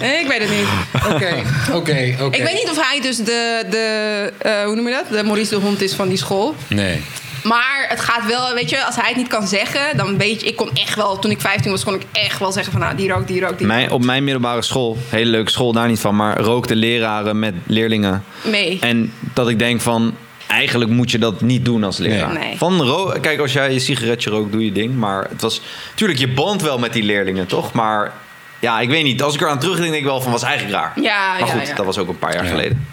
Nee, 0.00 0.20
ik 0.20 0.26
weet 0.28 0.40
het 0.40 0.50
niet. 0.50 0.66
Oké, 1.14 1.42
oké, 1.72 2.16
oké. 2.24 2.36
Ik 2.36 2.42
weet 2.42 2.54
niet 2.54 2.70
of 2.70 2.88
hij 2.88 3.00
dus 3.00 3.16
de, 3.16 3.64
de 3.70 4.32
eh, 4.38 4.64
hoe 4.64 4.74
noem 4.74 4.88
je 4.88 4.94
dat? 4.94 5.08
De 5.18 5.22
Maurice 5.24 5.50
de 5.54 5.60
Hond 5.60 5.80
is 5.82 5.92
van 5.94 6.08
die 6.08 6.18
school. 6.18 6.54
Nee. 6.68 7.04
Maar 7.42 7.86
het 7.88 8.00
gaat 8.00 8.26
wel, 8.26 8.54
weet 8.54 8.70
je, 8.70 8.84
als 8.84 8.94
hij 8.96 9.08
het 9.08 9.16
niet 9.16 9.28
kan 9.28 9.46
zeggen, 9.46 9.96
dan 9.96 10.18
weet 10.18 10.40
je, 10.40 10.46
ik 10.46 10.56
kon 10.56 10.70
echt 10.74 10.94
wel, 10.94 11.18
toen 11.18 11.30
ik 11.30 11.40
15 11.40 11.70
was, 11.70 11.84
kon 11.84 11.94
ik 11.94 12.02
echt 12.12 12.38
wel 12.38 12.52
zeggen 12.52 12.72
van, 12.72 12.80
nou, 12.80 12.96
die 12.96 13.08
rookt, 13.08 13.28
die 13.28 13.40
rookt, 13.40 13.58
die 13.58 13.66
Mijn, 13.66 13.90
op 13.90 14.04
mijn 14.04 14.24
middelbare 14.24 14.62
school, 14.62 14.96
hele 15.08 15.30
leuke 15.30 15.50
school, 15.50 15.72
daar 15.72 15.88
niet 15.88 16.00
van, 16.00 16.16
maar 16.16 16.40
rookten 16.40 16.76
leraren 16.76 17.38
met 17.38 17.54
leerlingen. 17.66 18.24
mee. 18.42 18.78
En 18.80 19.12
dat 19.34 19.48
ik 19.48 19.58
denk 19.58 19.80
van, 19.80 20.14
eigenlijk 20.46 20.90
moet 20.90 21.10
je 21.10 21.18
dat 21.18 21.40
niet 21.40 21.64
doen 21.64 21.84
als 21.84 21.98
leraar. 21.98 22.32
Nee. 22.32 22.44
Nee. 22.44 22.56
Van 22.58 23.18
Kijk, 23.20 23.40
als 23.40 23.52
jij 23.52 23.72
je 23.72 23.78
sigaretje 23.78 24.30
rookt, 24.30 24.52
doe 24.52 24.64
je 24.64 24.72
ding. 24.72 24.94
Maar 24.96 25.26
het 25.30 25.40
was, 25.40 25.60
tuurlijk, 25.94 26.18
je 26.18 26.28
bond 26.28 26.62
wel 26.62 26.78
met 26.78 26.92
die 26.92 27.02
leerlingen, 27.02 27.46
toch? 27.46 27.72
Maar 27.72 28.12
ja, 28.58 28.80
ik 28.80 28.88
weet 28.88 29.04
niet. 29.04 29.22
Als 29.22 29.34
ik 29.34 29.40
eraan 29.40 29.58
terugdenk, 29.58 29.88
denk 29.90 30.02
ik 30.02 30.08
wel 30.08 30.20
van, 30.20 30.32
was 30.32 30.42
eigenlijk 30.42 30.74
raar. 30.76 30.92
Ja, 31.02 31.28
maar 31.30 31.38
ja, 31.38 31.46
goed, 31.54 31.68
ja. 31.68 31.74
dat 31.74 31.84
was 31.84 31.98
ook 31.98 32.08
een 32.08 32.18
paar 32.18 32.34
jaar 32.34 32.44
Ja. 32.44 32.50
geleden. 32.50 32.86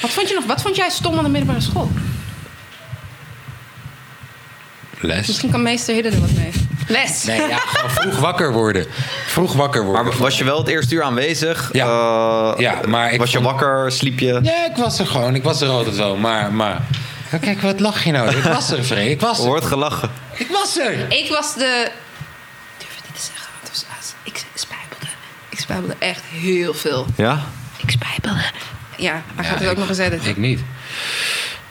Wat 0.00 0.10
vond 0.10 0.28
je 0.28 0.34
nog, 0.34 0.44
wat 0.44 0.62
vond 0.62 0.76
jij 0.76 0.90
stom 0.90 1.16
aan 1.18 1.24
de 1.24 1.30
middelbare 1.30 1.60
school? 1.60 1.90
Les? 5.02 5.26
Misschien 5.26 5.50
kan 5.50 5.62
meester 5.62 5.94
Hidden 5.94 6.12
er 6.12 6.20
wat 6.20 6.30
mee. 6.32 6.50
Les. 6.86 7.24
Nee, 7.24 7.40
ja, 7.48 7.56
gewoon 7.58 7.90
vroeg 7.90 8.18
wakker 8.18 8.52
worden. 8.52 8.86
Vroeg 9.26 9.52
wakker 9.52 9.84
worden. 9.84 10.04
Maar 10.04 10.16
was 10.16 10.38
je 10.38 10.44
wel 10.44 10.58
het 10.58 10.68
eerste 10.68 10.94
uur 10.94 11.02
aanwezig? 11.02 11.68
Ja. 11.72 11.86
Eh, 11.86 12.60
Ja, 12.60 12.80
maar 12.88 13.12
ik 13.12 13.18
was 13.18 13.30
je 13.30 13.36
vond- 13.38 13.48
wakker? 13.50 13.92
Sliep 13.92 14.18
je? 14.18 14.38
Ja, 14.42 14.66
ik 14.70 14.76
was 14.76 14.98
er 14.98 15.06
gewoon. 15.06 15.34
Ik 15.34 15.42
was 15.42 15.60
er 15.60 15.68
altijd 15.68 15.96
wel. 15.96 16.16
Maar, 16.16 16.52
maar... 16.52 16.80
Kijk, 17.40 17.60
wat 17.60 17.80
lach 17.80 18.04
je 18.04 18.10
nou? 18.12 18.36
Ik 18.36 18.42
was 18.42 18.70
er, 18.70 18.82
Free. 18.84 19.10
Ik 19.10 19.20
was 19.20 19.38
Er 19.38 19.44
wordt 19.44 19.64
gelachen. 19.66 20.10
Ik 20.34 20.48
was 20.50 20.78
er. 20.78 20.92
Ik 21.12 21.28
was 21.28 21.54
de... 21.54 21.88
Ik 21.88 22.78
durf 22.78 22.94
het 22.96 23.04
niet 23.06 23.14
te 23.16 23.22
zeggen, 23.26 23.46
want 23.60 23.72
het 23.76 23.86
was, 23.96 24.12
ik 24.22 24.44
spijbelde. 24.54 25.06
Ik 25.48 25.58
spijbelde 25.58 25.94
echt 25.98 26.22
heel 26.30 26.74
veel. 26.74 27.06
Ja? 27.16 27.42
Ik 27.76 27.90
spijbelde. 27.90 28.42
Ja, 28.96 29.22
hij 29.34 29.44
gaat 29.44 29.58
het 29.58 29.68
ook 29.68 29.76
nog 29.76 29.88
eens 29.88 29.98
editen. 29.98 30.28
Ik 30.28 30.36
niet. 30.36 30.60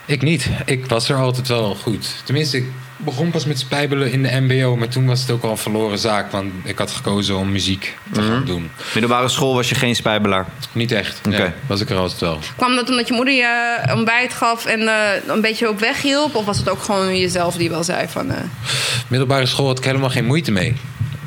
Ik 0.05 0.21
niet. 0.21 0.49
Ik 0.65 0.85
was 0.85 1.09
er 1.09 1.15
altijd 1.17 1.47
wel 1.47 1.75
goed. 1.75 2.07
Tenminste, 2.23 2.57
ik 2.57 2.65
begon 3.03 3.31
pas 3.31 3.45
met 3.45 3.59
spijbelen 3.59 4.11
in 4.11 4.23
de 4.23 4.39
mbo. 4.41 4.75
Maar 4.75 4.87
toen 4.87 5.05
was 5.05 5.21
het 5.21 5.31
ook 5.31 5.43
al 5.43 5.49
een 5.51 5.57
verloren 5.57 5.97
zaak. 5.97 6.31
Want 6.31 6.51
ik 6.63 6.77
had 6.77 6.91
gekozen 6.91 7.37
om 7.37 7.51
muziek 7.51 7.97
te 8.11 8.21
gaan 8.21 8.45
doen. 8.45 8.71
Middelbare 8.93 9.27
school 9.29 9.53
was 9.53 9.69
je 9.69 9.75
geen 9.75 9.95
spijbelaar. 9.95 10.45
Niet 10.71 10.91
echt. 10.91 11.19
Oké. 11.27 11.37
Nee, 11.37 11.49
was 11.67 11.81
ik 11.81 11.89
er 11.89 11.97
altijd 11.97 12.19
wel. 12.19 12.39
Kwam 12.55 12.75
dat 12.75 12.89
omdat 12.89 13.07
je 13.07 13.13
moeder 13.13 13.33
je 13.33 13.77
ontbijt 13.95 14.33
gaf 14.33 14.65
en 14.65 14.87
eh, 14.87 14.95
een 15.27 15.41
beetje 15.41 15.69
op 15.69 15.79
weg 15.79 16.01
hielp? 16.01 16.35
Of 16.35 16.45
was 16.45 16.57
het 16.57 16.69
ook 16.69 16.81
gewoon 16.83 17.17
jezelf 17.17 17.55
die 17.55 17.69
wel 17.69 17.83
zei 17.83 18.07
van... 18.07 18.31
eh, 18.31 18.37
Middelbare 19.07 19.45
school 19.45 19.67
had 19.67 19.77
ik 19.77 19.83
helemaal 19.83 20.09
geen 20.09 20.25
moeite 20.25 20.51
mee. 20.51 20.75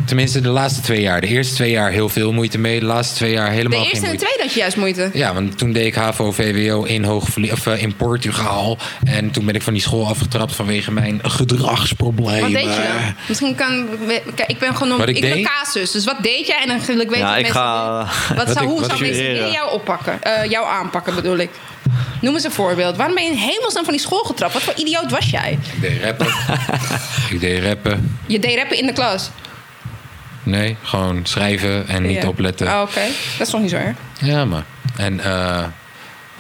Tenminste, 0.07 0.41
de 0.41 0.49
laatste 0.49 0.81
twee 0.81 1.01
jaar. 1.01 1.21
De 1.21 1.27
eerste 1.27 1.55
twee 1.55 1.71
jaar 1.71 1.91
heel 1.91 2.09
veel 2.09 2.33
moeite 2.33 2.59
mee. 2.59 2.79
De 2.81 2.85
laatste 2.87 3.15
twee 3.15 3.33
jaar 3.33 3.49
de 3.49 3.55
helemaal 3.55 3.79
eerste 3.79 3.97
geen 3.97 4.05
en 4.05 4.11
de 4.11 4.17
tweede 4.19 4.43
had 4.43 4.53
je 4.53 4.59
juist 4.59 4.77
moeite. 4.77 5.11
Ja, 5.13 5.35
want 5.35 5.59
toen 5.59 5.73
deed 5.73 5.87
ik 5.87 5.95
HAVO, 5.95 6.33
VWO 6.33 6.83
in, 6.83 7.05
Hoogvlie- 7.05 7.53
of, 7.53 7.67
eh, 7.67 7.83
in 7.83 7.97
Portugal. 7.97 8.79
En 9.05 9.31
toen 9.31 9.45
ben 9.45 9.55
ik 9.55 9.63
van 9.63 9.73
die 9.73 9.83
school 9.83 10.07
afgetrapt 10.09 10.55
vanwege 10.55 10.93
mijn 10.93 11.21
gedragsproblemen. 11.23 12.41
Wat 12.41 12.51
deed 12.63 12.63
je 12.63 12.69
dan? 12.69 13.15
Misschien 13.29 13.55
kan... 13.55 13.89
Kijk, 14.35 14.49
ik 14.51 14.59
ben 14.59 14.77
gewoon... 14.77 14.99
Wat 14.99 15.09
ik 15.09 15.17
ik 15.17 15.23
ben 15.23 15.43
casus. 15.43 15.91
Dus 15.91 16.05
wat 16.05 16.17
deed 16.23 16.47
jij? 16.47 16.61
En 16.63 16.69
dan 16.69 16.81
wil 16.87 17.01
ik 17.01 17.09
weten... 17.09 17.27
Ja, 17.27 17.37
ik 17.37 17.43
mensen 17.43 17.61
ga-. 17.61 18.09
Wat 18.35 18.37
Wat 18.47 18.57
zou, 18.57 18.65
ik- 18.65 18.71
hoe 18.71 18.81
wat 18.81 18.91
zou 18.91 19.03
mensen 19.03 19.51
jou 19.53 19.73
oppakken? 19.73 20.23
Eh, 20.23 20.51
jou 20.51 20.67
aanpakken 20.67 21.15
bedoel 21.15 21.37
ik. 21.39 21.51
Noem 22.21 22.35
eens 22.35 22.45
een 22.45 22.51
voorbeeld. 22.53 22.97
Waarom 22.97 23.15
ben 23.15 23.25
je 23.25 23.31
in 23.31 23.37
hemelsnaam 23.37 23.85
van 23.85 23.93
die 23.93 24.03
school 24.03 24.23
getrapt? 24.25 24.53
Wat 24.53 24.63
voor 24.63 24.75
idioot 24.77 25.11
was 25.11 25.31
jij? 25.31 25.59
Ik 25.75 25.81
deed 25.81 26.03
rappen. 26.05 26.27
ik 27.31 27.41
deed 27.41 27.63
rappen. 27.65 28.19
Je 28.27 28.39
deed 28.39 28.57
rappen 28.57 28.79
in 28.79 28.87
de 28.87 28.93
klas. 28.93 29.31
Nee, 30.45 30.77
gewoon 30.83 31.21
schrijven 31.23 31.89
en 31.89 32.03
niet 32.03 32.25
opletten. 32.25 32.67
Oh, 32.67 32.81
Oké, 32.81 33.07
dat 33.39 33.47
is 33.47 33.53
nog 33.53 33.61
niet 33.61 33.71
zo 33.71 33.77
erg. 33.77 33.97
Ja, 34.21 34.45
maar. 34.45 34.65
En 34.97 35.21
eh 35.21 35.65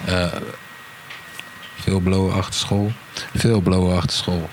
eh, 0.04 0.26
veel 1.74 2.00
blowen 2.00 2.34
achter 2.34 2.54
school. 2.54 2.92
Veel 3.34 3.60
blowen 3.60 3.96
achter 3.96 4.16
school. 4.16 4.48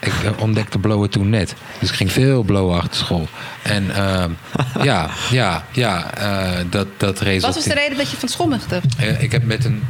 Ik 0.00 0.12
eh, 0.24 0.30
ontdekte 0.38 0.78
blowen 0.78 1.10
toen 1.10 1.30
net. 1.30 1.54
Dus 1.80 1.88
ik 1.88 1.94
ging 1.94 2.12
veel 2.12 2.42
blowen 2.42 2.76
achter 2.76 2.96
school. 2.96 3.28
En 3.62 3.94
ehm, 3.94 4.30
ja, 4.82 5.10
ja, 5.30 5.64
ja, 5.72 6.14
eh, 6.14 6.64
dat, 6.70 6.86
dat 6.96 7.20
Wat 7.20 7.54
was 7.54 7.64
de 7.64 7.74
reden 7.74 7.98
dat 7.98 8.10
je 8.10 8.16
van 8.16 8.28
school 8.28 8.48
bent? 8.48 8.66
Eh, 8.98 9.22
ik 9.22 9.32
heb 9.32 9.44
met 9.44 9.64
een. 9.64 9.82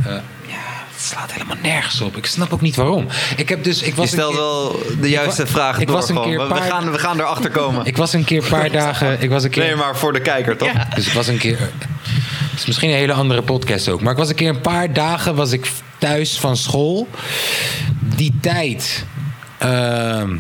Het 0.99 1.07
slaat 1.07 1.33
helemaal 1.33 1.57
nergens 1.63 2.01
op. 2.01 2.17
Ik 2.17 2.27
snap 2.27 2.53
ook 2.53 2.61
niet 2.61 2.77
waarom. 2.77 3.07
Ik 3.37 3.49
heb 3.49 3.65
dus. 3.65 3.81
Ik 3.83 3.87
Je 3.89 3.95
was 3.95 4.05
een 4.05 4.11
stelt 4.13 4.31
keer- 4.33 4.41
wel 4.41 4.83
de 5.01 5.09
juiste 5.09 5.43
ik 5.43 5.87
door. 5.87 5.97
was 5.97 6.09
een 6.09 6.17
gewoon. 6.17 6.29
keer 6.29 6.49
we, 6.49 6.55
gaan, 6.55 6.91
we 6.93 6.99
gaan 6.99 7.21
erachter 7.21 7.51
komen. 7.51 7.85
Ik 7.93 7.97
was 7.97 8.13
een 8.13 8.25
keer 8.25 8.43
een 8.43 8.49
paar 8.49 8.71
dagen. 8.71 9.23
Ik 9.23 9.31
was 9.31 9.45
een 9.45 9.51
keer. 9.51 9.63
Nee, 9.65 9.75
maar 9.77 9.97
voor 9.97 10.13
de 10.13 10.21
kijker, 10.21 10.57
toch? 10.57 10.73
Ja. 10.73 10.89
Dus 10.95 11.07
ik 11.07 11.13
was 11.13 11.27
een 11.27 11.39
keer. 11.39 11.59
Het 12.51 12.59
is 12.59 12.67
misschien 12.67 12.91
een 12.91 12.97
hele 12.97 13.13
andere 13.13 13.43
podcast 13.43 13.89
ook. 13.89 14.01
Maar 14.01 14.13
ik 14.13 14.19
was 14.19 14.29
een 14.29 14.35
keer 14.35 14.49
een 14.49 14.61
paar 14.61 14.93
dagen 14.93 15.35
was 15.35 15.53
ik 15.53 15.71
thuis 15.99 16.39
van 16.39 16.57
school. 16.57 17.09
Die 18.01 18.35
tijd 18.41 19.05
ehm, 19.59 20.37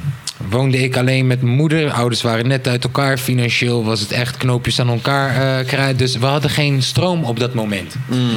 woonde 0.50 0.78
ik 0.78 0.96
alleen 0.96 1.26
met 1.26 1.42
mijn 1.42 1.56
moeder. 1.56 1.90
Ouders 1.90 2.22
waren 2.22 2.48
net 2.48 2.68
uit 2.68 2.84
elkaar. 2.84 3.18
Financieel 3.18 3.84
was 3.84 4.00
het 4.00 4.12
echt 4.12 4.36
knoopjes 4.36 4.80
aan 4.80 4.88
elkaar 4.88 5.28
eh 5.60 5.66
krijgen. 5.66 5.96
Dus 5.96 6.16
we 6.16 6.26
hadden 6.26 6.50
geen 6.50 6.82
stroom 6.82 7.24
op 7.24 7.38
dat 7.40 7.54
moment. 7.54 7.94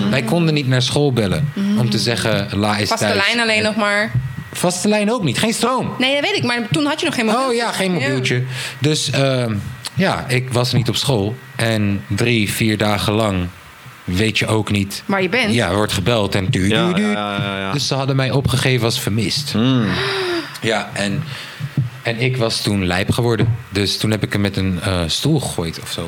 Wij 0.09 0.21
konden 0.21 0.53
niet 0.53 0.67
naar 0.67 0.81
school 0.81 1.13
bellen 1.13 1.53
om 1.77 1.89
te 1.89 1.99
zeggen 1.99 2.47
La 2.51 2.77
is 2.77 2.87
Vaste 2.89 3.05
thuis. 3.05 3.25
lijn 3.27 3.39
alleen 3.39 3.63
nog 3.63 3.75
maar. 3.75 4.11
Vaste 4.53 4.87
lijn 4.87 5.11
ook 5.11 5.23
niet. 5.23 5.37
Geen 5.39 5.53
stroom. 5.53 5.91
Nee, 5.99 6.13
dat 6.13 6.21
weet 6.29 6.35
ik. 6.37 6.43
Maar 6.43 6.67
toen 6.71 6.85
had 6.85 6.99
je 6.99 7.05
nog 7.05 7.15
geen 7.15 7.25
mobiel. 7.25 7.47
Oh 7.47 7.53
ja, 7.53 7.71
geen 7.71 7.91
mobieltje. 7.91 8.43
Dus 8.79 9.09
ehm, 9.09 9.55
ja, 9.93 10.25
ik 10.27 10.49
was 10.51 10.73
niet 10.73 10.89
op 10.89 10.95
school. 10.95 11.35
En 11.55 12.03
drie, 12.07 12.51
vier 12.51 12.77
dagen 12.77 13.13
lang 13.13 13.47
weet 14.03 14.39
je 14.39 14.47
ook 14.47 14.71
niet. 14.71 15.03
Waar 15.05 15.21
je 15.21 15.29
bent. 15.29 15.53
Ja, 15.53 15.69
er 15.69 15.75
wordt 15.75 15.93
gebeld 15.93 16.35
en 16.35 16.47
du, 16.49 16.67
Ja, 16.69 16.87
du, 16.87 16.93
du. 16.93 17.01
ja, 17.01 17.37
ja, 17.37 17.59
ja. 17.59 17.71
Dus 17.71 17.87
ze 17.87 17.93
hadden 17.95 18.15
mij 18.15 18.31
opgegeven 18.31 18.85
als 18.85 18.99
vermist. 18.99 19.51
Hmm. 19.51 19.85
Ja, 20.61 20.89
en, 20.93 21.23
en 22.03 22.19
ik 22.19 22.37
was 22.37 22.61
toen 22.61 22.85
lijp 22.85 23.11
geworden. 23.11 23.55
Dus 23.69 23.97
toen 23.97 24.11
heb 24.11 24.23
ik 24.23 24.31
hem 24.31 24.41
met 24.41 24.57
een 24.57 24.81
eh, 24.81 25.01
stoel 25.07 25.39
gegooid 25.39 25.79
of 25.81 25.91
zo. 25.91 26.01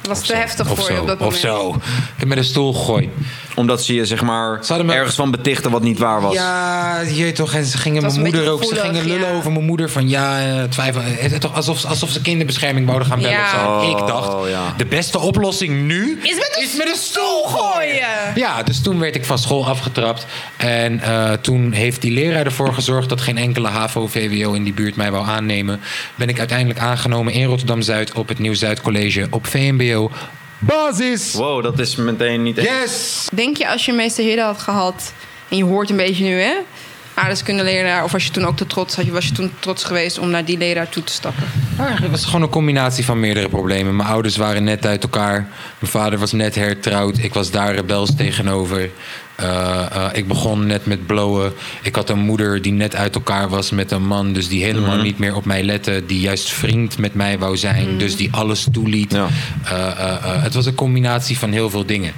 Dat 0.00 0.06
was 0.08 0.18
Of 0.20 0.26
te 0.26 0.32
zo. 0.32 0.38
heftig 0.38 0.70
of 0.70 0.78
voor 0.78 0.88
je 0.90 0.94
zo. 0.94 1.00
op 1.00 1.06
dat 1.06 1.18
moment. 1.18 1.34
Of 1.34 1.40
zo. 1.40 1.74
Ik 1.74 1.82
heb 2.16 2.28
met 2.28 2.38
een 2.38 2.44
stoel 2.44 2.72
gegooid. 2.74 3.08
Omdat 3.56 3.84
ze 3.84 3.94
je 3.94 4.04
zeg 4.06 4.22
maar 4.22 4.60
me- 4.84 4.92
ergens 4.92 5.14
van 5.14 5.30
betichten 5.30 5.70
wat 5.70 5.82
niet 5.82 5.98
waar 5.98 6.20
was. 6.20 6.34
Ja, 6.34 7.00
je 7.00 7.32
toch. 7.32 7.54
En 7.54 7.64
ze 7.64 7.78
gingen 7.78 8.02
mijn 8.02 8.20
moeder 8.20 8.50
ook. 8.50 8.64
Ze 8.64 8.76
gingen 8.76 9.06
lullen 9.06 9.28
ja. 9.28 9.34
over 9.34 9.52
mijn 9.52 9.64
moeder. 9.64 9.90
Van 9.90 10.08
ja, 10.08 10.40
eh, 10.40 10.62
twijfel. 10.62 11.00
Het 11.04 11.32
is 11.32 11.38
toch 11.38 11.54
alsof, 11.54 11.84
alsof 11.84 12.10
ze 12.10 12.20
kinderbescherming 12.20 12.86
wouden 12.86 13.08
gaan 13.08 13.18
bellen. 13.18 13.36
Ja. 13.36 13.44
of 13.44 13.50
zo. 13.50 13.90
Oh, 13.90 14.00
ik 14.00 14.06
dacht, 14.06 14.48
ja. 14.48 14.74
de 14.76 14.86
beste 14.86 15.18
oplossing 15.18 15.86
nu 15.86 16.18
Is 16.22 16.34
met 16.34 16.56
een 16.56 16.62
is 16.62 16.76
met 16.76 16.88
een 16.88 16.96
stoel 16.96 17.42
gooien. 17.44 18.32
Ja, 18.34 18.62
dus 18.62 18.82
toen 18.82 18.98
werd 18.98 19.14
ik 19.14 19.24
van 19.24 19.38
school 19.38 19.66
afgetrapt. 19.68 20.26
En 20.56 21.00
eh, 21.00 21.32
toen 21.32 21.72
heeft 21.72 22.02
die 22.02 22.12
leraar 22.12 22.44
ervoor 22.44 22.74
gezorgd 22.74 23.08
dat 23.08 23.20
geen 23.20 23.38
enkele 23.38 23.68
HAVO-VWO 23.68 24.52
in 24.52 24.64
die 24.64 24.72
buurt 24.72 24.96
mij 24.96 25.10
wou 25.10 25.26
aannemen. 25.26 25.80
Ben 26.14 26.28
ik 26.28 26.38
uiteindelijk 26.38 26.78
aangenomen 26.78 27.32
in 27.32 27.44
Rotterdam-Zuid 27.44 28.12
op 28.12 28.28
het 28.28 28.38
Nieuw-Zuid 28.38 28.80
College 28.80 29.26
op 29.30 29.46
VMBO. 29.46 30.10
Basis! 30.58 31.32
Wow, 31.32 31.62
dat 31.62 31.78
is 31.78 31.96
meteen 31.96 32.42
niet 32.42 32.58
echt. 32.58 32.68
Yes! 32.68 33.28
Denk 33.32 33.56
je 33.56 33.68
als 33.68 33.84
je 33.84 33.92
meester 33.92 34.24
Hidden 34.24 34.44
had 34.44 34.58
gehad... 34.58 35.12
en 35.48 35.56
je 35.56 35.64
hoort 35.64 35.90
een 35.90 35.96
beetje 35.96 36.24
nu, 36.24 36.40
hè? 36.40 36.54
Aardrijkskundeleraar... 37.14 38.04
of 38.04 38.12
was 38.12 38.24
je 38.24 38.30
toen 38.30 38.46
ook 38.46 38.56
te 38.56 38.66
trots, 38.66 38.96
had 38.96 39.04
je, 39.04 39.12
was 39.12 39.26
je 39.26 39.32
toen 39.32 39.52
trots 39.58 39.84
geweest... 39.84 40.18
om 40.18 40.30
naar 40.30 40.44
die 40.44 40.58
leraar 40.58 40.88
toe 40.88 41.04
te 41.04 41.12
stappen? 41.12 41.44
Maar 41.76 42.02
het 42.02 42.10
was 42.10 42.24
gewoon 42.24 42.42
een 42.42 42.48
combinatie 42.48 43.04
van 43.04 43.20
meerdere 43.20 43.48
problemen. 43.48 43.96
Mijn 43.96 44.08
ouders 44.08 44.36
waren 44.36 44.64
net 44.64 44.86
uit 44.86 45.02
elkaar. 45.02 45.48
Mijn 45.78 45.92
vader 45.92 46.18
was 46.18 46.32
net 46.32 46.54
hertrouwd. 46.54 47.18
Ik 47.18 47.34
was 47.34 47.50
daar 47.50 47.74
rebels 47.74 48.16
tegenover. 48.16 48.90
Eh, 49.36 49.86
eh, 49.96 50.08
ik 50.12 50.28
begon 50.28 50.66
net 50.66 50.86
met 50.86 51.06
blowen. 51.06 51.52
Ik 51.82 51.94
had 51.94 52.10
een 52.10 52.18
moeder 52.18 52.62
die 52.62 52.72
net 52.72 52.94
uit 52.94 53.14
elkaar 53.14 53.48
was 53.48 53.70
met 53.70 53.90
een 53.90 54.06
man. 54.06 54.32
Dus 54.32 54.48
die 54.48 54.64
helemaal 54.64 54.94
Mhm. 54.94 55.02
niet 55.04 55.18
meer 55.18 55.34
op 55.36 55.44
mij 55.44 55.62
lette. 55.62 56.02
Die 56.06 56.20
juist 56.20 56.50
vriend 56.52 56.98
met 56.98 57.14
mij 57.14 57.38
wou 57.38 57.56
zijn. 57.56 57.98
Dus 57.98 58.16
die 58.16 58.28
alles 58.32 58.66
toeliet. 58.72 59.12
Ja. 59.12 59.26
Eh, 59.64 60.42
het 60.42 60.54
was 60.54 60.66
een 60.66 60.74
combinatie 60.74 61.38
van 61.38 61.52
heel 61.52 61.70
veel 61.70 61.86
dingen. 61.86 62.12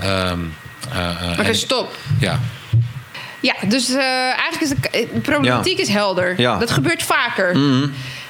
Ehm, 0.00 0.38
eh, 0.92 1.08
eh, 1.08 1.30
Oké, 1.38 1.42
en- 1.42 1.54
stop. 1.54 1.96
ja. 2.18 2.40
Ja, 3.40 3.54
dus 3.68 3.90
eh, 3.90 3.98
eigenlijk 4.38 4.60
is 4.60 4.68
de, 4.68 5.08
de 5.14 5.20
problematiek 5.20 5.78
is 5.78 5.88
helder. 5.88 6.40
Ja. 6.40 6.58
Dat 6.58 6.70
gebeurt 6.70 7.02
vaker. 7.02 7.56
Mhm. 7.58 7.86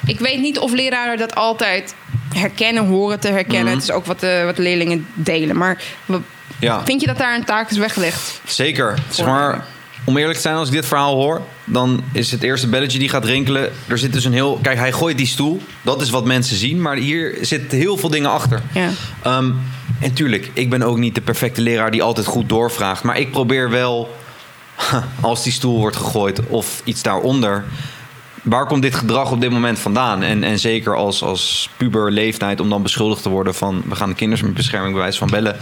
Ik 0.06 0.18
weet 0.18 0.40
niet 0.40 0.58
of 0.58 0.72
leraren 0.72 1.18
dat 1.18 1.34
altijd 1.34 1.94
herkennen, 2.34 2.86
horen 2.86 3.20
te 3.20 3.28
herkennen. 3.28 3.64
Mhm. 3.64 3.74
Het 3.74 3.82
is 3.82 3.90
ook 3.90 4.06
wat 4.06 4.20
de, 4.20 4.42
wat 4.44 4.58
leerlingen 4.58 5.06
delen. 5.14 5.56
Maar 5.56 5.82
we- 6.06 6.20
Ja. 6.58 6.84
vind 6.84 7.00
je 7.00 7.06
dat 7.06 7.18
daar 7.18 7.34
een 7.34 7.44
taak 7.44 7.70
is 7.70 7.76
weggelegd? 7.76 8.40
Zeker. 8.44 8.98
Zeg 9.10 9.26
maar, 9.26 9.64
om 10.04 10.16
eerlijk 10.16 10.36
te 10.36 10.42
zijn, 10.42 10.56
als 10.56 10.68
ik 10.68 10.74
dit 10.74 10.86
verhaal 10.86 11.14
hoor, 11.14 11.42
dan 11.64 12.02
is 12.12 12.30
het 12.30 12.42
eerste 12.42 12.66
belletje 12.66 12.98
die 12.98 13.08
gaat 13.08 13.24
rinkelen. 13.24 13.72
Er 13.86 13.98
zit 13.98 14.12
dus 14.12 14.24
een 14.24 14.32
heel. 14.32 14.58
Kijk, 14.62 14.78
hij 14.78 14.92
gooit 14.92 15.16
die 15.16 15.26
stoel. 15.26 15.62
Dat 15.82 16.00
is 16.00 16.10
wat 16.10 16.24
mensen 16.24 16.56
zien. 16.56 16.82
Maar 16.82 16.96
hier 16.96 17.38
zitten 17.40 17.78
heel 17.78 17.96
veel 17.96 18.08
dingen 18.08 18.30
achter. 18.30 18.60
Ja. 18.72 18.88
Ehm, 19.22 19.50
en 20.00 20.12
tuurlijk, 20.12 20.50
ik 20.52 20.70
ben 20.70 20.82
ook 20.82 20.98
niet 20.98 21.14
de 21.14 21.20
perfecte 21.20 21.60
leraar 21.60 21.90
die 21.90 22.02
altijd 22.02 22.26
goed 22.26 22.48
doorvraagt. 22.48 23.02
Maar 23.02 23.18
ik 23.18 23.30
probeer 23.30 23.70
wel, 23.70 24.16
als 25.20 25.42
die 25.42 25.52
stoel 25.52 25.78
wordt 25.78 25.96
gegooid 25.96 26.46
of 26.46 26.80
iets 26.84 27.02
daaronder. 27.02 27.64
Waar 28.42 28.66
komt 28.66 28.82
dit 28.82 28.94
gedrag 28.94 29.30
op 29.30 29.40
dit 29.40 29.50
moment 29.50 29.78
vandaan? 29.78 30.22
En, 30.22 30.44
en 30.44 30.58
zeker 30.58 30.96
als, 30.96 31.22
als 31.22 31.68
puber 31.76 32.10
leeftijd 32.10 32.60
om 32.60 32.68
dan 32.68 32.82
beschuldigd 32.82 33.22
te 33.22 33.28
worden 33.28 33.54
van... 33.54 33.82
we 33.88 33.94
gaan 33.94 34.08
de 34.08 34.14
kinderen 34.14 34.44
met 34.44 34.54
bescherming 34.54 34.94
bewijs 34.94 35.18
van 35.18 35.30
bellen. 35.30 35.56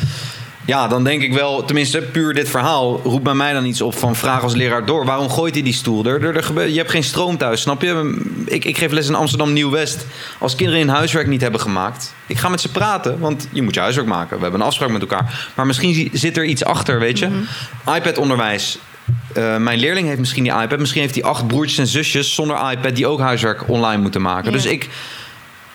Ja, 0.71 0.89
dan 0.89 1.05
denk 1.05 1.23
ik 1.23 1.33
wel, 1.33 1.65
tenminste 1.65 2.01
puur 2.01 2.35
dit 2.35 2.49
verhaal... 2.49 3.01
roept 3.05 3.23
bij 3.23 3.35
mij 3.35 3.53
dan 3.53 3.65
iets 3.65 3.81
op 3.81 3.95
van 3.99 4.17
vraag 4.17 4.43
als 4.43 4.55
leraar 4.55 4.87
door. 4.87 5.05
Waarom 5.05 5.31
gooit 5.31 5.55
hij 5.55 5.63
die 5.63 5.73
stoel? 5.73 6.05
Er, 6.05 6.25
er, 6.25 6.37
er 6.37 6.43
gebeurt- 6.43 6.71
je 6.71 6.77
hebt 6.77 6.91
geen 6.91 7.05
stroom 7.05 7.37
thuis, 7.37 7.61
snap 7.61 7.83
je? 7.83 8.23
Ik, 8.47 8.65
ik 8.65 8.79
geef 8.79 8.93
les 8.93 9.09
in 9.09 9.15
Amsterdam 9.15 9.53
Nieuw-West. 9.53 10.07
Als 10.39 10.55
kinderen 10.55 10.81
hun 10.81 10.89
huiswerk 10.89 11.27
niet 11.27 11.41
hebben 11.41 11.61
gemaakt... 11.61 12.15
ik 12.27 12.39
ga 12.39 12.49
met 12.49 12.61
ze 12.61 12.69
praten, 12.71 13.19
want 13.19 13.49
je 13.53 13.63
moet 13.63 13.75
je 13.75 13.81
huiswerk 13.81 14.07
maken. 14.09 14.37
We 14.37 14.43
hebben 14.43 14.61
een 14.61 14.67
afspraak 14.67 14.91
met 14.91 15.01
elkaar. 15.01 15.51
Maar 15.55 15.67
misschien 15.67 15.95
zi- 15.95 16.11
zit 16.13 16.37
er 16.37 16.45
iets 16.45 16.65
achter, 16.65 16.99
weet 16.99 17.19
je? 17.19 17.29
iPad-onderwijs. 17.95 18.79
Eh, 19.35 19.57
mijn 19.57 19.79
leerling 19.79 20.07
heeft 20.07 20.19
misschien 20.19 20.43
die 20.43 20.53
iPad. 20.63 20.79
Misschien 20.79 21.01
heeft 21.03 21.15
hij 21.15 21.25
acht 21.25 21.47
broertjes 21.47 21.79
en 21.79 21.87
zusjes 21.87 22.35
zonder 22.35 22.71
iPad... 22.71 22.97
die 22.97 23.07
ook 23.07 23.21
huiswerk 23.21 23.69
online 23.69 24.03
moeten 24.03 24.23
maken. 24.23 24.45
Ja. 24.45 24.57
Dus 24.57 24.67
ik... 24.67 24.89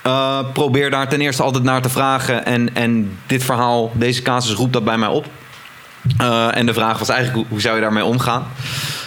eh, 0.06 0.38
probeer 0.52 0.90
daar 0.90 1.08
ten 1.08 1.20
eerste 1.20 1.42
altijd 1.42 1.64
naar 1.64 1.82
te 1.82 1.88
vragen. 1.88 2.44
En, 2.44 2.74
en 2.74 3.18
dit 3.26 3.44
verhaal, 3.44 3.90
deze 3.94 4.22
casus 4.22 4.54
roept 4.54 4.72
dat 4.72 4.84
bij 4.84 4.98
mij 4.98 5.08
op. 5.08 5.26
Eh, 6.18 6.56
en 6.56 6.66
de 6.66 6.74
vraag 6.74 6.98
was 6.98 7.08
eigenlijk, 7.08 7.38
hoe, 7.38 7.46
hoe 7.48 7.60
zou 7.60 7.74
je 7.74 7.80
daarmee 7.80 8.04
omgaan? 8.04 8.46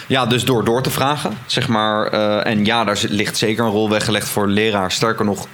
Ja, 0.06 0.26
dus 0.26 0.44
door 0.44 0.64
door 0.64 0.82
te 0.82 0.90
vragen, 0.90 1.38
zeg 1.46 1.68
maar. 1.68 2.06
eh, 2.06 2.46
en 2.52 2.64
ja, 2.64 2.84
daar 2.84 3.00
ligt 3.08 3.36
zeker 3.36 3.64
een 3.64 3.70
rol 3.70 3.90
weggelegd 3.90 4.28
voor 4.28 4.48
leraar. 4.48 4.92
Sterker 4.92 5.24
nog, 5.24 5.46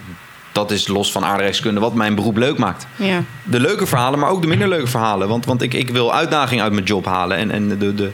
dat 0.51 0.71
is 0.71 0.87
los 0.87 1.11
van 1.11 1.25
aardrijkskunde 1.25 1.79
wat 1.79 1.93
mijn 1.93 2.15
beroep 2.15 2.37
leuk 2.37 2.57
maakt. 2.57 2.87
Ja. 2.95 3.23
De 3.43 3.59
leuke 3.59 3.85
verhalen, 3.85 4.19
maar 4.19 4.29
ook 4.29 4.41
de 4.41 4.47
minder 4.47 4.67
leuke 4.67 4.87
verhalen. 4.87 5.27
Want, 5.27 5.45
want 5.45 5.61
ik, 5.61 5.73
ik 5.73 5.89
wil 5.89 6.13
uitdaging 6.13 6.61
uit 6.61 6.71
mijn 6.71 6.85
job 6.85 7.05
halen. 7.05 7.37
En, 7.37 7.51
en 7.51 7.67
de, 7.67 7.95
de, 7.95 8.11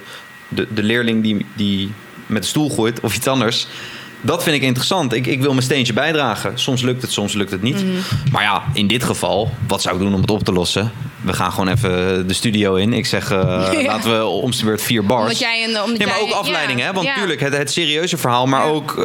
de, 0.47 0.67
de 0.73 0.83
leerling 0.83 1.23
die, 1.23 1.45
die 1.53 1.93
met 2.25 2.41
de 2.41 2.47
stoel 2.47 2.69
gooit 2.69 2.99
of 2.99 3.15
iets 3.15 3.27
anders... 3.27 3.67
Dat 4.23 4.43
vind 4.43 4.55
ik 4.55 4.61
interessant. 4.61 5.13
Ik, 5.13 5.27
ik 5.27 5.41
wil 5.41 5.51
mijn 5.51 5.63
steentje 5.63 5.93
bijdragen. 5.93 6.59
Soms 6.59 6.81
lukt 6.81 7.01
het, 7.01 7.11
soms 7.11 7.33
lukt 7.33 7.51
het 7.51 7.61
niet. 7.61 7.83
Maar 8.31 8.43
ja, 8.43 8.63
in 8.73 8.87
dit 8.87 9.03
geval, 9.03 9.51
wat 9.67 9.81
zou 9.81 9.95
ik 9.95 10.01
doen 10.01 10.13
om 10.13 10.21
het 10.21 10.31
op 10.31 10.43
te 10.43 10.51
lossen? 10.51 10.91
We 11.23 11.33
gaan 11.33 11.51
gewoon 11.51 11.67
even 11.67 12.27
de 12.27 12.33
studio 12.33 12.75
in. 12.75 12.93
Ik 12.93 13.05
zeg, 13.05 13.31
eh, 13.31 13.37
Ja. 13.71 13.81
laten 13.85 14.17
we 14.17 14.25
om 14.25 14.51
beurt 14.63 14.81
vier 14.81 15.05
bars. 15.05 15.21
Omdat 15.21 15.39
jij 15.39 15.63
een... 15.63 15.81
Omdat 15.81 15.99
Ja, 15.99 16.05
maar 16.07 16.15
jij- 16.15 16.23
ook 16.23 16.31
afleiding, 16.33 16.79
ja, 16.79 16.85
hè? 16.85 16.93
Want 16.93 17.05
ja. 17.05 17.15
tuurlijk, 17.15 17.39
het, 17.39 17.57
het 17.57 17.71
serieuze 17.71 18.17
verhaal, 18.17 18.45
maar 18.45 18.65
Ja. 18.65 18.71
ook, 18.71 18.97
eh, 18.97 19.03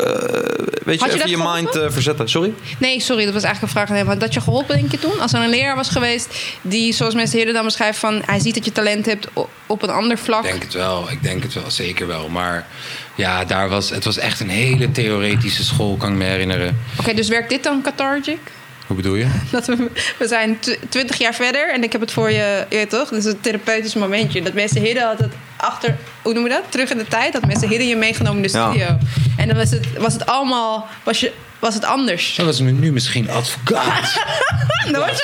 weet 0.85 1.01
je, 1.01 1.07
je 1.07 1.15
even 1.15 1.31
je 1.31 1.49
mind 1.53 1.77
eh, 1.77 1.87
verzetten. 1.91 2.29
Sorry? 2.29 2.53
Nee, 2.79 3.01
sorry, 3.01 3.25
dat 3.25 3.35
was 3.35 3.43
eigenlijk 3.43 3.75
een 3.75 3.81
vraag 3.81 3.91
aan 3.91 3.97
hem. 3.97 4.07
Had 4.07 4.21
dat 4.21 4.35
je 4.35 4.41
geholpen, 4.41 4.77
denk 4.77 4.91
je 4.91 4.99
toen? 4.99 5.21
Als 5.21 5.33
er 5.33 5.43
een 5.43 5.49
leraar 5.49 5.77
was 5.77 5.89
geweest 5.89 6.35
die, 6.63 6.93
zoals 6.93 7.15
mensen 7.15 7.37
Heerden 7.37 7.55
dan 7.55 7.65
beschrijft... 7.65 7.99
van 7.99 8.23
hij 8.27 8.39
ziet 8.41 8.55
dat 8.55 8.65
je 8.65 8.73
talent 8.73 9.07
hebt 9.07 9.27
op 9.67 9.83
een 9.83 9.91
ander 9.91 10.19
vlak. 10.19 10.45
Ik 10.45 10.51
denk 10.51 10.63
het 10.63 10.73
wel, 10.73 11.11
ik 11.11 11.23
denk 11.23 11.43
het 11.43 11.55
wel, 11.55 11.71
zeker 11.71 12.07
wel. 12.07 12.29
Maar 12.29 12.67
ja, 13.15 13.45
daar 13.45 13.69
was, 13.69 13.91
het 13.91 14.05
was 14.05 14.19
echt 14.19 14.41
een 14.41 14.49
hele 14.49 14.91
theoretische 14.91 15.65
school, 15.65 15.97
kan 15.97 16.11
ik 16.13 16.17
me 16.19 16.25
herinneren. 16.25 16.79
Oké, 17.01 17.15
dus 17.15 17.29
werkt 17.29 17.49
dit 17.49 17.63
dan 17.63 17.83
cathartic? 17.83 18.39
Hoe 18.89 18.97
bedoel 18.97 19.15
je? 19.15 19.27
Dat 19.51 19.67
we, 19.67 19.91
we 20.19 20.27
zijn 20.29 20.59
tw- 20.59 20.71
twintig 20.89 21.19
jaar 21.19 21.35
verder 21.35 21.73
en 21.73 21.83
ik 21.83 21.93
heb 21.93 22.01
het 22.01 22.13
voor 22.13 22.31
je, 22.31 22.67
je 22.69 22.77
weet 22.77 22.91
toch? 22.91 23.09
Dit 23.09 23.19
is 23.19 23.25
een 23.33 23.41
therapeutisch 23.41 23.95
momentje. 23.95 24.43
Dat 24.43 24.53
mensen 24.53 24.83
Hidden 24.83 25.03
had 25.07 25.19
het 25.19 25.33
achter, 25.57 25.97
hoe 26.23 26.33
noem 26.35 26.43
je 26.43 26.49
dat? 26.49 26.63
Terug 26.69 26.91
in 26.91 26.99
de 26.99 27.05
tijd. 27.07 27.33
Dat 27.33 27.47
mensen 27.47 27.69
Hidden 27.69 27.89
je 27.89 27.97
meegenomen 27.97 28.37
in 28.45 28.51
de 28.51 28.59
Ja. 28.59 28.69
studio. 28.71 28.97
En 29.37 29.49
dan 29.49 29.57
was 29.57 29.71
het, 29.71 29.87
was 29.99 30.13
het 30.13 30.27
allemaal, 30.27 30.87
was, 31.03 31.21
je, 31.21 31.33
was 31.59 31.75
het 31.75 31.85
anders. 31.85 32.35
Dat 32.37 32.47
was 32.47 32.61
nu 32.61 32.93
misschien 32.93 33.31
advocaat. 33.31 34.19
Dat 34.93 35.07
was 35.11 35.23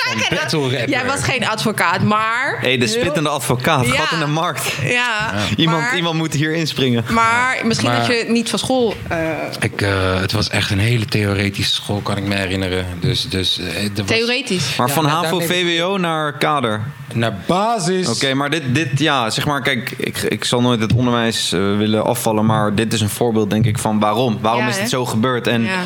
van 0.49 0.69
jij 0.87 1.05
was 1.05 1.23
geen 1.23 1.47
advocaat, 1.47 2.01
maar... 2.01 2.57
Hé, 2.61 2.67
hey, 2.67 2.77
de 2.77 2.87
spittende 2.87 3.29
advocaat. 3.29 3.85
Ja. 3.85 3.91
Gat 3.93 4.11
in 4.11 4.19
de 4.19 4.31
markt. 4.31 4.71
Ja, 4.83 5.33
Iemand, 5.57 5.81
maar, 5.81 5.95
iemand 5.95 6.15
moet 6.17 6.33
hier 6.33 6.53
inspringen. 6.53 7.03
maar 7.09 7.59
misschien 7.63 7.89
Maar- 7.89 7.97
dat 8.07 8.07
je 8.07 8.25
niet 8.27 8.49
van 8.49 8.59
school... 8.59 8.95
eh, 9.07 9.17
Ik, 9.59 9.81
eh, 9.81 10.19
het 10.19 10.31
was 10.31 10.49
echt 10.49 10.69
een 10.71 10.79
hele 10.79 11.05
theoretische 11.05 11.73
school, 11.73 11.99
kan 11.99 12.17
ik 12.17 12.23
me 12.23 12.35
herinneren. 12.35 12.85
Dus, 12.99 13.29
dus, 13.29 13.59
eh, 13.59 13.65
was 13.95 14.05
theoretisch. 14.07 14.75
Maar 14.75 14.87
Ja, 14.87 14.93
van 14.93 15.03
nou, 15.03 15.23
HAVO, 15.23 15.39
VWO 15.39 15.97
naar 15.97 16.37
kader. 16.37 16.81
Naar 17.13 17.37
basis. 17.47 18.07
Oké, 18.09 18.33
maar 18.33 18.49
dit, 18.49 18.63
dit, 18.75 18.99
ja, 18.99 19.29
zeg 19.29 19.45
maar, 19.45 19.61
kijk, 19.61 19.93
ik, 19.97 20.17
ik 20.17 20.43
zal 20.45 20.61
nooit 20.61 20.79
het 20.81 20.93
onderwijs 20.93 21.49
willen 21.49 22.05
afvallen, 22.05 22.45
maar 22.45 22.75
dit 22.75 22.93
is 22.93 23.01
een 23.01 23.09
voorbeeld, 23.09 23.49
denk 23.49 23.65
ik, 23.65 23.77
van 23.77 23.99
waarom. 23.99 24.37
Waarom 24.41 24.61
Ja, 24.61 24.67
is 24.69 24.77
het 24.77 24.89
zo 24.89 25.05
gebeurd? 25.05 25.47
En 25.47 25.61
Ja. 25.63 25.79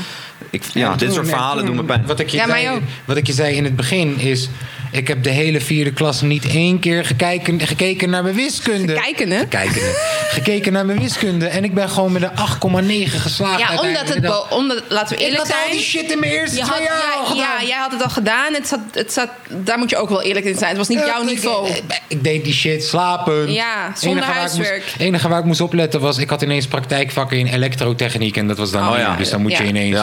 Ik, 0.50 0.64
ja, 0.74 0.95
dit 0.95 1.14
soort 1.14 1.28
verhalen 1.28 1.66
doen 1.66 1.76
me 1.76 1.84
pijn. 1.84 2.06
Wat 2.06 2.20
ik, 2.20 2.30
je 2.30 2.38
Ja, 2.38 2.47
zei, 2.47 2.82
wat 3.06 3.18
ik 3.18 3.28
je 3.28 3.34
zei 3.34 3.56
in 3.56 3.64
het 3.64 3.76
begin 3.76 4.20
is... 4.20 4.50
Ik 4.92 5.08
heb 5.08 5.24
de 5.24 5.30
hele 5.30 5.62
vierde 5.62 5.92
klas 5.92 6.22
niet 6.22 6.46
één 6.46 6.80
keer 6.80 7.06
gekeken, 7.06 7.60
gekeken 7.62 8.10
naar 8.10 8.24
mijn 8.24 8.36
wiskunde. 8.36 8.94
Kijken, 8.94 9.32
hè? 9.32 9.38
Gekeken, 9.40 9.82
gekeken 10.30 10.74
naar 10.74 10.86
mijn 10.86 11.00
wiskunde. 11.00 11.48
En 11.48 11.64
ik 11.64 11.74
ben 11.74 11.90
gewoon 11.90 12.12
met 12.12 12.22
een 12.22 12.30
8,9 13.08 13.12
geslaagd. 13.12 13.60
Ja, 13.60 13.70
omdat 13.82 14.10
het... 14.14 14.22
bo- 14.22 14.46
Omdat, 14.50 14.84
laten 14.88 15.18
we 15.18 15.24
Ik 15.24 15.30
eerlijk 15.30 15.48
had 15.48 15.52
al 15.56 15.62
zijn... 15.62 15.72
die 15.72 15.82
shit 15.86 16.12
in 16.12 16.20
mijn 16.20 16.32
eerste 16.32 16.56
Je 16.56 16.62
had, 16.64 16.74
twee 16.76 16.88
jaar 16.88 17.14
al 17.16 17.22
ja, 17.24 17.30
gedaan. 17.30 17.62
ja, 17.62 17.68
jij 17.68 17.78
had 17.78 17.92
het 17.92 18.04
al 18.04 18.10
gedaan. 18.10 18.54
Het 18.54 18.68
zat, 18.68 18.80
het 18.94 19.14
zat, 19.14 19.30
daar 19.50 19.78
moet 19.78 19.90
je 19.90 19.98
ook 19.98 20.10
wel 20.10 20.22
eerlijk 20.22 20.46
in 20.46 20.56
zijn. 20.58 20.70
Het 20.70 20.78
was 20.78 20.88
niet 20.88 21.00
jouw 21.06 21.24
niveau. 21.24 21.70
Ik, 21.70 21.76
ik, 21.76 22.02
ik 22.08 22.24
deed 22.24 22.44
die 22.44 22.54
shit 22.54 22.84
slapen. 22.84 23.52
Ja, 23.54 23.92
zonder 23.96 24.24
huiswerk. 24.24 24.84
Het 24.92 25.02
enige 25.02 25.28
waar 25.28 25.40
ik 25.40 25.46
moest 25.46 25.62
opletten 25.62 26.00
was... 26.00 26.18
ik 26.18 26.30
had 26.30 26.42
ineens 26.42 26.68
praktijkvakken 26.68 27.38
in 27.38 27.48
elektrotechniek... 27.48 28.38
en 28.38 28.48
dat 28.48 28.58
was 28.58 28.72
dan 28.72 28.82
Oh, 28.82 28.90
nieuw, 28.90 28.98
ja. 29.00 29.16
dus 29.16 29.30
dan 29.30 29.42
moet 29.42 29.58
je 29.58 29.64
ineens... 29.64 30.00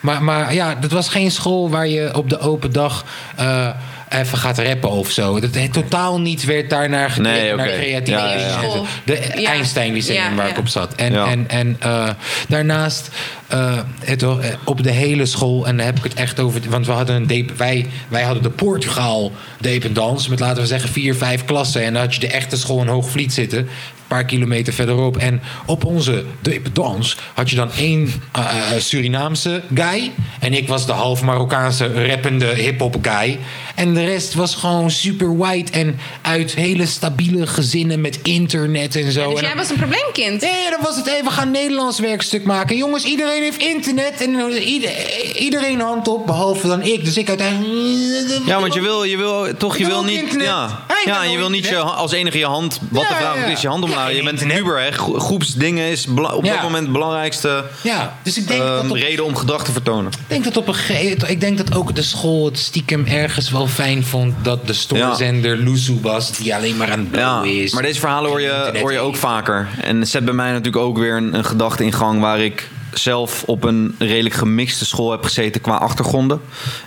Maar, 0.00 0.22
maar 0.22 0.54
ja, 0.54 0.74
dat 0.74 0.90
was 0.90 1.08
geen 1.08 1.30
school 1.30 1.70
waar 1.70 1.86
je 1.88 2.14
op 2.14 2.30
de 2.30 2.38
open 2.38 2.72
dag... 2.72 3.04
eh, 3.36 3.68
even 4.08 4.38
gaat 4.38 4.58
rappen 4.58 4.90
of 4.90 5.10
zo. 5.10 5.40
Dat 5.40 5.54
het 5.54 5.72
totaal 5.72 6.20
niet 6.20 6.44
werd 6.44 6.70
daarnaar 6.70 7.10
gekeken, 7.10 7.32
Nee, 7.32 7.52
oké. 7.52 7.56
naar 7.62 7.68
creativiteit. 7.74 8.40
Ja, 8.40 8.60
ja. 8.62 8.82
De 9.04 9.40
Ja. 9.40 9.50
Einstein 9.50 9.92
Lyceum 9.92 10.14
Ja, 10.16 10.34
waar 10.34 10.46
ja. 10.46 10.52
ik 10.52 10.58
op 10.58 10.68
zat. 10.68 10.94
En, 10.94 11.12
Ja. 11.12 11.26
en, 11.26 11.44
en 11.48 11.76
eh, 11.80 12.08
daarnaast 12.48 13.08
eh, 13.48 13.78
het, 14.04 14.22
eh, 14.22 14.36
op 14.64 14.82
de 14.82 14.90
hele 14.90 15.26
school, 15.26 15.66
en 15.66 15.76
dan 15.76 15.86
heb 15.86 15.96
ik 15.96 16.02
het 16.02 16.14
echt 16.14 16.40
over. 16.40 16.60
Want 16.68 16.86
we 16.86 16.92
hadden 16.92 17.30
een 17.30 17.50
wij, 17.56 17.86
wij 18.08 18.22
hadden 18.22 18.42
de 18.42 18.50
Portugal 18.50 19.32
dependance 19.60 20.30
met 20.30 20.40
laten 20.40 20.62
we 20.62 20.68
zeggen 20.68 20.90
vier, 20.90 21.14
vijf 21.14 21.44
klassen. 21.44 21.82
En 21.82 21.92
dan 21.92 22.02
had 22.02 22.14
je 22.14 22.20
de 22.20 22.28
echte 22.28 22.56
school 22.56 22.80
in 22.80 22.86
Hoogvliet 22.86 23.32
zitten. 23.32 23.58
Een 23.58 24.16
paar 24.16 24.24
kilometer 24.24 24.72
verderop. 24.72 25.16
En 25.16 25.40
op 25.66 25.84
onze 25.84 26.24
dependance 26.40 27.16
had 27.34 27.50
je 27.50 27.56
dan 27.56 27.72
één 27.72 28.12
eh, 28.32 28.42
Surinaamse 28.78 29.62
guy. 29.74 30.12
En 30.40 30.54
ik 30.54 30.68
was 30.68 30.86
de 30.86 30.92
half 30.92 31.22
Marokkaanse 31.22 32.06
rappende 32.06 32.46
hip-hop 32.46 32.96
guy. 33.02 33.38
En 33.74 33.94
de 33.94 34.04
rest 34.04 34.34
was 34.34 34.54
gewoon 34.54 34.90
super 34.90 35.36
white. 35.36 35.72
En 35.72 35.98
uit 36.22 36.54
hele 36.54 36.86
stabiele 36.86 37.46
gezinnen 37.46 38.00
met 38.00 38.18
internet 38.22 38.96
en 38.96 39.12
zo. 39.12 39.30
dus 39.30 39.40
jij 39.40 39.56
was 39.56 39.70
een 39.70 39.76
probleemkind. 39.76 40.40
Nee, 40.40 40.70
dan 40.70 40.80
was 40.82 40.96
het 40.96 41.06
even 41.06 41.32
gaan 41.32 41.50
Nederlands 41.50 41.98
werkstuk 41.98 42.44
maken. 42.44 42.76
Jongens, 42.76 43.04
iedereen 43.04 43.37
heeft 43.42 43.60
internet 43.60 44.20
en 44.20 44.34
eh, 44.34 44.66
ieder- 44.72 45.36
iedereen 45.36 45.80
hand 45.80 46.08
op, 46.08 46.26
behalve 46.26 46.66
dan 46.66 46.82
ik. 46.82 47.04
Dus 47.04 47.16
ik 47.16 47.28
uiteindelijk... 47.28 48.40
Ja, 48.46 48.60
want 48.60 48.74
je 48.74 48.80
wil, 48.80 49.04
je 49.04 49.16
wil 49.16 49.56
toch, 49.56 49.76
je 49.76 49.84
Ik 49.84 49.90
wil 49.90 50.04
niet. 50.04 50.20
internet. 50.20 50.46
Ja, 50.46 50.84
ja 51.04 51.22
je 51.22 51.36
wil 51.36 51.50
niet 51.50 51.68
je, 51.68 51.76
als 51.78 52.12
enige 52.12 52.38
je 52.38 52.44
hand. 52.46 52.78
Wat 52.90 53.02
Ja, 53.02 53.08
de 53.08 53.14
vraag 53.14 53.36
ja, 53.36 53.44
is, 53.44 53.60
je 53.60 53.68
hand 53.68 53.84
omlaag. 53.84 54.10
ja, 54.10 54.16
je 54.16 54.22
bent 54.22 54.40
internet. 54.40 54.56
puber, 54.64 54.80
hè? 54.82 54.90
Gro- 54.90 55.18
Groepsdingen 55.18 55.86
is 55.90 56.06
op 56.32 56.44
dat 56.44 56.62
moment 56.62 56.82
het 56.82 56.92
belangrijkste 56.92 57.64
Ja, 57.82 58.18
dus 58.22 58.36
ik 58.38 58.48
denk, 58.48 58.60
ehm, 58.62 58.74
dat 58.82 58.90
op, 58.90 58.96
reden 58.96 59.24
om 59.24 59.36
gedrag 59.36 59.64
te 59.64 59.72
vertonen. 59.72 60.12
ik 60.12 60.18
denk 60.28 60.44
dat 60.44 60.56
op 60.56 60.68
een 60.68 60.74
gegeven 60.74 61.30
ik 61.30 61.40
denk 61.40 61.58
dat 61.58 61.74
ook 61.74 61.94
de 61.94 62.02
school 62.02 62.44
het 62.44 62.58
stiekem 62.58 63.06
ergens 63.06 63.50
wel 63.50 63.66
fijn 63.66 64.04
vond 64.04 64.34
dat 64.42 64.66
de 64.66 64.72
stoorzender 64.72 65.56
Luzu 65.56 65.98
was, 66.02 66.30
die 66.32 66.54
alleen 66.54 66.76
maar 66.76 66.90
aan 66.90 66.98
het 66.98 67.08
Ja, 67.12 67.24
bouwen 67.30 67.62
is. 67.62 67.72
maar 67.72 67.82
deze 67.82 68.00
verhalen 68.00 68.30
hoor 68.30 68.40
je, 68.40 68.70
hoor 68.80 68.92
je 68.92 68.98
ook 68.98 69.16
vaker. 69.16 69.68
En 69.80 70.06
zet 70.06 70.24
bij 70.24 70.34
mij 70.34 70.48
natuurlijk 70.50 70.76
ook 70.84 70.98
weer 70.98 71.16
een, 71.16 71.34
een 71.34 71.44
gedachte 71.44 71.84
in 71.84 71.92
gang 71.92 72.20
waar 72.20 72.40
ik 72.40 72.68
zelf 72.92 73.42
op 73.46 73.64
een 73.64 73.94
redelijk 73.98 74.34
gemixte 74.34 74.86
school 74.86 75.10
heb 75.10 75.24
gezeten 75.24 75.60
qua 75.60 75.76
achtergronden. 75.76 76.40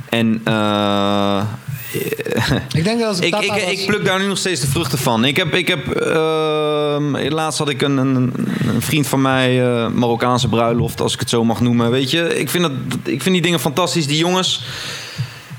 En 0.09 0.41
eh, 0.43 1.41
Ik 2.71 2.83
denk 2.83 2.99
dat 2.99 3.07
als 3.07 3.19
Ik, 3.19 3.35
ik, 3.69 3.85
pluk 3.85 4.05
daar 4.05 4.19
nu 4.19 4.27
nog 4.27 4.37
steeds 4.37 4.61
de 4.61 4.67
vruchten 4.67 4.97
van. 4.97 5.25
Ik 5.25 5.37
heb, 5.37 5.53
ik 5.53 5.67
heb 5.67 5.91
ehm, 5.91 7.27
laatst 7.33 7.59
had 7.59 7.69
ik 7.69 7.81
een, 7.81 7.97
een, 7.97 8.33
een 8.67 8.81
vriend 8.81 9.07
van 9.07 9.21
mij, 9.21 9.63
eh, 9.63 9.87
Marokkaanse 9.87 10.47
bruiloft, 10.47 11.01
als 11.01 11.13
ik 11.13 11.19
het 11.19 11.29
zo 11.29 11.43
mag 11.43 11.61
noemen. 11.61 11.91
Weet 11.91 12.11
je, 12.11 12.39
ik 12.39 12.49
vind, 12.49 12.63
dat, 12.63 12.71
ik 13.03 13.21
vind 13.21 13.35
die 13.35 13.41
dingen 13.43 13.59
fantastisch. 13.59 14.07
Die 14.07 14.17
jongens, 14.17 14.63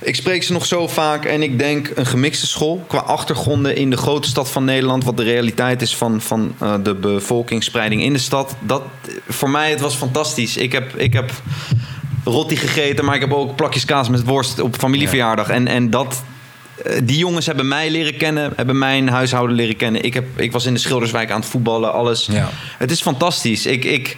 ik 0.03 0.17
spreek 0.17 0.43
ze 0.43 0.53
nog 0.53 0.67
zo 0.67 0.89
vaak 0.89 1.25
en 1.25 1.43
ik 1.43 1.59
denk 1.59 1.91
een 1.95 2.07
gemixte 2.07 2.47
school 2.47 2.85
qua 2.87 2.99
achtergronden 2.99 3.77
in 3.77 3.91
de 3.91 3.97
grote 3.97 4.29
stad 4.29 4.51
van 4.51 4.65
Nederland, 4.65 5.05
wat 5.05 5.17
de 5.17 5.23
realiteit 5.23 5.83
is 5.83 5.97
van, 5.97 6.21
van 6.21 6.55
eh, 6.59 6.75
de 6.83 6.95
bevolkingsspreiding 6.95 8.03
in 8.03 8.13
de 8.13 8.19
stad. 8.19 8.55
Dat 8.61 8.83
voor 9.29 9.51
mij 9.51 9.71
het 9.71 9.81
was 9.81 9.95
fantastisch. 9.95 10.57
Ik 10.57 10.73
heb, 10.73 10.97
ik 10.97 11.13
heb 11.13 11.31
rotti 12.25 12.57
gegeten, 12.57 13.05
maar 13.05 13.15
ik 13.15 13.21
heb 13.21 13.33
ook 13.33 13.57
plakjes 13.57 13.85
kaas 13.85 14.09
met 14.09 14.25
worst 14.25 14.61
op 14.61 14.77
familieverjaardag 14.77 15.49
en, 15.49 15.67
en 15.67 15.91
dat 15.91 16.23
die 17.05 17.17
jongens 17.19 17.47
hebben 17.47 17.69
mij 17.69 17.91
leren 17.91 18.17
kennen, 18.17 18.53
hebben 18.57 18.79
mijn 18.79 19.09
huishouden 19.09 19.57
leren 19.57 19.77
kennen. 19.77 20.03
Ik, 20.05 20.15
heb, 20.15 20.25
ik 20.41 20.53
was 20.53 20.67
in 20.67 20.75
de 20.75 20.81
Schilderswijk 20.81 21.31
aan 21.31 21.41
het 21.41 21.49
voetballen, 21.49 21.93
alles. 21.93 22.29
Ja. 22.31 22.49
Het 22.79 22.91
is 22.91 23.03
fantastisch. 23.03 23.67
Ik, 23.67 23.85
ik, 23.85 24.17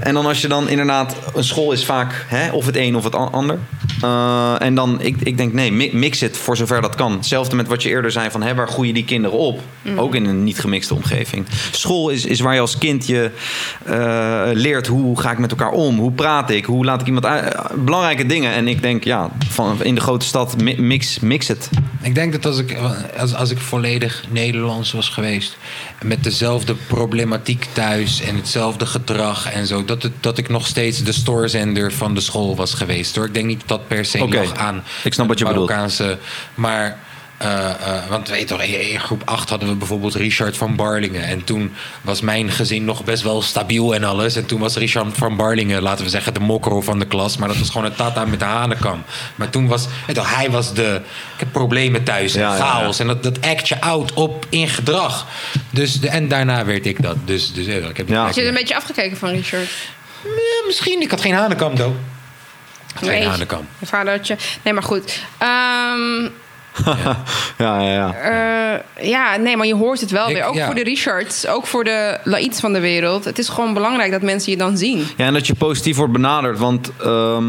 en 0.00 0.14
dan 0.14 0.26
als 0.26 0.40
je 0.40 0.48
dan 0.48 0.68
inderdaad, 0.68 1.16
een 1.34 1.44
school 1.44 1.72
is 1.72 1.84
vaak 1.84 2.24
hè, 2.28 2.50
of 2.52 2.66
het 2.66 2.76
een 2.76 2.96
of 2.96 3.04
het 3.04 3.14
an- 3.14 3.32
ander. 3.32 3.58
Eh, 4.02 4.54
en 4.62 4.74
dan, 4.74 5.00
ik, 5.00 5.16
ik 5.22 5.36
denk 5.36 5.52
nee, 5.52 5.72
mi- 5.72 5.90
mix 5.92 6.20
het 6.20 6.36
voor 6.36 6.56
zover 6.56 6.80
dat 6.80 6.94
kan. 6.94 7.12
Hetzelfde 7.12 7.56
met 7.56 7.68
wat 7.68 7.82
je 7.82 7.88
eerder 7.88 8.10
zei 8.12 8.30
van 8.30 8.42
hè, 8.42 8.54
waar 8.54 8.68
groeien 8.68 8.94
die 8.94 9.04
kinderen 9.04 9.38
op? 9.38 9.60
Ook 9.96 10.14
in 10.14 10.24
een 10.24 10.44
niet 10.44 10.58
gemixte 10.60 10.94
omgeving. 10.94 11.46
School 11.70 12.08
is, 12.08 12.24
is 12.24 12.40
waar 12.40 12.54
je 12.54 12.60
als 12.60 12.78
kind 12.78 13.06
je 13.06 13.30
eh, 13.84 14.42
leert 14.52 14.86
hoe 14.86 15.20
ga 15.20 15.30
ik 15.30 15.38
met 15.38 15.50
elkaar 15.50 15.70
om? 15.70 15.98
Hoe 15.98 16.12
praat 16.12 16.50
ik? 16.50 16.64
Hoe 16.64 16.84
laat 16.84 17.00
ik 17.00 17.06
iemand 17.06 17.26
uit? 17.26 17.54
eh, 17.54 17.64
belangrijke 17.76 18.26
dingen. 18.26 18.52
En 18.52 18.68
ik 18.68 18.82
denk 18.82 19.04
ja, 19.04 19.30
van, 19.48 19.78
in 19.82 19.94
de 19.94 20.00
grote 20.00 20.26
stad 20.26 20.62
mi- 20.62 20.80
mix, 20.80 21.18
mix 21.20 21.48
het. 21.48 21.70
Ik 22.06 22.14
denk 22.14 22.32
dat 22.32 22.46
als 22.46 22.58
ik, 22.58 22.76
als, 23.18 23.34
als 23.34 23.50
ik 23.50 23.58
volledig 23.58 24.24
Nederlands 24.28 24.92
was 24.92 25.08
geweest, 25.08 25.56
met 26.02 26.24
dezelfde 26.24 26.74
problematiek 26.74 27.66
thuis 27.72 28.20
en 28.20 28.36
hetzelfde 28.36 28.86
gedrag 28.86 29.52
en 29.52 29.66
zo, 29.66 29.84
dat, 29.84 30.02
het, 30.02 30.12
dat 30.20 30.38
ik 30.38 30.48
nog 30.48 30.66
steeds 30.66 31.02
de 31.02 31.12
stoorzender 31.12 31.92
van 31.92 32.14
de 32.14 32.20
school 32.20 32.56
was 32.56 32.74
geweest. 32.74 33.16
Hoor. 33.16 33.26
Ik 33.26 33.34
denk 33.34 33.46
niet 33.46 33.58
dat 33.58 33.68
dat 33.68 33.88
per 33.88 34.04
se 34.04 34.28
lag 34.28 34.56
aan 34.56 34.82
ik 35.04 35.12
snap 35.12 35.28
wat 35.28 35.38
je 35.38 35.44
bedoelt. 35.44 35.72
Maar. 36.54 36.98
Eh, 37.38 37.70
eh, 37.70 38.08
want 38.08 38.28
weet 38.28 38.40
je 38.40 38.46
toch, 38.46 38.62
in, 38.62 38.90
in 38.90 39.00
groep 39.00 39.22
8 39.24 39.48
hadden 39.50 39.68
we 39.68 39.74
bijvoorbeeld 39.74 40.14
Richard 40.14 40.56
van 40.56 40.76
Barlingen. 40.76 41.22
En 41.24 41.44
toen 41.44 41.74
was 42.02 42.20
mijn 42.20 42.50
gezin 42.50 42.84
nog 42.84 43.04
best 43.04 43.22
wel 43.22 43.42
stabiel 43.42 43.94
en 43.94 44.04
alles. 44.04 44.36
En 44.36 44.46
toen 44.46 44.60
was 44.60 44.76
Richard 44.76 45.16
van 45.16 45.36
Barlingen, 45.36 45.82
laten 45.82 46.04
we 46.04 46.10
zeggen, 46.10 46.34
de 46.34 46.40
mokro 46.40 46.80
van 46.80 46.98
de 46.98 47.06
klas. 47.06 47.36
Maar 47.36 47.48
dat 47.48 47.58
was 47.58 47.70
gewoon 47.70 47.86
een 47.86 47.94
tata 47.94 48.24
met 48.24 48.38
de 48.38 48.44
hanenkam. 48.44 49.02
Maar 49.34 49.50
toen 49.50 49.66
was, 49.68 49.84
weet 49.86 49.94
je 50.06 50.12
toch, 50.12 50.34
hij 50.36 50.50
was 50.50 50.74
de. 50.74 51.00
Ik 51.34 51.40
heb 51.40 51.52
problemen 51.52 52.04
thuis 52.04 52.34
en 52.34 52.40
Ja, 52.40 52.50
ja, 52.52 52.56
ja. 52.56 52.64
chaos. 52.64 52.98
En 52.98 53.06
dat, 53.06 53.22
dat 53.22 53.40
act 53.46 53.68
je 53.68 53.80
out 53.80 54.12
op 54.12 54.46
in 54.48 54.68
gedrag. 54.68 55.26
Dus, 55.70 56.00
de, 56.00 56.08
en 56.08 56.28
daarna 56.28 56.64
werd 56.64 56.86
ik 56.86 57.02
dat. 57.02 57.16
Dus, 57.24 57.52
dus 57.52 57.66
ik 57.66 57.96
heb 57.96 58.08
Ja. 58.08 58.24
Had 58.24 58.34
je 58.34 58.46
een 58.46 58.54
beetje 58.54 58.76
afgekeken 58.76 59.16
van 59.16 59.28
Richard? 59.28 59.68
Ja, 60.24 60.66
misschien. 60.66 61.00
Ik 61.00 61.10
had 61.10 61.20
geen 61.20 61.34
hanenkam, 61.34 61.76
had 61.76 61.90
geen 62.94 63.08
Nee. 63.08 63.26
hanenkam. 63.28 63.68
Je 63.78 63.86
vader 63.86 64.12
had 64.12 64.26
je... 64.26 64.36
Nee, 64.62 64.72
maar 64.74 64.82
goed. 64.82 65.20
Ehm, 65.38 66.28
Ja, 67.58 67.80
ja, 67.80 67.92
ja. 67.92 68.14
eh, 68.14 69.08
ja, 69.08 69.36
nee, 69.36 69.56
maar 69.56 69.66
je 69.66 69.74
hoort 69.74 70.00
het 70.00 70.10
wel 70.10 70.28
Ik- 70.28 70.34
weer. 70.34 70.44
Ook 70.44 70.54
ja. 70.54 70.66
voor 70.66 70.74
de 70.74 70.82
Richards, 70.82 71.46
ook 71.46 71.66
voor 71.66 71.84
de 71.84 72.18
Laids 72.24 72.60
van 72.60 72.72
de 72.72 72.80
wereld. 72.80 73.24
Het 73.24 73.38
is 73.38 73.48
gewoon 73.48 73.74
belangrijk 73.74 74.10
dat 74.10 74.22
mensen 74.22 74.50
je 74.52 74.58
dan 74.58 74.76
zien. 74.78 74.98
Ja, 75.16 75.26
en 75.26 75.32
dat 75.32 75.46
je 75.46 75.54
positief 75.54 75.96
wordt 75.96 76.12
benaderd. 76.12 76.58
Want 76.58 76.90
ehm, 77.02 77.44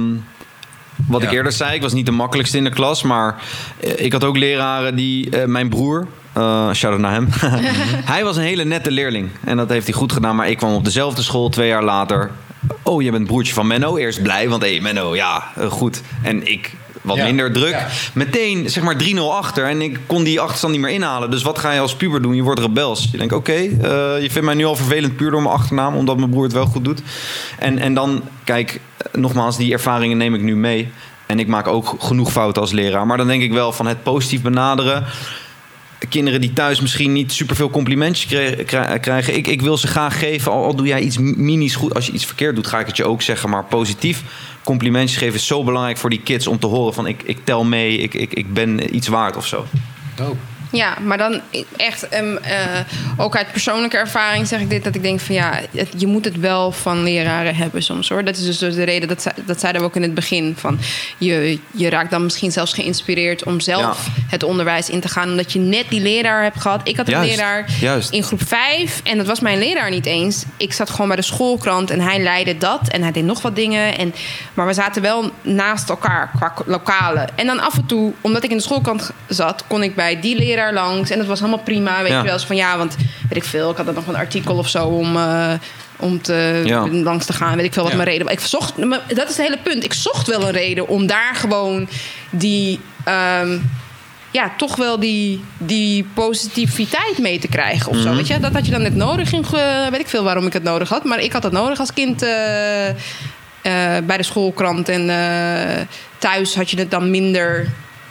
wat 1.08 1.24
ik 1.24 1.30
Ja. 1.30 1.36
eerder 1.36 1.52
zei, 1.52 1.76
ik 1.76 1.82
was 1.82 1.94
niet 1.94 2.06
de 2.06 2.12
makkelijkste 2.12 2.58
in 2.58 2.64
de 2.64 2.70
klas. 2.70 3.04
Maar 3.04 3.36
eh, 3.80 3.92
ik 4.06 4.12
had 4.14 4.24
ook 4.24 4.38
leraren 4.38 4.96
die... 4.96 5.30
eh, 5.30 5.46
mijn 5.46 5.70
broer, 5.70 6.08
eh 6.34 6.72
shout-out 6.74 7.02
naar 7.02 7.14
hem. 7.14 7.28
hij 8.14 8.24
was 8.24 8.36
een 8.38 8.44
hele 8.44 8.64
nette 8.64 8.92
leerling. 8.92 9.30
En 9.44 9.58
dat 9.58 9.70
heeft 9.70 9.86
hij 9.88 9.96
goed 9.96 10.12
gedaan. 10.12 10.36
Maar 10.36 10.50
ik 10.50 10.58
kwam 10.58 10.74
op 10.74 10.84
dezelfde 10.86 11.22
school 11.22 11.50
twee 11.50 11.68
jaar 11.68 11.84
later. 11.84 12.32
Oh, 12.84 13.02
je 13.02 13.12
bent 13.12 13.28
broertje 13.28 13.54
van 13.54 13.68
Menno. 13.68 13.98
Eerst 13.98 14.22
blij, 14.22 14.50
want 14.50 14.62
hé, 14.64 14.72
hey, 14.72 14.82
Menno, 14.82 15.16
ja, 15.16 15.44
goed. 15.70 16.02
En 16.24 16.48
ik 16.52 16.72
wat 17.08 17.18
Ja. 17.18 17.24
minder 17.24 17.51
druk. 17.51 17.72
Ja. 17.72 17.88
Meteen, 18.14 18.70
zeg 18.70 18.84
maar, 18.84 18.95
3-0 18.97 19.36
achter. 19.36 19.66
En 19.66 19.82
ik 19.82 19.99
kon 20.05 20.24
die 20.24 20.39
achterstand 20.39 20.74
niet 20.74 20.82
meer 20.82 20.91
inhalen. 20.91 21.32
Dus 21.32 21.41
wat 21.43 21.60
ga 21.60 21.72
je 21.72 21.80
als 21.80 21.95
puber 21.95 22.22
doen? 22.22 22.36
Je 22.36 22.41
wordt 22.41 22.60
rebels. 22.60 23.08
Je 23.12 23.18
denkt, 23.18 23.34
oké, 23.34 23.51
eh, 23.53 23.70
je 24.22 24.28
vindt 24.30 24.41
mij 24.45 24.53
nu 24.55 24.66
al 24.66 24.76
vervelend 24.76 25.16
puur 25.16 25.32
door 25.32 25.41
mijn 25.41 25.55
achternaam. 25.55 25.95
Omdat 25.95 26.18
mijn 26.18 26.30
broer 26.30 26.43
het 26.43 26.53
wel 26.53 26.66
goed 26.66 26.84
doet. 26.86 27.01
En, 27.60 27.78
en 27.80 27.93
dan, 27.93 28.22
kijk, 28.43 28.80
eh, 28.97 29.14
nogmaals, 29.22 29.58
die 29.58 29.74
ervaringen 29.74 30.18
neem 30.18 30.36
ik 30.36 30.41
nu 30.41 30.55
mee. 30.55 30.89
En 31.26 31.39
ik 31.39 31.47
maak 31.47 31.68
ook 31.68 31.95
genoeg 31.99 32.32
fouten 32.32 32.62
als 32.62 32.72
leraar. 32.72 33.05
Maar 33.08 33.18
dan 33.18 33.28
denk 33.28 33.41
ik 33.41 33.51
wel 33.51 33.72
van 33.72 33.86
het 33.88 34.03
positief 34.03 34.41
benaderen. 34.41 35.05
Kinderen 36.10 36.41
die 36.41 36.53
thuis 36.53 36.82
misschien 36.82 37.14
niet 37.14 37.32
superveel 37.32 37.70
complimentjes 37.70 38.26
krijgen. 39.01 39.36
Ik, 39.36 39.47
ik 39.47 39.62
wil 39.62 39.78
ze 39.78 39.88
graag 39.88 40.20
geven. 40.20 40.51
Al, 40.51 40.64
al 40.64 40.76
doe 40.76 40.88
jij 40.88 40.99
iets 40.99 41.18
minis 41.18 41.76
goed. 41.76 41.93
Als 41.93 42.05
je 42.05 42.12
iets 42.12 42.26
verkeerd 42.26 42.55
doet, 42.55 42.68
ga 42.68 42.80
ik 42.80 42.86
het 42.88 42.97
je 42.97 43.05
ook 43.05 43.22
zeggen. 43.22 43.49
Maar 43.49 43.64
positief 43.64 44.24
complimentjes 44.68 45.18
geven 45.18 45.36
is 45.36 45.47
zo 45.47 45.63
belangrijk 45.63 45.97
voor 45.97 46.09
die 46.09 46.22
kids. 46.22 46.47
Om 46.47 46.59
te 46.59 46.68
horen 46.68 46.93
van 46.93 47.07
ik, 47.07 47.24
ik 47.24 47.38
tel 47.43 47.63
mee. 47.63 47.97
Ik, 47.97 48.13
ik, 48.13 48.34
ik 48.34 48.53
ben 48.53 48.95
iets 48.95 49.07
waard 49.07 49.36
of 49.36 49.45
zo. 49.47 49.65
Ja, 50.72 50.97
maar 51.01 51.18
dan 51.18 51.41
echt, 51.78 52.07
ehm, 52.09 52.36
eh, 52.38 52.55
ook 53.18 53.36
uit 53.38 53.51
persoonlijke 53.51 53.97
ervaring 53.97 54.47
zeg 54.47 54.59
ik 54.59 54.70
dit, 54.70 54.84
dat 54.84 54.95
ik 54.95 55.01
denk 55.03 55.20
van 55.20 55.36
ja, 55.36 55.59
het- 55.76 55.93
je 55.97 56.07
moet 56.07 56.26
het 56.26 56.39
wel 56.39 56.72
van 56.72 57.03
leraren 57.03 57.55
hebben 57.55 57.84
soms 57.84 58.09
hoor. 58.09 58.24
Dat 58.24 58.38
is 58.38 58.57
dus 58.57 58.76
de 58.76 58.84
reden, 58.84 59.07
dat, 59.07 59.28
dat 59.45 59.59
zeiden 59.59 59.82
we 59.82 59.88
ook 59.88 59.95
in 59.95 60.01
het 60.01 60.13
begin, 60.13 60.55
van 60.57 60.80
je, 61.18 61.59
je 61.72 61.89
raakt 61.89 62.11
dan 62.11 62.24
misschien 62.24 62.51
zelfs 62.51 62.74
geïnspireerd 62.74 63.43
om 63.43 63.59
zelf 63.59 64.05
Ja. 64.05 64.24
het 64.30 64.43
onderwijs 64.43 64.89
in 64.89 64.99
te 64.99 65.07
gaan, 65.07 65.30
omdat 65.30 65.53
je 65.53 65.59
net 65.59 65.86
die 65.89 66.01
leraar 66.01 66.43
hebt 66.43 66.61
gehad. 66.61 66.82
Ik 66.84 66.97
had 66.97 67.07
een 67.07 67.13
Juist, 67.13 67.36
leraar 67.36 67.65
juist. 67.80 68.09
in 68.11 68.24
groep 68.24 68.41
5 68.47 69.01
en 69.03 69.18
dat 69.18 69.28
was 69.28 69.39
mijn 69.39 69.59
leraar 69.59 69.89
niet 69.89 70.05
eens. 70.05 70.43
Ik 70.57 70.74
zat 70.74 70.89
gewoon 70.89 71.07
bij 71.07 71.15
de 71.15 71.22
schoolkrant 71.22 71.89
en 71.91 71.99
hij 71.99 72.20
leidde 72.20 72.57
dat 72.57 72.88
en 72.88 73.01
hij 73.01 73.11
deed 73.11 73.24
nog 73.24 73.41
wat 73.41 73.55
dingen. 73.55 73.97
En, 73.97 74.13
maar 74.53 74.65
we 74.68 74.74
zaten 74.74 75.01
wel 75.01 75.32
naast 75.41 75.89
elkaar 75.89 76.32
qua 76.36 76.53
lokalen. 76.65 77.28
En 77.36 77.45
dan 77.45 77.59
af 77.59 77.74
en 77.76 77.86
toe, 77.86 78.13
omdat 78.22 78.43
ik 78.43 78.51
in 78.51 78.57
de 78.57 78.63
schoolkrant 78.63 79.11
zat, 79.28 79.63
kon 79.68 79.84
ik 79.84 79.95
bij 79.95 80.20
die 80.20 80.36
leraar 80.36 80.55
langs. 80.74 81.10
En 81.10 81.18
dat 81.18 81.28
was 81.28 81.39
helemaal 81.39 81.64
prima. 81.64 82.01
Weet 82.01 82.12
Ja. 82.12 82.18
je 82.18 82.24
wel, 82.24 82.34
eens 82.34 82.45
van 82.45 82.55
ja, 82.55 82.78
want 82.78 82.95
weet 83.30 83.38
ik 83.38 83.43
veel, 83.43 83.72
ik 83.72 83.78
had 83.78 83.86
dan 83.86 83.95
nog 83.95 84.08
een 84.08 84.16
artikel 84.16 84.58
of 84.58 84.68
zo 84.70 84.86
om. 84.86 85.16
eh, 85.16 85.53
om 85.99 86.22
te, 86.22 86.62
Ja. 86.66 86.88
langs 86.88 87.26
te 87.26 87.34
gaan, 87.34 87.55
weet 87.55 87.66
ik 87.66 87.74
veel 87.74 87.84
wat 87.84 87.91
Ja. 87.91 87.97
mijn 87.97 88.10
reden 88.10 88.26
was. 88.26 88.36
Ik 88.36 88.39
zocht, 88.39 88.78
maar 88.78 89.01
dat 89.08 89.30
is 89.30 89.38
het 89.38 89.45
hele 89.45 89.58
punt. 89.64 89.84
Ik 89.84 89.93
zocht 89.93 90.28
wel 90.28 90.41
een 90.41 90.51
reden 90.51 90.88
om 90.88 91.08
daar 91.08 91.36
gewoon 91.36 91.88
die, 92.30 92.80
ehm, 93.03 93.58
ja, 94.32 94.51
toch 94.58 94.76
wel 94.76 94.99
die, 94.99 95.43
die 95.58 96.05
positiviteit 96.14 97.18
mee 97.18 97.39
te 97.39 97.47
krijgen 97.47 97.91
of 97.91 97.97
zo. 97.97 98.16
Weet 98.16 98.28
je, 98.28 98.39
dat 98.39 98.53
had 98.53 98.66
je 98.66 98.72
dan 98.72 98.82
net 98.82 98.95
nodig. 98.95 99.32
In, 99.32 99.45
ge- 99.45 99.88
weet 99.91 99.99
ik 99.99 100.08
veel 100.08 100.24
waarom 100.24 100.45
ik 100.45 100.53
het 100.53 100.64
nodig 100.64 100.89
had, 100.89 101.03
maar 101.03 101.20
ik 101.20 101.32
had 101.34 101.41
dat 101.41 101.51
nodig 101.51 101.80
als 101.80 101.93
kind 101.93 102.22
eh, 102.22 102.88
eh, 102.89 102.95
bij 104.05 104.18
de 104.18 104.24
schoolkrant 104.24 104.89
en 104.89 105.10
eh, 105.10 105.86
thuis 106.18 106.55
had 106.55 106.70
je 106.70 106.78
het 106.80 106.91
dan 106.91 107.10
minder. 107.10 107.68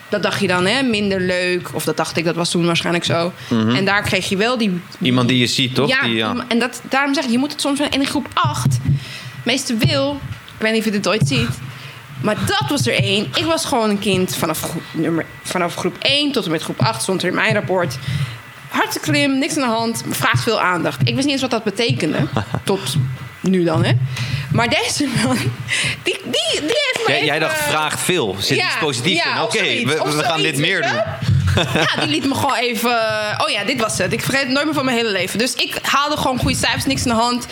Dat 0.08 0.22
dacht 0.22 0.40
je 0.40 0.46
dan, 0.46 0.66
hè, 0.66 0.82
minder 0.82 1.20
leuk. 1.20 1.68
Of 1.72 1.84
dat 1.84 1.96
dacht 1.96 2.16
ik, 2.16 2.24
dat 2.24 2.34
was 2.34 2.50
toen 2.50 2.66
waarschijnlijk 2.66 3.04
zo. 3.04 3.32
En 3.50 3.84
daar 3.84 4.02
kreeg 4.02 4.28
je 4.28 4.36
wel 4.36 4.58
die, 4.58 4.80
Iemand 5.00 5.28
die 5.28 5.38
je 5.38 5.46
ziet, 5.46 5.74
toch? 5.74 5.88
ja, 5.88 6.02
Die, 6.02 6.14
ja. 6.14 6.44
en 6.48 6.58
dat, 6.58 6.82
daarom 6.88 7.14
zeg 7.14 7.24
ik, 7.24 7.30
je 7.30 7.38
moet 7.38 7.52
het 7.52 7.60
soms... 7.60 7.80
En 7.80 7.90
in 7.90 8.06
groep 8.06 8.28
8, 8.34 8.78
meester 9.44 9.76
Wil... 9.78 10.20
Ik 10.56 10.62
weet 10.62 10.70
niet 10.70 10.78
of 10.80 10.84
je 10.86 10.90
dit 10.90 11.08
ooit 11.08 11.28
ziet... 11.28 11.48
Maar 12.20 12.36
dat 12.46 12.64
was 12.68 12.86
er 12.86 12.94
één. 12.94 13.26
Ik 13.34 13.44
was 13.44 13.64
gewoon 13.64 13.90
een 13.90 13.98
kind 13.98 14.36
vanaf 14.36 14.60
groep, 14.60 14.82
nummer, 14.92 15.24
vanaf 15.42 15.74
groep 15.74 15.96
1 15.98 16.32
tot 16.32 16.44
en 16.44 16.50
met 16.50 16.62
groep 16.62 16.80
8 16.80 17.02
stond 17.02 17.22
er 17.22 17.28
in 17.28 17.34
mijn 17.34 17.54
rapport. 17.54 17.98
Hartstikke 18.68 19.08
slim, 19.08 19.38
niks 19.38 19.56
aan 19.56 19.68
de 19.68 19.74
hand, 19.74 20.04
vraagt 20.08 20.42
veel 20.42 20.60
aandacht. 20.60 21.00
Ik 21.00 21.14
wist 21.14 21.24
niet 21.24 21.32
eens 21.32 21.40
wat 21.40 21.50
dat 21.50 21.64
betekende. 21.64 22.18
Tot 22.64 22.96
nu 23.40 23.64
dan, 23.64 23.84
hè. 23.84 23.92
Maar 24.52 24.68
deze 24.68 25.06
man, 25.24 25.36
die, 26.02 26.18
die, 26.24 26.60
die 26.60 26.60
heeft 26.60 27.00
me 27.06 27.12
Jij, 27.14 27.22
even- 27.22 27.40
dacht, 27.40 27.62
vraagt 27.62 28.00
veel. 28.00 28.36
Zit 28.38 28.58
Ja, 28.58 28.66
iets 28.66 28.78
positiefs 28.78 29.24
ja, 29.24 29.34
in? 29.36 29.42
Oké, 29.42 29.62
we, 29.84 30.22
gaan 30.24 30.42
dit 30.42 30.56
meer 30.56 30.82
doen. 30.82 31.02
Ja, 31.56 32.00
die 32.00 32.08
liet 32.08 32.26
me 32.26 32.34
gewoon 32.34 32.54
even... 32.56 32.90
Oh 33.38 33.48
ja, 33.48 33.64
dit 33.64 33.80
was 33.80 33.98
het. 33.98 34.12
Ik 34.12 34.22
vergeet 34.22 34.40
het 34.42 34.50
nooit 34.50 34.64
meer 34.64 34.74
van 34.74 34.84
mijn 34.84 34.96
hele 34.96 35.10
leven. 35.10 35.38
Dus 35.38 35.54
ik 35.54 35.78
haalde 35.82 36.16
gewoon 36.16 36.38
goede 36.38 36.56
cijfers, 36.56 36.84
niks 36.84 37.02
aan 37.06 37.16
de 37.16 37.22
hand. 37.22 37.46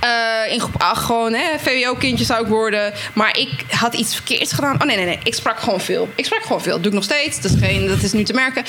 Eh, 0.00 0.52
in 0.52 0.60
groep 0.60 0.82
8 0.82 1.04
gewoon, 1.04 1.32
hè, 1.32 1.58
VWO-kindje 1.58 2.24
zou 2.24 2.42
ik 2.42 2.48
worden. 2.48 2.92
Maar 3.12 3.38
ik 3.38 3.50
had 3.68 3.94
iets 3.94 4.14
verkeerds 4.14 4.52
gedaan. 4.52 4.80
Oh 4.80 4.86
nee, 4.86 4.96
nee, 4.96 5.04
nee. 5.04 5.18
Ik 5.22 5.34
sprak 5.34 5.60
gewoon 5.60 5.80
veel. 5.80 6.08
Ik 6.14 6.24
sprak 6.24 6.42
gewoon 6.42 6.62
veel. 6.62 6.72
Dat 6.72 6.82
doe 6.82 6.90
ik 6.90 6.96
nog 6.98 7.04
steeds. 7.04 7.40
Dat 7.40 7.50
is, 7.52 7.58
geen, 7.60 7.86
dat 7.88 8.02
is 8.02 8.12
nu 8.12 8.22
te 8.24 8.32
merken. 8.32 8.64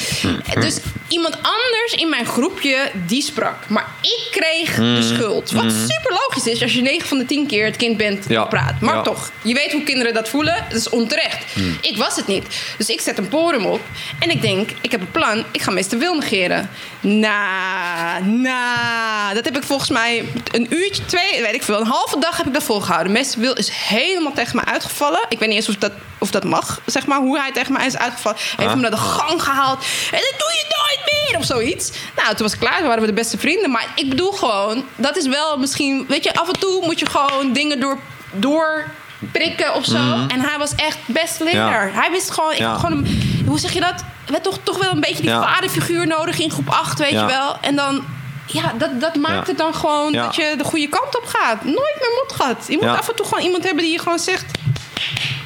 Dus 0.60 0.78
iemand 1.14 1.36
anders 1.42 1.94
in 1.96 2.10
mijn 2.10 2.26
groepje, 2.26 2.92
die 2.94 3.22
sprak. 3.22 3.56
Maar 3.68 3.86
ik 4.02 4.28
kreeg 4.32 4.76
de 4.76 5.02
schuld. 5.14 5.52
Wat 5.52 5.72
super 5.72 6.12
logisch 6.28 6.48
is 6.48 6.62
als 6.62 6.74
je 6.74 6.82
9 6.82 7.08
van 7.08 7.18
de 7.18 7.26
10 7.26 7.48
keer 7.48 7.66
het 7.66 7.78
kind 7.78 7.98
bent 7.98 8.26
Ja. 8.28 8.36
dat 8.40 8.50
praat. 8.50 8.80
Maar 8.80 8.96
Ja. 8.96 9.02
toch, 9.02 9.30
je 9.42 9.54
weet 9.54 9.72
hoe 9.72 9.84
kinderen 9.84 10.14
dat 10.14 10.30
voelen. 10.30 10.66
Dat 10.70 10.78
is 10.78 10.90
onterecht. 10.90 11.46
Ik 11.82 11.98
was 11.98 12.16
het 12.16 12.28
niet. 12.28 12.46
Dus 12.78 12.90
ik 12.90 13.02
zet 13.02 13.18
een 13.18 13.28
porum 13.28 13.66
op. 13.66 13.82
En 14.20 14.30
ik 14.30 14.42
denk, 14.42 14.70
ik 14.82 14.92
heb 14.92 15.02
een 15.02 15.12
plan. 15.12 15.44
Ik 15.52 15.62
ga 15.62 15.72
meester 15.72 15.98
Wil 15.98 16.16
negeren. 16.16 16.70
Nou, 17.02 18.24
nou. 18.26 19.34
Dat 19.34 19.46
heb 19.46 19.58
ik 19.58 19.64
volgens 19.64 19.90
mij 19.90 20.26
een 20.52 20.68
uurtje, 20.70 21.06
twee, 21.06 21.42
weet 21.42 21.54
ik 21.54 21.64
veel. 21.64 21.80
Een 21.80 21.88
halve 21.88 22.20
dag 22.20 22.38
heb 22.38 22.46
ik 22.48 22.54
dat 22.54 22.64
volgehouden. 22.64 23.12
Meester 23.12 23.40
Wil 23.40 23.54
is 23.54 23.70
helemaal 23.70 24.34
tegen 24.34 24.56
me 24.56 24.66
uitgevallen. 24.66 25.26
Ik 25.30 25.40
weet 25.40 25.48
niet 25.50 25.58
eens 25.58 25.70
of 25.70 25.76
dat 25.76 25.92
of 26.20 26.32
dat 26.32 26.44
mag, 26.44 26.80
zeg 26.86 27.06
maar, 27.06 27.18
hoe 27.20 27.40
hij 27.40 27.52
tegen 27.52 27.74
mij 27.74 27.86
is 27.86 27.98
uitgevallen. 27.98 28.38
Hij 28.40 28.50
heeft 28.56 28.70
Ah. 28.70 28.76
me 28.76 28.82
naar 28.82 28.92
de 28.92 28.98
gang 28.98 29.44
gehaald. 29.44 29.78
En 30.12 30.20
dat 30.30 30.34
doe 30.38 30.52
je 30.60 30.66
nooit 30.78 31.00
meer, 31.06 31.38
of 31.40 31.46
zoiets. 31.46 31.92
Nou, 32.16 32.28
toen 32.28 32.38
was 32.42 32.52
het 32.52 32.60
klaar, 32.60 32.78
toen 32.78 32.88
waren 32.88 33.02
we 33.02 33.08
de 33.08 33.14
beste 33.14 33.38
vrienden. 33.38 33.72
Maar 33.72 33.88
ik 33.96 34.10
bedoel 34.10 34.32
gewoon, 34.32 34.86
dat 34.96 35.18
is 35.18 35.28
wel 35.28 35.58
misschien, 35.58 36.06
weet 36.08 36.24
je, 36.24 36.34
af 36.36 36.48
en 36.48 36.60
toe 36.60 36.86
moet 36.86 37.00
je 37.00 37.06
gewoon 37.06 37.54
dingen 37.54 37.80
door, 37.80 38.00
door 38.32 38.90
prikken 39.32 39.74
of 39.74 39.86
zo. 39.86 39.98
En 40.28 40.40
hij 40.42 40.58
was 40.58 40.76
echt 40.76 40.98
best 41.06 41.40
leraar. 41.40 41.94
Hij 41.94 42.12
wist 42.12 42.32
gewoon, 42.32 42.52
ik 42.52 42.60
Mhm. 42.60 42.70
Ja. 42.70 42.76
gewoon, 42.76 42.92
een- 42.98 43.44
hoe 43.48 43.60
zeg 43.60 43.72
je 43.74 43.80
dat? 43.80 44.04
We 44.26 44.42
toch, 44.42 44.58
toch 44.64 44.78
wel 44.78 44.92
een 44.92 45.00
beetje 45.00 45.22
die 45.22 45.30
Ja. 45.30 45.54
vaderfiguur 45.54 46.08
nodig 46.08 46.40
in 46.40 46.52
groep 46.52 46.70
8, 46.70 47.00
weet 47.00 47.10
je 47.10 47.26
wel. 47.26 47.58
En 47.62 47.76
dan, 47.76 48.04
ja, 48.48 48.74
dat, 48.78 49.02
dat 49.02 49.16
maakt 49.16 49.48
het 49.48 49.58
dan 49.58 49.76
gewoon 49.76 50.12
dat 50.14 50.36
je 50.36 50.54
de 50.58 50.64
goede 50.64 50.88
kant 50.90 51.18
op 51.18 51.26
gaat. 51.26 51.64
Nooit 51.64 51.98
meer 52.00 52.12
motgat. 52.24 52.66
Je 52.68 52.78
moet 52.82 52.98
af 52.98 53.10
en 53.10 53.16
toe 53.16 53.26
gewoon 53.26 53.44
iemand 53.44 53.64
hebben 53.64 53.84
die 53.84 53.92
je 53.94 54.00
gewoon 54.00 54.20
zegt 54.20 54.46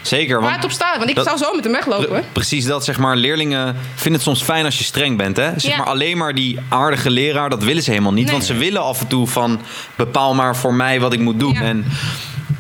Zeker. 0.08 0.34
waar 0.34 0.44
Want 0.44 0.56
het 0.56 0.66
op 0.66 0.72
staat. 0.72 0.98
Want 0.98 1.10
ik 1.10 1.16
dat- 1.16 1.26
zou 1.26 1.38
zo 1.38 1.54
met 1.56 1.64
hem 1.64 1.74
weglopen. 1.74 2.08
Pre- 2.08 2.24
Precies 2.32 2.66
dat, 2.66 2.84
zeg 2.86 2.98
maar, 2.98 3.16
leerlingen 3.16 3.76
vinden 3.96 4.14
het 4.14 4.22
soms 4.22 4.44
fijn 4.44 4.66
als 4.66 4.78
je 4.78 4.84
streng 4.84 5.18
bent. 5.18 5.38
Hè? 5.38 5.50
Zeg 5.60 5.72
Ja. 5.72 5.78
maar 5.78 5.86
alleen 5.88 6.18
maar 6.18 6.34
die 6.36 6.60
aardige 6.70 7.10
leraar, 7.10 7.50
dat 7.50 7.64
willen 7.64 7.84
ze 7.84 7.90
helemaal 7.90 8.14
niet. 8.14 8.24
Nee. 8.24 8.34
Want 8.34 8.46
ze 8.46 8.54
willen 8.54 8.82
af 8.84 9.00
en 9.02 9.08
toe 9.08 9.28
van, 9.28 9.62
bepaal 9.96 10.34
maar 10.36 10.56
voor 10.56 10.74
mij 10.74 11.00
wat 11.00 11.14
ik 11.14 11.20
moet 11.20 11.40
doen. 11.40 11.54
Ja. 11.54 11.62
En 11.62 11.86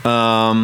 ehm, 0.02 0.57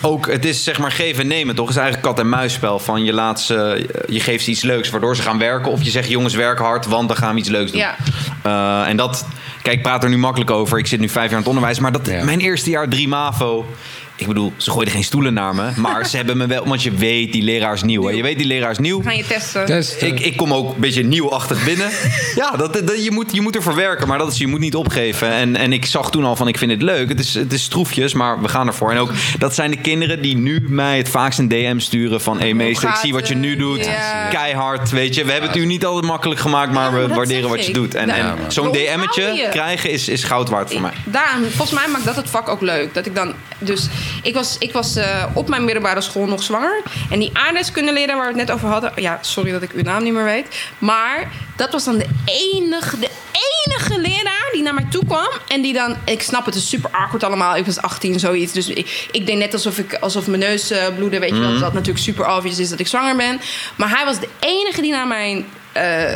ook, 0.00 0.26
het 0.26 0.44
is 0.44 0.64
zeg 0.64 0.78
maar 0.78 0.92
geven 0.92 1.22
en 1.22 1.28
nemen, 1.28 1.54
toch? 1.54 1.66
Het 1.66 1.76
is 1.76 1.82
eigenlijk 1.82 2.14
kat 2.14 2.24
en 2.24 2.30
muisspel. 2.30 2.78
Van 2.78 3.04
je 3.04 3.12
laat 3.12 3.40
ze, 3.40 3.86
je 4.08 4.20
geeft 4.20 4.44
ze 4.44 4.50
iets 4.50 4.62
leuks 4.62 4.90
waardoor 4.90 5.16
ze 5.16 5.22
gaan 5.22 5.38
werken. 5.38 5.72
Of 5.72 5.82
je 5.82 5.90
zegt, 5.90 6.08
jongens, 6.08 6.34
werk 6.34 6.58
hard, 6.58 6.86
want 6.86 7.08
dan 7.08 7.16
gaan 7.16 7.34
we 7.34 7.40
iets 7.40 7.48
leuks 7.48 7.70
doen. 7.70 7.80
Ja. 7.80 7.96
Eh, 8.42 8.88
en 8.88 8.96
dat, 8.96 9.26
kijk, 9.62 9.76
ik 9.76 9.82
praat 9.82 10.02
er 10.04 10.08
nu 10.10 10.18
makkelijk 10.18 10.50
over. 10.50 10.78
Ik 10.78 10.86
zit 10.86 11.00
nu 11.00 11.08
vijf 11.08 11.24
jaar 11.24 11.32
in 11.32 11.38
het 11.38 11.46
onderwijs. 11.48 11.78
Maar 11.78 11.92
dat, 11.92 12.06
Ja. 12.06 12.24
mijn 12.24 12.40
eerste 12.40 12.70
jaar 12.70 12.88
drie 12.88 13.08
MAVO. 13.08 13.66
Ik 14.16 14.26
bedoel, 14.26 14.52
ze 14.56 14.70
gooiden 14.70 14.94
geen 14.94 15.04
stoelen 15.04 15.34
naar 15.34 15.54
me. 15.54 15.70
Maar 15.76 16.06
ze 16.06 16.16
hebben 16.16 16.36
me 16.36 16.46
wel, 16.46 16.66
want 16.66 16.82
je 16.82 16.90
weet, 16.90 17.32
die 17.32 17.42
leraar 17.42 17.72
is 17.72 17.82
nieuw. 17.82 18.04
Hè? 18.04 18.10
Je 18.10 18.22
weet, 18.22 18.36
die 18.38 18.46
leraar 18.46 18.70
is 18.70 18.78
nieuw. 18.78 18.98
We 18.98 19.04
gaan 19.04 19.16
je 19.16 19.26
testen. 19.26 19.66
Testen. 19.66 20.06
Ik, 20.06 20.20
ik 20.20 20.36
kom 20.36 20.52
ook 20.54 20.74
een 20.74 20.80
beetje 20.80 21.04
nieuwachtig 21.04 21.64
binnen. 21.64 21.90
ja, 22.34 22.50
dat, 22.50 22.72
dat, 22.72 23.04
je, 23.04 23.10
moet, 23.10 23.34
je 23.34 23.40
moet 23.40 23.56
ervoor 23.56 23.74
werken, 23.74 24.08
maar 24.08 24.18
dat 24.18 24.32
is, 24.32 24.38
je 24.38 24.46
moet 24.46 24.60
niet 24.60 24.74
opgeven. 24.74 25.28
En, 25.30 25.56
en 25.56 25.72
ik 25.72 25.86
zag 25.86 26.10
toen 26.10 26.24
al 26.24 26.36
van, 26.36 26.48
ik 26.48 26.58
vind 26.58 26.70
het 26.70 26.82
leuk. 26.82 27.08
Het 27.08 27.20
is, 27.20 27.34
het 27.34 27.52
is 27.52 27.62
stroefjes, 27.62 28.12
maar 28.12 28.40
we 28.42 28.48
gaan 28.48 28.66
ervoor. 28.66 28.90
En 28.90 28.98
ook, 28.98 29.10
dat 29.38 29.54
zijn 29.54 29.70
de 29.70 29.76
kinderen 29.76 30.22
die 30.22 30.36
nu 30.36 30.66
mij 30.68 30.96
het 30.96 31.08
vaakst 31.08 31.38
een 31.38 31.48
DM 31.48 31.78
sturen 31.78 32.20
van... 32.20 32.40
hé 32.40 32.52
meester, 32.52 32.88
ik 32.88 32.94
zie 32.94 33.12
wat 33.12 33.28
je 33.28 33.34
nu 33.34 33.56
doet. 33.56 33.84
Ja. 33.84 34.28
Keihard, 34.28 34.90
weet 34.90 35.14
je. 35.14 35.24
We 35.24 35.32
hebben 35.32 35.50
het 35.50 35.58
u 35.58 35.66
niet 35.66 35.84
altijd 35.84 36.04
makkelijk 36.04 36.40
gemaakt, 36.40 36.72
maar 36.72 37.00
Ja, 37.00 37.06
we 37.06 37.14
waarderen 37.14 37.48
wat 37.48 37.66
je 37.66 37.72
doet. 37.72 37.94
En, 37.94 38.06
Ja, 38.06 38.14
en 38.14 38.52
zo'n 38.52 38.72
DM'tje 38.72 39.22
je. 39.22 39.48
krijgen 39.50 39.90
is, 39.90 40.08
is 40.08 40.24
goud 40.24 40.48
waard 40.48 40.72
voor 40.72 40.80
mij. 40.80 40.92
Daarom, 41.04 41.42
volgens 41.42 41.70
mij 41.70 41.88
maakt 41.88 42.04
dat 42.04 42.16
het 42.16 42.30
vak 42.30 42.48
ook 42.48 42.60
leuk. 42.60 42.94
Dat 42.94 43.06
ik 43.06 43.14
dan, 43.14 43.32
dus 43.58 43.88
ik 44.22 44.34
was, 44.34 44.56
ik 44.58 44.72
was 44.72 44.96
eh, 44.96 45.24
op 45.32 45.48
mijn 45.48 45.64
middelbare 45.64 46.00
school 46.00 46.26
nog 46.26 46.42
zwanger. 46.42 46.82
En 47.10 47.18
die 47.18 47.30
aardrijkskundeleraar 47.32 48.16
waar 48.16 48.32
we 48.32 48.38
het 48.38 48.46
net 48.46 48.56
over 48.56 48.68
hadden. 48.68 48.92
Ja, 48.96 49.18
sorry 49.20 49.52
dat 49.52 49.62
ik 49.62 49.72
uw 49.72 49.82
naam 49.82 50.02
niet 50.02 50.12
meer 50.12 50.24
weet. 50.24 50.46
Maar 50.78 51.32
dat 51.56 51.72
was 51.72 51.84
dan 51.84 51.98
de 51.98 52.06
enige, 52.24 52.98
de 52.98 53.10
enige 53.66 54.00
leraar 54.00 54.48
die 54.52 54.62
naar 54.62 54.74
mij 54.74 54.86
toe 54.90 55.04
kwam. 55.06 55.28
En 55.48 55.62
die 55.62 55.72
dan, 55.72 55.96
ik 56.04 56.22
snap 56.22 56.44
het 56.46 56.54
is 56.54 56.68
super 56.68 56.90
awkward 56.90 57.24
allemaal. 57.24 57.56
Ik 57.56 57.66
was 57.66 57.80
18, 57.80 58.18
zoiets. 58.18 58.52
Dus 58.52 58.68
ik, 58.68 59.08
ik 59.12 59.26
deed 59.26 59.38
net 59.38 59.52
alsof, 59.52 59.78
ik, 59.78 59.94
alsof 59.94 60.26
mijn 60.26 60.40
neus 60.40 60.70
eh, 60.70 60.86
bloedde. 60.96 61.18
Weet 61.18 61.34
je 61.34 61.40
wel, 61.40 61.58
dat 61.58 61.72
natuurlijk 61.72 62.04
super 62.04 62.36
obvious 62.36 62.58
is 62.58 62.68
dat 62.68 62.78
ik 62.80 62.86
zwanger 62.86 63.16
ben. 63.16 63.40
Maar 63.76 63.88
hij 63.90 64.04
was 64.04 64.20
de 64.20 64.28
enige 64.40 64.80
die 64.80 64.90
naar 64.90 65.06
mijn... 65.06 65.46
eh, 65.72 66.12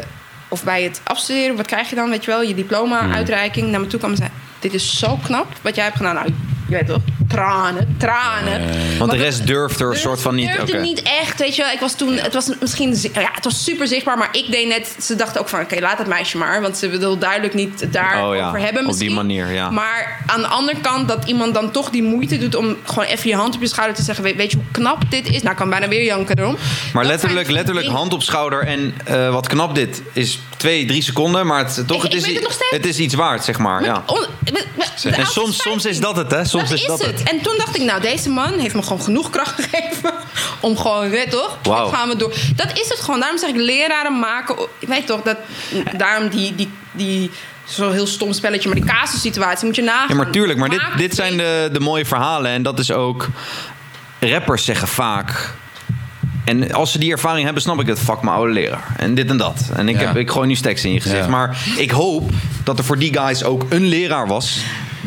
of 0.50 0.64
bij 0.64 0.82
het 0.82 1.00
afstuderen, 1.04 1.56
wat 1.56 1.66
krijg 1.66 1.88
je 1.88 1.94
dan, 1.94 2.10
weet 2.10 2.24
je 2.24 2.30
wel, 2.30 2.42
je 2.42 2.54
diploma-uitreiking 2.54 3.68
naar 3.70 3.80
me 3.80 3.86
toe 3.86 3.98
kwam 3.98 4.10
en 4.10 4.16
zei: 4.16 4.30
Dit 4.58 4.74
is 4.74 4.98
zo 4.98 5.18
knap 5.24 5.46
wat 5.62 5.74
jij 5.74 5.84
hebt 5.84 5.96
gedaan. 5.96 6.14
Nou, 6.14 6.26
je 6.68 6.74
weet 6.74 6.86
toch, 6.86 7.00
tranen, 7.28 7.94
tranen. 7.98 8.62
Want 8.98 9.10
de 9.10 9.16
rest 9.16 9.46
durft 9.46 9.80
er 9.80 9.90
een 9.90 9.96
soort 9.96 10.20
van 10.20 10.34
niet... 10.34 10.52
durfde 10.52 10.72
oké. 10.72 10.82
niet 10.82 11.02
echt, 11.02 11.38
weet 11.38 11.56
je 11.56 11.62
wel. 11.62 11.72
Ik 11.72 11.80
was 11.80 11.94
toen, 11.94 12.16
het 12.16 12.34
was 12.34 12.50
misschien, 12.60 12.96
ja, 13.14 13.30
het 13.34 13.44
was 13.44 13.64
super 13.64 13.86
zichtbaar, 13.88 14.18
maar 14.18 14.28
ik 14.32 14.50
deed 14.50 14.68
net, 14.68 14.96
ze 15.00 15.14
dachten 15.16 15.40
ook 15.40 15.48
van, 15.48 15.60
oké, 15.60 15.80
laat 15.80 15.98
het 15.98 16.06
meisje 16.06 16.36
maar, 16.38 16.60
want 16.60 16.76
ze 16.76 16.88
wil 16.88 17.18
duidelijk 17.18 17.54
niet 17.54 17.80
het 17.80 17.92
daarover 17.92 18.28
Oh 18.28 18.36
ja, 18.36 18.50
hebben 18.64 18.68
op 18.68 18.74
die 18.74 18.84
misschien. 18.86 19.14
manier, 19.14 19.52
ja. 19.52 19.70
Maar 19.70 20.22
aan 20.26 20.40
de 20.40 20.46
andere 20.46 20.80
kant, 20.80 21.08
dat 21.08 21.24
iemand 21.24 21.54
dan 21.54 21.70
toch 21.70 21.90
die 21.90 22.02
moeite 22.02 22.38
doet 22.38 22.54
om 22.54 22.76
gewoon 22.84 23.04
even 23.08 23.28
je 23.30 23.36
hand 23.36 23.54
op 23.54 23.60
je 23.60 23.66
schouder 23.68 23.96
te 23.96 24.02
zeggen, 24.02 24.24
weet, 24.24 24.36
weet 24.36 24.50
je 24.50 24.56
hoe 24.56 24.66
knap 24.70 25.10
dit 25.10 25.26
is? 25.26 25.38
Nou, 25.38 25.50
ik 25.50 25.56
kan 25.56 25.70
bijna 25.70 25.88
weer 25.88 26.04
janken 26.04 26.38
erom. 26.38 26.56
Maar 26.92 27.02
Dat 27.02 27.12
letterlijk, 27.12 27.50
letterlijk 27.50 27.86
dingen- 27.86 28.00
hand 28.00 28.12
op 28.14 28.22
schouder 28.22 28.66
en 28.66 28.94
eh, 29.04 29.30
wat 29.32 29.46
knap 29.48 29.74
dit 29.74 30.02
is 30.12 30.38
twee, 30.56 30.86
drie 30.86 31.02
seconden, 31.02 31.46
maar 31.46 31.58
het, 31.64 31.82
toch, 31.86 31.96
Ik- 32.04 32.12
het, 32.12 32.26
is, 32.26 32.34
het 32.34 32.58
het 32.70 32.86
is 32.86 32.98
iets 32.98 33.14
waard, 33.14 33.44
zeg 33.44 33.58
maar. 33.58 33.84
Ja. 33.84 34.02
On- 34.06 34.26
de 34.44 35.10
En 35.10 35.26
soms, 35.26 35.62
soms 35.62 35.84
is 35.86 35.98
15. 35.98 36.00
dat 36.00 36.16
het, 36.16 36.30
hè? 36.30 36.44
Soms 36.44 36.68
dat 36.68 36.78
is 36.78 36.86
dat 36.86 37.02
het. 37.04 37.17
En 37.22 37.40
toen 37.40 37.54
dacht 37.58 37.76
ik, 37.76 37.82
nou, 37.82 38.00
deze 38.00 38.28
man 38.30 38.58
heeft 38.58 38.74
me 38.74 38.82
gewoon 38.82 39.02
genoeg 39.02 39.30
kracht 39.30 39.60
gegeven 39.62 40.12
om 40.60 40.76
gewoon, 40.76 41.10
weet 41.10 41.30
toch? 41.30 41.58
Wauw. 41.62 41.84
dit 41.84 41.94
gaan 41.94 42.08
we 42.08 42.16
door. 42.16 42.32
Dat 42.56 42.70
is 42.78 42.88
het 42.88 43.00
gewoon. 43.00 43.20
Daarom 43.20 43.38
zeg 43.38 43.50
ik, 43.50 43.56
leraren 43.56 44.18
maken, 44.18 44.56
ik 44.78 44.88
weet 44.88 45.06
toch, 45.06 45.22
dat, 45.22 45.36
daarom 45.96 46.28
die, 46.28 46.54
die, 46.54 46.70
die, 46.92 47.30
zo'n 47.64 47.92
heel 47.92 48.06
stom 48.06 48.32
spelletje, 48.32 48.68
maar 48.68 48.80
die 48.80 48.86
casussituatie 48.90 49.66
moet 49.66 49.76
je 49.76 49.82
nagaan. 49.82 50.08
Ja, 50.08 50.14
maar 50.14 50.30
tuurlijk, 50.30 50.58
maar 50.58 50.68
dit, 50.68 50.82
dit 50.96 51.14
zijn 51.14 51.36
de, 51.36 51.68
de 51.72 51.80
mooie 51.80 52.04
verhalen. 52.06 52.50
En 52.50 52.62
dat 52.62 52.78
is 52.78 52.90
ook. 52.92 53.28
Rappers 54.20 54.64
zeggen 54.64 54.88
vaak. 54.88 55.54
En 56.44 56.72
als 56.72 56.92
ze 56.92 56.98
die 56.98 57.12
ervaring 57.12 57.44
hebben, 57.44 57.62
snap 57.62 57.80
ik 57.80 57.86
het. 57.86 57.98
Fuck 57.98 58.22
mijn 58.22 58.36
oude 58.36 58.52
leraar. 58.52 58.94
En 58.96 59.14
dit 59.14 59.30
en 59.30 59.36
dat. 59.36 59.70
En 59.76 59.88
ik, 59.88 60.00
Ja. 60.00 60.06
heb, 60.06 60.16
ik 60.16 60.30
gooi 60.30 60.46
nu 60.48 60.54
stacks 60.54 60.84
in 60.84 60.92
je 60.92 61.00
gezicht. 61.00 61.24
Ja. 61.24 61.30
Maar 61.30 61.56
ik 61.76 61.90
hoop 61.90 62.30
dat 62.64 62.78
er 62.78 62.84
voor 62.84 62.98
die 62.98 63.18
guys 63.18 63.44
ook 63.44 63.64
een 63.68 63.86
leraar 63.86 64.26
was. 64.26 64.58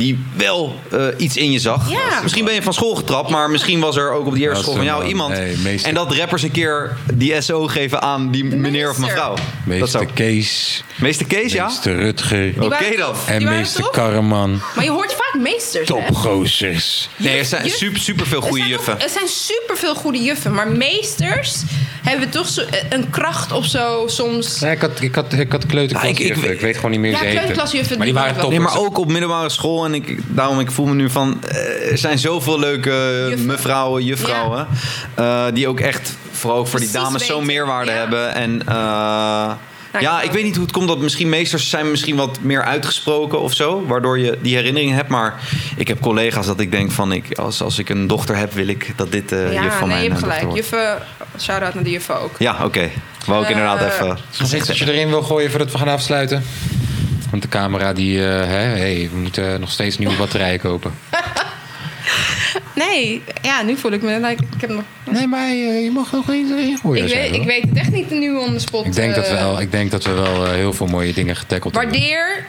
Die 0.02 0.20
wel 0.36 0.76
eh, 0.92 1.06
iets 1.18 1.38
in 1.38 1.52
je 1.52 1.60
zag. 1.60 1.90
Ja. 1.92 2.22
Misschien 2.24 2.46
ben 2.46 2.54
je 2.54 2.62
van 2.62 2.74
school 2.74 2.96
getrapt, 2.96 3.30
maar 3.30 3.50
misschien 3.50 3.80
was 3.80 3.96
er 3.98 4.12
ook 4.12 4.26
op 4.26 4.34
die 4.34 4.42
eerste 4.42 4.56
Dat 4.56 4.64
school 4.64 4.76
van 4.76 4.86
jou 4.86 5.06
iemand. 5.06 5.34
Nee, 5.64 5.80
en 5.84 5.94
dat 5.94 6.16
rappers 6.16 6.42
een 6.44 6.52
keer 6.52 6.98
die 7.14 7.42
SO 7.42 7.68
geven 7.68 8.02
aan 8.02 8.32
die 8.32 8.44
meneer 8.44 8.90
of 8.90 8.98
mevrouw. 8.98 9.34
Meester 9.66 9.88
zou. 9.88 10.06
Kees, 10.14 10.84
Meester 10.96 11.26
Kees, 11.26 11.54
ja? 11.54 11.66
meester 11.66 11.96
Rutger 11.96 12.54
Oké 12.58 12.70
waren 12.70 12.98
dan. 12.98 13.16
en 13.28 13.38
Die 13.38 13.46
waren 13.48 13.60
meester 13.60 13.84
tof. 13.84 13.92
Karreman. 13.92 14.62
Maar 14.76 14.84
je 14.84 14.92
hoort 14.92 15.14
vaak 15.14 15.42
meesters? 15.42 15.88
Topgozers. 15.88 17.10
Nee, 17.16 17.38
er 17.38 17.46
zijn 17.46 17.70
super, 17.70 18.00
super 18.02 18.28
veel 18.28 18.38
Er 18.42 18.44
goede 18.48 18.58
zijn 18.58 18.70
juffen. 18.70 18.94
ook- 18.94 19.02
Er 19.02 19.10
zijn 19.10 19.28
superveel 19.28 19.96
goede 19.96 20.20
juffen, 20.24 20.54
maar 20.54 20.68
meesters 20.68 21.62
hebben 22.04 22.30
toch 22.30 22.48
zo, 22.48 22.62
een 22.90 23.10
kracht 23.10 23.52
of 23.52 23.66
zo 23.66 24.04
soms. 24.08 24.60
Ja, 24.60 24.68
ik, 24.72 24.82
had, 24.82 25.02
ik, 25.02 25.16
had, 25.16 25.34
ik 25.34 25.52
had 25.52 25.66
kleuterklasjuffen. 25.66 26.26
Ja, 26.26 26.32
ik- 26.32 26.44
ik, 26.44 26.52
ik- 26.54 26.62
weet 26.62 26.76
gewoon 26.76 26.92
niet 26.92 27.00
meer 27.00 27.12
Ja, 27.12 27.18
hoe 27.18 27.26
ze 27.26 27.32
heten. 27.32 27.44
kleuterklasjuffen, 27.46 27.98
Maar 27.98 28.06
die 28.06 28.16
waren 28.16 28.36
toppers. 28.36 28.50
Nee, 28.58 28.60
maar 28.68 28.78
ook 28.78 28.98
op 28.98 29.08
middelbare 29.08 29.50
school. 29.50 29.86
En 29.86 29.91
ik, 29.94 30.18
daarom 30.28 30.60
ik 30.60 30.72
voel 30.72 30.86
me 30.86 30.94
nu 30.94 31.10
van... 31.10 31.44
eh, 31.48 31.92
Er 31.92 31.98
zijn 31.98 32.20
zoveel 32.20 32.60
leuke 32.60 33.34
mevrouwen, 33.38 34.04
juffrouwen... 34.04 34.68
eh, 35.16 35.46
die 35.54 35.68
ook 35.68 35.80
echt, 35.80 36.16
vooral 36.32 36.60
ook 36.60 36.68
voor 36.68 36.80
die 36.80 36.92
dames, 36.92 37.26
zo'n 37.26 37.46
meerwaarde 37.46 37.92
ja. 37.92 37.98
hebben. 37.98 38.34
En 38.36 38.62
eh, 38.68 39.52
ja, 40.00 40.22
ik 40.22 40.32
weet 40.32 40.44
niet 40.44 40.56
hoe 40.56 40.64
het 40.64 40.74
komt 40.74 40.88
dat 40.88 41.00
misschien 41.00 41.30
meesters 41.30 41.70
zijn 41.70 41.92
misschien 41.92 42.16
wat 42.16 42.38
meer 42.42 42.64
uitgesproken 42.64 43.42
of 43.42 43.54
zo. 43.54 43.86
Waardoor 43.88 44.20
je 44.20 44.38
die 44.42 44.56
herinneringen 44.56 44.96
hebt. 44.96 45.10
Maar 45.10 45.40
ik 45.76 45.88
heb 45.88 46.00
collega's 46.00 46.46
dat 46.46 46.60
ik 46.60 46.72
denk 46.72 46.92
van... 46.92 47.12
Ik, 47.12 47.38
als, 47.38 47.62
als 47.62 47.80
ik 47.80 47.90
een 47.90 48.08
dochter 48.08 48.36
heb, 48.36 48.54
wil 48.54 48.68
ik 48.68 48.94
dat 48.96 49.12
dit 49.12 49.32
eh 49.32 49.54
ja, 49.54 49.64
juf 49.64 49.78
van 49.78 49.88
nee, 49.88 49.98
mijn 49.98 50.04
je 50.04 50.10
hebt 50.10 50.20
gelijk. 50.22 50.56
Juffen, 50.56 50.98
shout-out 51.40 51.74
naar 51.74 51.84
de 51.84 51.90
juffen 51.90 52.20
ook. 52.20 52.36
Ja, 52.40 52.58
oké. 52.64 52.90
Wou 53.26 53.44
ik 53.44 53.50
inderdaad 53.50 53.82
even... 53.82 54.18
Iets 54.42 54.68
dat 54.68 54.78
je 54.78 54.92
erin 54.92 55.10
wil 55.10 55.22
gooien 55.24 55.50
voordat 55.50 55.72
we 55.72 55.78
gaan 55.78 55.88
afsluiten? 55.88 56.44
Want 57.32 57.42
de 57.44 57.50
camera 57.50 57.94
die... 57.94 58.18
eh, 58.20 58.48
hè, 58.48 58.64
hey, 58.80 59.10
we 59.12 59.18
moeten 59.20 59.60
nog 59.60 59.72
steeds 59.72 59.98
nieuwe 59.98 60.16
batterijen 60.16 60.60
kopen. 60.60 60.94
Nee, 62.76 63.22
ja, 63.42 63.62
nu 63.62 63.78
voel 63.78 63.92
ik 63.92 64.02
me... 64.02 64.20
Like, 64.20 64.44
ik, 64.56 64.62
heb 64.62 64.70
nog, 64.70 64.84
Nee, 65.10 65.28
maar 65.28 65.48
eh, 65.48 65.84
je 65.84 65.92
mag 65.92 66.12
nog 66.12 66.30
eens 66.30 66.52
erin 66.52 66.78
gooien. 66.78 67.04
ik, 67.06 67.14
weet, 67.14 67.36
ik 67.36 67.44
weet 67.44 67.64
het 67.64 67.78
echt 67.78 67.92
niet 67.92 68.10
nu 68.10 68.36
on 68.36 68.54
the 68.54 68.60
spot. 68.60 68.86
Ik 68.86 68.94
denk, 68.94 69.16
dat 69.16 69.30
we 69.30 69.36
eh, 69.36 69.42
wel, 69.42 69.62
ik 69.62 69.72
denk 69.72 69.92
dat 69.92 70.04
we 70.04 70.12
wel 70.12 70.52
heel 70.52 70.74
veel 70.74 70.88
mooie 70.88 71.14
dingen 71.14 71.36
getackled 71.36 71.76
hebben. 71.76 71.92
Waardeer 71.92 72.46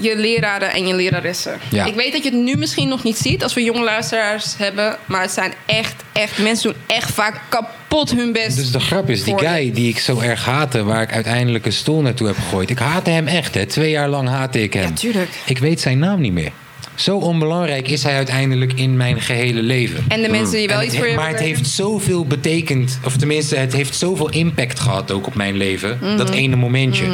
je 0.00 0.16
leraren 0.16 0.72
en 0.72 0.86
je 0.86 0.94
leraressen. 0.94 1.58
Ja. 1.68 1.84
Ik 1.84 1.94
weet 1.94 2.12
dat 2.12 2.22
je 2.24 2.30
het 2.30 2.38
nu 2.38 2.56
misschien 2.56 2.88
nog 2.88 3.02
niet 3.02 3.18
ziet 3.18 3.42
als 3.42 3.54
we 3.54 3.62
jonge 3.62 3.84
luisteraars 3.84 4.56
hebben. 4.56 4.96
Maar 5.06 5.22
het 5.22 5.30
zijn 5.30 5.52
echt, 5.66 5.94
echt... 6.12 6.38
Mensen 6.38 6.72
doen 6.72 6.82
echt 6.86 7.10
vaak 7.10 7.40
kapot 7.48 8.10
hun 8.10 8.32
best. 8.32 8.56
Dus 8.56 8.70
de 8.70 8.80
grap 8.80 9.10
is, 9.10 9.24
die 9.24 9.38
guy 9.38 9.72
die 9.72 9.88
ik 9.88 9.98
zo 9.98 10.20
erg 10.20 10.44
haatte... 10.44 10.84
waar 10.84 11.02
ik 11.02 11.12
uiteindelijk 11.12 11.66
een 11.66 11.72
stoel 11.72 12.00
naartoe 12.00 12.26
heb 12.26 12.36
gegooid... 12.36 12.70
ik 12.70 12.78
haatte 12.78 13.10
hem 13.10 13.26
echt, 13.26 13.54
hè. 13.54 13.66
Twee 13.66 13.90
jaar 13.90 14.08
lang 14.08 14.28
haatte 14.28 14.62
ik 14.62 14.72
hem. 14.72 14.82
Ja, 14.82 14.90
tuurlijk. 14.90 15.30
Ik 15.46 15.58
weet 15.58 15.80
zijn 15.80 15.98
naam 15.98 16.20
niet 16.20 16.32
meer. 16.32 16.52
Zo 16.98 17.16
onbelangrijk 17.16 17.88
is 17.88 18.02
hij 18.02 18.14
uiteindelijk 18.14 18.72
in 18.72 18.96
mijn 18.96 19.20
gehele 19.20 19.62
leven. 19.62 20.04
En 20.08 20.22
de 20.22 20.28
mensen 20.28 20.56
die 20.56 20.68
wel 20.68 20.80
En 20.80 20.86
iets 20.86 20.96
voor 20.96 21.08
je 21.08 21.14
maar 21.14 21.28
het 21.28 21.40
heeft 21.40 21.66
zoveel 21.66 22.26
betekend, 22.26 22.98
of 23.04 23.16
tenminste, 23.16 23.56
het 23.56 23.72
heeft 23.72 23.94
zoveel 23.94 24.30
impact 24.30 24.80
gehad 24.80 25.10
ook 25.10 25.26
op 25.26 25.34
mijn 25.34 25.56
leven. 25.56 25.98
Mhm. 26.00 26.16
Dat 26.16 26.30
ene 26.30 26.56
momentje. 26.56 27.04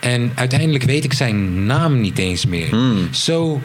En 0.00 0.32
uiteindelijk 0.34 0.84
weet 0.84 1.04
ik 1.04 1.12
zijn 1.12 1.66
naam 1.66 2.00
niet 2.00 2.18
eens 2.18 2.46
meer. 2.46 2.68
Zo. 3.10 3.60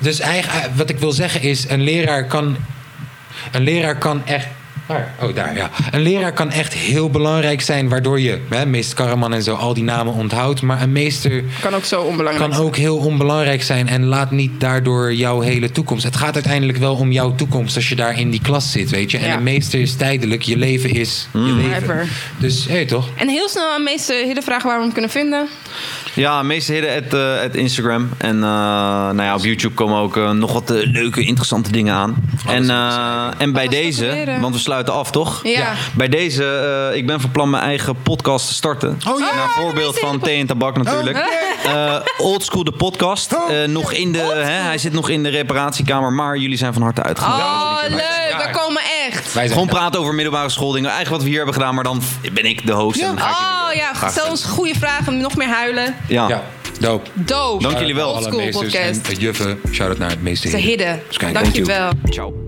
Dus 0.00 0.20
eigenlijk, 0.20 0.74
wat 0.74 0.90
ik 0.90 0.98
wil 0.98 1.12
zeggen 1.12 1.42
is: 1.42 1.68
een 1.68 1.82
leraar 1.82 2.26
kan, 2.26 2.56
een 3.52 3.62
leraar 3.62 3.98
kan 3.98 4.26
echt 4.26 4.46
Daar. 4.86 5.14
Oh, 5.22 5.34
daar, 5.34 5.56
ja. 5.56 5.70
Een 5.90 6.00
leraar 6.00 6.32
kan 6.32 6.50
echt 6.50 6.72
heel 6.72 7.10
belangrijk 7.10 7.60
zijn, 7.60 7.88
waardoor 7.88 8.20
je, 8.20 8.38
hè, 8.50 8.66
meester 8.66 8.96
Karaman 8.96 9.34
en 9.34 9.42
zo, 9.42 9.54
al 9.54 9.74
die 9.74 9.84
namen 9.84 10.12
onthoudt. 10.14 10.62
Maar 10.62 10.82
een 10.82 10.92
meester 10.92 11.44
Kan 11.60 11.74
ook 11.74 11.84
zo 11.84 12.00
onbelangrijk 12.02 12.50
kan 12.50 12.60
ook 12.60 12.76
heel 12.76 12.96
onbelangrijk 12.96 13.62
zijn 13.62 13.88
en 13.88 14.04
laat 14.04 14.30
niet 14.30 14.60
daardoor 14.60 15.14
jouw 15.14 15.40
hele 15.40 15.70
toekomst. 15.70 16.04
Het 16.04 16.16
gaat 16.16 16.34
uiteindelijk 16.34 16.78
wel 16.78 16.94
om 16.94 17.12
jouw 17.12 17.34
toekomst 17.34 17.76
als 17.76 17.88
je 17.88 17.94
daar 17.94 18.18
in 18.18 18.30
die 18.30 18.40
klas 18.42 18.72
zit, 18.72 18.90
weet 18.90 19.10
je. 19.10 19.18
En 19.18 19.26
Ja. 19.28 19.36
een 19.36 19.42
meester 19.42 19.80
is 19.80 19.94
tijdelijk, 19.94 20.42
je 20.42 20.56
leven 20.56 20.90
is 20.90 21.28
je 21.32 21.38
leven. 21.38 21.72
Forever. 21.72 22.08
Dus, 22.38 22.66
hé, 22.68 22.86
toch? 22.86 23.08
En 23.16 23.28
heel 23.28 23.48
snel 23.48 23.70
aan 23.72 23.82
meeste 23.82 24.12
hele 24.12 24.42
vragen 24.42 24.66
waar 24.68 24.76
we 24.76 24.82
hem 24.84 24.92
kunnen 24.92 25.10
vinden. 25.10 25.48
Ja, 26.16 26.42
meeste 26.42 26.72
hidden 26.72 26.94
het, 26.94 27.14
eh, 27.14 27.40
het 27.40 27.54
Instagram. 27.56 28.08
En 28.18 28.34
eh, 28.36 28.40
nou 28.40 29.22
ja, 29.22 29.34
op 29.34 29.44
YouTube 29.44 29.74
komen 29.74 29.98
ook 29.98 30.16
eh, 30.16 30.30
nog 30.30 30.52
wat 30.52 30.68
leuke, 30.68 31.24
interessante 31.24 31.72
dingen 31.72 31.94
aan. 31.94 32.14
En, 32.46 32.70
eh, 32.70 33.26
en 33.38 33.52
bij 33.52 33.66
Alles 33.66 33.78
deze, 33.78 34.36
want 34.40 34.54
we 34.54 34.60
sluiten 34.60 34.94
af, 34.94 35.10
toch? 35.10 35.40
Ja. 35.42 35.72
Bij 35.94 36.08
deze, 36.08 36.44
eh, 36.90 36.96
ik 36.96 37.06
ben 37.06 37.20
van 37.20 37.30
plan 37.30 37.50
mijn 37.50 37.62
eigen 37.62 37.96
podcast 38.02 38.46
te 38.46 38.54
starten. 38.54 38.98
Oh, 39.08 39.18
ja. 39.18 39.34
Naar 39.34 39.48
voorbeeld 39.48 39.98
van 39.98 40.18
Thee 40.18 40.40
en 40.40 40.46
Tabak 40.46 40.76
natuurlijk. 40.76 41.18
Eh 41.64 41.94
Old 42.18 42.44
School 42.44 42.64
de 42.64 42.72
podcast. 42.72 43.32
Eh, 43.32 43.68
nog 43.68 43.92
in 43.92 44.12
de, 44.12 44.18
hè, 44.18 44.62
hij 44.66 44.78
zit 44.78 44.92
nog 44.92 45.08
in 45.08 45.22
de 45.22 45.28
reparatiekamer, 45.28 46.12
maar 46.12 46.36
jullie 46.36 46.56
zijn 46.56 46.72
van 46.72 46.82
harte 46.82 47.02
uitgenodigd. 47.02 47.46
Oh, 47.46 47.78
leuk. 47.88 48.25
We 48.38 48.50
komen 48.50 48.82
echt. 49.06 49.32
Wij 49.32 49.48
Gewoon 49.48 49.66
praten 49.66 50.00
over 50.00 50.14
middelbare 50.14 50.48
schooldingen. 50.48 50.90
Eigenlijk 50.90 51.16
wat 51.16 51.22
we 51.22 51.28
hier 51.28 51.36
hebben 51.36 51.54
gedaan, 51.54 51.74
maar 51.74 51.84
dan 51.84 52.02
ben 52.32 52.44
ik 52.44 52.66
de 52.66 52.72
host. 52.72 53.00
En 53.00 53.18
ga 53.18 53.28
ik 53.30 53.34
Oh 53.36 53.70
eh, 53.70 53.76
ja, 53.76 54.08
stel 54.10 54.28
ons 54.28 54.44
goede 54.44 54.74
vragen. 54.74 55.18
Nog 55.18 55.36
meer 55.36 55.48
huilen. 55.48 55.96
Ja. 56.08 56.28
Ja, 56.28 56.42
dope. 56.80 57.10
Dope. 57.14 57.62
Dank 57.62 57.78
jullie 57.78 57.94
wel. 57.94 58.14
Alle 58.16 58.36
meesters 58.36 58.72
podcast. 58.72 59.08
en 59.08 59.14
juffen. 59.18 59.60
Shout-out 59.72 59.98
naar 59.98 60.10
het 60.10 60.22
meester. 60.22 60.50
Ze 60.50 60.56
hidden. 60.56 61.02
Dus 61.08 61.32
Dank 61.32 61.54
je 61.54 61.64
wel. 61.64 61.90
Ciao. 62.10 62.45